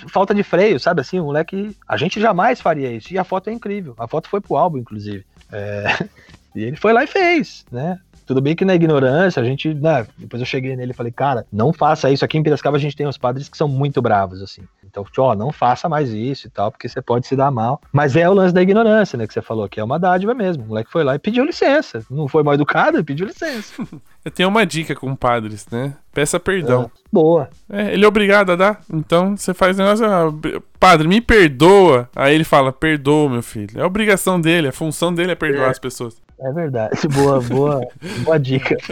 falta 0.09 0.33
de 0.35 0.43
freio, 0.43 0.79
sabe 0.79 1.01
assim? 1.01 1.19
O 1.19 1.25
moleque. 1.25 1.75
A 1.87 1.95
gente 1.97 2.19
jamais 2.19 2.59
faria 2.59 2.91
isso. 2.91 3.13
E 3.13 3.17
a 3.17 3.23
foto 3.23 3.49
é 3.49 3.53
incrível. 3.53 3.93
A 3.97 4.07
foto 4.07 4.27
foi 4.29 4.41
pro 4.41 4.57
álbum, 4.57 4.77
inclusive. 4.77 5.25
É, 5.51 5.85
E 6.55 6.63
ele 6.63 6.75
foi 6.75 6.91
lá 6.93 7.03
e 7.03 7.07
fez, 7.07 7.65
né? 7.71 7.97
Tudo 8.25 8.41
bem 8.41 8.55
que 8.55 8.65
na 8.65 8.75
ignorância, 8.75 9.41
a 9.41 9.45
gente. 9.45 9.73
Né, 9.73 10.05
depois 10.17 10.41
eu 10.41 10.45
cheguei 10.45 10.75
nele 10.75 10.91
e 10.91 10.95
falei, 10.95 11.11
cara, 11.11 11.45
não 11.51 11.73
faça 11.73 12.09
isso. 12.11 12.23
Aqui 12.23 12.37
em 12.37 12.43
Piracicaba 12.43 12.77
a 12.77 12.79
gente 12.79 12.95
tem 12.95 13.07
os 13.07 13.17
padres 13.17 13.49
que 13.49 13.57
são 13.57 13.67
muito 13.67 14.01
bravos, 14.01 14.41
assim. 14.41 14.61
Então, 14.91 15.03
tipo, 15.05 15.21
ó, 15.21 15.33
não 15.33 15.51
faça 15.53 15.87
mais 15.87 16.09
isso 16.11 16.47
e 16.47 16.49
tal, 16.49 16.69
porque 16.69 16.89
você 16.89 17.01
pode 17.01 17.25
se 17.25 17.35
dar 17.35 17.49
mal. 17.49 17.79
Mas 17.93 18.15
é 18.17 18.29
o 18.29 18.33
lance 18.33 18.53
da 18.53 18.61
ignorância, 18.61 19.17
né? 19.17 19.25
Que 19.25 19.33
você 19.33 19.41
falou, 19.41 19.67
que 19.69 19.79
é 19.79 19.83
uma 19.83 19.97
dádiva 19.97 20.33
mesmo. 20.33 20.63
O 20.63 20.67
moleque 20.67 20.91
foi 20.91 21.03
lá 21.03 21.15
e 21.15 21.19
pediu 21.19 21.45
licença. 21.45 22.03
Não 22.11 22.27
foi 22.27 22.43
mal 22.43 22.53
educado, 22.53 23.03
pediu 23.05 23.25
licença. 23.25 23.73
Eu 24.23 24.29
tenho 24.31 24.49
uma 24.49 24.65
dica 24.65 24.93
com 24.93 25.15
padres, 25.15 25.65
né? 25.71 25.95
Peça 26.13 26.39
perdão. 26.39 26.91
Boa. 27.11 27.49
É, 27.69 27.93
ele 27.93 28.03
é 28.05 28.07
obrigado 28.07 28.51
a 28.51 28.55
dar. 28.55 28.81
Então 28.93 29.35
você 29.37 29.53
faz 29.53 29.79
o 29.79 29.81
negócio. 29.81 30.05
ah, 30.05 30.61
padre, 30.79 31.07
me 31.07 31.19
perdoa. 31.21 32.07
Aí 32.15 32.35
ele 32.35 32.43
fala: 32.43 32.71
perdoa, 32.73 33.29
meu 33.29 33.41
filho. 33.41 33.79
É 33.81 33.85
obrigação 33.85 34.39
dele, 34.39 34.67
a 34.67 34.71
função 34.73 35.11
dele 35.13 35.31
é 35.31 35.35
perdoar 35.35 35.67
É. 35.67 35.71
as 35.71 35.79
pessoas. 35.79 36.21
É 36.39 36.51
verdade. 36.51 37.07
Boa, 37.07 37.39
boa, 37.41 37.81
boa 38.23 38.39
dica. 38.39 38.75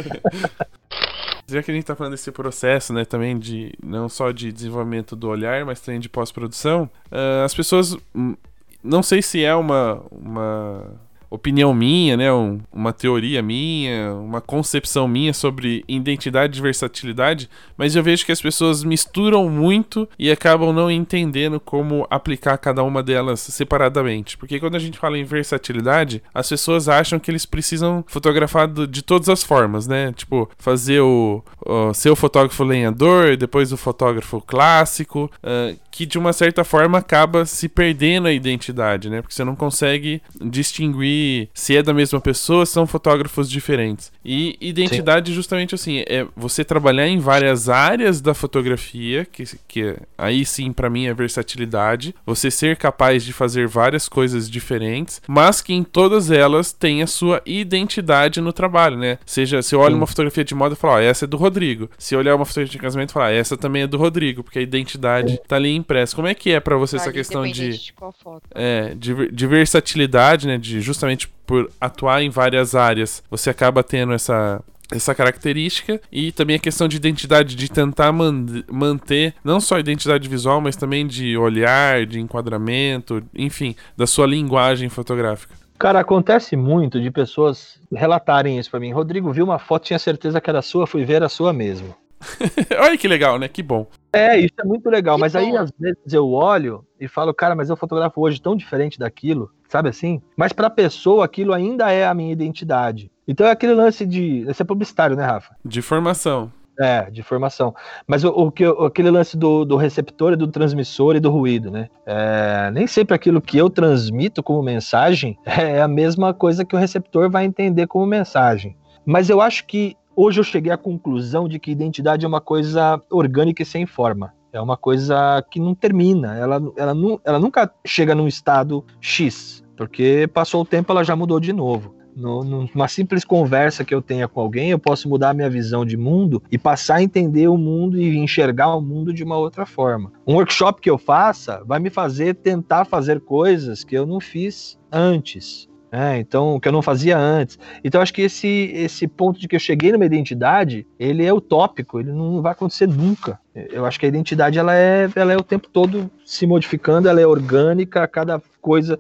Já 1.50 1.64
que 1.64 1.72
a 1.72 1.74
gente 1.74 1.86
tá 1.86 1.96
falando 1.96 2.12
desse 2.14 2.32
processo, 2.32 2.94
né, 2.94 3.06
também 3.06 3.38
de 3.38 3.74
não 3.84 4.08
só 4.10 4.32
de 4.32 4.52
desenvolvimento 4.52 5.16
do 5.16 5.28
olhar, 5.28 5.66
mas 5.66 5.80
também 5.82 6.00
de 6.00 6.10
pós-produção, 6.10 6.90
ah, 7.12 7.44
as 7.46 7.54
pessoas. 7.54 7.96
hum, 8.16 8.36
Não 8.84 9.04
sei 9.04 9.22
se 9.22 9.44
é 9.44 9.54
uma, 9.56 10.02
uma 10.12 10.84
opinião 11.30 11.74
minha, 11.74 12.18
né, 12.18 12.32
um- 12.34 12.60
uma 12.74 12.92
teoria 12.92 13.42
minha, 13.42 14.14
uma 14.14 14.42
concepção 14.42 15.08
minha 15.08 15.34
sobre 15.34 15.84
identidade 15.88 16.58
e 16.58 16.62
versatilidade, 16.62 17.50
mas 17.78 17.96
eu 17.96 18.02
vejo 18.04 18.26
que 18.26 18.32
as 18.32 18.42
pessoas 18.42 18.84
misturam 18.84 19.48
muito 19.50 20.08
e 20.18 20.32
acabam 20.32 20.74
não 20.74 20.90
entendendo 20.90 21.60
como 21.60 22.08
aplicar 22.10 22.58
cada 22.58 22.84
uma 22.84 23.04
delas 23.04 23.40
separadamente. 23.40 24.38
Porque 24.38 24.60
quando 24.60 24.76
a 24.76 24.80
gente 24.80 24.98
fala 24.98 25.18
em 25.18 25.24
versatilidade, 25.24 26.22
as 26.34 26.50
pessoas 26.50 26.90
acham 26.90 27.20
que 27.20 27.30
eles 27.30 27.46
precisam 27.46 28.04
fotografar 28.08 28.68
de 28.68 29.02
todas 29.02 29.30
as 29.30 29.44
formas, 29.44 29.88
né? 29.88 30.12
Tipo, 30.14 30.50
fazer 30.58 31.00
o, 31.02 31.44
o 31.66 31.94
ser 31.94 32.10
o 32.10 32.16
fotógrafo 32.16 32.64
lenhador, 32.64 33.38
depois 33.38 33.72
o 33.72 33.78
fotógrafo 33.78 34.42
clássico, 34.42 35.32
ah, 35.44 35.74
que 35.92 36.06
de 36.06 36.18
uma 36.18 36.32
certa 36.34 36.64
forma 36.64 36.98
acaba 36.98 37.46
se 37.46 37.68
perdendo 37.68 38.28
a 38.28 38.32
identidade, 38.32 39.10
né? 39.10 39.22
Porque 39.22 39.34
você 39.34 39.44
não 39.44 39.56
consegue 39.56 40.22
distinguir 40.42 41.50
se 41.54 41.76
é 41.76 41.84
da 41.84 41.94
mesma 41.94 42.22
pessoa, 42.22 42.66
são 42.66 42.88
fotógrafos 42.88 43.50
diferentes. 43.50 44.12
E 44.24 44.58
identidade 44.62 45.34
justamente 45.34 45.76
assim, 45.76 46.04
é 46.08 46.26
você 46.36 46.64
trabalhar 46.64 47.08
em 47.08 47.20
várias 47.20 47.70
áreas 47.70 48.22
da 48.22 48.34
fotografia, 48.34 49.26
que, 49.26 49.44
que 49.68 49.96
aí 50.18 50.46
sim 50.46 50.72
pra 50.72 50.90
mim 50.90 51.06
é 51.06 51.14
versatilidade, 51.14 52.16
você 52.26 52.50
ser 52.50 52.78
capaz 52.78 53.24
de 53.24 53.34
fazer 53.34 53.68
várias 53.68 54.08
coisas 54.08 54.50
diferentes, 54.50 55.22
mas 55.28 55.62
que 55.62 55.74
em 55.74 55.84
todas 55.84 56.32
elas 56.32 56.72
tem 56.72 57.02
a 57.02 57.08
sua 57.08 57.42
identidade 57.46 58.40
no 58.40 58.54
trabalho, 58.54 58.98
né? 58.98 59.18
Seja, 59.26 59.62
se 59.62 59.70
Sim. 59.70 59.94
uma 59.94 60.08
fotografia 60.08 60.44
de 60.44 60.56
moda 60.56 60.74
e 60.74 60.78
falar, 60.78 60.94
ó, 60.94 61.00
essa 61.00 61.26
é 61.26 61.28
do 61.28 61.38
Rodrigo. 61.38 61.59
Se 61.98 62.16
eu 62.16 62.20
olhar 62.20 62.36
uma 62.36 62.46
fotografia 62.46 62.72
de 62.72 62.78
casamento 62.80 63.10
e 63.10 63.14
falar, 63.14 63.32
essa 63.32 63.56
também 63.58 63.84
é 63.84 63.88
do 63.88 63.98
Rodrigo, 63.98 64.44
porque 64.44 64.60
a 64.60 64.62
identidade 64.62 65.40
tá 65.48 65.56
ali 65.56 65.76
impressa. 65.76 66.16
Como 66.16 66.28
é 66.28 66.34
que 66.34 66.52
é 66.52 66.60
pra 66.60 66.76
você 66.78 66.96
essa 66.98 67.12
questão 67.12 67.44
de 67.46 67.78
de 67.78 67.94
qual 67.94 68.12
foto. 68.12 68.44
é, 68.56 68.94
de, 68.96 69.32
de 69.32 69.48
versatilidade, 69.48 70.48
né? 70.48 70.58
De 70.58 70.82
justamente 70.82 71.28
por 71.46 71.70
atuar 71.80 72.22
em 72.22 72.30
várias 72.30 72.76
áreas, 72.76 73.24
você 73.30 73.50
acaba 73.50 73.84
tendo 73.84 74.14
essa 74.14 74.62
essa 74.92 75.14
característica 75.14 76.02
e 76.12 76.32
também 76.32 76.56
a 76.56 76.60
questão 76.60 76.88
de 76.88 76.98
identidade 76.98 77.54
de 77.56 77.70
tentar 77.70 78.12
man- 78.12 78.64
manter 78.72 79.36
não 79.44 79.60
só 79.62 79.76
a 79.76 79.80
identidade 79.80 80.28
visual, 80.28 80.60
mas 80.60 80.76
também 80.76 81.06
de 81.06 81.38
olhar, 81.38 82.08
de 82.08 82.20
enquadramento, 82.20 83.22
enfim, 83.36 83.76
da 83.96 84.08
sua 84.08 84.26
linguagem 84.26 84.90
fotográfica. 84.90 85.54
Cara, 85.80 86.02
acontece 86.02 86.58
muito 86.58 87.00
de 87.02 87.10
pessoas 87.10 87.80
relatarem 87.90 88.60
isso 88.60 88.70
pra 88.70 88.82
mim. 88.82 88.92
Rodrigo 88.92 89.32
viu 89.32 89.46
uma 89.46 89.58
foto, 89.58 89.86
tinha 89.86 89.98
certeza 89.98 90.42
que 90.42 90.50
era 90.50 90.62
sua, 90.62 90.86
fui 90.86 91.06
ver 91.06 91.24
a 91.24 91.30
sua 91.30 91.54
mesmo. 91.54 91.96
Olha 92.78 92.98
que 92.98 93.08
legal, 93.08 93.40
né? 93.40 93.48
Que 93.48 93.64
bom. 93.64 93.88
É, 94.12 94.38
isso 94.38 94.56
é 94.60 94.64
muito 94.66 94.90
legal, 94.90 95.16
Que 95.16 95.22
mas 95.22 95.38
aí 95.38 95.52
bom. 95.52 95.58
às 95.58 95.72
vezes 95.80 96.14
eu 96.14 96.30
olho 96.30 96.86
e 97.00 97.08
falo, 97.08 97.34
cara, 97.34 97.56
mas 97.56 97.70
eu 97.70 97.78
fotografo 97.78 98.20
hoje 98.20 98.42
tão 98.42 98.58
diferente 98.58 99.00
daquilo, 99.00 99.52
sabe 99.70 99.88
assim? 99.88 100.22
Mas 100.36 100.52
pra 100.52 100.70
pessoa 100.70 101.24
aquilo 101.24 101.54
ainda 101.54 101.90
é 101.90 102.06
a 102.06 102.14
minha 102.14 102.34
identidade. 102.34 103.10
Então 103.26 103.48
é 103.48 103.52
aquele 103.52 103.74
lance 103.74 104.06
de. 104.06 104.46
Esse 104.50 104.62
é 104.62 104.66
publicitário, 104.66 105.16
né, 105.16 105.24
Rafa? 105.24 105.56
De 105.64 105.82
formação. 105.82 106.52
É, 106.80 107.12
de 107.12 107.22
formação. 107.22 107.76
Mas 108.08 108.24
o, 108.24 108.30
o 108.30 108.50
que, 108.50 108.64
aquele 108.64 109.12
lance 109.12 109.36
do, 109.36 109.66
do 109.66 109.76
receptor 109.76 110.32
e 110.32 110.38
do 110.38 110.48
transmissor 110.48 111.14
e 111.18 111.20
do 111.20 111.30
ruído, 111.30 111.70
né? 111.70 111.90
É, 112.06 112.72
nem 112.72 112.88
sempre 112.88 113.14
aquilo 113.14 113.42
que 113.42 113.58
eu 113.58 113.70
transmito 113.70 114.42
como 114.42 114.64
mensagem 114.64 115.38
é 115.46 115.82
a 115.82 115.90
mesma 115.90 116.34
coisa 116.34 116.64
que 116.64 116.74
o 116.74 116.80
receptor 116.80 117.30
vai 117.30 117.44
entender 117.44 117.86
como 117.86 118.06
mensagem. 118.06 118.78
Mas 119.06 119.30
eu 119.30 119.42
acho 119.42 119.66
que 119.66 119.98
hoje 120.16 120.40
eu 120.40 120.44
cheguei 120.44 120.72
à 120.72 120.78
conclusão 120.78 121.50
de 121.50 121.60
que 121.60 121.70
identidade 121.70 122.24
é 122.24 122.28
uma 122.28 122.40
coisa 122.40 123.02
orgânica 123.12 123.62
e 123.62 123.66
sem 123.66 123.86
forma. 123.86 124.34
É 124.54 124.62
uma 124.62 124.78
coisa 124.78 125.46
que 125.52 125.60
não 125.60 125.76
termina. 125.76 126.38
Ela, 126.38 126.62
ela, 126.78 126.94
ela 127.26 127.40
nunca 127.40 127.70
chega 127.86 128.16
num 128.16 128.28
estado 128.28 128.86
X, 129.02 129.64
porque 129.76 130.30
passou 130.34 130.62
o 130.62 130.66
tempo 130.66 130.92
ela 130.92 131.04
já 131.04 131.16
mudou 131.16 131.40
de 131.40 131.52
novo. 131.52 131.99
No- 132.20 132.44
Numa 132.44 132.88
simples 132.88 133.24
conversa 133.24 133.84
que 133.86 133.96
eu 133.96 134.02
tenha 134.02 134.28
com 134.28 134.42
alguém, 134.42 134.70
eu 134.72 134.80
posso 134.80 135.08
mudar 135.08 135.34
minha 135.34 135.50
visão 135.50 135.86
de 135.86 135.96
mundo 135.98 136.42
e 136.52 136.58
passar 136.58 136.96
a 136.96 137.04
entender 137.04 137.48
o 137.48 137.58
mundo 137.58 137.98
e 138.00 138.18
enxergar 138.18 138.76
o 138.76 138.82
mundo 138.82 139.14
de 139.14 139.24
uma 139.24 139.38
outra 139.38 139.66
forma. 139.66 140.12
Um 140.28 140.36
workshop 140.36 140.82
que 140.82 140.90
eu 140.90 140.98
faça 140.98 141.64
vai 141.66 141.80
me 141.80 141.90
fazer 141.90 142.36
tentar 142.36 142.86
fazer 142.86 143.20
coisas 143.22 143.84
que 143.84 143.96
eu 143.96 144.06
não 144.06 144.20
fiz 144.20 144.78
antes. 144.92 145.68
né? 145.92 146.20
então, 146.20 146.60
que 146.60 146.68
eu 146.68 146.72
não 146.72 146.82
fazia 146.84 147.18
antes. 147.18 147.58
Então, 147.84 148.00
acho 148.02 148.14
que 148.14 148.22
esse, 148.22 148.72
esse 148.76 149.08
ponto 149.08 149.40
de 149.40 149.48
que 149.48 149.56
eu 149.56 149.60
cheguei 149.60 149.92
numa 149.92 150.06
identidade, 150.06 150.86
ele 151.00 151.26
é 151.26 151.34
utópico, 151.34 152.00
ele 152.00 152.12
não 152.12 152.42
vai 152.44 152.52
acontecer 152.52 152.88
nunca. 152.88 153.40
Eu 153.56 153.86
acho 153.86 154.00
que 154.00 154.06
a 154.06 154.10
identidade 154.10 154.60
ela 154.60 154.76
é, 154.76 155.10
ela 155.16 155.34
é 155.34 155.38
o 155.38 155.44
tempo 155.44 155.68
todo 155.68 156.10
se 156.24 156.46
modificando, 156.46 157.10
ela 157.10 157.20
é 157.20 157.26
orgânica, 157.26 158.08
cada 158.08 158.40
coisa 158.62 159.00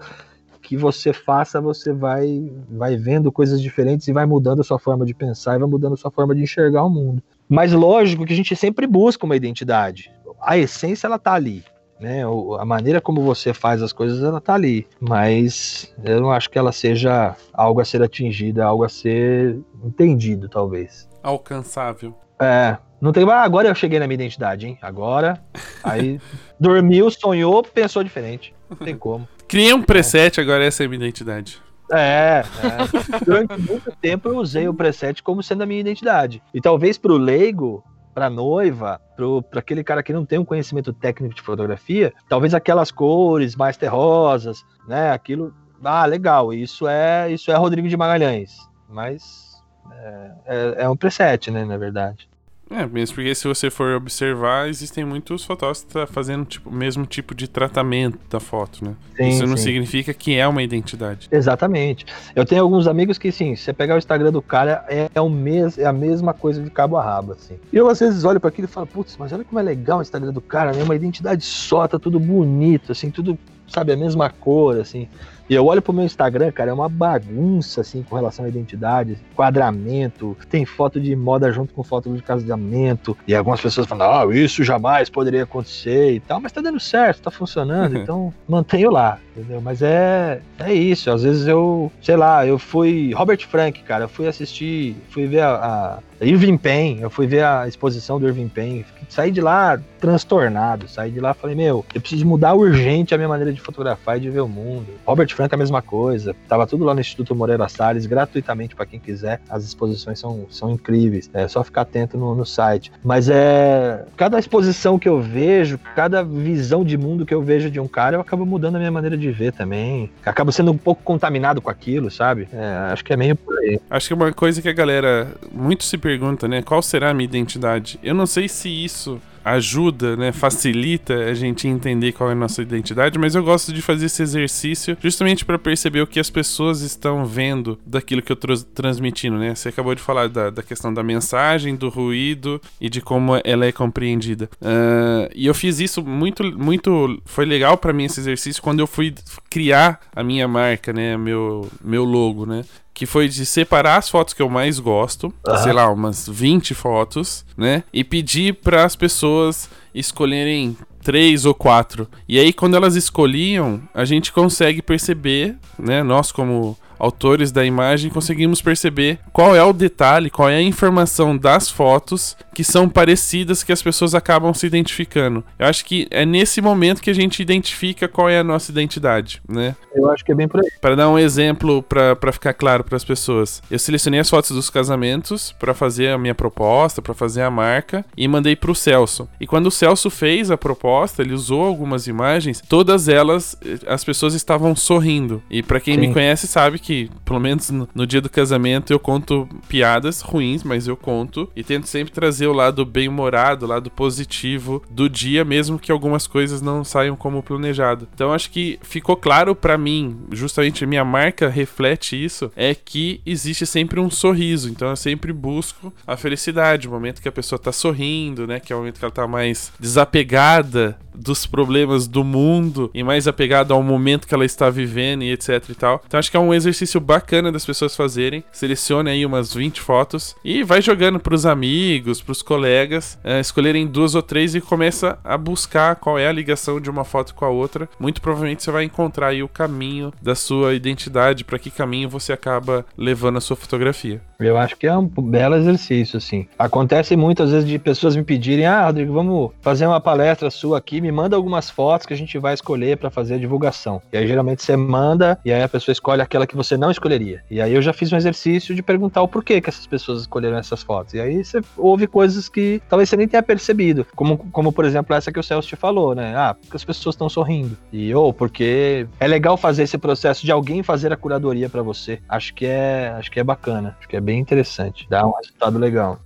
que 0.70 0.78
você 0.78 1.11
faça, 1.11 1.59
você 1.59 1.91
vai, 1.91 2.53
vai 2.70 2.95
vendo 2.95 3.32
coisas 3.32 3.59
diferentes 3.59 4.07
e 4.07 4.13
vai 4.13 4.28
mudando 4.28 4.59
a 4.59 4.63
sua 4.63 4.78
forma 4.78 5.03
de 5.03 5.15
pensar 5.15 5.55
e 5.55 5.59
vai 5.59 5.67
mudando 5.67 5.93
a 5.93 5.97
sua 5.97 6.11
forma 6.11 6.36
de 6.36 6.43
enxergar 6.43 6.84
o 6.84 6.89
mundo. 6.91 7.24
Mas 7.49 7.74
lógico 7.74 8.24
que 8.24 8.34
a 8.34 8.36
gente 8.36 8.55
sempre 8.55 8.86
busca 8.86 9.26
uma 9.26 9.36
identidade. 9.36 10.11
A 10.39 10.59
essência 10.59 11.07
ela 11.07 11.17
tá 11.17 11.34
ali, 11.34 11.63
né? 11.99 12.22
A 12.59 12.65
maneira 12.65 13.01
como 13.01 13.24
você 13.24 13.51
faz 13.51 13.82
as 13.82 13.91
coisas 13.91 14.22
ela 14.22 14.39
tá 14.39 14.53
ali, 14.53 14.86
mas 14.99 15.91
eu 16.03 16.22
não 16.22 16.32
acho 16.32 16.51
que 16.51 16.59
ela 16.59 16.72
seja 16.72 17.36
algo 17.51 17.82
a 17.82 17.86
ser 17.86 18.03
atingido, 18.03 18.61
algo 18.61 18.84
a 18.84 18.89
ser 18.89 19.59
entendido, 19.84 20.47
talvez. 20.47 21.09
Alcançável. 21.24 22.13
É, 22.39 22.78
não 23.01 23.11
tem, 23.11 23.28
ah, 23.28 23.41
agora 23.41 23.67
eu 23.67 23.74
cheguei 23.74 23.97
na 23.97 24.05
minha 24.05 24.22
identidade, 24.22 24.67
hein? 24.67 24.78
Agora, 24.84 25.43
aí 25.84 26.22
dormiu, 26.59 27.09
sonhou, 27.09 27.63
pensou 27.63 28.03
diferente. 28.03 28.53
Não 28.70 28.78
tem 28.78 28.95
como. 28.95 29.28
Criei 29.50 29.74
um 29.74 29.82
preset, 29.82 30.39
agora 30.39 30.64
essa 30.64 30.84
é 30.84 30.86
a 30.86 30.89
minha 30.89 31.02
identidade. 31.02 31.60
É, 31.91 32.43
é. 32.43 33.26
durante 33.26 33.60
muito 33.60 33.91
tempo 34.00 34.30
eu 34.30 34.38
usei 34.38 34.68
o 34.68 34.74
preset 34.76 35.24
como 35.24 35.41
sendo 35.41 35.64
a 35.64 35.66
minha 35.66 35.80
identidade. 35.80 36.39
E 36.54 36.62
talvez 36.62 37.00
pro 37.00 37.18
leigo, 37.18 37.84
pra 38.14 38.30
noiva, 38.30 39.02
pro, 39.16 39.41
pra 39.41 39.60
aquele 39.60 39.84
cara 39.84 40.04
que 40.04 40.14
não 40.14 40.24
tem 40.24 40.38
um 40.38 40.45
conhecimento 40.45 40.93
técnico 40.93 41.34
de 41.34 41.41
fotografia, 41.41 42.14
talvez 42.28 42.54
aquelas 42.54 42.91
cores 42.91 43.56
mais 43.56 43.76
terrosas, 43.76 44.64
né, 44.88 45.10
aquilo, 45.12 45.52
ah, 45.84 46.06
legal, 46.06 46.54
isso 46.54 46.88
é, 46.88 47.32
isso 47.32 47.52
é 47.52 47.56
Rodrigo 47.56 47.89
de 47.89 47.97
Magalhães, 47.97 48.55
mas 48.88 49.59
é, 49.92 50.32
é, 50.46 50.76
é 50.84 50.89
um 50.89 50.96
preset, 50.96 51.50
né, 51.50 51.66
na 51.66 51.78
verdade. 51.78 52.30
É, 52.70 52.86
mesmo 52.86 53.16
porque 53.16 53.33
se 53.33 53.47
você 53.47 53.70
for 53.70 53.96
observar, 53.96 54.70
existem 54.70 55.04
muitos 55.04 55.43
fotógrafos 55.43 55.83
tá 55.83 56.05
fazendo 56.05 56.46
tipo, 56.46 56.70
o 56.70 56.74
mesmo 56.74 57.05
tipo 57.05 57.33
de 57.33 57.47
tratamento 57.47 58.20
da 58.29 58.39
foto, 58.39 58.86
né? 58.86 58.93
Sim, 59.17 59.29
Isso 59.29 59.47
não 59.47 59.58
sim. 59.58 59.63
significa 59.63 60.13
que 60.13 60.36
é 60.36 60.47
uma 60.47 60.62
identidade. 60.62 61.28
Exatamente. 61.32 62.05
Eu 62.36 62.46
tenho 62.46 62.62
alguns 62.62 62.87
amigos 62.87 63.17
que, 63.17 63.32
sim, 63.32 63.55
se 63.55 63.63
você 63.63 63.74
pegar 63.74 63.96
o 63.96 63.97
Instagram 63.97 64.32
do 64.32 64.41
cara, 64.41 64.86
é, 64.87 65.09
é 65.13 65.21
o 65.21 65.29
mes, 65.29 65.79
é 65.79 65.86
a 65.86 65.93
mesma 65.93 66.33
coisa 66.33 66.62
de 66.62 66.70
cabo 66.70 66.96
a 66.97 67.04
rabo, 67.04 67.32
assim. 67.32 67.55
E 67.74 67.75
eu, 67.75 67.87
às 67.87 68.00
vezes, 68.00 68.24
olho 68.24 68.39
para 68.39 68.50
aquilo 68.50 68.67
e 68.67 68.71
falo, 68.71 68.86
putz, 68.86 69.17
mas 69.17 69.33
olha 69.33 69.43
como 69.43 69.59
é 69.59 69.63
legal 69.63 69.97
o 69.97 70.01
Instagram 70.01 70.32
do 70.32 70.41
cara, 70.41 70.71
né? 70.71 70.83
Uma 70.83 70.96
identidade 70.96 71.43
só, 71.43 71.87
tá 71.87 71.97
tudo 71.97 72.20
bonito, 72.20 72.91
assim, 72.91 73.09
tudo, 73.09 73.37
sabe, 73.70 73.93
a 73.93 73.97
mesma 73.97 74.29
cor, 74.29 74.79
assim. 74.79 75.08
E 75.50 75.55
eu 75.55 75.66
olho 75.66 75.82
pro 75.82 75.91
meu 75.91 76.05
Instagram, 76.05 76.51
cara, 76.51 76.70
é 76.70 76.74
uma 76.74 76.87
bagunça, 76.87 77.82
assim, 77.82 78.04
com 78.04 78.16
relação 78.16 78.46
à 78.46 78.47
identidade, 78.47 79.17
quadramento, 79.36 80.37
tem 80.47 80.63
foto 80.63 81.01
de 81.01 81.16
moda 81.16 81.51
junto 81.51 81.74
com 81.74 81.83
foto 81.83 82.13
de 82.13 82.21
casamento, 82.21 83.17
e 83.28 83.33
algumas 83.33 83.59
pessoas 83.59 83.87
falam, 83.87 84.29
ah, 84.29 84.36
isso 84.36 84.63
jamais 84.63 85.09
poderia 85.09 85.43
acontecer 85.43 86.12
e 86.12 86.20
tal, 86.20 86.39
mas 86.39 86.51
tá 86.51 86.62
dando 86.62 86.79
certo, 86.79 87.24
tá 87.24 87.32
funcionando, 87.32 87.97
então 87.97 88.32
mantenho 88.47 88.91
lá, 88.91 89.17
entendeu? 89.36 89.59
Mas 89.59 89.82
é, 89.82 90.39
é 90.59 90.71
isso, 90.71 91.09
às 91.09 91.24
vezes 91.24 91.47
eu, 91.47 91.91
sei 92.00 92.16
lá, 92.16 92.46
eu 92.46 92.59
fui, 92.59 93.12
Robert 93.16 93.47
Frank, 93.47 93.82
cara, 93.82 94.04
eu 94.04 94.09
fui 94.09 94.28
assistir, 94.28 94.96
fui 95.09 95.25
ver 95.25 95.41
a, 95.41 95.55
a 95.55 96.00
Irving 96.21 96.58
Penn, 96.58 97.00
eu 97.01 97.09
fui 97.09 97.28
ver 97.28 97.43
a 97.43 97.67
exposição 97.67 98.20
do 98.20 98.28
Irving 98.28 98.50
Penn, 98.50 98.83
saí 99.08 99.32
de 99.32 99.41
lá 99.41 99.79
transtornado, 100.00 100.87
saí 100.87 101.12
de 101.12 101.20
lá 101.20 101.33
falei, 101.33 101.55
meu, 101.55 101.86
eu 101.93 102.01
preciso 102.01 102.25
mudar 102.25 102.54
urgente 102.54 103.13
a 103.13 103.17
minha 103.17 103.28
maneira 103.28 103.51
de 103.51 103.59
fotografar 103.59 104.17
e 104.17 104.21
de 104.21 104.29
ver 104.29 104.41
o 104.41 104.47
mundo. 104.47 104.87
Robert 105.05 105.33
Frank 105.33 105.54
a 105.54 105.58
mesma 105.58 105.82
coisa, 105.82 106.36
tava 106.47 106.67
tudo 106.67 106.83
lá 106.83 106.93
no 106.93 107.00
Instituto 107.00 107.36
Moreira 107.36 107.67
Salles, 107.67 108.05
gratuitamente 108.05 108.75
para 108.75 108.86
quem 108.86 109.00
quiser, 109.00 109.41
as 109.50 109.63
exposições 109.63 110.20
são, 110.20 110.46
são 110.50 110.71
incríveis, 110.71 111.29
é 111.33 111.47
só 111.47 111.63
ficar 111.63 111.82
atento 111.82 112.17
no, 112.17 112.36
no 112.36 112.46
site. 112.46 112.91
Mas 113.04 113.29
é, 113.29 114.05
cada 114.16 114.39
exposição 114.39 115.00
que 115.00 115.08
eu 115.08 115.21
vejo, 115.21 115.79
cada 115.96 116.24
visão 116.24 116.83
de 116.83 116.97
mundo 116.97 117.25
que 117.25 117.33
eu 117.33 117.41
vejo 117.41 117.70
de 117.70 117.79
um 117.79 117.87
cara, 117.87 118.17
eu 118.17 118.21
acabo 118.21 118.46
mudando 118.46 118.75
a 118.75 118.79
minha 118.79 118.91
maneira 118.91 119.17
de 119.17 119.32
ver 119.32 119.54
também, 119.54 120.09
acabo 120.25 120.51
sendo 120.51 120.71
um 120.71 120.78
pouco 120.78 121.01
contaminado 121.04 121.62
com 121.62 121.70
aquilo, 121.70 122.12
sabe? 122.12 122.47
É, 122.54 122.91
acho 122.91 123.04
que 123.04 123.13
é 123.13 123.17
meio 123.17 123.36
por 123.36 123.58
aí. 123.59 123.79
Acho 123.89 124.08
que 124.08 124.13
uma 124.13 124.32
coisa 124.32 124.62
que 124.62 124.70
a 124.70 124.74
galera 124.74 125.28
muito 125.51 125.83
se 125.83 125.97
pergunta, 126.09 126.47
né? 126.47 126.63
Qual 126.63 126.81
será 126.81 127.11
a 127.11 127.13
minha 127.13 127.25
identidade? 127.25 127.99
Eu 128.01 128.15
não 128.15 128.25
sei 128.25 128.47
se 128.47 128.67
isso 128.67 129.21
ajuda, 129.43 130.17
né, 130.17 130.31
facilita 130.31 131.13
a 131.13 131.33
gente 131.33 131.67
entender 131.67 132.11
qual 132.11 132.29
é 132.29 132.33
a 132.33 132.36
nossa 132.36 132.61
identidade, 132.61 133.17
mas 133.17 133.36
eu 133.36 133.43
gosto 133.43 133.71
de 133.71 133.81
fazer 133.81 134.07
esse 134.07 134.21
exercício 134.21 134.97
justamente 135.01 135.45
para 135.45 135.57
perceber 135.57 136.01
o 136.01 136.07
que 136.07 136.19
as 136.19 136.29
pessoas 136.29 136.81
estão 136.81 137.25
vendo 137.25 137.79
daquilo 137.86 138.21
que 138.21 138.31
eu 138.31 138.36
tô 138.36 138.53
transmitindo, 138.75 139.37
né? 139.37 139.55
Você 139.55 139.69
acabou 139.69 139.95
de 139.95 140.01
falar 140.01 140.27
da, 140.27 140.49
da 140.49 140.61
questão 140.61 140.93
da 140.93 141.01
mensagem, 141.01 141.75
do 141.75 141.89
ruído 141.89 142.61
e 142.81 142.89
de 142.89 143.01
como 143.01 143.39
ela 143.43 143.65
é 143.65 143.71
compreendida. 143.71 144.49
Uh, 144.61 145.31
e 145.33 145.47
eu 145.47 145.53
fiz 145.53 145.79
isso 145.79 146.03
muito, 146.03 146.43
muito, 146.57 147.19
foi 147.25 147.45
legal 147.45 147.77
para 147.77 147.93
mim 147.93 148.03
esse 148.03 148.19
exercício 148.19 148.61
quando 148.61 148.81
eu 148.81 148.87
fui 148.87 149.15
criar 149.49 150.01
a 150.13 150.21
minha 150.21 150.47
marca, 150.47 150.91
né, 150.91 151.17
meu, 151.17 151.69
meu 151.83 152.03
logo, 152.03 152.45
né? 152.45 152.63
Que 153.00 153.05
foi 153.05 153.30
de 153.30 153.46
separar 153.46 153.96
as 153.96 154.09
fotos 154.09 154.34
que 154.34 154.42
eu 154.42 154.50
mais 154.50 154.78
gosto, 154.78 155.34
Aham. 155.47 155.58
sei 155.63 155.71
lá, 155.71 155.89
umas 155.89 156.28
20 156.28 156.76
fotos, 156.76 157.46
né? 157.55 157.82
E 157.93 158.04
pedir 158.04 158.55
para 158.55 158.84
as 158.84 158.93
pessoas 158.93 159.70
escolherem 159.96 160.76
três 161.01 161.46
ou 161.46 161.54
quatro. 161.54 162.09
E 162.28 162.38
aí 162.38 162.51
quando 162.51 162.76
elas 162.76 162.97
escolhiam, 162.97 163.82
a 163.93 164.04
gente 164.04 164.34
consegue 164.34 164.82
perceber, 164.82 165.55
né, 165.78 166.04
nós 166.04 166.30
como 166.34 166.78
autores 167.00 167.51
da 167.51 167.66
imagem 167.66 168.12
conseguimos 168.12 168.62
perceber 168.62 169.20
qual 169.32 169.55
é 169.55 169.63
o 169.63 169.74
detalhe, 169.74 170.30
qual 170.30 170.50
é 170.50 170.58
a 170.58 170.62
informação 170.62 171.38
das 171.38 171.70
fotos 171.70 172.36
que 172.54 172.63
são 172.63 172.89
parecidas 172.89 173.63
que 173.63 173.71
as 173.71 173.82
pessoas 173.82 174.13
acabam 174.13 174.54
se 174.54 174.67
identificando. 174.67 175.43
Eu 175.58 175.66
acho 175.66 175.86
que 175.86 176.08
é 176.12 176.26
nesse 176.26 176.62
momento 176.62 177.01
que 177.01 177.09
a 177.09 177.13
gente 177.13 177.42
identifica 177.42 178.08
qual 178.08 178.30
é 178.30 178.39
a 178.39 178.43
nossa 178.43 178.70
identidade, 178.70 179.42
né? 179.47 179.76
Eu 179.96 180.12
acho 180.12 180.26
que 180.26 180.32
é 180.32 180.36
bem 180.36 180.47
por 180.47 180.59
aí. 180.59 180.70
Para 180.82 180.96
dar 180.96 181.09
um 181.09 181.17
exemplo, 181.17 181.82
para 181.82 182.32
ficar 182.34 182.54
claro 182.54 182.84
para 182.84 182.97
as 182.97 183.05
pessoas, 183.05 183.62
eu 183.71 183.80
selecionei 183.80 184.20
as 184.20 184.30
fotos 184.30 184.51
dos 184.51 184.70
casamentos 184.70 185.55
para 185.58 185.74
fazer 185.74 186.09
a 186.09 186.17
minha 186.17 186.36
proposta, 186.36 187.01
para 187.01 187.13
fazer 187.13 187.43
a 187.43 187.50
marca 187.50 188.04
e 188.17 188.28
mandei 188.28 188.55
para 188.55 188.71
o 188.71 188.76
Celso. 188.76 189.30
E 189.39 189.47
quando 189.47 189.67
o 189.67 189.71
Celso 189.71 190.09
fez 190.09 190.51
a 190.51 190.58
proposta, 190.58 191.21
ele 191.21 191.34
usou 191.34 191.63
algumas 191.63 192.08
imagens, 192.08 192.62
todas 192.67 193.08
elas 193.08 193.55
eh, 193.63 193.80
as 193.88 194.04
pessoas 194.04 194.34
estavam 194.34 194.76
sorrindo. 194.76 195.42
E 195.50 195.63
para 195.63 195.80
quem 195.80 195.96
Sim. 195.96 196.01
me 196.01 196.13
conhece 196.13 196.46
sabe 196.46 196.78
que, 196.78 196.88
pelo 197.25 197.39
menos 197.39 197.70
no, 197.70 197.87
no 197.93 198.07
dia 198.07 198.21
do 198.21 198.29
casamento, 198.29 198.91
eu 198.91 198.99
conto 198.99 199.47
piadas 199.67 200.21
ruins, 200.21 200.63
mas 200.63 200.87
eu 200.87 200.97
conto 200.97 201.49
e 201.55 201.63
tento 201.63 201.87
sempre 201.87 202.11
trazer 202.11 202.47
o 202.47 202.53
lado 202.53 202.86
bem-humorado, 202.86 203.66
o 203.66 203.70
lado 203.70 203.89
positivo 203.89 204.83
do 204.89 205.09
dia, 205.09 205.43
mesmo 205.45 205.79
que 205.79 205.91
algumas 205.91 206.28
coisas 206.28 206.61
não 206.61 206.83
saiam 206.83 207.16
como 207.16 207.43
planejado. 207.43 208.07
Então 208.13 208.33
acho 208.33 208.49
que 208.49 208.79
ficou 208.82 209.16
claro 209.16 209.55
pra 209.55 209.78
mim, 209.78 210.20
justamente 210.32 210.83
a 210.83 210.87
minha 210.87 211.05
marca 211.05 211.49
reflete 211.49 212.21
isso, 212.24 212.51
é 212.55 212.74
que 212.74 213.21
existe 213.25 213.66
sempre 213.66 213.99
um 213.99 214.09
sorriso. 214.09 214.70
Então 214.70 214.89
eu 214.89 214.95
sempre 214.95 215.32
busco 215.32 215.93
a 216.05 216.17
felicidade, 216.17 216.87
o 216.87 216.91
momento 216.91 217.21
que 217.21 217.29
a 217.29 217.32
pessoa 217.32 217.59
tá 217.59 217.71
sorrindo, 217.71 218.47
né, 218.47 218.59
que 218.59 218.74
é 218.74 218.75
o 218.75 218.79
momento 218.79 218.99
que 218.99 219.05
ela 219.05 219.11
tá 219.11 219.28
mais 219.28 219.71
desapegada 219.79 220.97
dos 221.20 221.46
problemas 221.46 222.08
do 222.08 222.24
mundo 222.24 222.89
e 222.93 223.04
mais 223.04 223.28
apegada 223.28 223.74
ao 223.74 223.83
momento 223.83 224.28
que 224.28 224.33
ela 224.33 224.46
está 224.46 224.70
vivendo 224.70 225.24
e 225.24 225.32
etc 225.32 225.63
e 225.70 225.75
tal. 225.75 226.01
Então 226.08 226.20
acho 226.20 226.32
que 226.32 226.37
é 226.37 226.39
um 226.39 226.54
exercício 226.54 227.00
bacana 227.00 227.51
das 227.51 227.66
pessoas 227.66 227.96
fazerem. 227.96 228.43
Selecione 228.51 229.09
aí 229.09 229.25
umas 229.25 229.54
20 229.54 229.82
fotos 229.82 230.36
e 230.43 230.63
vai 230.63 230.82
jogando 230.82 231.20
pros 231.20 231.46
amigos, 231.46 232.21
pros 232.21 232.41
colegas, 232.41 233.20
é, 233.24 233.39
escolherem 233.39 233.87
duas 233.87 234.16
ou 234.16 234.21
três 234.21 234.55
e 234.55 234.62
começa 234.62 235.20
a 235.24 235.37
buscar 235.37 235.96
qual 235.96 236.17
é 236.17 236.28
a 236.28 236.32
ligação 236.32 236.79
de 236.79 236.89
uma 236.89 237.04
foto 237.04 237.36
com 237.36 237.46
a 237.46 237.50
outra. 237.50 237.89
Muito 238.00 238.21
provavelmente 238.21 238.63
você 238.63 238.71
vai 238.71 238.83
encontrar 238.83 239.28
aí 239.28 239.43
o 239.43 239.47
caminho 239.47 240.13
da 240.21 240.36
sua 240.36 240.74
identidade, 240.74 241.43
para 241.43 241.59
que 241.59 241.71
caminho 241.71 242.09
você 242.09 242.32
acaba 242.32 242.86
levando 242.97 243.37
a 243.37 243.41
sua 243.41 243.55
fotografia. 243.55 244.21
Eu 244.39 244.57
acho 244.57 244.78
que 244.78 244.87
é 244.87 244.97
um 244.97 245.05
belo 245.05 245.55
exercício, 245.55 246.16
assim. 246.16 246.47
Acontece 246.57 247.17
muitas 247.17 247.51
vezes 247.51 247.67
de 247.67 247.78
pessoas 247.78 248.16
me 248.16 248.24
pedirem, 248.24 248.66
ah, 248.66 248.86
Rodrigo, 248.86 249.11
vamos 249.11 249.51
fazer 249.59 249.86
uma 249.86 249.99
palestra 249.99 250.49
sua 250.49 250.78
aqui, 250.78 251.01
me 251.01 251.11
manda 251.11 251.36
algumas 251.36 251.70
fotos 251.70 252.07
que 252.07 252.13
a 252.13 252.17
gente 252.17 252.37
vai 252.37 252.53
escolher 252.53 252.95
para 252.95 253.09
fazer 253.09 253.36
a 253.36 253.37
divulgação. 253.37 254.01
E 254.13 254.17
aí 254.17 254.25
geralmente 254.25 254.63
você 254.63 254.78
manda 254.78 255.37
e 255.43 255.51
aí 255.51 255.61
a 255.61 255.67
pessoa 255.67 255.91
escolhe 255.91 256.21
aquela 256.21 256.47
que 256.47 256.55
você 256.55 256.78
não 256.78 256.89
escolheria. 256.89 257.43
E 257.51 257.59
aí 257.59 257.74
eu 257.74 257.82
já 257.82 257.91
fiz 257.91 258.13
um 258.13 258.16
exercício 258.16 258.74
de 258.74 258.82
perguntar 258.82 259.21
o 259.21 259.28
porquê 259.28 259.59
que 259.59 259.70
essas 259.70 259.86
pessoas 259.86 260.21
escolheram 260.21 260.57
essas 260.57 260.82
fotos. 260.82 261.16
E 261.16 261.20
aí 261.20 261.43
você 261.43 261.59
ouve 261.75 262.07
coisas 262.07 262.47
que 262.47 262.82
talvez 262.87 263.09
você 263.09 263.17
nem 263.17 263.28
tenha 263.28 263.43
percebido, 263.43 264.07
como, 264.16 264.37
como 264.37 264.71
por 264.71 264.86
exemplo 264.86 265.13
essa 265.13 265.33
que 265.33 265.39
o 265.39 265.43
Celso 265.43 265.67
te 265.67 265.75
falou, 265.75 266.16
né? 266.16 266.33
Ah, 266.37 266.53
porque 266.53 266.78
as 266.78 266.86
pessoas 266.86 267.16
estão 267.16 267.28
sorrindo. 267.28 267.78
E 267.91 268.16
ou 268.16 268.32
porque 268.33 269.05
é 269.20 269.28
legal 269.28 269.57
fazer 269.57 269.83
esse 269.83 269.97
processo 269.97 270.45
de 270.45 270.51
alguém 270.53 270.82
fazer 270.82 271.11
a 271.11 271.17
curadoria 271.17 271.67
para 271.67 271.82
você. 271.82 272.21
Acho 272.29 272.53
que 272.53 272.66
é, 272.66 273.13
acho 273.17 273.29
que 273.29 273.41
é 273.41 273.43
bacana, 273.43 273.97
acho 273.99 274.07
que 274.07 274.16
é 274.16 274.29
bem 274.30 274.39
interessante, 274.39 275.08
dá 275.10 275.26
um 275.26 275.32
resultado 275.32 275.80
legal. 275.80 276.20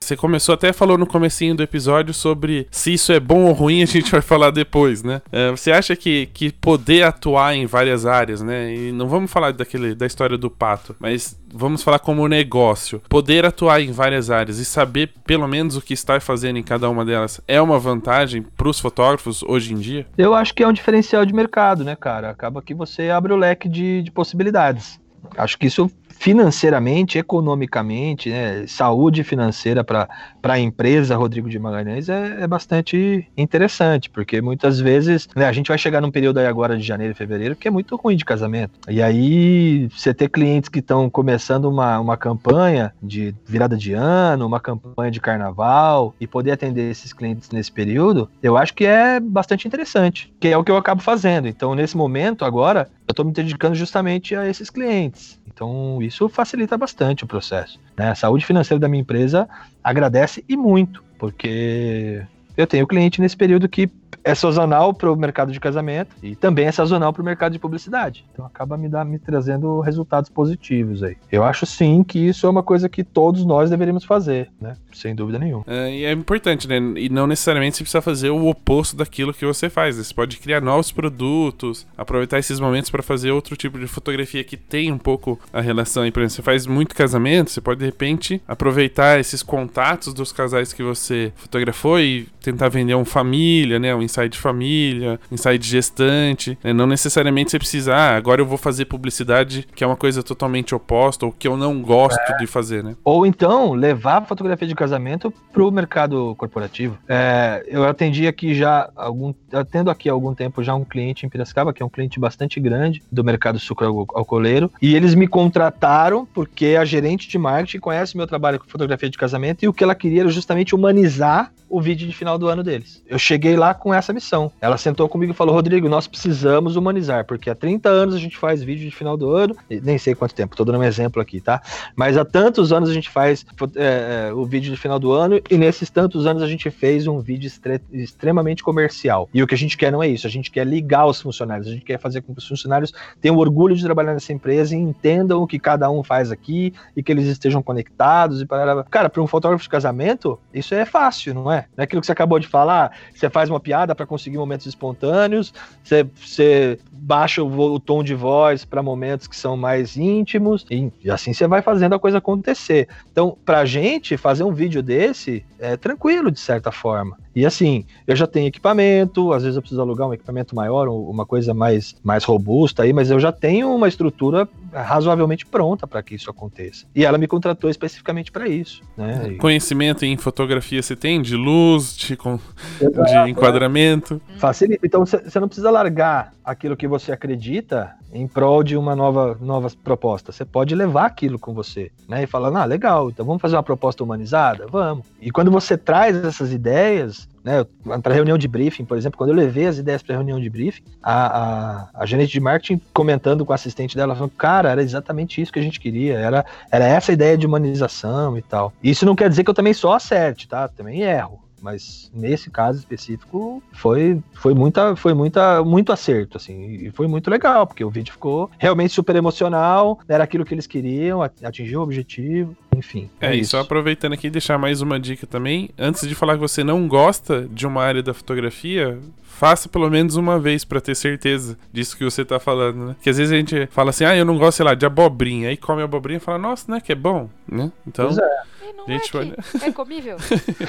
Você 0.00 0.16
começou 0.16 0.54
até 0.54 0.72
falou 0.72 0.98
no 0.98 1.06
comecinho 1.06 1.56
do 1.56 1.62
episódio 1.62 2.12
sobre 2.12 2.66
se 2.70 2.94
isso 2.94 3.12
é 3.12 3.18
bom 3.18 3.44
ou 3.44 3.52
ruim, 3.52 3.82
a 3.82 3.86
gente 3.86 4.10
vai 4.10 4.20
falar 4.20 4.50
depois, 4.50 5.02
né? 5.02 5.22
É, 5.32 5.50
você 5.50 5.72
acha 5.72 5.96
que, 5.96 6.26
que 6.26 6.52
poder 6.52 7.02
atuar 7.02 7.54
em 7.54 7.66
várias 7.66 8.04
áreas, 8.06 8.42
né? 8.42 8.72
E 8.74 8.92
não 8.92 9.08
vamos 9.08 9.30
falar 9.30 9.52
daquele, 9.52 9.94
da 9.94 10.06
história 10.06 10.36
do 10.36 10.50
pato, 10.50 10.94
mas 11.00 11.40
vamos 11.52 11.82
falar 11.82 11.98
como 11.98 12.28
negócio. 12.28 13.00
Poder 13.08 13.44
atuar 13.44 13.80
em 13.80 13.90
várias 13.90 14.30
áreas 14.30 14.58
e 14.58 14.64
saber 14.64 15.12
pelo 15.24 15.48
menos 15.48 15.76
o 15.76 15.82
que 15.82 15.94
está 15.94 16.20
fazendo 16.20 16.58
em 16.58 16.62
cada 16.62 16.88
uma 16.90 17.04
delas 17.04 17.40
é 17.48 17.60
uma 17.60 17.78
vantagem 17.78 18.42
para 18.42 18.68
os 18.68 18.78
fotógrafos 18.78 19.42
hoje 19.44 19.72
em 19.72 19.76
dia? 19.76 20.06
Eu 20.18 20.34
acho 20.34 20.54
que 20.54 20.62
é 20.62 20.68
um 20.68 20.72
diferencial 20.72 21.24
de 21.24 21.32
mercado, 21.32 21.82
né, 21.84 21.96
cara? 21.96 22.30
Acaba 22.30 22.62
que 22.62 22.74
você 22.74 23.08
abre 23.10 23.32
o 23.32 23.36
leque 23.36 23.68
de, 23.68 24.02
de 24.02 24.10
possibilidades. 24.10 25.00
Acho 25.36 25.58
que 25.58 25.66
isso 25.66 25.90
financeiramente, 26.22 27.18
economicamente, 27.18 28.30
né, 28.30 28.64
saúde 28.68 29.24
financeira 29.24 29.82
para 29.82 30.08
a 30.44 30.56
empresa 30.56 31.16
Rodrigo 31.16 31.50
de 31.50 31.58
Magalhães 31.58 32.08
é, 32.08 32.42
é 32.42 32.46
bastante 32.46 33.28
interessante, 33.36 34.08
porque 34.08 34.40
muitas 34.40 34.78
vezes 34.78 35.28
né, 35.34 35.46
a 35.46 35.52
gente 35.52 35.66
vai 35.66 35.76
chegar 35.76 36.00
num 36.00 36.12
período 36.12 36.38
aí 36.38 36.46
agora 36.46 36.76
de 36.76 36.84
janeiro 36.84 37.12
e 37.12 37.16
fevereiro 37.16 37.56
que 37.56 37.66
é 37.66 37.72
muito 37.72 37.96
ruim 37.96 38.14
de 38.14 38.24
casamento. 38.24 38.78
E 38.88 39.02
aí 39.02 39.88
você 39.88 40.14
ter 40.14 40.28
clientes 40.28 40.68
que 40.68 40.78
estão 40.78 41.10
começando 41.10 41.64
uma, 41.64 41.98
uma 41.98 42.16
campanha 42.16 42.94
de 43.02 43.34
virada 43.44 43.76
de 43.76 43.92
ano, 43.92 44.46
uma 44.46 44.60
campanha 44.60 45.10
de 45.10 45.18
carnaval 45.18 46.14
e 46.20 46.26
poder 46.28 46.52
atender 46.52 46.88
esses 46.88 47.12
clientes 47.12 47.50
nesse 47.50 47.72
período, 47.72 48.30
eu 48.40 48.56
acho 48.56 48.74
que 48.74 48.86
é 48.86 49.18
bastante 49.18 49.66
interessante, 49.66 50.32
que 50.38 50.46
é 50.46 50.56
o 50.56 50.62
que 50.62 50.70
eu 50.70 50.76
acabo 50.76 51.02
fazendo. 51.02 51.48
Então, 51.48 51.74
nesse 51.74 51.96
momento 51.96 52.44
agora, 52.44 52.88
eu 53.08 53.12
estou 53.12 53.24
me 53.24 53.32
dedicando 53.32 53.74
justamente 53.74 54.36
a 54.36 54.48
esses 54.48 54.70
clientes. 54.70 55.42
Então, 55.52 56.00
isso 56.00 56.11
facilita 56.28 56.76
bastante 56.76 57.24
o 57.24 57.26
processo. 57.26 57.80
Né? 57.96 58.10
A 58.10 58.14
saúde 58.14 58.44
financeira 58.44 58.80
da 58.80 58.88
minha 58.88 59.00
empresa 59.00 59.48
agradece 59.82 60.44
e 60.48 60.56
muito, 60.56 61.02
porque 61.18 62.22
eu 62.56 62.66
tenho 62.66 62.86
cliente 62.86 63.20
nesse 63.20 63.36
período 63.36 63.68
que 63.68 63.90
é 64.24 64.34
sazonal 64.34 64.94
para 64.94 65.10
o 65.10 65.16
mercado 65.16 65.52
de 65.52 65.60
casamento 65.60 66.14
e 66.22 66.34
também 66.34 66.66
é 66.66 66.72
sazonal 66.72 67.12
para 67.12 67.22
o 67.22 67.24
mercado 67.24 67.52
de 67.52 67.58
publicidade. 67.58 68.24
Então 68.32 68.44
acaba 68.44 68.76
me, 68.76 68.88
me 69.04 69.18
trazendo 69.18 69.80
resultados 69.80 70.30
positivos 70.30 71.02
aí. 71.02 71.16
Eu 71.30 71.44
acho 71.44 71.66
sim 71.66 72.02
que 72.02 72.18
isso 72.18 72.46
é 72.46 72.50
uma 72.50 72.62
coisa 72.62 72.88
que 72.88 73.04
todos 73.04 73.44
nós 73.44 73.70
deveríamos 73.70 74.04
fazer, 74.04 74.50
né? 74.60 74.76
Sem 74.92 75.14
dúvida 75.14 75.38
nenhuma. 75.38 75.64
É, 75.66 75.90
e 75.90 76.04
é 76.04 76.12
importante, 76.12 76.68
né? 76.68 76.76
E 76.96 77.08
não 77.08 77.26
necessariamente 77.26 77.76
você 77.76 77.84
precisa 77.84 78.02
fazer 78.02 78.30
o 78.30 78.46
oposto 78.46 78.96
daquilo 78.96 79.34
que 79.34 79.44
você 79.44 79.68
faz. 79.68 79.96
Você 79.96 80.14
pode 80.14 80.36
criar 80.38 80.60
novos 80.60 80.92
produtos, 80.92 81.86
aproveitar 81.96 82.38
esses 82.38 82.60
momentos 82.60 82.90
para 82.90 83.02
fazer 83.02 83.30
outro 83.30 83.56
tipo 83.56 83.78
de 83.78 83.86
fotografia 83.86 84.44
que 84.44 84.56
tem 84.56 84.92
um 84.92 84.98
pouco 84.98 85.38
a 85.52 85.60
relação. 85.60 86.02
Por 86.10 86.20
exemplo, 86.20 86.30
você 86.36 86.42
faz 86.42 86.66
muito 86.66 86.94
casamento, 86.94 87.50
você 87.50 87.60
pode 87.60 87.80
de 87.80 87.86
repente 87.86 88.42
aproveitar 88.46 89.18
esses 89.18 89.42
contatos 89.42 90.14
dos 90.14 90.32
casais 90.32 90.72
que 90.72 90.82
você 90.82 91.32
fotografou 91.36 91.98
e 91.98 92.28
tentar 92.42 92.68
vender 92.68 92.94
um 92.94 93.04
família, 93.04 93.78
né? 93.78 93.94
Um 93.94 94.02
insight 94.02 94.30
de 94.30 94.38
família, 94.38 95.18
insight 95.30 95.58
de 95.58 95.68
gestante. 95.68 96.58
Né? 96.62 96.72
Não 96.72 96.86
necessariamente 96.86 97.50
você 97.50 97.58
precisa, 97.58 97.94
ah, 97.94 98.16
agora 98.16 98.40
eu 98.40 98.46
vou 98.46 98.58
fazer 98.58 98.86
publicidade 98.86 99.66
que 99.74 99.84
é 99.84 99.86
uma 99.86 99.96
coisa 99.96 100.22
totalmente 100.22 100.74
oposta 100.74 101.26
ou 101.26 101.32
que 101.32 101.46
eu 101.46 101.56
não 101.56 101.80
gosto 101.82 102.18
é. 102.32 102.36
de 102.38 102.46
fazer, 102.46 102.82
né? 102.82 102.96
Ou 103.04 103.26
então 103.26 103.72
levar 103.72 104.18
a 104.18 104.22
fotografia 104.22 104.66
de 104.66 104.74
casamento 104.74 105.32
para 105.52 105.62
o 105.62 105.70
mercado 105.70 106.34
corporativo. 106.36 106.98
É, 107.08 107.64
eu 107.66 107.84
atendi 107.84 108.26
aqui 108.26 108.54
já 108.54 108.90
algum, 108.96 109.32
atendo 109.52 109.90
aqui 109.90 110.08
há 110.08 110.12
algum 110.12 110.34
tempo 110.34 110.62
já 110.62 110.74
um 110.74 110.84
cliente 110.84 111.24
em 111.24 111.28
Piracicaba, 111.28 111.72
que 111.72 111.82
é 111.82 111.86
um 111.86 111.88
cliente 111.88 112.18
bastante 112.18 112.58
grande 112.60 113.02
do 113.10 113.24
mercado 113.24 113.58
sucro 113.58 114.06
alcooleiro, 114.14 114.70
e 114.80 114.94
eles 114.94 115.14
me 115.14 115.26
contrataram 115.26 116.26
porque 116.26 116.76
a 116.78 116.84
gerente 116.84 117.28
de 117.28 117.38
marketing 117.38 117.78
conhece 117.78 118.16
meu 118.16 118.26
trabalho 118.26 118.58
com 118.58 118.66
fotografia 118.66 119.10
de 119.10 119.18
casamento 119.18 119.62
e 119.62 119.68
o 119.68 119.72
que 119.72 119.84
ela 119.84 119.94
queria 119.94 120.22
era 120.22 120.30
justamente 120.30 120.74
humanizar 120.74 121.52
o 121.72 121.80
vídeo 121.80 122.06
de 122.06 122.14
final 122.14 122.38
do 122.38 122.48
ano 122.48 122.62
deles. 122.62 123.02
Eu 123.08 123.18
cheguei 123.18 123.56
lá 123.56 123.72
com 123.72 123.94
essa 123.94 124.12
missão. 124.12 124.52
Ela 124.60 124.76
sentou 124.76 125.08
comigo 125.08 125.32
e 125.32 125.34
falou: 125.34 125.54
Rodrigo, 125.54 125.88
nós 125.88 126.06
precisamos 126.06 126.76
humanizar, 126.76 127.24
porque 127.24 127.48
há 127.48 127.54
30 127.54 127.88
anos 127.88 128.14
a 128.14 128.18
gente 128.18 128.36
faz 128.36 128.62
vídeo 128.62 128.88
de 128.88 128.94
final 128.94 129.16
do 129.16 129.30
ano, 129.34 129.56
nem 129.70 129.96
sei 129.96 130.14
quanto 130.14 130.34
tempo, 130.34 130.54
tô 130.54 130.64
dando 130.64 130.78
um 130.78 130.84
exemplo 130.84 131.20
aqui, 131.22 131.40
tá? 131.40 131.62
Mas 131.96 132.18
há 132.18 132.24
tantos 132.24 132.72
anos 132.72 132.90
a 132.90 132.92
gente 132.92 133.08
faz 133.08 133.46
é, 133.74 134.28
é, 134.28 134.32
o 134.34 134.44
vídeo 134.44 134.70
de 134.70 134.76
final 134.76 134.98
do 134.98 135.12
ano 135.12 135.40
e 135.50 135.56
nesses 135.56 135.88
tantos 135.88 136.26
anos 136.26 136.42
a 136.42 136.46
gente 136.46 136.70
fez 136.70 137.06
um 137.06 137.20
vídeo 137.20 137.50
extremamente 137.90 138.62
comercial. 138.62 139.28
E 139.32 139.42
o 139.42 139.46
que 139.46 139.54
a 139.54 139.58
gente 139.58 139.78
quer 139.78 139.90
não 139.90 140.02
é 140.02 140.08
isso, 140.08 140.26
a 140.26 140.30
gente 140.30 140.50
quer 140.50 140.66
ligar 140.66 141.06
os 141.06 141.22
funcionários, 141.22 141.68
a 141.68 141.70
gente 141.70 141.84
quer 141.84 141.98
fazer 141.98 142.20
com 142.20 142.34
que 142.34 142.38
os 142.38 142.46
funcionários 142.46 142.92
tenham 143.18 143.38
orgulho 143.38 143.74
de 143.74 143.82
trabalhar 143.82 144.12
nessa 144.12 144.32
empresa 144.32 144.76
e 144.76 144.78
entendam 144.78 145.42
o 145.42 145.46
que 145.46 145.58
cada 145.58 145.90
um 145.90 146.02
faz 146.02 146.30
aqui 146.30 146.74
e 146.94 147.02
que 147.02 147.10
eles 147.10 147.26
estejam 147.26 147.62
conectados 147.62 148.42
e 148.42 148.46
para 148.46 148.84
Cara, 148.90 149.08
para 149.08 149.22
um 149.22 149.26
fotógrafo 149.26 149.62
de 149.62 149.68
casamento, 149.70 150.38
isso 150.52 150.74
é 150.74 150.84
fácil, 150.84 151.34
não 151.34 151.50
é? 151.50 151.61
Não 151.76 151.82
é 151.82 151.84
aquilo 151.84 152.00
que 152.00 152.06
você 152.06 152.12
acabou 152.12 152.38
de 152.38 152.46
falar, 152.46 152.96
você 153.14 153.28
faz 153.28 153.48
uma 153.48 153.60
piada 153.60 153.94
para 153.94 154.06
conseguir 154.06 154.38
momentos 154.38 154.66
espontâneos, 154.66 155.52
você, 155.82 156.04
você 156.04 156.78
baixa 156.90 157.42
o, 157.42 157.74
o, 157.74 157.80
tom 157.80 158.02
de 158.02 158.14
voz 158.14 158.64
para 158.64 158.82
momentos 158.82 159.26
que 159.26 159.36
são 159.36 159.56
mais 159.56 159.96
íntimos, 159.96 160.64
e, 160.70 160.92
e, 161.02 161.10
assim 161.10 161.32
você 161.32 161.46
vai 161.46 161.62
fazendo 161.62 161.94
a 161.94 161.98
coisa 161.98 162.18
acontecer. 162.18 162.88
Então, 163.10 163.36
pra 163.44 163.64
gente, 163.64 164.16
fazer 164.16 164.44
um 164.44 164.52
vídeo 164.52 164.82
desse 164.82 165.44
é 165.58 165.76
tranquilo, 165.76 166.30
de 166.30 166.40
certa 166.40 166.70
forma. 166.70 167.16
E 167.34 167.46
assim, 167.46 167.84
eu 168.06 168.14
já 168.14 168.26
tenho 168.26 168.46
equipamento, 168.46 169.32
às 169.32 169.42
vezes 169.42 169.56
eu 169.56 169.62
preciso 169.62 169.80
alugar 169.80 170.08
um 170.08 170.14
equipamento 170.14 170.54
maior, 170.54 170.88
uma 170.88 171.24
coisa 171.24 171.54
mais, 171.54 171.94
mais 172.02 172.24
robusta 172.24 172.82
aí, 172.82 172.92
mas 172.92 173.10
eu 173.10 173.18
já 173.18 173.32
tenho 173.32 173.74
uma 173.74 173.88
estrutura 173.88 174.48
razoavelmente 174.72 175.44
pronta 175.44 175.86
para 175.86 176.02
que 176.02 176.14
isso 176.14 176.30
aconteça. 176.30 176.86
E 176.94 177.04
ela 177.04 177.18
me 177.18 177.26
contratou 177.26 177.68
especificamente 177.68 178.32
para 178.32 178.48
isso. 178.48 178.82
Né? 178.96 179.36
Conhecimento 179.38 180.04
em 180.04 180.16
fotografia 180.16 180.82
você 180.82 180.96
tem? 180.96 181.20
De 181.20 181.36
luz, 181.36 181.96
de, 181.96 182.16
de 182.16 183.30
enquadramento? 183.30 184.20
Facilita. 184.38 184.86
Então 184.86 185.04
você 185.04 185.38
não 185.38 185.48
precisa 185.48 185.70
largar 185.70 186.32
aquilo 186.44 186.76
que 186.76 186.88
você 186.88 187.12
acredita 187.12 187.94
em 188.12 188.26
prol 188.26 188.62
de 188.62 188.76
uma 188.76 188.94
nova, 188.94 189.38
nova 189.40 189.70
proposta. 189.82 190.32
Você 190.32 190.44
pode 190.44 190.74
levar 190.74 191.06
aquilo 191.06 191.38
com 191.38 191.54
você, 191.54 191.90
né? 192.08 192.22
E 192.22 192.26
falar, 192.26 192.54
ah, 192.60 192.64
legal, 192.64 193.10
então 193.10 193.24
vamos 193.24 193.40
fazer 193.40 193.56
uma 193.56 193.62
proposta 193.62 194.02
humanizada? 194.04 194.66
Vamos. 194.70 195.06
E 195.20 195.30
quando 195.30 195.50
você 195.50 195.78
traz 195.78 196.16
essas 196.16 196.52
ideias, 196.52 197.28
né, 197.44 197.66
para 198.02 198.14
reunião 198.14 198.38
de 198.38 198.46
briefing, 198.46 198.84
por 198.84 198.96
exemplo, 198.96 199.18
quando 199.18 199.30
eu 199.30 199.36
levei 199.36 199.66
as 199.66 199.78
ideias 199.78 200.02
para 200.02 200.14
reunião 200.14 200.40
de 200.40 200.48
briefing, 200.48 200.82
a, 201.02 201.26
a, 201.26 201.90
a, 201.94 202.06
gerente 202.06 202.32
de 202.32 202.40
marketing 202.40 202.80
comentando 202.94 203.44
com 203.44 203.52
o 203.52 203.54
assistente 203.54 203.96
dela, 203.96 204.14
falando, 204.14 204.32
cara, 204.32 204.70
era 204.70 204.82
exatamente 204.82 205.40
isso 205.40 205.52
que 205.52 205.58
a 205.58 205.62
gente 205.62 205.80
queria, 205.80 206.18
era, 206.18 206.44
era 206.70 206.86
essa 206.86 207.12
ideia 207.12 207.36
de 207.36 207.46
humanização 207.46 208.38
e 208.38 208.42
tal. 208.42 208.72
Isso 208.82 209.04
não 209.04 209.16
quer 209.16 209.28
dizer 209.28 209.44
que 209.44 209.50
eu 209.50 209.54
também 209.54 209.74
só 209.74 209.94
acerte, 209.94 210.48
tá? 210.48 210.68
Também 210.68 211.02
erro. 211.02 211.40
Mas 211.62 212.10
nesse 212.12 212.50
caso 212.50 212.80
específico 212.80 213.62
foi, 213.72 214.20
foi, 214.34 214.52
muita, 214.52 214.96
foi 214.96 215.14
muita, 215.14 215.62
muito 215.62 215.92
acerto, 215.92 216.36
assim, 216.36 216.86
e 216.86 216.90
foi 216.90 217.06
muito 217.06 217.30
legal, 217.30 217.68
porque 217.68 217.84
o 217.84 217.90
vídeo 217.90 218.12
ficou 218.12 218.50
realmente 218.58 218.92
super 218.92 219.14
emocional, 219.14 220.00
era 220.08 220.24
aquilo 220.24 220.44
que 220.44 220.52
eles 220.52 220.66
queriam, 220.66 221.22
atingiu 221.22 221.78
o 221.78 221.84
objetivo, 221.84 222.56
enfim. 222.76 223.10
É, 223.20 223.28
é 223.28 223.36
e 223.36 223.44
só 223.44 223.60
aproveitando 223.60 224.12
aqui, 224.12 224.30
deixar 224.30 224.58
mais 224.58 224.80
uma 224.80 224.98
dica 224.98 225.26
também. 225.26 225.70
Antes 225.78 226.08
de 226.08 226.14
falar 226.14 226.34
que 226.34 226.40
você 226.40 226.62
não 226.64 226.86
gosta 226.88 227.46
de 227.50 227.66
uma 227.66 227.82
área 227.82 228.02
da 228.02 228.14
fotografia, 228.14 228.98
faça 229.22 229.68
pelo 229.68 229.90
menos 229.90 230.16
uma 230.16 230.38
vez 230.38 230.64
para 230.64 230.80
ter 230.80 230.94
certeza 230.94 231.58
disso 231.72 231.96
que 231.96 232.04
você 232.04 232.24
tá 232.24 232.38
falando, 232.38 232.86
né? 232.86 232.96
Que 233.02 233.10
às 233.10 233.18
vezes 233.18 233.32
a 233.32 233.36
gente 233.36 233.66
fala 233.70 233.90
assim, 233.90 234.04
ah, 234.04 234.16
eu 234.16 234.24
não 234.24 234.38
gosto, 234.38 234.58
sei 234.58 234.66
lá, 234.66 234.74
de 234.74 234.86
abobrinha. 234.86 235.48
Aí 235.48 235.56
come 235.56 235.82
abobrinha 235.82 236.18
e 236.18 236.20
fala, 236.20 236.38
nossa, 236.38 236.70
né, 236.70 236.80
que 236.80 236.92
é 236.92 236.96
bom, 236.96 237.28
né? 237.50 237.70
Então. 237.86 238.06
Pois 238.06 238.18
é 238.18 238.61
não 238.76 238.86
gente, 238.86 239.10
é, 239.16 239.68
é 239.68 239.72
comível? 239.72 240.16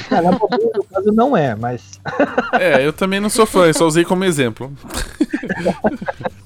Cara, 0.09 0.31
no 0.31 0.84
caso 0.85 1.11
não 1.11 1.35
é, 1.35 1.55
mas. 1.55 1.99
é, 2.59 2.85
eu 2.85 2.93
também 2.93 3.19
não 3.19 3.30
sou 3.30 3.45
fã, 3.45 3.65
eu 3.65 3.73
só 3.73 3.85
usei 3.85 4.03
como 4.03 4.23
exemplo. 4.23 4.71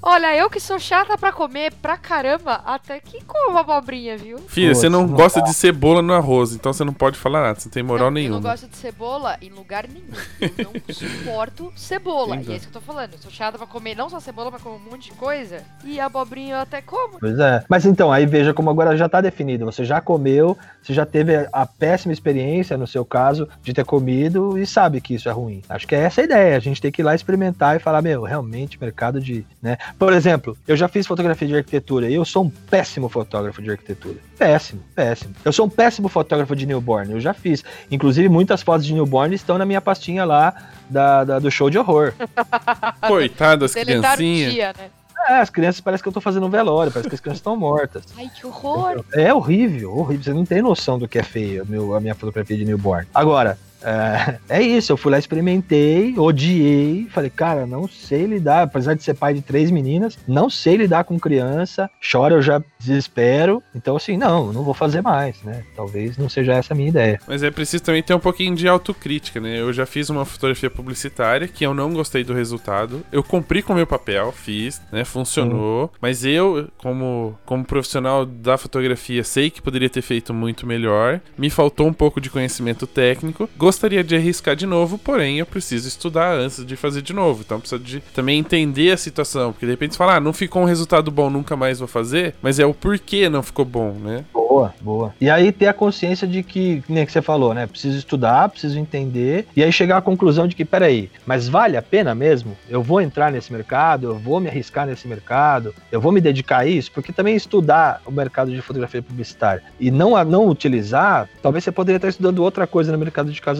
Olha, 0.02 0.36
eu 0.38 0.50
que 0.50 0.60
sou 0.60 0.80
chata 0.80 1.18
pra 1.18 1.34
comer 1.34 1.74
pra 1.74 1.98
caramba, 1.98 2.62
até 2.66 3.00
que 3.00 3.22
como 3.26 3.58
abobrinha, 3.58 4.18
viu? 4.18 4.38
Filha, 4.48 4.74
você 4.74 4.88
não, 4.88 5.06
não 5.06 5.14
gosta 5.14 5.42
de 5.42 5.54
cebola 5.54 6.02
no 6.02 6.14
arroz, 6.14 6.54
então 6.54 6.72
você 6.72 6.86
não 6.86 6.94
pode 6.94 7.18
falar 7.18 7.42
nada, 7.42 7.60
você 7.60 7.68
não 7.68 7.74
tem 7.74 7.84
moral 7.84 8.06
não, 8.06 8.12
nenhuma. 8.12 8.38
Eu 8.38 8.42
não 8.42 8.50
gosto 8.50 8.70
de 8.70 8.78
cebola 8.78 9.38
em 9.42 9.50
lugar 9.50 9.86
nenhum. 9.88 10.08
Eu 10.40 10.66
não 10.66 10.74
suporto 10.94 11.74
cebola. 11.76 12.38
E 12.38 12.52
é 12.52 12.56
isso 12.56 12.70
que 12.70 12.78
eu 12.78 12.80
tô 12.80 12.82
falando. 12.82 13.14
Eu 13.14 13.20
sou 13.20 13.30
chata 13.30 13.58
pra 13.58 13.68
comer 13.68 13.96
não 13.96 14.10
só 14.10 14.20
cebola, 14.20 14.50
mas 14.50 14.62
como 14.62 14.76
um 14.76 14.92
monte 14.92 15.12
de 15.12 15.18
coisa. 15.18 15.62
E 15.84 16.00
abobrinha 16.00 16.56
eu 16.56 16.60
até 16.60 16.82
como. 16.82 17.20
Pois 17.20 17.38
é. 17.38 17.64
Mas 17.68 17.86
então, 17.86 18.12
aí 18.12 18.26
veja 18.26 18.54
como 18.54 18.70
agora 18.70 18.96
já 18.96 19.10
tá 19.10 19.20
definido. 19.20 19.66
Você 19.66 19.84
já 19.84 20.00
comeu, 20.00 20.58
você 20.82 20.94
já 20.94 21.06
teve 21.06 21.47
a 21.52 21.66
péssima 21.66 22.14
experiência, 22.14 22.78
no 22.78 22.88
seu 22.88 23.06
caso, 23.06 23.48
de 23.64 23.74
ter 23.74 23.86
comido 23.86 24.58
e 24.58 24.66
sabe 24.66 25.02
que 25.02 25.16
isso 25.16 25.30
é 25.30 25.32
ruim. 25.32 25.62
Acho 25.70 25.88
que 25.88 25.96
é 25.96 26.00
essa 26.00 26.22
a 26.22 26.24
ideia. 26.24 26.56
A 26.56 26.60
gente 26.60 26.82
tem 26.82 26.92
que 26.92 27.02
ir 27.02 27.06
lá 27.06 27.16
experimentar 27.16 27.76
e 27.76 27.80
falar, 27.80 28.02
meu, 28.02 28.24
realmente, 28.24 28.80
mercado 28.80 29.20
de. 29.20 29.46
Né? 29.62 29.78
Por 29.98 30.14
exemplo, 30.14 30.58
eu 30.68 30.76
já 30.76 30.88
fiz 30.88 31.06
fotografia 31.08 31.48
de 31.48 31.56
arquitetura 31.56 32.10
e 32.10 32.14
eu 32.14 32.26
sou 32.26 32.46
um 32.46 32.50
péssimo 32.50 33.10
fotógrafo 33.10 33.62
de 33.62 33.72
arquitetura. 33.72 34.18
Péssimo, 34.38 34.82
péssimo. 34.96 35.34
Eu 35.44 35.52
sou 35.52 35.66
um 35.66 35.70
péssimo 35.70 36.08
fotógrafo 36.08 36.56
de 36.56 36.66
newborn, 36.66 37.12
eu 37.12 37.20
já 37.20 37.34
fiz. 37.34 37.64
Inclusive, 37.90 38.30
muitas 38.30 38.62
fotos 38.62 38.86
de 38.86 38.94
newborn 38.94 39.34
estão 39.34 39.58
na 39.58 39.66
minha 39.66 39.82
pastinha 39.82 40.26
lá 40.26 40.54
da, 40.90 41.24
da 41.24 41.40
do 41.40 41.52
show 41.52 41.70
de 41.70 41.78
horror. 41.78 42.14
Coitadas 43.08 43.74
criancinhas. 43.74 44.54
Dia, 44.54 44.74
né? 44.78 44.90
É, 45.30 45.40
as 45.40 45.50
crianças 45.50 45.82
parece 45.82 46.02
que 46.02 46.10
eu 46.10 46.14
tô 46.14 46.22
fazendo 46.22 46.46
um 46.46 46.50
velório, 46.50 46.92
parece 46.92 47.10
que 47.10 47.16
as 47.16 47.22
crianças 47.22 47.40
estão 47.40 47.56
mortas. 47.56 48.04
Ai, 48.18 48.30
que 48.34 48.46
horror! 48.46 49.04
É 49.14 49.34
horrível, 49.34 49.98
horrível. 49.98 50.24
Você 50.24 50.34
não 50.34 50.46
tem 50.46 50.62
noção 50.62 50.98
do 50.98 51.08
que 51.08 51.20
é 51.20 51.24
feio, 51.24 51.66
meu, 51.68 51.96
a 51.96 52.00
minha 52.00 52.16
fotografia 52.16 52.56
de 52.56 52.66
newborn. 52.66 53.08
Agora, 53.14 53.58
é, 53.82 54.40
é, 54.58 54.62
isso, 54.62 54.92
eu 54.92 54.98
fui 54.98 55.12
lá, 55.12 55.20
experimentei, 55.20 56.18
odiei, 56.18 57.08
falei, 57.10 57.30
cara, 57.30 57.66
não 57.66 57.88
sei 57.88 58.26
lidar, 58.26 58.64
apesar 58.64 58.94
de 58.94 59.04
ser 59.04 59.14
pai 59.14 59.34
de 59.34 59.42
três 59.42 59.72
meninas, 59.72 60.18
não 60.28 60.50
sei 60.50 60.78
lidar 60.78 61.04
com 61.04 61.20
criança, 61.20 61.90
chora, 62.12 62.36
eu 62.36 62.42
já 62.42 62.62
desespero, 62.80 63.62
então 63.76 63.96
assim, 63.96 64.18
não, 64.18 64.52
não 64.54 64.64
vou 64.64 64.74
fazer 64.74 65.02
mais, 65.02 65.42
né? 65.44 65.64
Talvez 65.76 66.18
não 66.18 66.30
seja 66.30 66.54
essa 66.54 66.74
a 66.74 66.78
minha 66.78 66.90
ideia. 66.90 67.20
Mas 67.28 67.44
é 67.44 67.52
preciso 67.52 67.84
também 67.84 68.04
ter 68.04 68.14
um 68.14 68.20
pouquinho 68.20 68.56
de 68.56 68.68
autocrítica, 68.68 69.40
né? 69.40 69.60
Eu 69.60 69.72
já 69.74 69.86
fiz 69.86 70.10
uma 70.10 70.26
fotografia 70.26 70.70
publicitária 70.70 71.48
que 71.48 71.66
eu 71.66 71.74
não 71.74 71.94
gostei 71.94 72.24
do 72.24 72.34
resultado, 72.34 73.04
eu 73.12 73.24
cumpri 73.24 73.62
com 73.62 73.74
o 73.74 73.76
meu 73.76 73.88
papel, 73.88 74.32
fiz, 74.32 74.82
né? 74.92 75.04
Funcionou, 75.04 75.86
hum. 75.86 75.90
mas 76.02 76.24
eu, 76.26 76.70
como, 76.78 77.38
como 77.46 77.64
profissional 77.64 78.26
da 78.26 78.58
fotografia, 78.58 79.24
sei 79.24 79.50
que 79.50 79.62
poderia 79.62 79.90
ter 79.90 80.02
feito 80.02 80.34
muito 80.34 80.66
melhor, 80.66 81.22
me 81.38 81.50
faltou 81.50 81.88
um 81.88 81.94
pouco 81.94 82.22
de 82.22 82.30
conhecimento 82.30 82.86
técnico, 82.86 83.50
gostaria 83.68 84.02
de 84.02 84.16
arriscar 84.16 84.56
de 84.56 84.66
novo, 84.66 84.98
porém 84.98 85.40
eu 85.40 85.46
preciso 85.46 85.90
estudar 85.90 86.34
antes 86.34 86.66
de 86.66 86.78
fazer 86.78 87.02
de 87.02 87.12
novo. 87.12 87.44
Então 87.46 87.60
precisa 87.60 87.78
de 87.78 88.00
também 88.16 88.40
entender 88.40 88.92
a 88.92 88.98
situação, 88.98 89.52
porque 89.52 89.66
de 89.66 89.74
repente 89.74 89.94
você 89.94 89.98
fala, 89.98 90.16
ah, 90.16 90.20
não 90.22 90.32
ficou 90.32 90.62
um 90.62 90.66
resultado 90.66 91.12
bom, 91.12 91.30
nunca 91.30 91.54
mais 91.58 91.80
vou 91.80 91.88
fazer, 91.88 92.34
mas 92.42 92.60
é 92.60 92.66
o 92.66 92.74
porquê 92.74 93.28
não 93.28 93.44
ficou 93.44 93.66
bom, 93.66 93.92
né? 93.92 94.24
Boa, 94.34 94.74
boa. 94.80 95.14
E 95.20 95.30
aí 95.30 95.52
ter 95.52 95.68
a 95.68 95.74
consciência 95.74 96.26
de 96.26 96.42
que, 96.44 96.82
nem 96.88 97.06
que 97.06 97.12
você 97.12 97.22
falou, 97.22 97.54
né? 97.54 97.68
Preciso 97.68 97.98
estudar, 97.98 98.48
preciso 98.48 98.80
entender, 98.80 99.46
e 99.54 99.62
aí 99.62 99.72
chegar 99.72 99.98
à 99.98 100.02
conclusão 100.02 100.48
de 100.48 100.56
que, 100.56 100.64
peraí, 100.64 101.12
mas 101.26 101.50
vale 101.50 101.76
a 101.76 101.82
pena 101.82 102.16
mesmo? 102.16 102.58
Eu 102.70 102.82
vou 102.82 103.02
entrar 103.02 103.32
nesse 103.34 103.52
mercado, 103.52 104.08
eu 104.08 104.16
vou 104.16 104.40
me 104.40 104.48
arriscar 104.48 104.88
nesse 104.88 105.10
mercado, 105.10 105.76
eu 105.92 106.00
vou 106.00 106.14
me 106.14 106.22
dedicar 106.22 106.60
a 106.60 106.66
isso, 106.66 106.90
porque 106.94 107.12
também 107.12 107.36
estudar 107.36 108.02
o 108.06 108.12
mercado 108.12 108.50
de 108.50 108.62
fotografia 108.62 109.02
publicitária 109.02 109.62
e 109.78 109.92
não, 109.92 110.24
não 110.24 110.48
utilizar, 110.48 111.30
talvez 111.42 111.66
você 111.66 111.72
poderia 111.72 111.98
estar 111.98 112.08
estudando 112.08 112.40
outra 112.40 112.66
coisa 112.66 112.94
no 112.94 112.98
mercado 112.98 113.30
de 113.30 113.42
casamento 113.42 113.57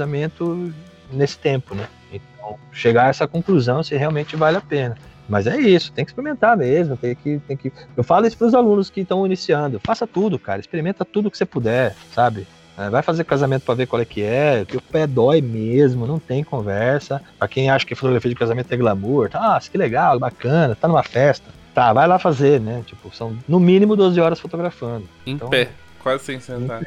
nesse 1.12 1.38
tempo, 1.38 1.74
né? 1.76 1.88
Então, 2.12 2.58
chegar 2.72 3.06
a 3.06 3.10
essa 3.10 3.28
conclusão 3.28 3.82
se 3.84 3.96
realmente 3.96 4.36
vale 4.36 4.58
a 4.58 4.62
pena. 4.62 4.98
Mas 5.30 5.46
é 5.46 5.58
isso, 5.60 5.92
tem 5.92 6.06
que 6.06 6.12
experimentar 6.12 6.56
mesmo, 6.56 6.96
tem 6.96 7.14
que, 7.14 7.40
tem 7.48 7.58
que. 7.58 7.72
Eu 7.98 8.04
falo 8.04 8.26
isso 8.26 8.38
para 8.38 8.48
os 8.48 8.54
alunos 8.54 8.90
que 8.90 9.02
estão 9.02 9.26
iniciando. 9.26 9.80
Faça 9.84 10.08
tudo, 10.08 10.40
cara. 10.40 10.60
Experimenta 10.62 11.04
tudo 11.04 11.30
que 11.30 11.38
você 11.38 11.46
puder, 11.46 11.96
sabe? 12.14 12.48
É, 12.78 12.90
vai 12.90 13.02
fazer 13.02 13.24
casamento 13.26 13.64
para 13.64 13.74
ver 13.76 13.88
qual 13.88 14.02
é 14.02 14.06
que 14.06 14.22
é, 14.22 14.64
que 14.64 14.78
o 14.78 14.82
pé 14.82 15.06
dói 15.08 15.42
mesmo, 15.42 16.06
não 16.08 16.20
tem 16.20 16.44
conversa. 16.44 17.22
Para 17.38 17.48
quem 17.48 17.70
acha 17.70 17.86
que 17.86 17.96
fotografia 17.96 18.30
de 18.30 18.36
casamento 18.36 18.72
é 18.72 18.78
glamour, 18.78 19.30
tá, 19.30 19.58
ah, 19.58 19.60
que 19.60 19.78
legal, 19.78 20.18
bacana, 20.20 20.76
tá 20.76 20.88
numa 20.88 21.04
festa. 21.04 21.50
Tá, 21.74 21.92
vai 21.92 22.08
lá 22.08 22.18
fazer, 22.18 22.62
né? 22.62 22.84
Tipo, 22.86 23.14
são 23.14 23.38
no 23.48 23.60
mínimo 23.60 23.96
12 23.96 24.20
horas 24.22 24.40
fotografando. 24.40 25.10
Em 25.26 25.32
Então- 25.34 25.50
pé, 25.50 25.70
quase 26.02 26.24
sem 26.24 26.40
sentar. 26.40 26.82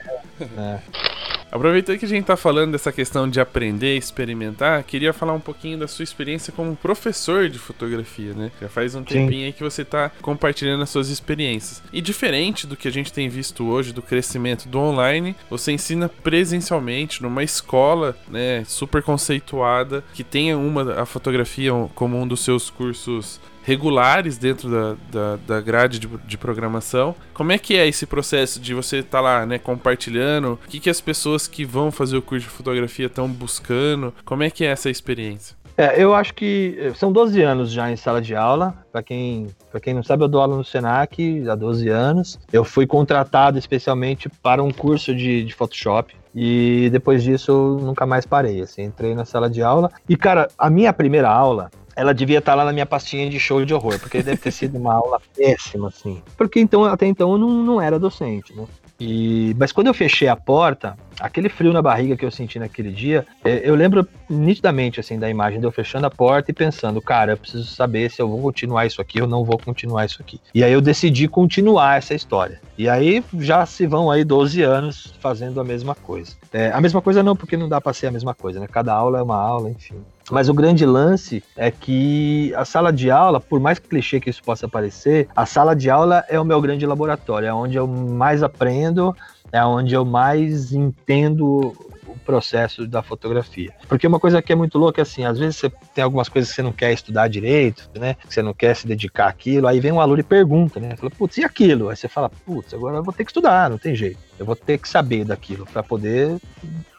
É. 0.56 0.78
Aproveitando 1.52 1.98
que 1.98 2.04
a 2.04 2.08
gente 2.08 2.24
tá 2.24 2.36
falando 2.36 2.72
dessa 2.72 2.92
questão 2.92 3.28
de 3.28 3.40
aprender, 3.40 3.96
experimentar, 3.96 4.84
queria 4.84 5.12
falar 5.12 5.32
um 5.32 5.40
pouquinho 5.40 5.78
da 5.78 5.88
sua 5.88 6.04
experiência 6.04 6.52
como 6.52 6.76
professor 6.76 7.48
de 7.48 7.58
fotografia, 7.58 8.32
né? 8.32 8.52
Já 8.60 8.68
faz 8.68 8.94
um 8.94 9.02
tempinho 9.02 9.46
aí 9.46 9.52
que 9.52 9.62
você 9.62 9.84
tá 9.84 10.10
compartilhando 10.22 10.82
as 10.82 10.90
suas 10.90 11.08
experiências. 11.08 11.82
E 11.92 12.00
diferente 12.00 12.66
do 12.66 12.76
que 12.76 12.86
a 12.86 12.92
gente 12.92 13.12
tem 13.12 13.28
visto 13.28 13.66
hoje 13.66 13.92
do 13.92 14.00
crescimento 14.00 14.68
do 14.68 14.78
online, 14.78 15.34
você 15.48 15.72
ensina 15.72 16.08
presencialmente 16.08 17.22
numa 17.22 17.42
escola, 17.42 18.16
né, 18.28 18.62
super 18.64 19.02
conceituada, 19.02 20.04
que 20.14 20.22
tenha 20.22 20.56
uma 20.56 21.00
a 21.00 21.06
fotografia 21.06 21.72
como 21.94 22.16
um 22.16 22.26
dos 22.26 22.44
seus 22.44 22.70
cursos 22.70 23.40
regulares 23.62 24.38
dentro 24.38 24.70
da, 24.70 24.96
da, 25.10 25.36
da 25.46 25.60
grade 25.60 25.98
de, 25.98 26.08
de 26.08 26.38
programação. 26.38 27.14
Como 27.34 27.52
é 27.52 27.58
que 27.58 27.76
é 27.76 27.86
esse 27.86 28.06
processo 28.06 28.60
de 28.60 28.74
você 28.74 28.98
estar 28.98 29.20
lá, 29.20 29.44
né, 29.46 29.58
compartilhando? 29.58 30.52
O 30.64 30.68
que, 30.68 30.80
que 30.80 30.90
as 30.90 31.00
pessoas 31.00 31.46
que 31.46 31.64
vão 31.64 31.90
fazer 31.90 32.16
o 32.16 32.22
curso 32.22 32.46
de 32.46 32.52
fotografia 32.52 33.06
estão 33.06 33.28
buscando? 33.28 34.14
Como 34.24 34.42
é 34.42 34.50
que 34.50 34.64
é 34.64 34.68
essa 34.68 34.90
experiência? 34.90 35.60
É, 35.80 36.02
eu 36.02 36.14
acho 36.14 36.34
que 36.34 36.76
eh, 36.78 36.92
são 36.94 37.10
12 37.10 37.40
anos 37.40 37.70
já 37.70 37.90
em 37.90 37.96
sala 37.96 38.20
de 38.20 38.34
aula. 38.34 38.74
Para 38.92 39.02
quem, 39.02 39.46
quem 39.82 39.94
não 39.94 40.02
sabe, 40.02 40.22
eu 40.22 40.28
dou 40.28 40.42
aula 40.42 40.54
no 40.54 40.62
Senac 40.62 41.48
há 41.48 41.54
12 41.54 41.88
anos. 41.88 42.38
Eu 42.52 42.64
fui 42.64 42.86
contratado 42.86 43.58
especialmente 43.58 44.28
para 44.42 44.62
um 44.62 44.70
curso 44.70 45.14
de, 45.14 45.42
de 45.42 45.54
Photoshop. 45.54 46.14
E 46.34 46.90
depois 46.92 47.22
disso 47.22 47.50
eu 47.50 47.78
nunca 47.86 48.04
mais 48.04 48.26
parei. 48.26 48.60
Assim, 48.60 48.82
entrei 48.82 49.14
na 49.14 49.24
sala 49.24 49.48
de 49.48 49.62
aula. 49.62 49.90
E, 50.06 50.18
cara, 50.18 50.48
a 50.58 50.68
minha 50.68 50.92
primeira 50.92 51.30
aula, 51.30 51.70
ela 52.00 52.14
devia 52.14 52.38
estar 52.38 52.54
lá 52.54 52.64
na 52.64 52.72
minha 52.72 52.86
pastinha 52.86 53.28
de 53.28 53.38
show 53.38 53.62
de 53.62 53.74
horror, 53.74 53.98
porque 54.00 54.22
deve 54.22 54.38
ter 54.38 54.50
sido 54.50 54.78
uma 54.78 54.94
aula 54.94 55.20
péssima, 55.36 55.88
assim. 55.88 56.22
Porque 56.34 56.58
então, 56.58 56.84
até 56.84 57.06
então 57.06 57.32
eu 57.32 57.38
não, 57.38 57.50
não 57.50 57.80
era 57.80 57.98
docente, 57.98 58.56
né? 58.56 58.64
E, 58.98 59.54
mas 59.58 59.70
quando 59.70 59.88
eu 59.88 59.94
fechei 59.94 60.28
a 60.28 60.36
porta, 60.36 60.96
aquele 61.18 61.48
frio 61.48 61.72
na 61.72 61.82
barriga 61.82 62.16
que 62.16 62.24
eu 62.24 62.30
senti 62.30 62.58
naquele 62.58 62.90
dia, 62.90 63.26
eh, 63.44 63.62
eu 63.64 63.74
lembro 63.74 64.06
nitidamente 64.28 64.98
assim 65.00 65.18
da 65.18 65.28
imagem 65.28 65.60
de 65.60 65.66
eu 65.66 65.72
fechando 65.72 66.06
a 66.06 66.10
porta 66.10 66.50
e 66.50 66.54
pensando, 66.54 67.00
cara, 67.02 67.32
eu 67.32 67.36
preciso 67.36 67.64
saber 67.64 68.10
se 68.10 68.20
eu 68.20 68.28
vou 68.28 68.40
continuar 68.40 68.86
isso 68.86 69.00
aqui 69.00 69.20
ou 69.20 69.28
não 69.28 69.44
vou 69.44 69.58
continuar 69.58 70.04
isso 70.06 70.20
aqui. 70.20 70.40
E 70.54 70.64
aí 70.64 70.72
eu 70.72 70.80
decidi 70.80 71.28
continuar 71.28 71.98
essa 71.98 72.14
história. 72.14 72.60
E 72.76 72.88
aí 72.88 73.22
já 73.38 73.64
se 73.64 73.86
vão 73.86 74.10
aí 74.10 74.24
12 74.24 74.62
anos 74.62 75.14
fazendo 75.20 75.60
a 75.60 75.64
mesma 75.64 75.94
coisa. 75.94 76.32
É, 76.52 76.70
a 76.70 76.80
mesma 76.80 77.00
coisa 77.00 77.22
não, 77.22 77.36
porque 77.36 77.56
não 77.56 77.68
dá 77.68 77.80
para 77.80 77.92
ser 77.92 78.06
a 78.06 78.10
mesma 78.10 78.34
coisa, 78.34 78.60
né? 78.60 78.66
Cada 78.66 78.92
aula 78.92 79.18
é 79.18 79.22
uma 79.22 79.36
aula, 79.36 79.70
enfim. 79.70 79.96
Mas 80.30 80.48
o 80.48 80.54
grande 80.54 80.86
lance 80.86 81.42
é 81.56 81.70
que 81.70 82.54
a 82.54 82.64
sala 82.64 82.92
de 82.92 83.10
aula, 83.10 83.40
por 83.40 83.58
mais 83.58 83.78
clichê 83.78 84.20
que 84.20 84.30
isso 84.30 84.42
possa 84.42 84.68
parecer, 84.68 85.28
a 85.34 85.44
sala 85.44 85.74
de 85.74 85.90
aula 85.90 86.24
é 86.28 86.38
o 86.38 86.44
meu 86.44 86.60
grande 86.60 86.86
laboratório, 86.86 87.48
é 87.48 87.52
onde 87.52 87.76
eu 87.76 87.86
mais 87.86 88.42
aprendo, 88.42 89.14
é 89.50 89.64
onde 89.64 89.94
eu 89.94 90.04
mais 90.04 90.72
entendo 90.72 91.74
o 92.12 92.18
processo 92.24 92.86
da 92.86 93.02
fotografia. 93.02 93.72
Porque 93.88 94.06
uma 94.06 94.20
coisa 94.20 94.42
que 94.42 94.52
é 94.52 94.56
muito 94.56 94.78
louca 94.78 95.00
é 95.00 95.02
assim, 95.02 95.24
às 95.24 95.38
vezes 95.38 95.56
você 95.56 95.70
tem 95.94 96.04
algumas 96.04 96.28
coisas 96.28 96.50
que 96.50 96.56
você 96.56 96.62
não 96.62 96.72
quer 96.72 96.92
estudar 96.92 97.28
direito, 97.28 97.88
né? 97.94 98.14
Que 98.14 98.34
você 98.34 98.42
não 98.42 98.54
quer 98.54 98.74
se 98.74 98.86
dedicar 98.86 99.28
àquilo, 99.28 99.66
aí 99.66 99.80
vem 99.80 99.92
um 99.92 100.00
aluno 100.00 100.20
e 100.20 100.24
pergunta, 100.24 100.80
né? 100.80 100.96
Fala, 100.96 101.10
putz, 101.10 101.38
e 101.38 101.44
aquilo? 101.44 101.88
Aí 101.88 101.96
você 101.96 102.08
fala, 102.08 102.28
putz, 102.28 102.74
agora 102.74 102.98
eu 102.98 103.02
vou 103.02 103.12
ter 103.12 103.24
que 103.24 103.30
estudar, 103.30 103.70
não 103.70 103.78
tem 103.78 103.94
jeito. 103.94 104.18
Eu 104.38 104.46
vou 104.46 104.56
ter 104.56 104.78
que 104.78 104.88
saber 104.88 105.24
daquilo 105.24 105.66
para 105.66 105.82
poder 105.82 106.38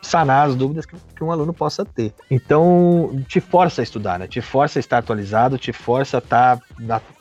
sanar 0.02 0.48
as 0.48 0.56
dúvidas 0.56 0.86
que, 0.86 0.96
um 1.24 1.32
aluno 1.32 1.54
possa 1.54 1.86
ter. 1.86 2.12
Então, 2.32 3.24
te 3.28 3.40
força 3.40 3.82
a 3.82 3.84
estudar, 3.84 4.18
né? 4.18 4.28
Te 4.28 4.42
força 4.42 4.80
a 4.80 4.82
estar 4.82 4.98
atualizado, 4.98 5.58
te 5.58 5.72
força 5.72 6.18
a 6.18 6.20
estar 6.20 6.60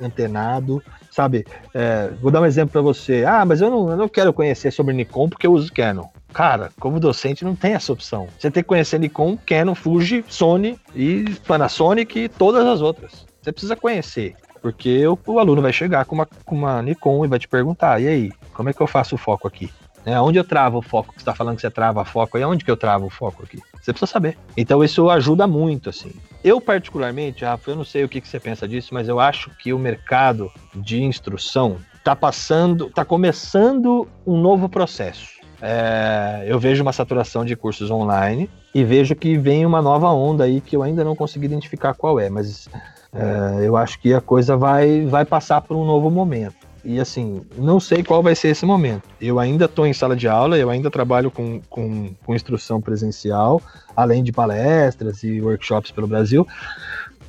antenado, 0.00 0.82
sabe? 1.10 1.44
É, 1.74 2.10
vou 2.20 2.30
dar 2.30 2.40
um 2.40 2.46
exemplo 2.46 2.72
para 2.72 2.80
você. 2.80 3.24
Ah, 3.26 3.44
mas 3.44 3.60
eu 3.60 3.68
não, 3.68 3.90
eu 3.90 3.96
não 3.96 4.08
quero 4.08 4.32
conhecer 4.32 4.70
sobre 4.70 4.94
Nikon 4.94 5.28
porque 5.28 5.46
eu 5.46 5.52
uso 5.52 5.70
Canon. 5.70 6.06
Cara, 6.32 6.70
como 6.78 7.01
docente 7.01 7.44
não 7.44 7.57
tem 7.57 7.74
essa 7.74 7.93
opção. 7.93 8.28
Você 8.39 8.51
tem 8.51 8.62
que 8.62 8.69
conhecer 8.69 8.98
Nikon, 8.98 9.36
Canon, 9.44 9.74
Fuji, 9.74 10.24
Sony 10.28 10.78
e 10.94 11.24
Panasonic 11.47 12.19
e 12.19 12.28
todas 12.28 12.66
as 12.66 12.81
outras. 12.81 13.27
Você 13.43 13.52
precisa 13.52 13.77
conhecer. 13.77 14.36
Porque 14.62 15.07
o, 15.07 15.19
o 15.27 15.39
aluno 15.39 15.62
vai 15.62 15.73
chegar 15.73 16.05
com 16.05 16.15
uma, 16.15 16.27
com 16.44 16.55
uma 16.55 16.82
Nikon 16.82 17.24
e 17.24 17.28
vai 17.28 17.39
te 17.39 17.48
perguntar: 17.48 18.01
e 18.01 18.09
aí, 18.09 18.32
como 18.52 18.69
é 18.69 18.73
que 18.73 18.81
eu 18.81 18.86
faço 18.86 19.15
o 19.15 19.19
foco 19.19 19.48
aqui? 19.48 19.70
É, 20.05 20.19
onde 20.19 20.39
eu 20.39 20.44
travo 20.44 20.78
o 20.78 20.82
foco? 20.82 21.12
Você 21.12 21.20
está 21.20 21.35
falando 21.35 21.57
que 21.57 21.61
você 21.61 21.70
trava 21.70 22.05
foco 22.05 22.36
aí, 22.36 22.44
onde 22.44 22.65
que 22.65 22.70
eu 22.70 22.77
travo 22.77 23.07
o 23.07 23.11
foco 23.11 23.43
aqui? 23.43 23.59
Você 23.81 23.93
precisa 23.93 24.11
saber. 24.11 24.36
Então 24.57 24.82
isso 24.82 25.11
ajuda 25.11 25.47
muito, 25.47 25.90
assim. 25.90 26.12
Eu, 26.43 26.61
particularmente, 26.61 27.44
Rafa, 27.44 27.70
eu 27.70 27.77
não 27.77 27.85
sei 27.85 28.05
o 28.05 28.09
que, 28.09 28.20
que 28.20 28.28
você 28.28 28.40
pensa 28.40 28.66
disso, 28.66 28.94
mas 28.94 29.09
eu 29.09 29.20
acho 29.20 29.51
que 29.59 29.73
o 29.73 29.78
mercado 29.78 30.51
de 30.74 31.02
instrução 31.02 31.77
está 31.97 32.16
passando, 32.16 32.86
está 32.86 33.05
começando 33.05 34.09
um 34.27 34.40
novo 34.40 34.69
processo. 34.69 35.39
É, 35.62 36.45
eu 36.47 36.59
vejo 36.59 36.82
uma 36.82 36.93
saturação 36.93 37.45
de 37.45 37.55
cursos 37.55 37.91
online 37.91 38.49
e 38.74 38.82
vejo 38.85 39.15
que 39.15 39.37
vem 39.37 39.66
uma 39.66 39.82
nova 39.82 40.09
onda 40.09 40.45
aí 40.45 40.61
que 40.61 40.74
eu 40.74 40.82
ainda 40.82 41.05
não 41.05 41.15
consegui 41.15 41.47
identificar 41.47 41.95
qual 41.95 42.19
é, 42.19 42.31
mas 42.31 42.69
é, 43.12 43.66
eu 43.66 43.77
acho 43.77 43.99
que 44.01 44.15
a 44.15 44.20
coisa 44.20 44.57
vai, 44.57 45.05
vai 45.07 45.24
passar 45.24 45.61
por 45.61 45.77
um 45.77 45.85
novo 45.85 46.11
momento. 46.11 46.70
E 46.82 46.99
assim, 46.99 47.43
não 47.59 47.78
sei 47.78 48.03
qual 48.03 48.23
vai 48.23 48.35
ser 48.35 48.49
esse 48.49 48.65
momento. 48.65 49.03
Eu 49.20 49.39
ainda 49.39 49.66
estou 49.66 49.87
em 49.87 49.93
sala 49.93 50.16
de 50.16 50.27
aula, 50.27 50.57
eu 50.57 50.70
ainda 50.70 50.91
trabalho 50.91 51.31
com, 51.31 51.61
com, 51.69 52.15
com, 52.24 52.35
instrução 52.35 52.81
presencial, 52.81 53.61
além 53.95 54.23
de 54.23 54.32
palestras 54.32 55.23
e 55.23 55.43
workshops 55.43 55.91
pelo 55.91 56.07
Brasil, 56.07 56.47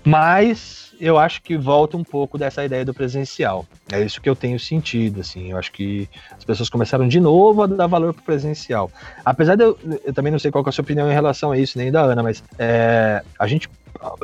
mas 0.05 0.90
eu 1.01 1.17
acho 1.17 1.41
que 1.41 1.57
volta 1.57 1.97
um 1.97 2.03
pouco 2.03 2.37
dessa 2.37 2.63
ideia 2.63 2.85
do 2.85 2.93
presencial. 2.93 3.65
É 3.91 3.99
isso 3.99 4.21
que 4.21 4.29
eu 4.29 4.35
tenho 4.35 4.59
sentido, 4.59 5.21
assim. 5.21 5.49
Eu 5.49 5.57
acho 5.57 5.71
que 5.71 6.07
as 6.31 6.45
pessoas 6.45 6.69
começaram 6.69 7.07
de 7.07 7.19
novo 7.19 7.63
a 7.63 7.67
dar 7.67 7.87
valor 7.87 8.13
pro 8.13 8.23
presencial. 8.23 8.91
Apesar 9.25 9.55
de 9.55 9.63
eu, 9.63 9.77
eu 10.05 10.13
também 10.13 10.31
não 10.31 10.37
sei 10.37 10.51
qual 10.51 10.63
é 10.63 10.69
a 10.69 10.71
sua 10.71 10.83
opinião 10.83 11.09
em 11.09 11.13
relação 11.13 11.51
a 11.51 11.57
isso, 11.57 11.75
nem 11.79 11.91
da 11.91 12.01
Ana, 12.01 12.21
mas 12.21 12.43
é, 12.59 13.23
a 13.39 13.47
gente 13.47 13.67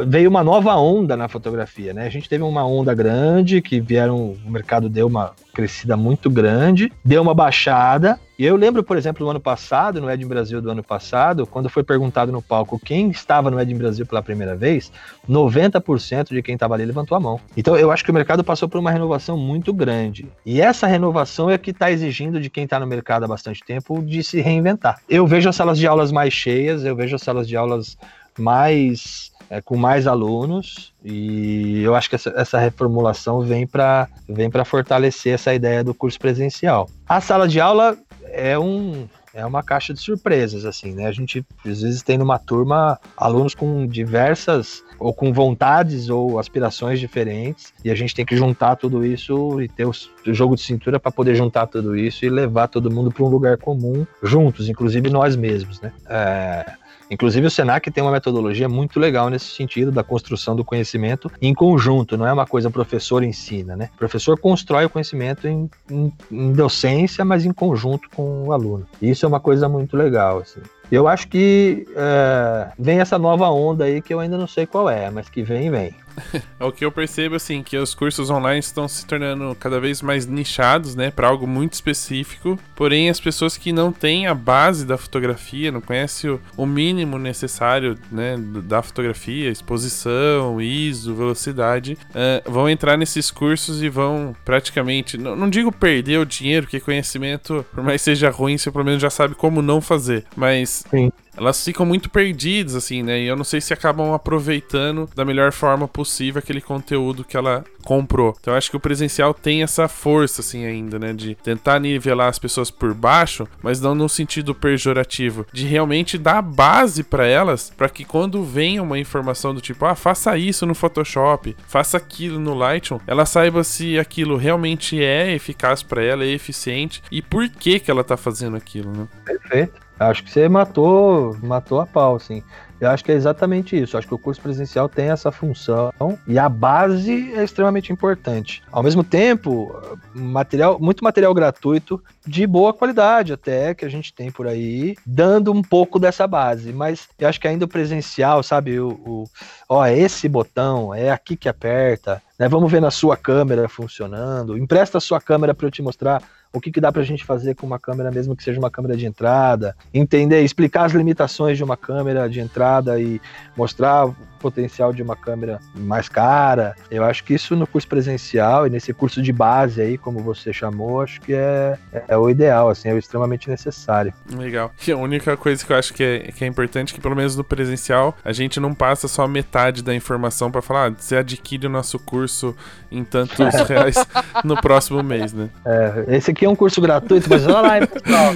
veio 0.06 0.30
uma 0.30 0.44
nova 0.44 0.76
onda 0.76 1.16
na 1.16 1.28
fotografia, 1.28 1.94
né? 1.94 2.06
A 2.06 2.10
gente 2.10 2.30
teve 2.30 2.44
uma 2.44 2.66
onda 2.66 2.94
grande 2.94 3.62
que 3.62 3.80
vieram, 3.80 4.36
o 4.46 4.50
mercado 4.50 4.90
deu 4.90 5.08
uma 5.08 5.34
crescida 5.54 5.98
muito 5.98 6.30
grande, 6.30 6.92
deu 7.04 7.22
uma 7.22 7.34
baixada. 7.34 8.20
E 8.38 8.46
eu 8.46 8.56
lembro, 8.56 8.84
por 8.84 8.96
exemplo, 8.96 9.26
no 9.26 9.32
ano 9.32 9.40
passado, 9.40 10.00
no 10.00 10.10
Ed 10.12 10.24
Brasil 10.24 10.62
do 10.62 10.70
ano 10.70 10.84
passado, 10.84 11.48
quando 11.48 11.70
foi 11.70 11.84
perguntado 11.84 12.32
no 12.32 12.42
palco 12.42 12.80
quem 12.80 13.10
estava 13.10 13.50
no 13.50 13.60
Ed 13.60 13.74
Brasil 13.74 14.06
pela 14.06 14.22
primeira 14.22 14.56
vez, 14.56 14.92
90% 15.28 16.30
de 16.30 16.44
quem 16.44 16.54
estava 16.54 16.76
ali 16.76 16.86
levantou 16.86 17.16
a 17.16 17.20
mão. 17.20 17.40
Então 17.56 17.76
eu 17.76 17.92
acho 17.92 18.04
que 18.04 18.12
o 18.12 18.14
mercado 18.14 18.44
passou 18.44 18.70
por 18.70 18.80
uma 18.80 18.92
renovação 18.92 19.36
muito 19.36 19.74
grande. 19.74 20.28
E 20.46 20.62
essa 20.62 20.86
renovação 20.86 21.50
é 21.50 21.58
que 21.58 21.72
está 21.72 21.92
exigindo 21.92 22.40
de 22.40 22.50
quem 22.50 22.66
está 22.66 22.80
no 22.80 22.86
mercado 22.86 23.26
há 23.26 23.28
bastante 23.28 23.64
tempo 23.66 24.04
de 24.04 24.24
se 24.24 24.40
reinventar. 24.40 25.00
Eu 25.10 25.26
vejo 25.26 25.50
as 25.50 25.56
salas 25.56 25.80
de 25.80 25.88
aulas 25.88 26.12
mais 26.12 26.32
cheias, 26.32 26.86
eu 26.86 26.96
vejo 26.96 27.16
as 27.16 27.22
salas 27.24 27.48
de 27.48 27.58
aulas 27.58 27.98
mais 28.38 29.32
é, 29.50 29.62
com 29.62 29.78
mais 29.78 30.08
alunos 30.08 30.94
e 31.04 31.82
eu 31.84 31.96
acho 31.96 32.10
que 32.10 32.16
essa, 32.16 32.34
essa 32.36 32.60
reformulação 32.60 33.42
vem 33.42 33.66
para 33.66 34.08
vem 34.28 34.50
fortalecer 34.66 35.34
essa 35.34 35.54
ideia 35.54 35.84
do 35.84 35.94
curso 35.94 36.20
presencial. 36.20 36.90
A 37.08 37.22
sala 37.22 37.48
de 37.48 37.60
aula 37.60 37.98
é 38.32 38.58
um 38.58 39.08
é 39.34 39.46
uma 39.46 39.62
caixa 39.62 39.94
de 39.94 40.00
surpresas 40.00 40.66
assim, 40.66 40.94
né? 40.94 41.06
A 41.06 41.12
gente 41.12 41.46
às 41.64 41.82
vezes 41.82 42.02
tem 42.02 42.18
numa 42.18 42.40
turma 42.40 43.00
alunos 43.16 43.54
com 43.54 43.86
diversas 43.86 44.84
ou 45.00 45.14
com 45.14 45.32
vontades 45.32 46.10
ou 46.10 46.40
aspirações 46.40 47.00
diferentes 47.00 47.72
e 47.86 47.92
a 47.92 47.96
gente 47.96 48.16
tem 48.16 48.26
que 48.26 48.36
juntar 48.36 48.76
tudo 48.76 49.06
isso 49.06 49.62
e 49.62 49.68
ter 49.68 49.86
o 49.86 49.94
jogo 50.26 50.56
de 50.56 50.64
cintura 50.64 51.00
para 51.00 51.12
poder 51.12 51.36
juntar 51.36 51.68
tudo 51.68 51.96
isso 51.96 52.26
e 52.26 52.30
levar 52.30 52.68
todo 52.68 52.90
mundo 52.90 53.12
para 53.12 53.24
um 53.24 53.30
lugar 53.30 53.58
comum 53.58 54.08
juntos, 54.24 54.70
inclusive 54.70 55.08
nós 55.08 55.36
mesmos, 55.36 55.80
né? 55.82 55.94
É, 56.10 56.66
Inclusive 57.10 57.48
o 57.48 57.52
Senac 57.52 57.90
tem 57.90 58.04
uma 58.04 58.12
metodologia 58.12 58.68
muito 58.68 59.00
legal 59.00 59.30
nesse 59.30 59.46
sentido 59.46 59.92
da 59.92 60.04
construção 60.04 60.56
do 60.56 60.64
conhecimento 60.64 61.32
em 61.42 61.54
conjunto, 61.54 62.18
não 62.18 62.28
é 62.28 62.34
uma 62.34 62.46
coisa 62.46 62.70
professor 62.70 63.24
ensina, 63.24 63.76
né? 63.76 63.90
O 63.96 63.98
professor 63.98 64.38
constrói 64.40 64.86
o 64.86 64.90
conhecimento 64.90 65.48
em, 65.48 65.70
em, 65.90 66.14
em 66.32 66.52
docência, 66.54 67.24
mas 67.24 67.46
em 67.46 67.52
conjunto 67.52 68.10
com 68.10 68.48
o 68.48 68.52
aluno. 68.52 68.86
Isso 69.02 69.26
é 69.26 69.28
uma 69.28 69.40
coisa 69.40 69.70
muito 69.70 69.96
legal, 69.96 70.40
assim. 70.40 70.62
Eu 70.92 71.08
acho 71.08 71.28
que 71.28 71.86
é, 71.96 72.72
vem 72.78 73.00
essa 73.00 73.18
nova 73.18 73.50
onda 73.50 73.86
aí 73.86 74.02
que 74.02 74.14
eu 74.14 74.20
ainda 74.20 74.38
não 74.38 74.48
sei 74.48 74.66
qual 74.66 74.90
é, 74.90 75.10
mas 75.10 75.30
que 75.30 75.44
vem, 75.44 75.70
vem. 75.70 75.94
É 76.60 76.66
o 76.66 76.72
que 76.72 76.84
eu 76.84 76.92
percebo, 76.92 77.36
assim, 77.36 77.62
que 77.62 77.78
os 77.78 77.94
cursos 77.94 78.30
online 78.30 78.60
estão 78.60 78.88
se 78.88 79.06
tornando 79.06 79.56
cada 79.60 79.80
vez 79.80 80.02
mais 80.02 80.26
nichados, 80.26 80.96
né, 80.96 81.12
para 81.12 81.28
algo 81.28 81.46
muito 81.46 81.74
específico. 81.74 82.58
Porém, 82.76 83.10
as 83.10 83.20
pessoas 83.20 83.58
que 83.58 83.72
não 83.72 83.92
têm 83.92 84.28
a 84.28 84.34
base 84.34 84.86
da 84.86 84.98
fotografia, 84.98 85.72
não 85.72 85.82
conhecem 85.82 86.40
o, 86.56 86.66
mínimo 86.66 87.18
necessário, 87.18 87.98
né, 88.12 88.36
da 88.38 88.82
fotografia, 88.82 89.50
exposição, 89.50 90.60
ISO, 90.60 91.16
velocidade, 91.16 91.98
uh, 92.10 92.52
vão 92.52 92.70
entrar 92.70 92.98
nesses 92.98 93.32
cursos 93.32 93.82
e 93.82 93.90
vão 93.90 94.36
praticamente, 94.44 95.18
não, 95.18 95.36
não 95.36 95.50
digo 95.50 95.72
perder 95.72 96.20
o 96.20 96.26
dinheiro, 96.26 96.66
porque 96.66 96.80
conhecimento, 96.80 97.66
por 97.74 97.84
mais 97.84 98.02
seja 98.02 98.30
ruim, 98.30 98.58
você 98.58 98.72
pelo 98.72 98.86
menos 98.86 99.02
já 99.02 99.10
sabe 99.10 99.36
como 99.36 99.62
não 99.62 99.80
fazer. 99.80 100.26
Mas 100.36 100.77
Sim 100.90 101.12
elas 101.38 101.64
ficam 101.64 101.86
muito 101.86 102.10
perdidas, 102.10 102.76
assim, 102.76 103.04
né? 103.04 103.20
E 103.20 103.28
eu 103.28 103.36
não 103.36 103.44
sei 103.44 103.62
se 103.62 103.72
acabam 103.72 104.14
aproveitando 104.14 105.08
da 105.16 105.24
melhor 105.24 105.52
forma 105.52 105.88
possível 105.88 106.40
aquele 106.40 106.60
conteúdo 106.60 107.24
que 107.24 107.38
ela 107.38 107.64
comprou. 107.86 108.36
Então 108.40 108.54
eu 108.54 108.58
acho 108.58 108.72
que 108.72 108.76
o 108.76 108.80
presencial 108.80 109.34
tem 109.34 109.62
essa 109.62 109.88
força, 109.88 110.42
assim, 110.42 110.66
ainda, 110.66 110.98
né? 110.98 111.14
De 111.14 111.36
tentar 111.36 111.80
nivelar 111.80 112.28
as 112.28 112.40
pessoas 112.40 112.72
por 112.72 112.94
baixo, 112.94 113.48
mas 113.62 113.80
não 113.80 113.94
no 113.94 114.10
sentido 114.10 114.56
pejorativo. 114.56 115.46
De 115.54 115.66
realmente 115.66 116.18
dar 116.18 116.42
base 116.42 117.04
para 117.04 117.28
elas, 117.28 117.70
para 117.70 117.88
que 117.88 118.04
quando 118.04 118.44
venha 118.44 118.82
uma 118.82 118.98
informação 118.98 119.54
do 119.54 119.62
tipo, 119.62 119.86
ah, 119.86 119.96
faça 119.96 120.38
isso 120.38 120.66
no 120.66 120.74
Photoshop, 120.74 121.56
faça 121.68 121.98
aquilo 121.98 122.40
no 122.40 122.56
Lightroom, 122.56 123.00
ela 123.06 123.26
saiba 123.26 123.64
se 123.64 124.00
aquilo 124.00 124.38
realmente 124.38 125.02
é 125.02 125.34
eficaz 125.34 125.84
para 125.84 126.04
ela, 126.04 126.24
é 126.24 126.30
eficiente 126.30 127.04
e 127.12 127.22
por 127.22 127.48
que 127.48 127.80
que 127.80 127.92
ela 127.92 128.04
tá 128.04 128.18
fazendo 128.18 128.58
aquilo, 128.58 128.92
né? 128.92 129.08
Perfeito. 129.24 129.87
Acho 130.00 130.24
que 130.24 130.32
você 130.32 130.48
matou, 130.48 131.36
matou 131.42 131.80
a 131.80 131.86
pau, 131.86 132.16
assim. 132.16 132.44
Eu 132.80 132.90
acho 132.92 133.04
que 133.04 133.12
é 133.12 133.16
exatamente 133.16 133.80
isso. 133.80 133.98
acho 133.98 134.08
que 134.08 134.14
o 134.14 134.20
curso 134.20 134.40
presencial 134.40 134.88
tem 134.88 135.10
essa 135.10 135.32
função 135.32 135.92
e 136.28 136.38
a 136.38 136.48
base 136.48 137.34
é 137.34 137.44
extremamente 137.44 137.92
importante. 137.92 138.62
Ao 138.72 138.84
mesmo 138.84 139.04
tempo, 139.04 139.76
material, 140.14 140.80
muito 140.80 141.04
material 141.04 141.34
gratuito 141.34 142.02
de 142.26 142.46
boa 142.46 142.74
qualidade 142.74 143.34
até 143.34 143.74
que 143.74 143.84
a 143.84 143.90
gente 143.90 144.14
tem 144.14 144.32
por 144.32 144.48
aí, 144.48 144.96
dando 145.06 145.52
um 145.52 145.62
pouco 145.62 145.98
dessa 145.98 146.28
base. 146.28 146.72
Mas 146.72 147.08
eu 147.18 147.28
acho 147.28 147.42
que 147.42 147.48
ainda 147.48 147.66
o 147.66 147.70
presencial, 147.70 148.44
sabe, 148.44 148.80
o, 148.80 148.90
o 148.90 149.24
ó, 149.68 149.84
é 149.84 149.98
esse 149.98 150.30
botão, 150.30 150.94
é 150.94 151.10
aqui 151.10 151.36
que 151.36 151.50
aperta, 151.50 152.22
né? 152.38 152.48
Vamos 152.48 152.72
ver 152.72 152.82
na 152.82 152.92
sua 152.92 153.18
câmera 153.18 153.68
funcionando. 153.68 154.56
Empresta 154.56 155.00
a 155.00 155.02
sua 155.02 155.20
câmera 155.20 155.56
para 155.56 155.66
eu 155.66 155.72
te 155.72 155.82
mostrar 155.82 156.22
o 156.58 156.62
que, 156.62 156.72
que 156.72 156.82
dá 156.82 156.92
para 156.92 157.02
a 157.02 157.06
gente 157.06 157.24
fazer 157.24 157.56
com 157.56 157.66
uma 157.66 157.80
câmera, 157.80 158.12
mesmo 158.12 158.36
que 158.36 158.44
seja 158.44 158.60
uma 158.60 158.72
câmera 158.72 158.98
de 158.98 159.06
entrada, 159.06 159.76
entender, 159.94 160.42
explicar 160.42 160.86
as 160.86 160.92
limitações 160.92 161.58
de 161.58 161.64
uma 161.64 161.78
câmera 161.78 162.30
de 162.30 162.40
entrada 162.40 163.00
e 163.00 163.22
mostrar 163.56 164.10
potencial 164.38 164.94
de 164.94 165.02
uma 165.02 165.16
câmera 165.16 165.60
mais 165.76 166.08
cara. 166.08 166.76
Eu 166.90 167.04
acho 167.04 167.24
que 167.24 167.34
isso 167.34 167.56
no 167.56 167.68
curso 167.68 167.88
presencial 167.88 168.68
e 168.68 168.70
nesse 168.70 168.94
curso 168.94 169.22
de 169.22 169.34
base 169.34 169.82
aí, 169.82 169.98
como 169.98 170.20
você 170.20 170.54
chamou, 170.54 171.02
acho 171.02 171.20
que 171.22 171.34
é, 171.34 171.78
é 172.08 172.18
o 172.18 172.30
ideal, 172.30 172.70
assim, 172.70 172.90
é 172.90 172.98
extremamente 172.98 173.50
necessário. 173.50 174.14
Legal. 174.32 174.72
E 174.88 174.92
a 174.92 174.98
única 174.98 175.36
coisa 175.36 175.66
que 175.66 175.72
eu 175.72 175.78
acho 175.78 175.94
que 175.94 176.04
é, 176.04 176.20
que 176.32 176.44
é 176.44 176.48
importante 176.48 176.94
é 176.94 176.96
que, 176.96 177.02
pelo 177.02 177.16
menos 177.16 177.36
no 177.36 177.44
presencial, 177.44 178.16
a 178.24 178.32
gente 178.32 178.60
não 178.60 178.74
passa 178.74 179.08
só 179.08 179.28
metade 179.28 179.84
da 179.84 179.94
informação 179.94 180.52
para 180.52 180.62
falar, 180.62 180.88
ah, 180.88 180.94
você 180.98 181.18
adquire 181.18 181.68
o 181.68 181.70
nosso 181.70 182.00
curso 182.00 182.56
em 182.92 183.04
tantos 183.04 183.38
reais 183.68 183.96
no 184.44 184.60
próximo 184.62 185.02
mês, 185.04 185.34
né? 185.34 185.50
É, 185.66 186.16
esse 186.16 186.32
aqui 186.32 186.46
é 186.46 186.50
um 186.50 186.56
curso 186.56 186.80
gratuito, 186.82 187.30
mas 187.30 187.46
olha 187.46 187.62
lá, 187.62 187.88
pessoal, 187.88 188.36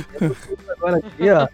agora 0.70 0.98
aqui, 0.98 1.30
ó, 1.30 1.48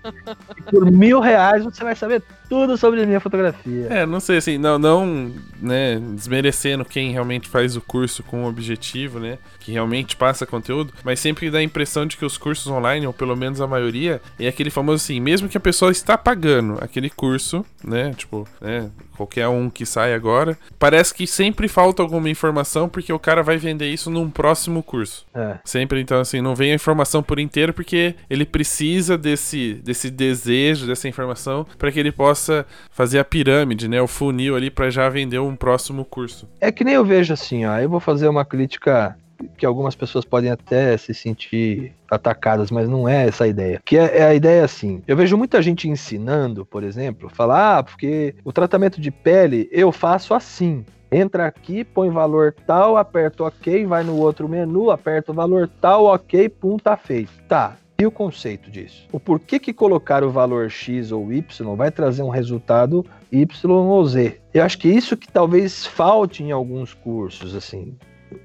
por 0.69 0.89
mil 0.89 1.19
reais 1.19 1.63
você 1.63 1.83
vai 1.83 1.95
saber 1.95 2.23
tudo 2.49 2.77
sobre 2.77 3.01
a 3.01 3.05
minha 3.05 3.19
fotografia. 3.19 3.87
É, 3.89 4.05
não 4.05 4.19
sei 4.19 4.36
assim, 4.37 4.57
não, 4.57 4.77
não, 4.77 5.33
né, 5.61 5.99
desmerecendo 6.13 6.85
quem 6.85 7.11
realmente 7.11 7.47
faz 7.47 7.75
o 7.75 7.81
curso 7.81 8.23
com 8.23 8.43
o 8.43 8.47
objetivo, 8.47 9.19
né, 9.19 9.37
que 9.59 9.71
realmente 9.71 10.15
passa 10.15 10.45
conteúdo, 10.45 10.93
mas 11.03 11.19
sempre 11.19 11.49
dá 11.49 11.59
a 11.59 11.63
impressão 11.63 12.05
de 12.05 12.17
que 12.17 12.25
os 12.25 12.37
cursos 12.37 12.67
online, 12.67 13.07
ou 13.07 13.13
pelo 13.13 13.35
menos 13.35 13.61
a 13.61 13.67
maioria, 13.67 14.21
é 14.39 14.47
aquele 14.47 14.69
famoso 14.69 15.03
assim, 15.03 15.19
mesmo 15.19 15.49
que 15.49 15.57
a 15.57 15.61
pessoa 15.61 15.91
está 15.91 16.17
pagando 16.17 16.77
aquele 16.81 17.09
curso, 17.09 17.65
né, 17.83 18.13
tipo, 18.15 18.47
né, 18.61 18.89
qualquer 19.17 19.47
um 19.47 19.69
que 19.69 19.85
sai 19.85 20.13
agora, 20.13 20.57
parece 20.79 21.13
que 21.13 21.27
sempre 21.27 21.67
falta 21.67 22.01
alguma 22.01 22.29
informação 22.29 22.87
porque 22.87 23.11
o 23.11 23.19
cara 23.19 23.41
vai 23.41 23.57
vender 23.57 23.89
isso 23.89 24.09
num 24.09 24.29
próximo 24.29 24.83
curso. 24.83 25.25
É. 25.33 25.57
Sempre, 25.65 25.99
então, 25.99 26.19
assim, 26.19 26.39
não 26.39 26.55
vem 26.55 26.71
a 26.71 26.75
informação 26.75 27.23
por 27.23 27.39
inteiro 27.39 27.73
porque 27.73 28.15
ele 28.29 28.45
precisa 28.45 29.17
desse, 29.17 29.75
desse 29.83 30.09
desejo, 30.09 30.87
dessa 30.87 31.07
informação, 31.07 31.65
para 31.77 31.91
que 31.91 31.99
ele 31.99 32.11
possa 32.11 32.65
fazer 32.91 33.19
a 33.19 33.25
pirâmide, 33.25 33.87
né? 33.87 34.01
O 34.01 34.07
funil 34.07 34.55
ali 34.55 34.69
para 34.69 34.89
já 34.89 35.09
vender 35.09 35.39
um 35.39 35.55
próximo 35.55 36.05
curso. 36.05 36.47
É 36.61 36.71
que 36.71 36.83
nem 36.83 36.93
eu 36.93 37.03
vejo 37.03 37.33
assim, 37.33 37.65
ó. 37.65 37.77
Eu 37.79 37.89
vou 37.89 37.99
fazer 37.99 38.27
uma 38.27 38.45
crítica 38.45 39.17
que 39.57 39.65
algumas 39.65 39.95
pessoas 39.95 40.25
podem 40.25 40.49
até 40.49 40.97
se 40.97 41.13
sentir 41.13 41.93
atacadas, 42.09 42.71
mas 42.71 42.89
não 42.89 43.07
é 43.07 43.27
essa 43.27 43.43
a 43.43 43.47
ideia. 43.47 43.81
Que 43.83 43.97
é, 43.97 44.19
é, 44.19 44.23
a 44.25 44.33
ideia 44.33 44.63
assim. 44.63 45.01
Eu 45.07 45.15
vejo 45.15 45.37
muita 45.37 45.61
gente 45.61 45.89
ensinando, 45.89 46.65
por 46.65 46.83
exemplo, 46.83 47.29
falar, 47.29 47.77
ah, 47.77 47.83
porque 47.83 48.35
o 48.43 48.51
tratamento 48.51 48.99
de 48.99 49.11
pele 49.11 49.69
eu 49.71 49.91
faço 49.91 50.33
assim. 50.33 50.85
Entra 51.09 51.47
aqui, 51.47 51.85
põe 51.85 52.09
valor 52.09 52.53
tal, 52.65 52.97
aperta 52.97 53.45
OK, 53.45 53.85
vai 53.85 54.03
no 54.03 54.17
outro 54.17 54.47
menu, 54.49 54.91
aperta 54.91 55.31
o 55.31 55.35
valor 55.35 55.69
tal, 55.79 56.05
OK, 56.05 56.49
pum, 56.49 56.77
tá 56.77 56.97
feito. 56.97 57.31
Tá. 57.47 57.77
E 57.99 58.05
o 58.05 58.11
conceito 58.11 58.69
disso? 58.69 59.07
O 59.11 59.19
porquê 59.19 59.57
que 59.57 59.73
colocar 59.73 60.23
o 60.23 60.29
valor 60.29 60.69
X 60.69 61.11
ou 61.11 61.33
Y 61.33 61.75
vai 61.75 61.89
trazer 61.89 62.21
um 62.21 62.29
resultado 62.29 63.03
Y 63.31 63.71
ou 63.71 64.05
Z? 64.05 64.39
Eu 64.53 64.63
acho 64.63 64.77
que 64.77 64.87
isso 64.87 65.17
que 65.17 65.31
talvez 65.31 65.83
falte 65.83 66.43
em 66.43 66.51
alguns 66.51 66.93
cursos, 66.93 67.55
assim. 67.55 67.97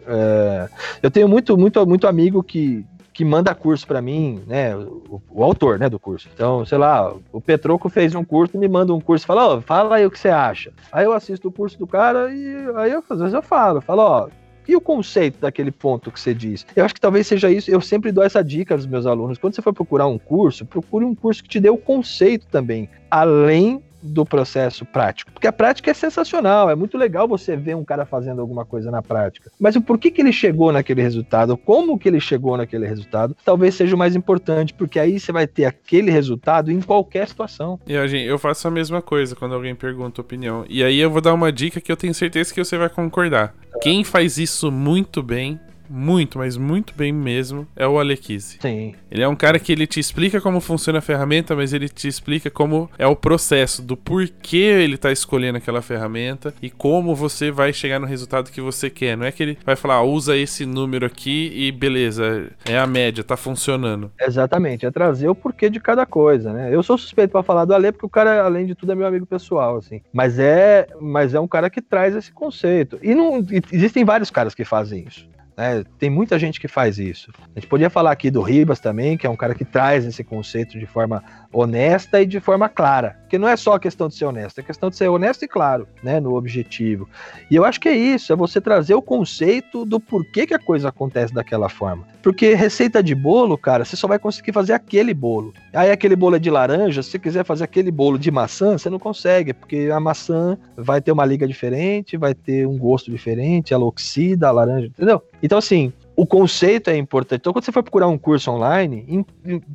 É, 0.06 0.68
eu 1.02 1.10
tenho 1.10 1.28
muito, 1.28 1.56
muito, 1.56 1.84
muito 1.86 2.06
amigo 2.06 2.42
que, 2.42 2.84
que 3.12 3.24
manda 3.24 3.54
curso 3.54 3.86
para 3.86 4.00
mim, 4.00 4.42
né? 4.46 4.74
O, 4.76 5.20
o, 5.30 5.44
autor, 5.44 5.78
né, 5.78 5.88
do 5.88 5.98
curso. 5.98 6.28
Então, 6.32 6.64
sei 6.64 6.78
lá, 6.78 7.14
o 7.32 7.40
Petroco 7.40 7.88
fez 7.88 8.14
um 8.14 8.24
curso, 8.24 8.59
me 8.59 8.68
manda 8.68 8.94
um 8.94 9.00
curso, 9.00 9.26
fala, 9.26 9.56
ó, 9.56 9.60
fala 9.60 9.96
aí 9.96 10.06
o 10.06 10.10
que 10.10 10.18
você 10.18 10.28
acha. 10.28 10.72
Aí 10.90 11.04
eu 11.04 11.12
assisto 11.12 11.48
o 11.48 11.52
curso 11.52 11.78
do 11.78 11.86
cara 11.86 12.32
e 12.32 12.54
aí 12.76 12.92
eu, 12.92 13.04
às 13.09 13.18
vezes 13.18 13.34
eu 13.34 13.42
falo, 13.42 13.80
falo, 13.80 14.02
ó, 14.02 14.28
e 14.66 14.76
o 14.76 14.80
conceito 14.80 15.40
daquele 15.40 15.70
ponto 15.70 16.10
que 16.10 16.20
você 16.20 16.32
diz? 16.32 16.64
Eu 16.74 16.84
acho 16.84 16.94
que 16.94 17.00
talvez 17.00 17.26
seja 17.26 17.50
isso. 17.50 17.70
Eu 17.70 17.80
sempre 17.80 18.12
dou 18.12 18.22
essa 18.22 18.42
dica 18.44 18.74
aos 18.74 18.86
meus 18.86 19.06
alunos. 19.06 19.38
Quando 19.38 19.54
você 19.54 19.62
for 19.62 19.72
procurar 19.72 20.06
um 20.06 20.18
curso, 20.18 20.64
procure 20.64 21.04
um 21.04 21.14
curso 21.14 21.42
que 21.42 21.48
te 21.48 21.60
dê 21.60 21.68
o 21.68 21.76
conceito 21.76 22.46
também, 22.46 22.88
além 23.10 23.82
do 24.02 24.24
processo 24.24 24.84
prático. 24.84 25.30
Porque 25.32 25.46
a 25.46 25.52
prática 25.52 25.90
é 25.90 25.94
sensacional, 25.94 26.70
é 26.70 26.74
muito 26.74 26.98
legal 26.98 27.28
você 27.28 27.56
ver 27.56 27.76
um 27.76 27.84
cara 27.84 28.04
fazendo 28.04 28.40
alguma 28.40 28.64
coisa 28.64 28.90
na 28.90 29.02
prática. 29.02 29.50
Mas 29.58 29.76
o 29.76 29.80
porquê 29.80 30.10
que 30.10 30.20
ele 30.20 30.32
chegou 30.32 30.72
naquele 30.72 31.02
resultado, 31.02 31.56
como 31.56 31.98
que 31.98 32.08
ele 32.08 32.20
chegou 32.20 32.56
naquele 32.56 32.86
resultado, 32.86 33.36
talvez 33.44 33.74
seja 33.74 33.94
o 33.94 33.98
mais 33.98 34.16
importante, 34.16 34.74
porque 34.74 34.98
aí 34.98 35.18
você 35.18 35.32
vai 35.32 35.46
ter 35.46 35.64
aquele 35.64 36.10
resultado 36.10 36.70
em 36.70 36.80
qualquer 36.80 37.28
situação. 37.28 37.78
E 37.86 38.08
gente, 38.08 38.26
eu 38.26 38.38
faço 38.38 38.66
a 38.66 38.70
mesma 38.70 39.00
coisa 39.00 39.36
quando 39.36 39.54
alguém 39.54 39.74
pergunta 39.74 40.20
opinião. 40.20 40.64
E 40.68 40.82
aí 40.82 40.98
eu 40.98 41.10
vou 41.10 41.20
dar 41.20 41.34
uma 41.34 41.52
dica 41.52 41.80
que 41.80 41.90
eu 41.90 41.96
tenho 41.96 42.14
certeza 42.14 42.52
que 42.52 42.62
você 42.62 42.76
vai 42.76 42.88
concordar. 42.88 43.54
Quem 43.80 44.04
faz 44.04 44.38
isso 44.38 44.70
muito 44.70 45.22
bem 45.22 45.58
muito, 45.93 46.39
mas 46.39 46.56
muito 46.56 46.94
bem 46.94 47.12
mesmo, 47.12 47.66
é 47.77 47.86
o 47.86 47.98
Alequise. 47.98 48.59
Sim. 48.60 48.94
Ele 49.10 49.23
é 49.23 49.28
um 49.28 49.36
cara 49.36 49.59
que 49.59 49.70
ele 49.70 49.86
te 49.86 50.01
explica 50.01 50.40
como 50.40 50.60
funciona 50.60 51.01
a 51.01 51.02
ferramenta, 51.02 51.55
mas 51.55 51.73
ele 51.73 51.89
te 51.89 52.09
explica 52.09 52.51
como 52.51 52.90
é 52.98 53.06
o 53.06 53.14
processo 53.14 53.82
do 53.82 53.97
porquê 53.97 54.56
ele 54.56 54.97
tá 54.97 55.12
escolhendo 55.12 55.59
aquela 55.59 55.82
ferramenta 55.82 56.55
e 56.62 56.70
como 56.70 57.14
você 57.14 57.51
vai 57.51 57.73
chegar 57.73 57.98
no 57.98 58.06
resultado 58.06 58.51
que 58.51 58.60
você 58.60 58.89
quer. 58.89 59.16
Não 59.16 59.27
é 59.27 59.32
que 59.32 59.43
ele 59.43 59.59
vai 59.64 59.77
falar, 59.77 59.97
ah, 59.97 60.02
usa 60.02 60.36
esse 60.36 60.64
número 60.64 61.05
aqui 61.05 61.52
e 61.55 61.70
beleza, 61.70 62.51
é 62.64 62.78
a 62.78 62.86
média, 62.86 63.23
tá 63.23 63.36
funcionando. 63.36 64.10
Exatamente, 64.19 64.86
é 64.86 64.90
trazer 64.90 65.28
o 65.28 65.35
porquê 65.35 65.69
de 65.69 65.78
cada 65.78 66.06
coisa, 66.06 66.52
né? 66.52 66.74
Eu 66.74 66.82
sou 66.82 66.97
suspeito 66.97 67.32
para 67.32 67.43
falar 67.43 67.64
do 67.64 67.74
Ale 67.74 67.93
porque 67.93 68.06
o 68.06 68.10
cara, 68.10 68.43
além 68.43 68.64
de 68.64 68.74
tudo, 68.74 68.93
é 68.93 68.94
meu 68.94 69.06
amigo 69.06 69.27
pessoal, 69.27 69.77
assim. 69.77 70.01
Mas 70.12 70.39
é, 70.39 70.86
mas 71.01 71.35
é 71.35 71.40
um 71.40 71.48
cara 71.48 71.69
que 71.69 71.82
traz 71.82 72.16
esse 72.16 72.32
conceito. 72.32 72.98
E 73.02 73.14
não 73.14 73.44
existem 73.70 74.05
vários 74.05 74.31
caras 74.31 74.55
que 74.55 74.64
fazem 74.64 75.05
isso. 75.06 75.31
Né? 75.56 75.84
Tem 75.98 76.08
muita 76.08 76.38
gente 76.38 76.60
que 76.60 76.68
faz 76.68 76.98
isso. 76.98 77.30
A 77.54 77.60
gente 77.60 77.68
podia 77.68 77.90
falar 77.90 78.12
aqui 78.12 78.30
do 78.30 78.42
Ribas 78.42 78.80
também, 78.80 79.16
que 79.16 79.26
é 79.26 79.30
um 79.30 79.36
cara 79.36 79.54
que 79.54 79.64
traz 79.64 80.04
esse 80.04 80.24
conceito 80.24 80.78
de 80.78 80.86
forma 80.86 81.22
honesta 81.52 82.20
e 82.20 82.26
de 82.26 82.40
forma 82.40 82.68
clara. 82.68 83.16
Porque 83.22 83.38
não 83.38 83.48
é 83.48 83.56
só 83.56 83.74
a 83.74 83.80
questão 83.80 84.08
de 84.08 84.14
ser 84.14 84.24
honesto, 84.24 84.58
é 84.58 84.62
questão 84.62 84.90
de 84.90 84.96
ser 84.96 85.08
honesto 85.08 85.44
e 85.44 85.48
claro, 85.48 85.86
né, 86.02 86.20
no 86.20 86.34
objetivo. 86.34 87.08
E 87.50 87.56
eu 87.56 87.64
acho 87.64 87.80
que 87.80 87.88
é 87.88 87.96
isso, 87.96 88.32
é 88.32 88.36
você 88.36 88.60
trazer 88.60 88.94
o 88.94 89.02
conceito 89.02 89.84
do 89.84 89.98
porquê 89.98 90.46
que 90.46 90.54
a 90.54 90.58
coisa 90.58 90.88
acontece 90.88 91.32
daquela 91.32 91.68
forma. 91.68 92.06
Porque 92.22 92.54
receita 92.54 93.02
de 93.02 93.14
bolo, 93.14 93.58
cara, 93.58 93.84
você 93.84 93.96
só 93.96 94.06
vai 94.06 94.18
conseguir 94.18 94.52
fazer 94.52 94.72
aquele 94.72 95.12
bolo. 95.12 95.52
Aí 95.72 95.90
aquele 95.90 96.14
bolo 96.14 96.36
é 96.36 96.38
de 96.38 96.50
laranja, 96.50 97.02
se 97.02 97.10
você 97.10 97.18
quiser 97.18 97.44
fazer 97.44 97.64
aquele 97.64 97.90
bolo 97.90 98.18
de 98.18 98.30
maçã, 98.30 98.78
você 98.78 98.88
não 98.88 98.98
consegue, 98.98 99.52
porque 99.52 99.90
a 99.92 99.98
maçã 99.98 100.56
vai 100.76 101.00
ter 101.00 101.10
uma 101.10 101.24
liga 101.24 101.46
diferente, 101.46 102.16
vai 102.16 102.34
ter 102.34 102.66
um 102.66 102.78
gosto 102.78 103.10
diferente, 103.10 103.74
ela 103.74 103.84
oxida 103.84 104.48
a 104.48 104.52
laranja, 104.52 104.86
entendeu? 104.86 105.22
Então, 105.42 105.58
assim, 105.58 105.92
o 106.14 106.26
conceito 106.26 106.90
é 106.90 106.97
importante. 106.97 107.40
Então, 107.40 107.52
quando 107.52 107.64
você 107.64 107.72
for 107.72 107.82
procurar 107.82 108.09
um 108.09 108.18
curso 108.18 108.51
online, 108.51 109.24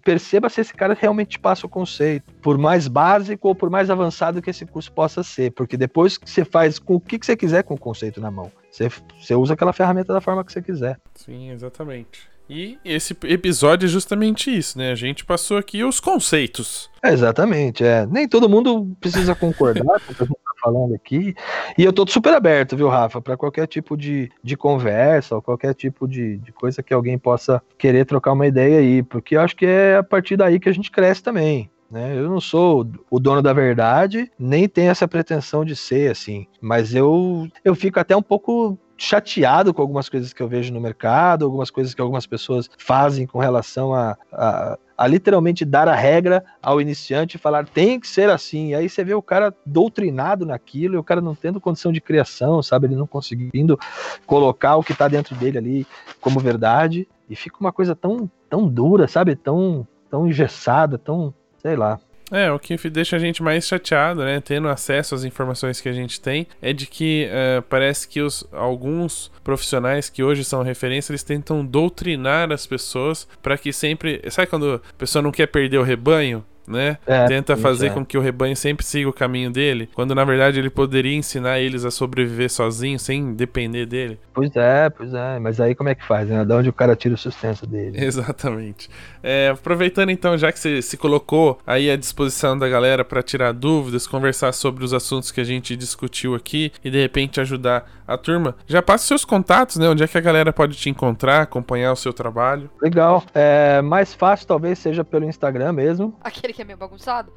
perceba 0.03 0.49
se 0.49 0.61
esse 0.61 0.73
cara 0.73 0.97
realmente 0.99 1.31
te 1.31 1.39
passa 1.39 1.65
o 1.65 1.69
conceito, 1.69 2.31
por 2.41 2.57
mais 2.57 2.87
básico 2.87 3.47
ou 3.47 3.55
por 3.55 3.69
mais 3.69 3.89
avançado 3.89 4.41
que 4.41 4.49
esse 4.49 4.65
curso 4.65 4.91
possa 4.91 5.23
ser, 5.23 5.51
porque 5.51 5.75
depois 5.75 6.17
que 6.17 6.29
você 6.29 6.45
faz 6.45 6.79
com 6.79 6.95
o 6.95 6.99
que, 6.99 7.17
você 7.21 7.35
quiser 7.35 7.63
com 7.63 7.73
o 7.73 7.79
conceito 7.79 8.21
na 8.21 8.31
mão, 8.31 8.51
você, 8.69 8.89
você 9.19 9.35
usa 9.35 9.53
aquela 9.53 9.73
ferramenta 9.73 10.13
da 10.13 10.21
forma 10.21 10.43
que 10.43 10.51
você 10.51 10.61
quiser. 10.61 10.99
Sim, 11.15 11.51
exatamente. 11.51 12.29
E 12.49 12.77
esse 12.85 13.15
episódio 13.25 13.87
é 13.87 13.89
justamente 13.89 14.55
isso, 14.55 14.77
né? 14.77 14.91
A 14.91 14.95
gente 14.95 15.25
passou 15.25 15.57
aqui 15.57 15.83
os 15.83 15.99
conceitos. 15.99 16.89
É, 17.03 17.11
exatamente, 17.11 17.83
é. 17.83 18.05
Nem 18.05 18.27
todo 18.27 18.47
mundo 18.47 18.95
precisa 19.01 19.35
concordar 19.35 19.83
com 19.83 20.23
o 20.23 20.37
falando 20.67 20.93
aqui. 20.93 21.33
E 21.77 21.83
eu 21.83 21.93
tô 21.93 22.05
super 22.07 22.33
aberto, 22.33 22.75
viu, 22.75 22.89
Rafa, 22.89 23.21
para 23.21 23.37
qualquer 23.37 23.67
tipo 23.67 23.95
de, 23.95 24.29
de 24.43 24.57
conversa 24.57 25.35
ou 25.35 25.41
qualquer 25.41 25.73
tipo 25.73 26.07
de, 26.07 26.37
de 26.37 26.51
coisa 26.51 26.83
que 26.83 26.93
alguém 26.93 27.17
possa 27.17 27.61
querer 27.77 28.05
trocar 28.05 28.33
uma 28.33 28.45
ideia 28.45 28.79
aí, 28.79 29.01
porque 29.01 29.37
eu 29.37 29.41
acho 29.41 29.55
que 29.55 29.65
é 29.65 29.97
a 29.97 30.03
partir 30.03 30.35
daí 30.35 30.59
que 30.59 30.69
a 30.69 30.73
gente 30.73 30.91
cresce 30.91 31.23
também. 31.23 31.69
Né? 31.89 32.17
Eu 32.17 32.29
não 32.29 32.41
sou 32.41 32.85
o 33.09 33.17
dono 33.17 33.41
da 33.41 33.53
verdade, 33.53 34.29
nem 34.37 34.67
tenho 34.67 34.91
essa 34.91 35.07
pretensão 35.07 35.63
de 35.63 35.73
ser 35.73 36.11
assim, 36.11 36.45
mas 36.59 36.93
eu, 36.93 37.47
eu 37.63 37.73
fico 37.73 37.97
até 37.97 38.13
um 38.15 38.21
pouco 38.21 38.77
chateado 38.97 39.73
com 39.73 39.81
algumas 39.81 40.09
coisas 40.09 40.33
que 40.33 40.41
eu 40.41 40.49
vejo 40.49 40.73
no 40.73 40.81
mercado, 40.81 41.45
algumas 41.45 41.69
coisas 41.69 41.93
que 41.93 42.01
algumas 42.01 42.25
pessoas 42.25 42.69
fazem 42.77 43.25
com 43.25 43.39
relação 43.39 43.93
a, 43.93 44.17
a, 44.33 44.77
a 44.97 45.05
literalmente 45.05 45.63
dar 45.63 45.87
a 45.87 45.95
regra 45.95 46.43
ao 46.61 46.81
iniciante 46.81 47.35
e 47.35 47.39
falar 47.39 47.67
tem 47.67 47.99
que 47.99 48.07
ser 48.07 48.29
assim. 48.29 48.69
E 48.69 48.75
aí 48.75 48.89
você 48.89 49.03
vê 49.03 49.13
o 49.13 49.21
cara 49.21 49.53
doutrinado 49.65 50.45
naquilo 50.45 50.95
e 50.95 50.97
o 50.97 51.03
cara 51.03 51.21
não 51.21 51.35
tendo 51.35 51.61
condição 51.61 51.91
de 51.91 52.01
criação, 52.01 52.63
sabe? 52.63 52.87
Ele 52.87 52.95
não 52.95 53.05
conseguindo 53.05 53.79
colocar 54.25 54.75
o 54.75 54.83
que 54.83 54.95
tá 54.95 55.07
dentro 55.07 55.35
dele 55.35 55.57
ali 55.57 55.87
como 56.19 56.39
verdade. 56.39 57.07
E 57.29 57.35
fica 57.35 57.57
uma 57.59 57.71
coisa 57.71 57.95
tão, 57.95 58.29
tão 58.49 58.67
dura, 58.67 59.07
sabe? 59.07 59.35
Tão, 59.35 59.87
tão 60.09 60.27
engessada, 60.27 60.97
tão. 60.97 61.33
sei 61.59 61.75
lá. 61.75 61.99
É, 62.31 62.51
o 62.51 62.59
que 62.59 62.75
deixa 62.89 63.15
a 63.15 63.19
gente 63.19 63.41
mais 63.41 63.65
chateado, 63.65 64.23
né, 64.23 64.41
tendo 64.41 64.67
acesso 64.67 65.15
às 65.15 65.23
informações 65.23 65.79
que 65.79 65.87
a 65.87 65.93
gente 65.93 66.19
tem, 66.19 66.45
é 66.61 66.73
de 66.73 66.85
que 66.85 67.27
eh, 67.31 67.63
parece 67.69 68.07
que 68.07 68.19
os, 68.21 68.45
alguns 68.51 69.31
profissionais 69.43 70.09
que 70.09 70.21
hoje 70.21 70.43
são 70.43 70.61
referência, 70.61 71.11
eles 71.11 71.23
tentam 71.23 71.65
doutrinar 71.65 72.51
as 72.51 72.67
pessoas 72.67 73.27
para 73.41 73.57
que 73.57 73.71
sempre. 73.71 74.21
Sabe 74.29 74.47
quando 74.47 74.81
a 74.83 74.97
pessoa 74.97 75.21
não 75.21 75.31
quer 75.31 75.47
perder 75.47 75.77
o 75.77 75.83
rebanho? 75.83 76.43
Né? 76.67 76.97
É, 77.07 77.25
Tenta 77.27 77.55
fazer 77.55 77.87
é. 77.87 77.89
com 77.91 78.05
que 78.05 78.17
o 78.17 78.21
rebanho 78.21 78.55
sempre 78.55 78.85
siga 78.85 79.09
o 79.09 79.13
caminho 79.13 79.49
dele, 79.49 79.89
quando 79.93 80.13
na 80.13 80.25
verdade 80.25 80.59
ele 80.59 80.69
poderia 80.69 81.15
ensinar 81.15 81.59
eles 81.59 81.85
a 81.85 81.91
sobreviver 81.91 82.49
sozinho, 82.51 82.99
sem 82.99 83.33
depender 83.33 83.85
dele. 83.85 84.19
Pois 84.33 84.53
é, 84.55 84.89
pois 84.89 85.13
é. 85.13 85.39
Mas 85.39 85.61
aí 85.61 85.73
como 85.73 85.87
é 85.89 85.95
que 85.95 86.05
faz, 86.05 86.27
né? 86.27 86.43
Da 86.43 86.57
onde 86.57 86.67
o 86.67 86.73
cara 86.73 86.95
tira 86.95 87.15
o 87.15 87.17
sustento 87.17 87.65
dele? 87.65 87.97
Exatamente. 88.03 88.89
É, 89.23 89.49
aproveitando 89.49 90.09
então, 90.09 90.37
já 90.37 90.51
que 90.51 90.59
você 90.59 90.81
se 90.81 90.97
colocou 90.97 91.57
aí 91.65 91.89
à 91.89 91.95
disposição 91.95 92.57
da 92.57 92.67
galera 92.67 93.05
para 93.05 93.23
tirar 93.23 93.53
dúvidas, 93.53 94.05
conversar 94.05 94.51
sobre 94.51 94.83
os 94.83 94.93
assuntos 94.93 95.31
que 95.31 95.39
a 95.39 95.45
gente 95.45 95.75
discutiu 95.75 96.35
aqui 96.35 96.71
e 96.83 96.89
de 96.89 96.99
repente 96.99 97.39
ajudar 97.39 97.89
a 98.07 98.17
turma, 98.17 98.55
já 98.65 98.81
passa 98.81 99.05
seus 99.05 99.25
contatos, 99.25 99.75
né? 99.77 99.89
Onde 99.89 100.03
é 100.03 100.07
que 100.07 100.17
a 100.17 100.21
galera 100.21 100.53
pode 100.53 100.77
te 100.77 100.89
encontrar, 100.89 101.41
acompanhar 101.41 101.91
o 101.91 101.95
seu 101.95 102.13
trabalho. 102.13 102.69
Legal. 102.81 103.23
É, 103.33 103.81
mais 103.81 104.13
fácil 104.13 104.47
talvez 104.47 104.79
seja 104.79 105.03
pelo 105.03 105.25
Instagram 105.25 105.73
mesmo. 105.73 106.15
Aquele 106.21 106.53
que 106.57 106.61
é 106.63 106.65
meio 106.65 106.77
bagunçado? 106.77 107.31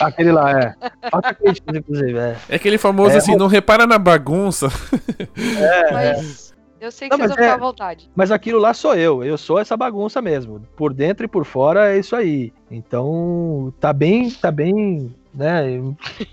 Aquele 0.00 0.30
lá, 0.30 0.52
é. 0.52 0.72
Críticas, 1.34 1.74
inclusive, 1.76 2.16
é. 2.16 2.36
É 2.48 2.54
aquele 2.54 2.78
famoso 2.78 3.14
É, 3.14 3.16
assim, 3.18 3.34
não 3.34 3.48
repara 3.48 3.84
na 3.84 3.98
bagunça. 3.98 4.68
Mas 5.92 6.54
eu 6.80 6.92
sei 6.92 7.08
que 7.08 7.16
Não, 7.16 7.26
vocês 7.26 7.34
vão 7.36 7.44
é- 7.44 7.48
ficar 7.48 7.60
à 7.60 7.66
vontade. 7.66 8.08
Mas 8.14 8.30
aquilo 8.30 8.60
lá 8.60 8.72
sou 8.72 8.94
eu. 8.94 9.24
Eu 9.24 9.36
sou 9.36 9.58
essa 9.58 9.76
bagunça 9.76 10.22
mesmo. 10.22 10.60
Por 10.76 10.94
dentro 10.94 11.24
e 11.24 11.28
por 11.28 11.44
fora 11.44 11.92
é 11.92 11.98
isso 11.98 12.14
aí. 12.14 12.52
Então, 12.70 13.74
tá 13.80 13.92
bem, 13.92 14.30
tá 14.30 14.52
bem, 14.52 15.12
né, 15.34 15.64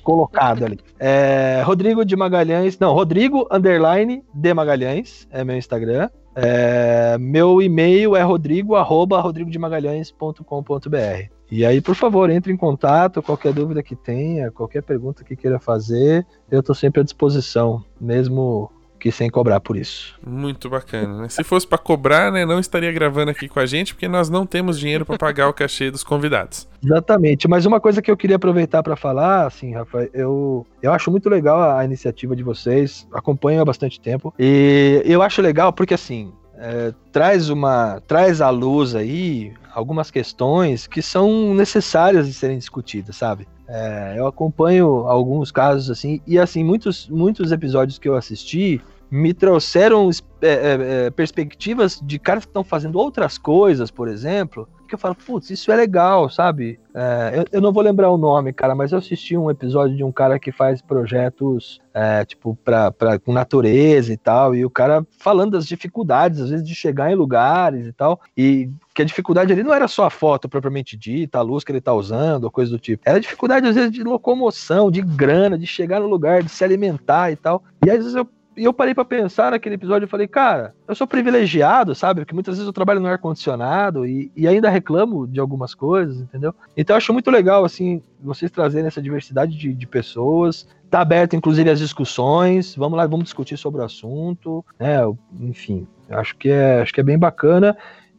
colocado 0.04 0.64
ali. 0.66 0.80
É, 1.00 1.64
Rodrigo 1.66 2.06
de 2.06 2.16
Magalhães, 2.16 2.78
não, 2.78 2.94
Rodrigo 2.94 3.48
underline 3.52 4.24
de 4.32 4.54
Magalhães 4.54 5.28
é 5.32 5.44
meu 5.44 5.58
Instagram. 5.58 6.08
É, 6.36 7.18
meu 7.18 7.60
e-mail 7.62 8.16
é 8.16 8.22
rodrigo 8.22 8.76
arroba 8.76 9.20
rodrigodemagalhães.com.br. 9.22 11.35
E 11.52 11.66
aí, 11.66 11.80
por 11.82 11.96
favor, 11.96 12.30
entre 12.30 12.52
em 12.52 12.58
contato, 12.58 13.22
qualquer 13.22 13.54
dúvida 13.54 13.84
que 13.84 13.96
tenha, 13.96 14.52
qualquer 14.52 14.82
pergunta 14.82 15.24
que 15.24 15.36
queira 15.36 15.60
fazer, 15.60 16.26
eu 16.50 16.64
tô 16.64 16.74
sempre 16.74 17.02
à 17.02 17.04
disposição, 17.04 17.84
mesmo 18.00 18.72
que 19.06 19.12
sem 19.12 19.30
cobrar 19.30 19.60
por 19.60 19.78
isso. 19.78 20.16
Muito 20.26 20.68
bacana, 20.68 21.22
né? 21.22 21.30
Se 21.30 21.44
fosse 21.44 21.68
pra 21.68 21.78
cobrar, 21.78 22.32
né, 22.32 22.44
não 22.44 22.60
estaria 22.60 22.92
gravando 22.92 23.30
aqui 23.30 23.48
com 23.48 23.60
a 23.60 23.66
gente, 23.68 23.94
porque 23.94 24.08
nós 24.08 24.32
não 24.32 24.48
temos 24.48 24.80
dinheiro 24.80 25.06
pra 25.06 25.16
pagar 25.16 25.48
o 25.48 25.54
cachê 25.54 25.92
dos 25.92 26.04
convidados. 26.04 26.68
Exatamente, 26.84 27.48
mas 27.48 27.68
uma 27.68 27.80
coisa 27.80 28.02
que 28.02 28.10
eu 28.10 28.18
queria 28.18 28.38
aproveitar 28.38 28.82
para 28.82 28.96
falar, 28.96 29.46
assim, 29.46 29.76
Rafa, 29.76 30.10
eu, 30.12 30.66
eu 30.82 30.92
acho 30.92 31.12
muito 31.12 31.30
legal 31.30 31.60
a, 31.60 31.82
a 31.82 31.86
iniciativa 31.86 32.36
de 32.36 32.42
vocês, 32.42 33.08
acompanho 33.14 33.62
há 33.62 33.66
bastante 33.66 34.00
tempo, 34.00 34.34
e 34.40 35.04
eu 35.06 35.22
acho 35.22 35.40
legal 35.40 35.72
porque, 35.72 35.94
assim, 35.94 36.34
é, 36.58 36.94
traz 37.12 37.50
uma 37.50 38.02
traz 38.08 38.42
à 38.42 38.50
luz 38.50 38.96
aí 38.96 39.54
algumas 39.74 40.10
questões 40.10 40.88
que 40.88 41.02
são 41.02 41.54
necessárias 41.54 42.28
de 42.28 42.34
serem 42.34 42.58
discutidas, 42.58 43.16
sabe? 43.16 43.48
É, 43.68 44.16
eu 44.18 44.28
acompanho 44.28 45.08
alguns 45.08 45.52
casos 45.52 45.90
assim 45.90 46.22
e 46.26 46.38
assim 46.38 46.64
muitos 46.64 47.10
muitos 47.10 47.52
episódios 47.52 47.98
que 47.98 48.08
eu 48.08 48.16
assisti 48.16 48.82
me 49.10 49.34
trouxeram 49.34 50.10
é, 50.42 50.48
é, 50.48 51.06
é, 51.06 51.10
perspectivas 51.10 52.00
de 52.04 52.20
caras 52.20 52.46
que 52.46 52.50
estão 52.50 52.64
fazendo 52.64 52.98
outras 52.98 53.38
coisas, 53.38 53.92
por 53.92 54.08
exemplo, 54.08 54.68
que 54.88 54.96
eu 54.96 55.00
falo, 55.00 55.16
putz, 55.16 55.50
isso 55.50 55.72
é 55.72 55.76
legal, 55.76 56.30
sabe? 56.30 56.80
É, 56.94 57.40
eu, 57.40 57.46
eu 57.54 57.62
não 57.62 57.74
vou 57.74 57.84
lembrar 57.84 58.10
o 58.10 58.18
nome, 58.18 58.54
cara, 58.54 58.74
mas 58.74 58.92
eu 58.92 58.98
assisti 58.98 59.36
um 59.36 59.50
episódio 59.50 59.96
de 59.96 60.04
um 60.04 60.12
cara 60.12 60.40
que 60.40 60.52
faz 60.52 60.82
projetos, 60.82 61.82
é, 61.94 62.24
tipo, 62.24 62.58
pra, 62.64 62.92
pra, 62.92 63.20
com 63.20 63.34
natureza 63.34 64.14
e 64.14 64.18
tal, 64.18 64.56
e 64.56 64.66
o 64.66 64.70
cara 64.70 65.06
falando 65.20 65.52
das 65.52 65.66
dificuldades, 65.66 66.40
às 66.40 66.50
vezes, 66.50 66.68
de 66.68 66.74
chegar 66.74 67.12
em 67.12 67.16
lugares 67.16 67.86
e 67.86 67.92
tal, 67.92 68.20
e 68.38 68.70
que 68.94 69.02
a 69.02 69.06
dificuldade 69.06 69.52
ali 69.52 69.64
não 69.64 69.74
era 69.74 69.88
só 69.88 70.06
a 70.06 70.10
foto 70.10 70.48
propriamente 70.48 70.96
dita, 70.96 71.40
a 71.40 71.42
luz 71.42 71.64
que 71.64 71.72
ele 71.72 71.82
tá 71.82 71.94
usando, 71.94 72.46
ou 72.46 72.52
coisa 72.52 72.72
do 72.72 72.80
tipo. 72.80 73.04
Era 73.06 73.20
dificuldade, 73.20 73.68
às 73.68 73.76
vezes, 73.76 73.92
de 73.92 74.04
locomoção, 74.04 74.90
de 74.90 75.02
grana, 75.02 75.58
de 75.58 75.68
chegar 75.68 76.00
no 76.00 76.08
lugar, 76.08 76.44
de 76.44 76.50
se 76.50 76.64
alimentar 76.64 77.32
e 77.32 77.36
tal. 77.36 77.62
E 77.86 77.90
às 77.90 77.98
vezes 77.98 78.16
eu 78.16 78.28
e 78.58 78.64
eu 78.64 78.74
parei 78.74 78.94
pra 78.94 79.06
pensar 79.06 79.52
naquele 79.52 79.76
episódio 79.76 80.06
e 80.06 80.10
falei, 80.10 80.28
cara, 80.28 80.74
eu 80.88 80.96
sou 80.96 81.06
privilegiado, 81.06 81.94
sabe? 81.94 82.22
Porque 82.22 82.34
muitas 82.34 82.56
vezes 82.56 82.68
eu 82.68 82.74
trabalho 82.74 83.00
no 83.00 83.08
ar-condicionado 83.08 84.06
e, 84.06 84.32
e 84.36 84.48
ainda 84.48 84.70
reclamo 84.70 85.28
de 85.28 85.40
algumas 85.40 85.74
coisas, 85.74 86.22
entendeu? 86.22 86.54
Então 86.76 86.94
eu 86.94 86.98
acho 86.98 87.14
muito 87.14 87.30
legal, 87.30 87.66
assim, 87.66 88.02
vocês 88.22 88.50
trazerem 88.52 88.88
essa 88.88 89.02
diversidade 89.02 89.58
de, 89.58 89.74
de 89.74 89.88
pessoas. 89.88 90.68
Tá 90.90 91.02
aberto, 91.02 91.36
inclusive, 91.36 91.70
as 91.70 91.80
discussões. 91.80 92.76
Vamos 92.76 92.98
lá, 92.98 93.06
vamos 93.06 93.26
discutir 93.26 93.58
sobre 93.58 93.82
o 93.82 93.84
assunto, 93.84 94.64
né? 94.80 95.00
Enfim, 95.42 95.88
acho 96.10 96.36
que 96.38 96.50
é, 96.50 96.82
acho 96.82 96.94
que 96.94 97.02
é 97.02 97.04
bem 97.04 97.18
bacana. 97.18 97.76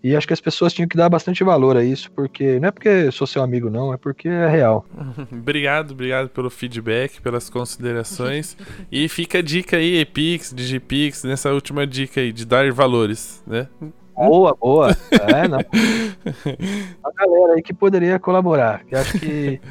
E 0.07 0.15
acho 0.15 0.25
que 0.25 0.33
as 0.33 0.41
pessoas 0.41 0.73
tinham 0.73 0.87
que 0.87 0.97
dar 0.97 1.09
bastante 1.09 1.43
valor 1.43 1.77
a 1.77 1.83
isso, 1.83 2.13
porque 2.13 2.61
não 2.61 2.69
é 2.69 2.71
porque 2.71 3.11
sou 3.11 3.27
seu 3.27 3.43
amigo, 3.43 3.69
não, 3.69 3.93
é 3.93 3.97
porque 3.97 4.29
é 4.29 4.49
real. 4.49 4.87
obrigado, 5.33 5.91
obrigado 5.91 6.29
pelo 6.29 6.49
feedback, 6.49 7.21
pelas 7.21 7.51
considerações. 7.51 8.57
e 8.91 9.09
fica 9.09 9.39
a 9.39 9.43
dica 9.43 9.79
aí, 9.79 9.99
Epix, 9.99 10.55
Digipix, 10.55 11.25
nessa 11.25 11.53
última 11.53 11.85
dica 11.85 12.21
aí, 12.21 12.33
de 12.33 12.47
dar 12.47 12.71
valores, 12.71 13.43
né? 13.45 13.67
Boa, 14.15 14.55
boa. 14.55 14.97
É, 15.11 15.49
não. 15.49 15.59
A 15.59 17.11
galera 17.13 17.55
aí 17.55 17.63
que 17.63 17.75
poderia 17.75 18.17
colaborar. 18.21 18.85
Que 18.85 18.95
acho 18.95 19.19
que. 19.19 19.61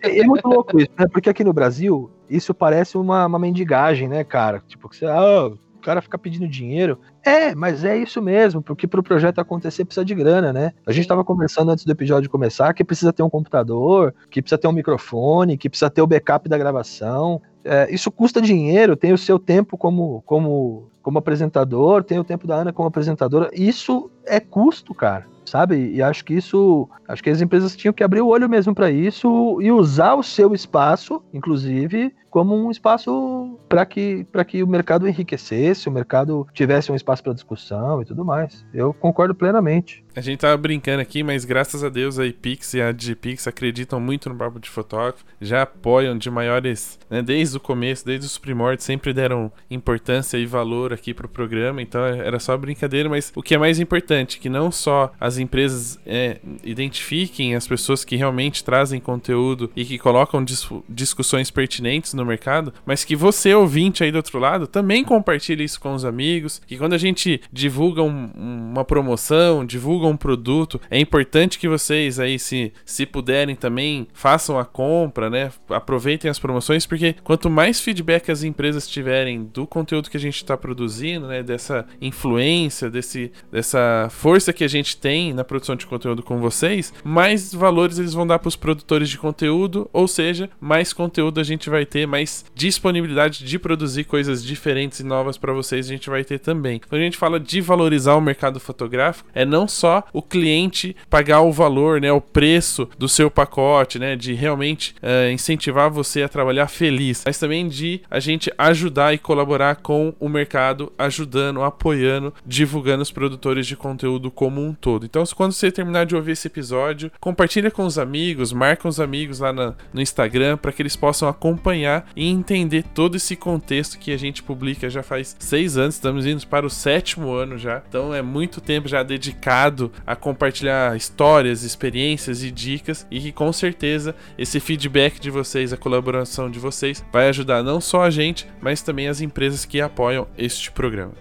É, 0.00 0.20
é 0.20 0.24
muito 0.24 0.46
louco 0.46 0.78
isso, 0.78 0.90
né? 0.96 1.08
Porque 1.12 1.28
aqui 1.28 1.42
no 1.42 1.52
Brasil, 1.52 2.08
isso 2.30 2.54
parece 2.54 2.96
uma, 2.96 3.26
uma 3.26 3.38
mendigagem, 3.38 4.06
né, 4.06 4.22
cara? 4.22 4.62
Tipo, 4.68 4.88
que 4.88 4.96
você. 4.96 5.06
Ah, 5.06 5.50
cara 5.82 6.00
fica 6.00 6.16
pedindo 6.16 6.48
dinheiro. 6.48 6.98
É, 7.24 7.54
mas 7.54 7.84
é 7.84 7.96
isso 7.96 8.22
mesmo, 8.22 8.62
porque 8.62 8.86
pro 8.86 9.02
projeto 9.02 9.40
acontecer 9.40 9.84
precisa 9.84 10.04
de 10.04 10.14
grana, 10.14 10.52
né? 10.52 10.72
A 10.86 10.92
gente 10.92 11.06
tava 11.06 11.24
conversando 11.24 11.70
antes 11.70 11.84
do 11.84 11.92
episódio 11.92 12.30
começar 12.30 12.72
que 12.72 12.84
precisa 12.84 13.12
ter 13.12 13.22
um 13.22 13.30
computador, 13.30 14.14
que 14.30 14.40
precisa 14.40 14.58
ter 14.58 14.68
um 14.68 14.72
microfone, 14.72 15.58
que 15.58 15.68
precisa 15.68 15.90
ter 15.90 16.00
o 16.00 16.06
backup 16.06 16.48
da 16.48 16.56
gravação. 16.56 17.40
É, 17.64 17.92
isso 17.92 18.10
custa 18.10 18.40
dinheiro, 18.40 18.96
tem 18.96 19.12
o 19.12 19.18
seu 19.18 19.38
tempo 19.38 19.76
como, 19.76 20.22
como, 20.26 20.90
como 21.02 21.18
apresentador, 21.18 22.02
tem 22.02 22.18
o 22.18 22.24
tempo 22.24 22.46
da 22.46 22.56
Ana 22.56 22.72
como 22.72 22.88
apresentadora. 22.88 23.50
Isso 23.52 24.10
é 24.24 24.40
custo, 24.40 24.94
cara. 24.94 25.26
Sabe? 25.44 25.92
E 25.92 26.00
acho 26.00 26.24
que 26.24 26.34
isso. 26.34 26.88
Acho 27.06 27.22
que 27.22 27.28
as 27.28 27.42
empresas 27.42 27.76
tinham 27.76 27.92
que 27.92 28.04
abrir 28.04 28.22
o 28.22 28.28
olho 28.28 28.48
mesmo 28.48 28.74
para 28.74 28.90
isso 28.90 29.60
e 29.60 29.70
usar 29.70 30.14
o 30.14 30.22
seu 30.22 30.54
espaço, 30.54 31.22
inclusive, 31.34 32.14
como 32.32 32.56
um 32.56 32.70
espaço 32.70 33.58
para 33.68 33.84
que, 33.84 34.26
pra 34.32 34.42
que 34.42 34.62
o 34.62 34.66
mercado 34.66 35.06
enriquecesse, 35.06 35.86
o 35.86 35.92
mercado 35.92 36.48
tivesse 36.54 36.90
um 36.90 36.96
espaço 36.96 37.22
para 37.22 37.34
discussão 37.34 38.00
e 38.00 38.06
tudo 38.06 38.24
mais. 38.24 38.64
Eu 38.72 38.94
concordo 38.94 39.34
plenamente. 39.34 40.02
A 40.16 40.20
gente 40.20 40.40
tava 40.40 40.56
brincando 40.56 41.00
aqui, 41.00 41.22
mas 41.22 41.44
graças 41.44 41.84
a 41.84 41.88
Deus 41.90 42.18
a 42.18 42.26
Epix 42.26 42.74
e 42.74 42.80
a 42.80 42.90
Digipix 42.90 43.46
acreditam 43.46 44.00
muito 44.00 44.28
no 44.28 44.34
Papo 44.34 44.58
de 44.58 44.68
Fotógrafo, 44.68 45.24
já 45.40 45.62
apoiam 45.62 46.16
de 46.16 46.30
maiores, 46.30 46.98
né, 47.08 47.22
desde 47.22 47.56
o 47.56 47.60
começo, 47.60 48.04
desde 48.04 48.26
os 48.26 48.38
primórdios, 48.38 48.84
sempre 48.84 49.12
deram 49.12 49.50
importância 49.70 50.36
e 50.36 50.46
valor 50.46 50.92
aqui 50.92 51.14
pro 51.14 51.28
programa, 51.28 51.80
então 51.80 52.02
era 52.04 52.38
só 52.38 52.56
brincadeira, 52.56 53.08
mas 53.08 53.32
o 53.34 53.42
que 53.42 53.54
é 53.54 53.58
mais 53.58 53.78
importante, 53.78 54.38
que 54.38 54.48
não 54.48 54.70
só 54.70 55.12
as 55.20 55.38
empresas 55.38 55.98
é, 56.06 56.38
identifiquem 56.62 57.54
as 57.54 57.66
pessoas 57.66 58.04
que 58.04 58.16
realmente 58.16 58.64
trazem 58.64 59.00
conteúdo 59.00 59.70
e 59.74 59.84
que 59.84 59.98
colocam 59.98 60.44
dis 60.44 60.68
discussões 60.88 61.50
pertinentes 61.50 62.14
no 62.14 62.21
mercado, 62.26 62.72
mas 62.84 63.04
que 63.04 63.16
você, 63.16 63.54
ouvinte 63.54 64.02
aí 64.04 64.10
do 64.10 64.16
outro 64.16 64.38
lado, 64.38 64.66
também 64.66 65.04
compartilhe 65.04 65.64
isso 65.64 65.80
com 65.80 65.94
os 65.94 66.04
amigos, 66.04 66.60
que 66.66 66.76
quando 66.76 66.94
a 66.94 66.98
gente 66.98 67.40
divulga 67.52 68.02
um, 68.02 68.30
uma 68.36 68.84
promoção, 68.84 69.64
divulga 69.64 70.06
um 70.06 70.16
produto, 70.16 70.80
é 70.90 70.98
importante 70.98 71.58
que 71.58 71.68
vocês 71.68 72.18
aí, 72.18 72.38
se, 72.38 72.72
se 72.84 73.06
puderem 73.06 73.54
também, 73.54 74.06
façam 74.12 74.58
a 74.58 74.64
compra, 74.64 75.28
né? 75.28 75.50
Aproveitem 75.68 76.30
as 76.30 76.38
promoções, 76.38 76.86
porque 76.86 77.14
quanto 77.22 77.50
mais 77.50 77.80
feedback 77.80 78.30
as 78.30 78.42
empresas 78.42 78.86
tiverem 78.86 79.44
do 79.44 79.66
conteúdo 79.66 80.10
que 80.10 80.16
a 80.16 80.20
gente 80.20 80.36
está 80.36 80.56
produzindo, 80.56 81.26
né? 81.26 81.42
Dessa 81.42 81.86
influência, 82.00 82.90
desse, 82.90 83.32
dessa 83.50 84.08
força 84.10 84.52
que 84.52 84.64
a 84.64 84.68
gente 84.68 84.96
tem 84.96 85.32
na 85.32 85.44
produção 85.44 85.76
de 85.76 85.86
conteúdo 85.86 86.22
com 86.22 86.38
vocês, 86.38 86.92
mais 87.04 87.52
valores 87.54 87.98
eles 87.98 88.14
vão 88.14 88.26
dar 88.26 88.38
para 88.38 88.48
os 88.48 88.56
produtores 88.56 89.08
de 89.08 89.18
conteúdo, 89.18 89.88
ou 89.92 90.06
seja, 90.08 90.50
mais 90.60 90.92
conteúdo 90.92 91.40
a 91.40 91.44
gente 91.44 91.68
vai 91.70 91.86
ter, 91.86 92.06
mais 92.12 92.44
disponibilidade 92.54 93.42
de 93.42 93.58
produzir 93.58 94.04
coisas 94.04 94.44
diferentes 94.44 95.00
e 95.00 95.04
novas 95.04 95.38
para 95.38 95.52
vocês 95.54 95.86
a 95.86 95.88
gente 95.88 96.10
vai 96.10 96.22
ter 96.22 96.38
também. 96.38 96.78
Quando 96.86 97.00
a 97.00 97.04
gente 97.04 97.16
fala 97.16 97.40
de 97.40 97.60
valorizar 97.62 98.14
o 98.14 98.20
mercado 98.20 98.60
fotográfico, 98.60 99.28
é 99.34 99.46
não 99.46 99.66
só 99.66 100.04
o 100.12 100.20
cliente 100.20 100.94
pagar 101.08 101.40
o 101.40 101.50
valor, 101.50 102.00
né, 102.02 102.12
o 102.12 102.20
preço 102.20 102.86
do 102.98 103.08
seu 103.08 103.30
pacote, 103.30 103.98
né, 103.98 104.14
de 104.14 104.34
realmente 104.34 104.94
uh, 105.02 105.32
incentivar 105.32 105.90
você 105.90 106.22
a 106.22 106.28
trabalhar 106.28 106.68
feliz, 106.68 107.22
mas 107.24 107.38
também 107.38 107.66
de 107.66 108.02
a 108.10 108.20
gente 108.20 108.52
ajudar 108.58 109.14
e 109.14 109.18
colaborar 109.18 109.76
com 109.76 110.12
o 110.20 110.28
mercado, 110.28 110.92
ajudando, 110.98 111.62
apoiando, 111.62 112.34
divulgando 112.44 113.02
os 113.02 113.10
produtores 113.10 113.66
de 113.66 113.74
conteúdo 113.74 114.30
como 114.30 114.62
um 114.62 114.74
todo. 114.74 115.06
Então, 115.06 115.24
quando 115.34 115.52
você 115.52 115.72
terminar 115.72 116.04
de 116.04 116.14
ouvir 116.14 116.32
esse 116.32 116.46
episódio, 116.46 117.10
compartilha 117.18 117.70
com 117.70 117.86
os 117.86 117.98
amigos, 117.98 118.52
marca 118.52 118.86
os 118.86 119.00
amigos 119.00 119.38
lá 119.38 119.50
na, 119.50 119.74
no 119.94 120.02
Instagram 120.02 120.58
para 120.58 120.72
que 120.72 120.82
eles 120.82 120.94
possam 120.94 121.26
acompanhar 121.26 122.01
e 122.14 122.28
entender 122.28 122.84
todo 122.94 123.16
esse 123.16 123.36
contexto 123.36 123.98
que 123.98 124.12
a 124.12 124.16
gente 124.16 124.42
publica 124.42 124.88
já 124.90 125.02
faz 125.02 125.36
seis 125.38 125.76
anos, 125.76 125.94
estamos 125.94 126.26
indo 126.26 126.46
para 126.46 126.66
o 126.66 126.70
sétimo 126.70 127.32
ano 127.32 127.58
já, 127.58 127.82
então 127.88 128.14
é 128.14 128.22
muito 128.22 128.60
tempo 128.60 128.88
já 128.88 129.02
dedicado 129.02 129.90
a 130.06 130.16
compartilhar 130.16 130.96
histórias, 130.96 131.62
experiências 131.62 132.42
e 132.42 132.50
dicas 132.50 133.06
e 133.10 133.20
que 133.20 133.32
com 133.32 133.52
certeza 133.52 134.14
esse 134.38 134.60
feedback 134.60 135.20
de 135.20 135.30
vocês, 135.30 135.72
a 135.72 135.76
colaboração 135.76 136.50
de 136.50 136.58
vocês 136.58 137.04
vai 137.12 137.28
ajudar 137.28 137.62
não 137.62 137.80
só 137.80 138.02
a 138.02 138.10
gente, 138.10 138.46
mas 138.60 138.82
também 138.82 139.08
as 139.08 139.20
empresas 139.20 139.64
que 139.64 139.80
apoiam 139.80 140.26
este 140.36 140.70
programa. 140.70 141.12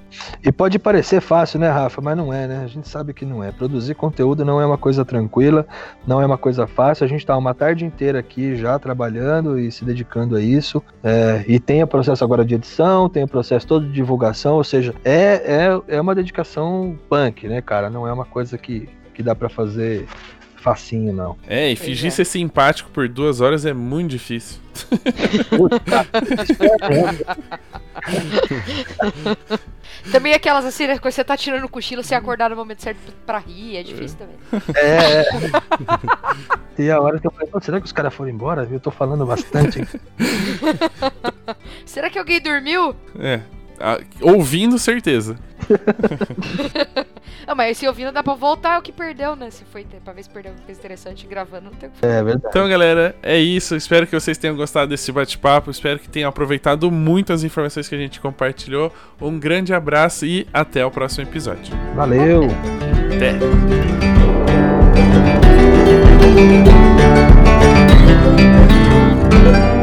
E 0.44 0.52
pode 0.52 0.78
parecer 0.78 1.22
fácil, 1.22 1.60
né, 1.60 1.70
Rafa? 1.70 2.02
Mas 2.02 2.18
não 2.18 2.34
é, 2.34 2.48
né? 2.48 2.64
A 2.64 2.68
gente 2.68 2.88
sabe 2.88 3.14
que 3.14 3.26
não 3.26 3.44
é. 3.44 3.52
Produzir 3.52 3.95
conteúdo 3.95 4.44
não 4.44 4.60
é 4.60 4.66
uma 4.66 4.78
coisa 4.78 5.06
tranquila, 5.06 5.66
não 6.06 6.22
é 6.22 6.26
uma 6.26 6.38
coisa 6.38 6.68
fácil. 6.68 7.06
A 7.06 7.08
gente 7.08 7.20
está 7.22 7.38
uma 7.38 7.53
tarde 7.53 7.86
inteira 7.86 8.20
aqui 8.20 8.56
já 8.56 8.78
trabalhando 8.78 9.58
e 9.58 9.72
se 9.72 9.86
dedicando 9.86 10.36
a 10.36 10.41
isso. 10.41 10.70
É, 11.03 11.43
e 11.48 11.60
tem 11.60 11.81
o 11.81 11.88
processo 11.88 12.23
agora 12.23 12.45
de 12.45 12.56
edição, 12.56 13.10
tem 13.10 13.23
o 13.23 13.27
processo 13.27 13.65
todo 13.65 13.85
de 13.85 13.91
divulgação, 13.91 14.56
ou 14.56 14.64
seja, 14.64 14.93
é, 15.03 15.65
é, 15.88 15.95
é 15.95 16.02
uma 16.02 16.14
dedicação 16.14 16.98
punk, 17.10 17.48
né, 17.48 17.61
cara? 17.61 17.89
Não 17.89 18.07
é 18.07 18.14
uma 18.14 18.26
coisa 18.26 18.57
que, 18.57 18.88
que 19.14 19.23
dá 19.23 19.34
para 19.34 19.49
fazer 19.49 20.07
facinho, 20.61 21.11
não. 21.11 21.35
É, 21.47 21.71
e 21.71 21.75
fingir 21.75 22.07
é. 22.07 22.11
ser 22.11 22.25
simpático 22.25 22.89
por 22.91 23.09
duas 23.09 23.41
horas 23.41 23.65
é 23.65 23.73
muito 23.73 24.11
difícil. 24.11 24.61
também 30.11 30.33
aquelas 30.33 30.65
assim, 30.65 30.88
né, 30.88 30.97
quando 30.97 31.13
você 31.13 31.23
tá 31.23 31.35
tirando 31.35 31.65
o 31.65 31.69
cochilo, 31.69 32.03
você 32.03 32.15
acordar 32.15 32.49
no 32.49 32.55
momento 32.55 32.81
certo 32.81 32.99
pra 33.25 33.39
rir, 33.39 33.77
é 33.77 33.83
difícil 33.83 34.17
também. 34.17 34.35
É. 34.75 35.25
e 36.81 36.89
a 36.89 37.01
hora 37.01 37.19
que 37.19 37.27
eu 37.27 37.31
falei, 37.31 37.49
será 37.61 37.79
que 37.79 37.85
os 37.85 37.91
caras 37.91 38.13
foram 38.13 38.31
embora? 38.31 38.67
Eu 38.71 38.79
tô 38.79 38.91
falando 38.91 39.25
bastante. 39.25 39.85
será 41.85 42.09
que 42.09 42.19
alguém 42.19 42.39
dormiu? 42.39 42.95
É. 43.19 43.41
ouvindo, 44.21 44.79
certeza. 44.79 45.38
Ah, 47.45 47.55
mas 47.55 47.77
se 47.77 47.88
ouvindo 47.88 48.11
dá 48.11 48.23
pra 48.23 48.34
voltar, 48.34 48.76
é 48.76 48.77
o 48.77 48.81
que 48.81 48.91
perdeu, 48.91 49.35
né? 49.35 49.49
Se 49.49 49.63
foi 49.65 49.85
pra 50.03 50.13
ver 50.13 50.23
se 50.23 50.30
perdeu 50.30 50.51
alguma 50.51 50.65
coisa 50.65 50.80
interessante 50.80 51.27
gravando, 51.27 51.65
não 51.65 51.72
tem 51.72 51.89
o 51.89 51.91
que 51.91 51.99
fazer. 51.99 52.13
É 52.13 52.23
verdade. 52.23 52.45
Então, 52.49 52.68
galera, 52.68 53.15
é 53.22 53.38
isso. 53.38 53.76
Espero 53.76 54.05
que 54.07 54.13
vocês 54.13 54.38
tenham 54.38 54.55
gostado 54.55 54.89
desse 54.89 55.11
bate-papo. 55.11 55.72
Espero 55.72 55.99
que 55.99 56.09
tenham 56.09 56.30
aproveitado 56.30 56.89
muito 56.91 57.34
as 57.34 57.43
informações 57.43 57.88
que 57.88 57.95
a 57.95 57.97
gente 57.97 58.19
compartilhou. 58.19 58.93
Um 59.19 59.39
grande 59.39 59.73
abraço 59.73 60.26
e 60.26 60.47
até 60.53 60.85
o 60.85 60.91
próximo 60.91 61.27
episódio. 61.27 61.73
Valeu! 61.95 62.47
Até! 63.15 63.31
até. 69.41 69.81